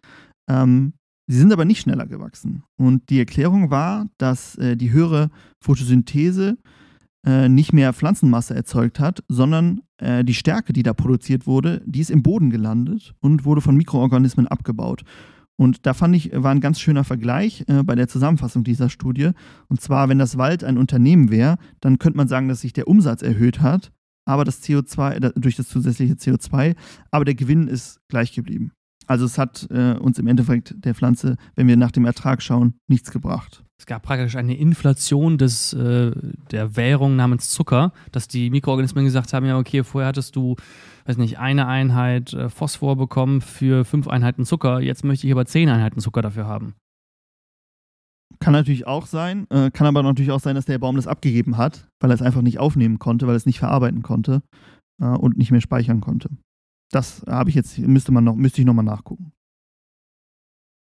Ähm, 0.49 0.95
sie 1.27 1.39
sind 1.39 1.53
aber 1.53 1.65
nicht 1.65 1.81
schneller 1.81 2.07
gewachsen. 2.07 2.63
Und 2.77 3.11
die 3.11 3.19
Erklärung 3.19 3.71
war, 3.71 4.07
dass 4.19 4.57
äh, 4.57 4.77
die 4.77 4.93
höhere 4.93 5.31
Photosynthese 5.61 6.57
äh, 7.27 7.49
nicht 7.49 7.73
mehr 7.73 7.93
Pflanzenmasse 7.93 8.55
erzeugt 8.55 9.01
hat, 9.01 9.23
sondern 9.29 9.81
die 10.25 10.35
Stärke, 10.35 10.73
die 10.73 10.83
da 10.83 10.93
produziert 10.93 11.47
wurde, 11.47 11.81
die 11.87 12.01
ist 12.01 12.11
im 12.11 12.25
Boden 12.25 12.51
gelandet 12.51 13.15
und 13.21 13.45
wurde 13.45 13.61
von 13.61 13.77
Mikroorganismen 13.77 14.49
abgebaut. 14.49 15.05
Und 15.57 15.87
da 15.87 15.95
fand 15.95 16.17
ich, 16.17 16.31
war 16.33 16.51
ein 16.51 16.61
ganz 16.61 16.81
schöner 16.81 17.05
Vergleich 17.05 17.65
äh, 17.69 17.83
bei 17.83 17.95
der 17.95 18.09
Zusammenfassung 18.09 18.65
dieser 18.65 18.91
Studie. 18.91 19.31
Und 19.69 19.81
zwar, 19.81 20.09
wenn 20.09 20.19
das 20.19 20.37
Wald 20.37 20.65
ein 20.65 20.79
Unternehmen 20.79 21.31
wäre, 21.31 21.59
dann 21.81 21.99
könnte 21.99 22.17
man 22.17 22.29
sagen, 22.29 22.49
dass 22.49 22.61
sich 22.61 22.73
der 22.73 22.89
Umsatz 22.89 23.23
erhöht 23.23 23.61
hat, 23.61 23.93
aber 24.25 24.45
das 24.45 24.63
CO2, 24.63 25.11
äh, 25.13 25.33
durch 25.37 25.57
das 25.57 25.69
zusätzliche 25.69 26.15
CO2, 26.15 26.75
aber 27.11 27.25
der 27.25 27.35
Gewinn 27.35 27.69
ist 27.69 28.01
gleich 28.09 28.33
geblieben. 28.33 28.73
Also 29.07 29.27
es 29.27 29.39
hat 29.39 29.69
äh, 29.71 29.93
uns 29.93 30.19
im 30.19 30.27
Endeffekt 30.27 30.75
der 30.79 30.95
Pflanze, 30.95 31.37
wenn 31.55 31.69
wir 31.69 31.77
nach 31.77 31.93
dem 31.93 32.07
Ertrag 32.07 32.43
schauen, 32.43 32.75
nichts 32.89 33.11
gebracht. 33.11 33.63
Es 33.79 33.87
gab 33.87 34.03
praktisch 34.03 34.37
eine 34.37 34.57
Inflation 34.57 35.37
des, 35.37 35.73
äh, 35.75 36.13
der 36.51 36.77
Währung 36.77 37.17
namens 37.17 37.51
Zucker, 37.51 37.93
dass 38.13 38.29
die 38.29 38.49
Mikroorganismen 38.51 39.05
gesagt 39.05 39.33
haben, 39.33 39.45
ja 39.47 39.59
okay, 39.59 39.85
vorher 39.85 40.09
hattest 40.09 40.37
du, 40.37 40.57
weiß 41.05 41.17
nicht, 41.19 41.39
eine 41.39 41.67
Einheit 41.67 42.33
äh, 42.33 42.49
Phosphor 42.49 42.97
bekommen 42.97 43.41
für 43.41 43.85
fünf 43.85 44.09
Einheiten 44.09 44.45
Zucker, 44.45 44.81
jetzt 44.81 45.05
möchte 45.05 45.27
ich 45.27 45.33
aber 45.33 45.47
zehn 45.47 45.69
Einheiten 45.69 46.01
Zucker 46.01 46.23
dafür 46.23 46.47
haben. 46.47 46.75
Kann 48.41 48.53
natürlich 48.53 48.87
auch 48.87 49.07
sein, 49.07 49.47
äh, 49.51 49.71
kann 49.71 49.87
aber 49.87 50.03
natürlich 50.03 50.33
auch 50.33 50.41
sein, 50.41 50.55
dass 50.55 50.65
der 50.65 50.79
Baum 50.79 50.97
das 50.97 51.07
abgegeben 51.07 51.57
hat, 51.57 51.89
weil 52.01 52.11
er 52.11 52.15
es 52.15 52.23
einfach 52.23 52.43
nicht 52.43 52.59
aufnehmen 52.59 52.99
konnte, 52.99 53.27
weil 53.27 53.35
er 53.35 53.39
es 53.39 53.47
nicht 53.47 53.59
verarbeiten 53.59 54.03
konnte 54.03 54.43
äh, 55.01 55.07
und 55.07 55.37
nicht 55.37 55.51
mehr 55.51 55.61
speichern 55.61 56.01
konnte. 56.01 56.31
Das 56.91 57.25
habe 57.29 57.51
ich 57.51 57.57
jetzt, 57.57 57.79
müsste 57.79 58.13
man 58.13 58.25
noch, 58.25 58.35
müsste 58.35 58.61
ich 58.61 58.67
nochmal 58.67 58.85
nachgucken. 58.85 59.33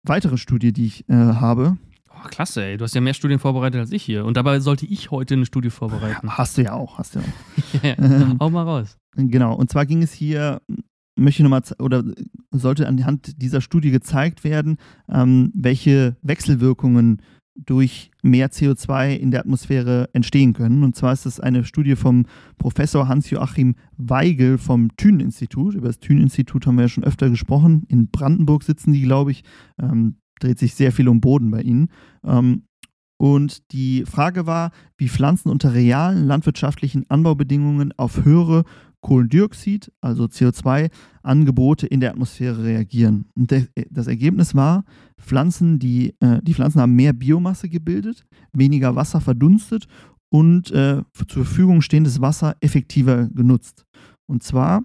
Weitere 0.05 0.37
Studie, 0.37 0.73
die 0.73 0.87
ich 0.87 1.09
äh, 1.09 1.15
habe. 1.15 1.79
Oh, 2.11 2.29
klasse, 2.29 2.65
ey. 2.65 2.77
Du 2.77 2.85
hast 2.85 2.95
ja 2.95 3.01
mehr 3.01 3.15
Studien 3.15 3.39
vorbereitet 3.39 3.81
als 3.81 3.93
ich 3.93 4.03
hier. 4.03 4.25
Und 4.25 4.37
dabei 4.37 4.61
sollte 4.61 4.87
ich 4.87 5.11
heute 5.11 5.35
eine 5.35 5.47
Studie 5.47 5.71
vorbereiten. 5.71 6.37
Hast 6.37 6.59
du 6.59 6.63
ja 6.63 6.73
auch, 6.73 6.99
hast 6.99 7.15
du 7.15 7.21
ja 7.21 7.25
auch. 7.25 7.83
ja, 7.83 7.99
ähm, 7.99 8.37
hau 8.41 8.51
mal 8.51 8.65
raus. 8.65 8.99
Genau, 9.17 9.55
und 9.55 9.71
zwar 9.71 9.87
ging 9.87 10.03
es 10.03 10.13
hier, 10.13 10.63
möchte 11.17 11.43
ich 11.43 11.45
nochmal, 11.45 11.63
oder 11.79 12.05
sollte 12.51 12.89
anhand 12.89 13.41
dieser 13.43 13.61
Studie 13.61 13.91
gezeigt 13.91 14.45
werden, 14.45 14.79
ähm, 15.09 15.53
welche 15.55 16.17
Wechselwirkungen 16.23 17.21
durch 17.55 18.11
mehr 18.23 18.51
CO2 18.51 19.15
in 19.15 19.31
der 19.31 19.41
Atmosphäre 19.41 20.09
entstehen 20.15 20.55
können. 20.55 20.83
Und 20.85 20.97
zwar 20.97 21.13
ist 21.13 21.27
das 21.27 21.39
eine 21.39 21.65
Studie 21.65 21.97
vom 21.97 22.25
Professor 22.57 23.09
Hans-Joachim 23.09 23.75
Weigel 23.97 24.57
vom 24.57 24.97
Thünen-Institut. 24.97 25.75
Über 25.75 25.89
das 25.89 25.99
Thünen-Institut 25.99 26.67
haben 26.67 26.77
wir 26.77 26.83
ja 26.83 26.89
schon 26.89 27.05
öfter 27.05 27.29
gesprochen. 27.29 27.85
In 27.89 28.11
Brandenburg 28.11 28.63
sitzen 28.63 28.93
die, 28.93 29.03
glaube 29.03 29.33
ich. 29.33 29.45
Ähm, 29.79 30.17
dreht 30.41 30.59
sich 30.59 30.75
sehr 30.75 30.93
viel 30.93 31.09
um 31.09 31.21
Boden 31.21 31.51
bei 31.51 31.61
ihnen. 31.61 31.89
Ähm, 32.25 32.65
und 33.19 33.71
die 33.73 34.05
Frage 34.05 34.47
war, 34.47 34.73
wie 34.97 35.09
Pflanzen 35.09 35.51
unter 35.51 35.75
realen 35.75 36.27
landwirtschaftlichen 36.27 37.09
Anbaubedingungen 37.09 37.93
auf 37.97 38.25
höhere 38.25 38.65
Kohlendioxid, 39.03 39.93
also 40.01 40.25
CO2-Angebote 40.25 41.87
in 41.87 42.01
der 42.01 42.13
Atmosphäre 42.13 42.65
reagieren. 42.65 43.27
Und 43.37 43.53
das 43.91 44.07
Ergebnis 44.07 44.55
war, 44.55 44.85
Pflanzen, 45.21 45.79
die, 45.79 46.15
äh, 46.21 46.41
die 46.43 46.55
Pflanzen 46.55 46.81
haben 46.81 46.95
mehr 46.95 47.13
Biomasse 47.13 47.69
gebildet, 47.69 48.25
weniger 48.53 48.97
Wasser 48.97 49.21
verdunstet 49.21 49.87
und 50.31 50.71
äh, 50.71 51.03
zur 51.29 51.45
Verfügung 51.45 51.83
stehendes 51.83 52.21
Wasser 52.21 52.57
effektiver 52.61 53.29
genutzt. 53.29 53.85
Und 54.27 54.43
zwar, 54.43 54.83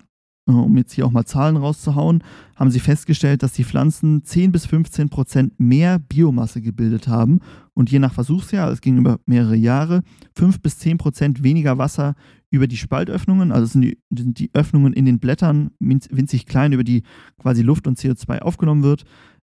äh, 0.48 0.52
um 0.52 0.76
jetzt 0.78 0.94
hier 0.94 1.06
auch 1.06 1.12
mal 1.12 1.26
Zahlen 1.26 1.56
rauszuhauen, 1.56 2.24
haben 2.56 2.72
sie 2.72 2.80
festgestellt, 2.80 3.44
dass 3.44 3.54
die 3.54 3.64
Pflanzen 3.64 4.24
10 4.24 4.52
bis 4.52 4.66
15 4.66 5.10
Prozent 5.10 5.60
mehr 5.60 6.00
Biomasse 6.00 6.62
gebildet 6.62 7.08
haben 7.08 7.40
und 7.74 7.92
je 7.92 8.00
nach 8.00 8.14
Versuchsjahr, 8.14 8.72
es 8.72 8.82
ging 8.82 8.98
über 8.98 9.20
mehrere 9.26 9.56
Jahre, 9.56 10.02
5 10.36 10.62
bis 10.62 10.80
10 10.80 10.98
Prozent 10.98 11.44
weniger 11.44 11.78
Wasser 11.78 12.16
über 12.50 12.68
die 12.68 12.78
Spaltöffnungen, 12.78 13.52
also 13.52 13.66
sind 13.66 13.82
die, 13.82 13.98
sind 14.10 14.40
die 14.40 14.50
Öffnungen 14.54 14.94
in 14.94 15.06
den 15.06 15.20
Blättern 15.20 15.72
winzig 15.80 16.46
klein, 16.46 16.74
über 16.74 16.84
die 16.84 17.04
quasi 17.40 17.62
Luft 17.62 17.88
und 17.88 17.98
CO2 17.98 18.40
aufgenommen 18.40 18.84
wird, 18.84 19.04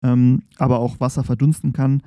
ähm, 0.04 0.44
aber 0.58 0.80
auch 0.80 1.00
Wasser 1.00 1.24
verdunsten 1.24 1.74
kann. 1.74 2.04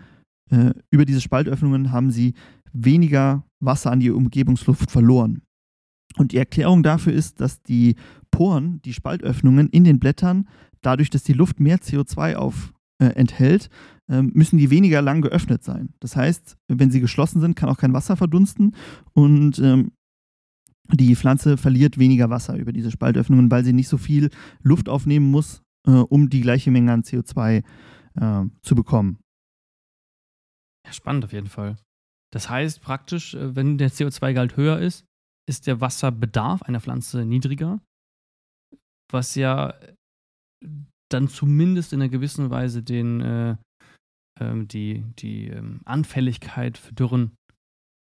Äh, 0.50 0.74
über 0.90 1.04
diese 1.04 1.20
Spaltöffnungen 1.20 1.90
haben 1.90 2.10
sie 2.10 2.34
weniger 2.72 3.44
Wasser 3.60 3.90
an 3.90 4.00
die 4.00 4.10
Umgebungsluft 4.10 4.90
verloren. 4.90 5.42
Und 6.16 6.32
die 6.32 6.38
Erklärung 6.38 6.82
dafür 6.82 7.12
ist, 7.12 7.40
dass 7.40 7.62
die 7.62 7.96
Poren, 8.30 8.80
die 8.84 8.92
Spaltöffnungen 8.92 9.68
in 9.68 9.84
den 9.84 9.98
Blättern, 9.98 10.48
dadurch, 10.82 11.10
dass 11.10 11.24
die 11.24 11.32
Luft 11.32 11.60
mehr 11.60 11.78
CO2 11.78 12.36
auf, 12.36 12.72
äh, 12.98 13.06
enthält, 13.06 13.68
äh, 14.08 14.22
müssen 14.22 14.56
die 14.56 14.70
weniger 14.70 15.02
lang 15.02 15.20
geöffnet 15.20 15.64
sein. 15.64 15.90
Das 16.00 16.16
heißt, 16.16 16.56
wenn 16.68 16.90
sie 16.90 17.00
geschlossen 17.00 17.40
sind, 17.40 17.56
kann 17.56 17.68
auch 17.68 17.78
kein 17.78 17.92
Wasser 17.92 18.16
verdunsten 18.16 18.74
und 19.12 19.58
ähm, 19.58 19.90
die 20.92 21.16
Pflanze 21.16 21.56
verliert 21.56 21.98
weniger 21.98 22.30
Wasser 22.30 22.56
über 22.56 22.72
diese 22.72 22.90
Spaltöffnungen, 22.90 23.50
weil 23.50 23.64
sie 23.64 23.72
nicht 23.72 23.88
so 23.88 23.98
viel 23.98 24.30
Luft 24.62 24.88
aufnehmen 24.88 25.30
muss, 25.30 25.62
äh, 25.86 25.90
um 25.90 26.28
die 26.28 26.40
gleiche 26.40 26.70
Menge 26.70 26.92
an 26.92 27.02
CO2 27.02 27.64
äh, 28.14 28.44
zu 28.62 28.74
bekommen. 28.74 29.18
Ja, 30.86 30.92
spannend 30.92 31.24
auf 31.24 31.32
jeden 31.32 31.48
Fall. 31.48 31.76
Das 32.32 32.48
heißt 32.48 32.80
praktisch, 32.80 33.34
äh, 33.34 33.56
wenn 33.56 33.78
der 33.78 33.90
CO2-Gehalt 33.90 34.56
höher 34.56 34.78
ist, 34.78 35.04
ist 35.48 35.66
der 35.66 35.80
Wasserbedarf 35.80 36.62
einer 36.62 36.80
Pflanze 36.80 37.24
niedriger, 37.24 37.80
was 39.10 39.34
ja 39.36 39.74
dann 41.10 41.28
zumindest 41.28 41.92
in 41.92 42.02
einer 42.02 42.08
gewissen 42.08 42.50
Weise 42.50 42.82
den, 42.82 43.20
äh, 43.20 43.56
ähm, 44.40 44.66
die, 44.66 45.04
die 45.18 45.48
ähm, 45.48 45.80
Anfälligkeit 45.84 46.78
für 46.78 46.92
Dürren 46.92 47.36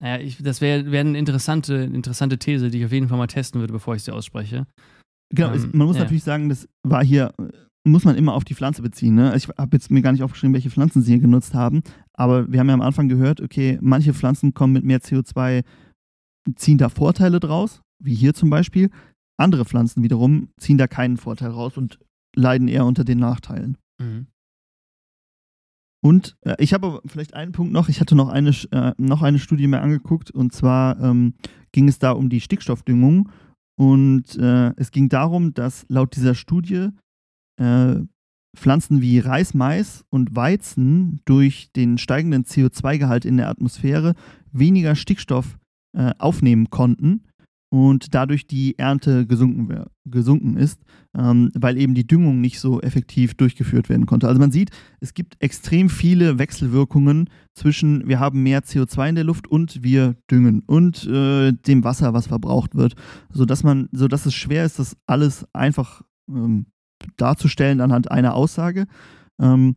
naja, 0.00 0.22
ich, 0.22 0.42
das 0.42 0.60
wäre 0.60 0.90
wär 0.90 1.00
eine 1.00 1.18
interessante, 1.18 1.74
interessante 1.74 2.38
These, 2.38 2.70
die 2.70 2.78
ich 2.78 2.84
auf 2.86 2.92
jeden 2.92 3.08
Fall 3.08 3.18
mal 3.18 3.26
testen 3.26 3.60
würde, 3.60 3.72
bevor 3.72 3.94
ich 3.94 4.02
sie 4.02 4.12
ausspreche. 4.12 4.66
Genau, 5.34 5.52
ähm, 5.52 5.70
man 5.72 5.86
muss 5.86 5.96
ja. 5.96 6.02
natürlich 6.02 6.24
sagen, 6.24 6.48
das 6.48 6.68
war 6.82 7.04
hier, 7.04 7.34
muss 7.84 8.04
man 8.04 8.16
immer 8.16 8.34
auf 8.34 8.44
die 8.44 8.54
Pflanze 8.54 8.82
beziehen. 8.82 9.14
Ne? 9.14 9.34
Ich 9.36 9.48
habe 9.48 9.76
jetzt 9.76 9.90
mir 9.90 10.00
gar 10.00 10.12
nicht 10.12 10.22
aufgeschrieben, 10.22 10.54
welche 10.54 10.70
Pflanzen 10.70 11.02
sie 11.02 11.12
hier 11.12 11.20
genutzt 11.20 11.54
haben, 11.54 11.82
aber 12.14 12.50
wir 12.50 12.60
haben 12.60 12.68
ja 12.68 12.74
am 12.74 12.80
Anfang 12.80 13.08
gehört, 13.08 13.40
okay, 13.40 13.78
manche 13.82 14.14
Pflanzen 14.14 14.54
kommen 14.54 14.72
mit 14.72 14.84
mehr 14.84 15.00
CO2, 15.00 15.64
ziehen 16.56 16.78
da 16.78 16.88
Vorteile 16.88 17.38
draus, 17.38 17.82
wie 18.02 18.14
hier 18.14 18.32
zum 18.32 18.48
Beispiel. 18.48 18.90
Andere 19.36 19.64
Pflanzen 19.64 20.02
wiederum 20.02 20.48
ziehen 20.58 20.78
da 20.78 20.86
keinen 20.86 21.18
Vorteil 21.18 21.50
raus 21.50 21.76
und 21.76 21.98
leiden 22.34 22.68
eher 22.68 22.86
unter 22.86 23.04
den 23.04 23.18
Nachteilen. 23.18 23.76
Mhm. 23.98 24.26
Und 26.02 26.36
äh, 26.42 26.56
ich 26.58 26.72
habe 26.72 27.00
vielleicht 27.06 27.34
einen 27.34 27.52
Punkt 27.52 27.72
noch. 27.72 27.88
Ich 27.88 28.00
hatte 28.00 28.14
noch 28.14 28.28
eine, 28.28 28.50
äh, 28.72 28.92
noch 28.96 29.22
eine 29.22 29.38
Studie 29.38 29.66
mir 29.66 29.82
angeguckt 29.82 30.30
und 30.30 30.52
zwar 30.52 30.98
ähm, 31.00 31.34
ging 31.72 31.88
es 31.88 31.98
da 31.98 32.12
um 32.12 32.28
die 32.28 32.40
Stickstoffdüngung. 32.40 33.30
Und 33.78 34.36
äh, 34.36 34.74
es 34.76 34.90
ging 34.90 35.08
darum, 35.08 35.54
dass 35.54 35.86
laut 35.88 36.14
dieser 36.16 36.34
Studie 36.34 36.88
äh, 37.58 37.96
Pflanzen 38.56 39.00
wie 39.00 39.18
Reis, 39.18 39.54
Mais 39.54 40.04
und 40.10 40.34
Weizen 40.34 41.20
durch 41.24 41.70
den 41.72 41.98
steigenden 41.98 42.44
CO2-Gehalt 42.44 43.24
in 43.24 43.36
der 43.36 43.48
Atmosphäre 43.48 44.14
weniger 44.52 44.96
Stickstoff 44.96 45.58
äh, 45.96 46.12
aufnehmen 46.18 46.70
konnten 46.70 47.29
und 47.70 48.14
dadurch 48.14 48.46
die 48.46 48.78
Ernte 48.78 49.26
gesunken, 49.26 49.84
gesunken 50.04 50.56
ist, 50.56 50.82
ähm, 51.16 51.50
weil 51.54 51.78
eben 51.78 51.94
die 51.94 52.06
Düngung 52.06 52.40
nicht 52.40 52.58
so 52.58 52.80
effektiv 52.80 53.34
durchgeführt 53.34 53.88
werden 53.88 54.06
konnte. 54.06 54.26
Also 54.26 54.40
man 54.40 54.50
sieht, 54.50 54.70
es 54.98 55.14
gibt 55.14 55.36
extrem 55.40 55.88
viele 55.88 56.38
Wechselwirkungen 56.38 57.30
zwischen 57.54 58.08
wir 58.08 58.18
haben 58.18 58.42
mehr 58.42 58.62
CO2 58.62 59.10
in 59.10 59.14
der 59.14 59.24
Luft 59.24 59.46
und 59.46 59.82
wir 59.84 60.16
düngen 60.30 60.62
und 60.66 61.06
äh, 61.06 61.52
dem 61.52 61.84
Wasser, 61.84 62.12
was 62.12 62.26
verbraucht 62.26 62.74
wird, 62.74 62.94
sodass 63.32 63.62
man, 63.62 63.88
sodass 63.92 64.26
es 64.26 64.34
schwer 64.34 64.64
ist, 64.64 64.80
das 64.80 64.96
alles 65.06 65.46
einfach 65.52 66.02
ähm, 66.28 66.66
darzustellen 67.16 67.80
anhand 67.80 68.10
einer 68.10 68.34
Aussage. 68.34 68.86
Ähm, 69.40 69.76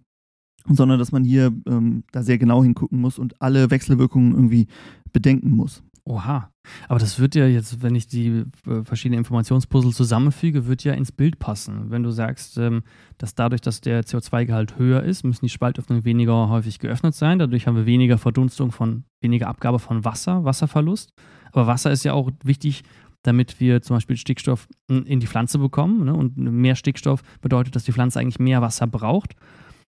sondern 0.69 0.97
dass 0.97 1.11
man 1.11 1.25
hier 1.25 1.51
ähm, 1.67 2.05
da 2.13 2.23
sehr 2.23 2.37
genau 2.37 2.63
hingucken 2.63 2.99
muss 2.99 3.19
und 3.19 3.41
alle 3.41 3.69
Wechselwirkungen 3.69 4.31
irgendwie 4.31 4.67
bedenken 5.11 5.51
muss. 5.51 5.83
Oha. 6.05 6.51
Aber 6.89 6.99
das 6.99 7.19
wird 7.19 7.35
ja 7.35 7.47
jetzt, 7.47 7.81
wenn 7.81 7.95
ich 7.95 8.07
die 8.07 8.43
äh, 8.67 8.83
verschiedenen 8.83 9.19
Informationspuzzle 9.19 9.91
zusammenfüge, 9.91 10.67
wird 10.67 10.83
ja 10.83 10.93
ins 10.93 11.13
Bild 11.13 11.39
passen. 11.39 11.91
Wenn 11.91 12.03
du 12.03 12.11
sagst, 12.11 12.57
ähm, 12.57 12.83
dass 13.17 13.35
dadurch, 13.35 13.61
dass 13.61 13.79
der 13.79 14.03
CO2-Gehalt 14.03 14.77
höher 14.77 15.03
ist, 15.03 15.23
müssen 15.23 15.45
die 15.45 15.49
Spaltöffnungen 15.49 16.03
weniger 16.03 16.49
häufig 16.49 16.79
geöffnet 16.79 17.15
sein. 17.15 17.39
Dadurch 17.39 17.67
haben 17.67 17.77
wir 17.77 17.85
weniger 17.85 18.17
Verdunstung 18.17 18.71
von, 18.71 19.05
weniger 19.21 19.47
Abgabe 19.47 19.79
von 19.79 20.03
Wasser, 20.03 20.43
Wasserverlust. 20.43 21.13
Aber 21.53 21.67
Wasser 21.67 21.91
ist 21.91 22.03
ja 22.03 22.13
auch 22.13 22.31
wichtig, 22.43 22.83
damit 23.23 23.61
wir 23.61 23.81
zum 23.81 23.95
Beispiel 23.95 24.17
Stickstoff 24.17 24.67
in 24.89 25.19
die 25.21 25.27
Pflanze 25.27 25.57
bekommen. 25.57 26.05
Ne? 26.05 26.13
Und 26.13 26.37
mehr 26.37 26.75
Stickstoff 26.75 27.23
bedeutet, 27.39 27.75
dass 27.75 27.85
die 27.85 27.93
Pflanze 27.93 28.19
eigentlich 28.19 28.39
mehr 28.39 28.61
Wasser 28.61 28.87
braucht. 28.87 29.35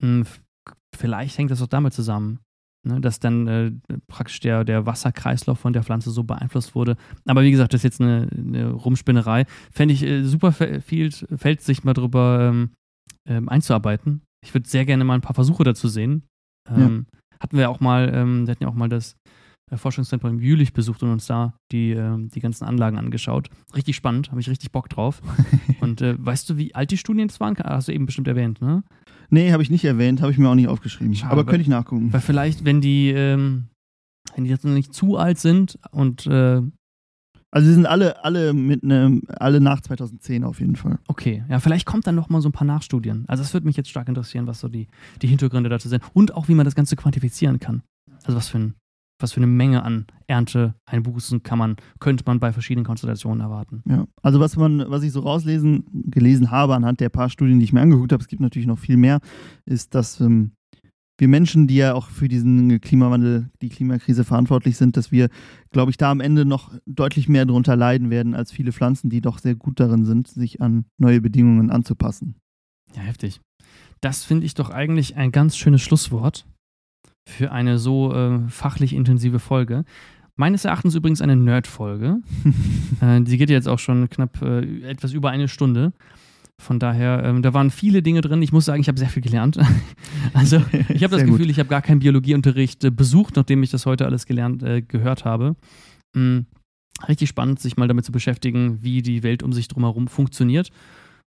Hm, 0.01 0.25
vielleicht 0.95 1.37
hängt 1.39 1.49
das 1.49 1.63
auch 1.63 1.67
damit 1.67 1.93
zusammen. 1.93 2.39
Ne, 2.85 3.01
dass 3.01 3.19
dann 3.19 3.47
äh, 3.47 3.71
praktisch 4.07 4.39
der, 4.39 4.63
der 4.63 4.85
Wasserkreislauf 4.85 5.59
von 5.59 5.73
der 5.73 5.83
Pflanze 5.83 6.11
so 6.11 6.23
beeinflusst 6.23 6.75
wurde. 6.75 6.95
Aber 7.25 7.43
wie 7.43 7.51
gesagt, 7.51 7.73
das 7.73 7.79
ist 7.79 7.83
jetzt 7.83 8.01
eine, 8.01 8.27
eine 8.31 8.71
Rumspinnerei. 8.71 9.45
Fände 9.71 9.93
ich 9.93 10.03
äh, 10.03 10.23
super 10.23 10.51
viel 10.53 11.11
Feld, 11.11 11.61
sich 11.61 11.83
mal 11.83 11.93
drüber 11.93 12.39
ähm, 12.41 12.71
ähm, 13.27 13.49
einzuarbeiten. 13.49 14.21
Ich 14.43 14.53
würde 14.53 14.69
sehr 14.69 14.85
gerne 14.85 15.03
mal 15.03 15.15
ein 15.15 15.21
paar 15.21 15.33
Versuche 15.33 15.63
dazu 15.63 15.87
sehen. 15.87 16.23
Ähm, 16.69 17.07
ja. 17.11 17.19
Hatten 17.39 17.57
wir 17.57 17.69
auch 17.69 17.79
mal, 17.79 18.11
ähm, 18.13 18.47
wir 18.47 18.51
hatten 18.51 18.63
ja 18.63 18.69
auch 18.69 18.75
mal 18.75 18.89
das 18.89 19.15
äh, 19.71 19.77
Forschungszentrum 19.77 20.39
Jülich 20.39 20.73
besucht 20.73 21.01
und 21.03 21.11
uns 21.11 21.25
da 21.25 21.53
die, 21.71 21.91
äh, 21.91 22.17
die 22.17 22.39
ganzen 22.39 22.65
Anlagen 22.65 22.97
angeschaut. 22.97 23.49
Richtig 23.75 23.95
spannend, 23.95 24.29
habe 24.31 24.39
ich 24.39 24.49
richtig 24.49 24.71
Bock 24.71 24.89
drauf. 24.89 25.21
und 25.81 26.01
äh, 26.01 26.15
weißt 26.17 26.49
du, 26.49 26.57
wie 26.57 26.75
alt 26.75 26.91
die 26.91 26.97
Studien 26.97 27.27
jetzt 27.27 27.39
waren? 27.39 27.57
Hast 27.57 27.87
du 27.87 27.93
eben 27.93 28.05
bestimmt 28.05 28.27
erwähnt, 28.27 28.61
ne? 28.61 28.83
Nee, 29.29 29.51
habe 29.51 29.63
ich 29.63 29.69
nicht 29.69 29.85
erwähnt, 29.85 30.21
habe 30.21 30.31
ich 30.31 30.37
mir 30.37 30.49
auch 30.49 30.55
nicht 30.55 30.67
aufgeschrieben. 30.67 31.15
Schade, 31.15 31.31
Aber 31.31 31.45
könnte 31.45 31.61
ich 31.61 31.67
nachgucken. 31.67 32.11
Weil 32.13 32.21
vielleicht, 32.21 32.65
wenn 32.65 32.81
die, 32.81 33.09
ähm, 33.09 33.65
wenn 34.35 34.43
die 34.43 34.49
jetzt 34.49 34.65
noch 34.65 34.73
nicht 34.73 34.93
zu 34.93 35.17
alt 35.17 35.39
sind 35.39 35.79
und 35.91 36.27
äh, 36.27 36.61
also 37.51 37.67
sie 37.67 37.73
sind 37.73 37.85
alle, 37.85 38.21
alle 38.25 38.53
mit 38.53 38.83
ne, 38.83 39.21
alle 39.29 39.61
nach 39.61 39.79
2010 39.79 40.43
auf 40.43 40.59
jeden 40.59 40.75
Fall. 40.75 40.99
Okay, 41.07 41.43
ja, 41.47 41.59
vielleicht 41.59 41.85
kommt 41.85 42.05
dann 42.05 42.15
noch 42.15 42.27
mal 42.27 42.41
so 42.41 42.49
ein 42.49 42.51
paar 42.51 42.67
Nachstudien. 42.67 43.23
Also 43.27 43.43
das 43.43 43.53
würde 43.53 43.65
mich 43.65 43.77
jetzt 43.77 43.89
stark 43.89 44.09
interessieren, 44.09 44.45
was 44.45 44.59
so 44.59 44.67
die, 44.67 44.87
die 45.21 45.27
Hintergründe 45.27 45.69
dazu 45.69 45.87
sind. 45.87 46.03
Und 46.13 46.33
auch, 46.33 46.49
wie 46.49 46.53
man 46.53 46.65
das 46.65 46.75
Ganze 46.75 46.97
quantifizieren 46.97 47.59
kann. 47.59 47.81
Also 48.25 48.35
was 48.35 48.49
für 48.49 48.57
ein 48.57 48.73
was 49.25 49.33
für 49.33 49.39
eine 49.39 49.47
Menge 49.47 49.81
an 49.81 50.05
Ernteeinbußen 50.27 51.41
kann 51.41 51.57
man, 51.57 51.77
könnte 51.99 52.23
man 52.27 52.39
bei 52.39 52.53
verschiedenen 52.53 52.85
Konstellationen 52.85 53.41
erwarten. 53.41 53.81
Ja, 53.89 54.05
also 54.21 54.39
was 54.39 54.55
man, 54.55 54.85
was 54.87 55.01
ich 55.01 55.11
so 55.11 55.21
rauslesen, 55.21 55.83
gelesen 56.11 56.51
habe 56.51 56.75
anhand 56.75 56.99
der 56.99 57.09
paar 57.09 57.31
Studien, 57.31 57.57
die 57.57 57.65
ich 57.65 57.73
mir 57.73 57.81
angeguckt 57.81 58.11
habe, 58.11 58.21
es 58.21 58.27
gibt 58.27 58.43
natürlich 58.43 58.67
noch 58.67 58.77
viel 58.77 58.97
mehr, 58.97 59.19
ist, 59.65 59.95
dass 59.95 60.19
ähm, 60.19 60.51
wir 61.17 61.27
Menschen, 61.27 61.65
die 61.65 61.77
ja 61.77 61.95
auch 61.95 62.09
für 62.09 62.27
diesen 62.27 62.79
Klimawandel, 62.81 63.49
die 63.63 63.69
Klimakrise 63.69 64.23
verantwortlich 64.25 64.77
sind, 64.77 64.95
dass 64.95 65.11
wir, 65.11 65.29
glaube 65.71 65.89
ich, 65.89 65.97
da 65.97 66.11
am 66.11 66.19
Ende 66.19 66.45
noch 66.45 66.71
deutlich 66.85 67.27
mehr 67.27 67.47
darunter 67.47 67.75
leiden 67.75 68.11
werden 68.11 68.35
als 68.35 68.51
viele 68.51 68.73
Pflanzen, 68.73 69.09
die 69.09 69.21
doch 69.21 69.39
sehr 69.39 69.55
gut 69.55 69.79
darin 69.79 70.05
sind, 70.05 70.27
sich 70.27 70.61
an 70.61 70.85
neue 70.99 71.19
Bedingungen 71.19 71.71
anzupassen. 71.71 72.35
Ja, 72.95 73.01
heftig. 73.01 73.41
Das 74.01 74.23
finde 74.23 74.45
ich 74.45 74.53
doch 74.53 74.69
eigentlich 74.69 75.15
ein 75.15 75.31
ganz 75.31 75.57
schönes 75.57 75.81
Schlusswort 75.81 76.45
für 77.27 77.51
eine 77.51 77.77
so 77.77 78.13
äh, 78.13 78.39
fachlich 78.49 78.93
intensive 78.93 79.39
Folge. 79.39 79.83
Meines 80.37 80.65
Erachtens 80.65 80.95
übrigens 80.95 81.21
eine 81.21 81.35
Nerd-Folge. 81.35 82.17
äh, 83.01 83.21
die 83.21 83.37
geht 83.37 83.49
jetzt 83.49 83.67
auch 83.67 83.79
schon 83.79 84.09
knapp 84.09 84.41
äh, 84.41 84.81
etwas 84.81 85.13
über 85.13 85.29
eine 85.29 85.47
Stunde. 85.47 85.93
Von 86.61 86.79
daher, 86.79 87.23
ähm, 87.23 87.41
da 87.41 87.53
waren 87.53 87.69
viele 87.69 88.01
Dinge 88.01 88.21
drin. 88.21 88.41
Ich 88.41 88.53
muss 88.53 88.65
sagen, 88.65 88.79
ich 88.79 88.87
habe 88.87 88.99
sehr 88.99 89.09
viel 89.09 89.23
gelernt. 89.23 89.57
also 90.33 90.61
ich 90.89 91.03
habe 91.03 91.15
das 91.15 91.25
Gefühl, 91.25 91.39
gut. 91.39 91.49
ich 91.49 91.59
habe 91.59 91.69
gar 91.69 91.81
keinen 91.81 91.99
Biologieunterricht 91.99 92.83
äh, 92.83 92.91
besucht, 92.91 93.35
nachdem 93.35 93.63
ich 93.63 93.71
das 93.71 93.85
heute 93.85 94.05
alles 94.05 94.25
gelernt, 94.25 94.63
äh, 94.63 94.81
gehört 94.81 95.25
habe. 95.25 95.55
Mhm. 96.15 96.45
Richtig 97.07 97.27
spannend, 97.27 97.59
sich 97.59 97.75
mal 97.75 97.89
damit 97.89 98.05
zu 98.05 98.13
beschäftigen, 98.13 98.81
wie 98.81 99.01
die 99.01 99.21
Welt 99.21 99.43
um 99.43 99.51
sich 99.51 99.67
drumherum 99.67 100.07
funktioniert. 100.07 100.71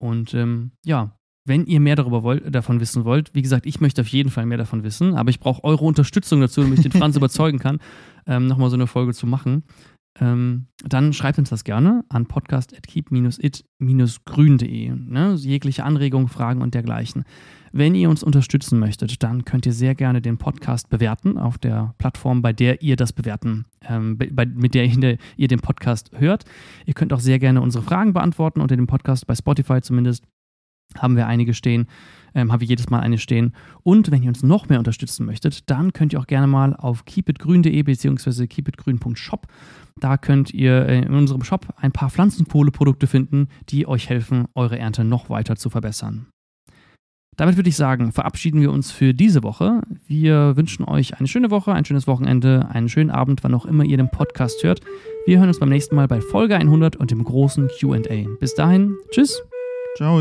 Und 0.01 0.35
ähm, 0.35 0.71
ja, 0.87 1.18
wenn 1.49 1.67
ihr 1.67 1.81
mehr 1.81 1.97
darüber 1.97 2.23
wollt, 2.23 2.55
davon 2.55 2.81
wissen 2.81 3.05
wollt, 3.05 3.35
wie 3.35 3.43
gesagt, 3.43 3.67
ich 3.67 3.81
möchte 3.81 4.03
auf 4.03 4.09
jeden 4.09 4.31
Fall 4.31 4.47
mehr 4.47 4.59
davon 4.59 4.85
wissen, 4.85 5.15
aber 5.15 5.31
ich 5.31 5.41
brauche 5.41 5.65
eure 5.65 5.85
Unterstützung 5.85 6.41
dazu, 6.41 6.63
damit 6.63 6.79
ich 6.79 6.91
den 6.91 6.93
Franz 6.93 7.17
überzeugen 7.17 7.59
kann, 7.59 7.81
ähm, 8.27 8.47
nochmal 8.47 8.71
so 8.71 8.77
eine 8.77 8.87
Folge 8.87 9.15
zu 9.15 9.27
machen. 9.27 9.65
Ähm, 10.21 10.67
dann 10.85 11.13
schreibt 11.13 11.39
uns 11.39 11.51
das 11.51 11.65
gerne 11.65 12.05
an 12.09 12.27
podcast.keep-it-grün.de. 12.27 14.91
Ne? 14.91 15.35
Jegliche 15.35 15.85
Anregungen, 15.85 16.29
Fragen 16.29 16.63
und 16.63 16.75
dergleichen. 16.75 17.25
Wenn 17.73 17.95
ihr 17.95 18.09
uns 18.09 18.23
unterstützen 18.23 18.79
möchtet, 18.79 19.23
dann 19.23 19.45
könnt 19.45 19.67
ihr 19.67 19.73
sehr 19.73 19.95
gerne 19.95 20.23
den 20.23 20.39
Podcast 20.39 20.89
bewerten 20.89 21.37
auf 21.37 21.59
der 21.59 21.95
Plattform, 21.99 22.43
bei 22.43 22.53
der 22.53 22.83
ihr 22.83 22.97
das 22.97 23.13
bewerten, 23.13 23.67
ähm, 23.87 24.19
bei, 24.19 24.47
mit 24.47 24.75
der 24.75 24.87
ihr 24.87 25.49
den 25.49 25.61
Podcast 25.61 26.11
hört. 26.19 26.45
Ihr 26.87 26.95
könnt 26.95 27.13
auch 27.13 27.21
sehr 27.21 27.39
gerne 27.39 27.61
unsere 27.61 27.85
Fragen 27.85 28.15
beantworten 28.15 28.61
unter 28.61 28.77
dem 28.77 28.87
Podcast, 28.87 29.27
bei 29.27 29.35
Spotify 29.35 29.83
zumindest 29.83 30.25
haben 30.97 31.17
wir 31.17 31.27
einige 31.27 31.55
stehen, 31.55 31.87
ähm, 32.35 32.53
habe 32.53 32.65
ich 32.65 32.71
jedes 32.71 32.91
Mal 32.91 33.01
eine 33.01 33.19
stehen. 33.19 33.55
Und 33.83 34.11
wenn 34.11 34.23
ihr 34.23 34.29
uns 34.29 34.43
noch 34.43 34.69
mehr 34.69 34.79
unterstützen 34.79 35.27
möchtet, 35.27 35.69
dann 35.71 35.93
könnt 35.93 36.13
ihr 36.13 36.21
auch 36.21 36.27
gerne 36.27 36.47
mal 36.47 36.75
auf 36.75 37.05
keepitgrün.de 37.05 37.83
bzw. 37.83 38.47
keepitgrün.shop. 38.47 39.47
Da 40.01 40.17
könnt 40.17 40.55
ihr 40.55 40.87
äh, 40.87 41.03
in 41.03 41.15
unserem 41.15 41.43
Shop 41.45 41.67
ein 41.77 41.93
paar 41.93 42.11
Pflanzenkohleprodukte 42.11 43.07
finden, 43.07 43.49
die 43.69 43.87
euch 43.87 44.09
helfen, 44.09 44.47
eure 44.55 44.79
Ernte 44.79 45.05
noch 45.05 45.31
weiter 45.31 45.57
zu 45.57 45.71
verbessern. 45.71 46.27
Damit 47.37 47.57
würde 47.57 47.69
ich 47.69 47.77
sagen, 47.77 48.11
verabschieden 48.11 48.61
wir 48.61 48.73
uns 48.73 48.91
für 48.91 49.15
diese 49.15 49.45
Woche. 49.45 49.83
Wir 50.09 50.57
wünschen 50.57 50.85
euch 50.85 51.19
eine 51.19 51.29
schöne 51.29 51.53
Woche, 51.53 51.73
ein 51.73 51.85
schönes 51.85 52.09
Wochenende, 52.09 52.69
einen 52.73 52.89
schönen 52.89 53.13
Abend, 53.13 53.45
wann 53.45 53.55
auch 53.55 53.65
immer 53.65 53.85
ihr 53.85 53.97
den 53.97 54.11
Podcast 54.11 54.65
hört. 54.65 54.81
Wir 55.25 55.39
hören 55.39 55.47
uns 55.47 55.61
beim 55.61 55.69
nächsten 55.69 55.95
Mal 55.95 56.09
bei 56.09 56.21
Folge 56.21 56.57
100 56.57 56.97
und 56.97 57.13
dem 57.13 57.23
großen 57.23 57.69
QA. 57.79 58.27
Bis 58.41 58.57
dahin, 58.57 58.97
tschüss. 59.13 59.41
Ciao. 59.97 60.21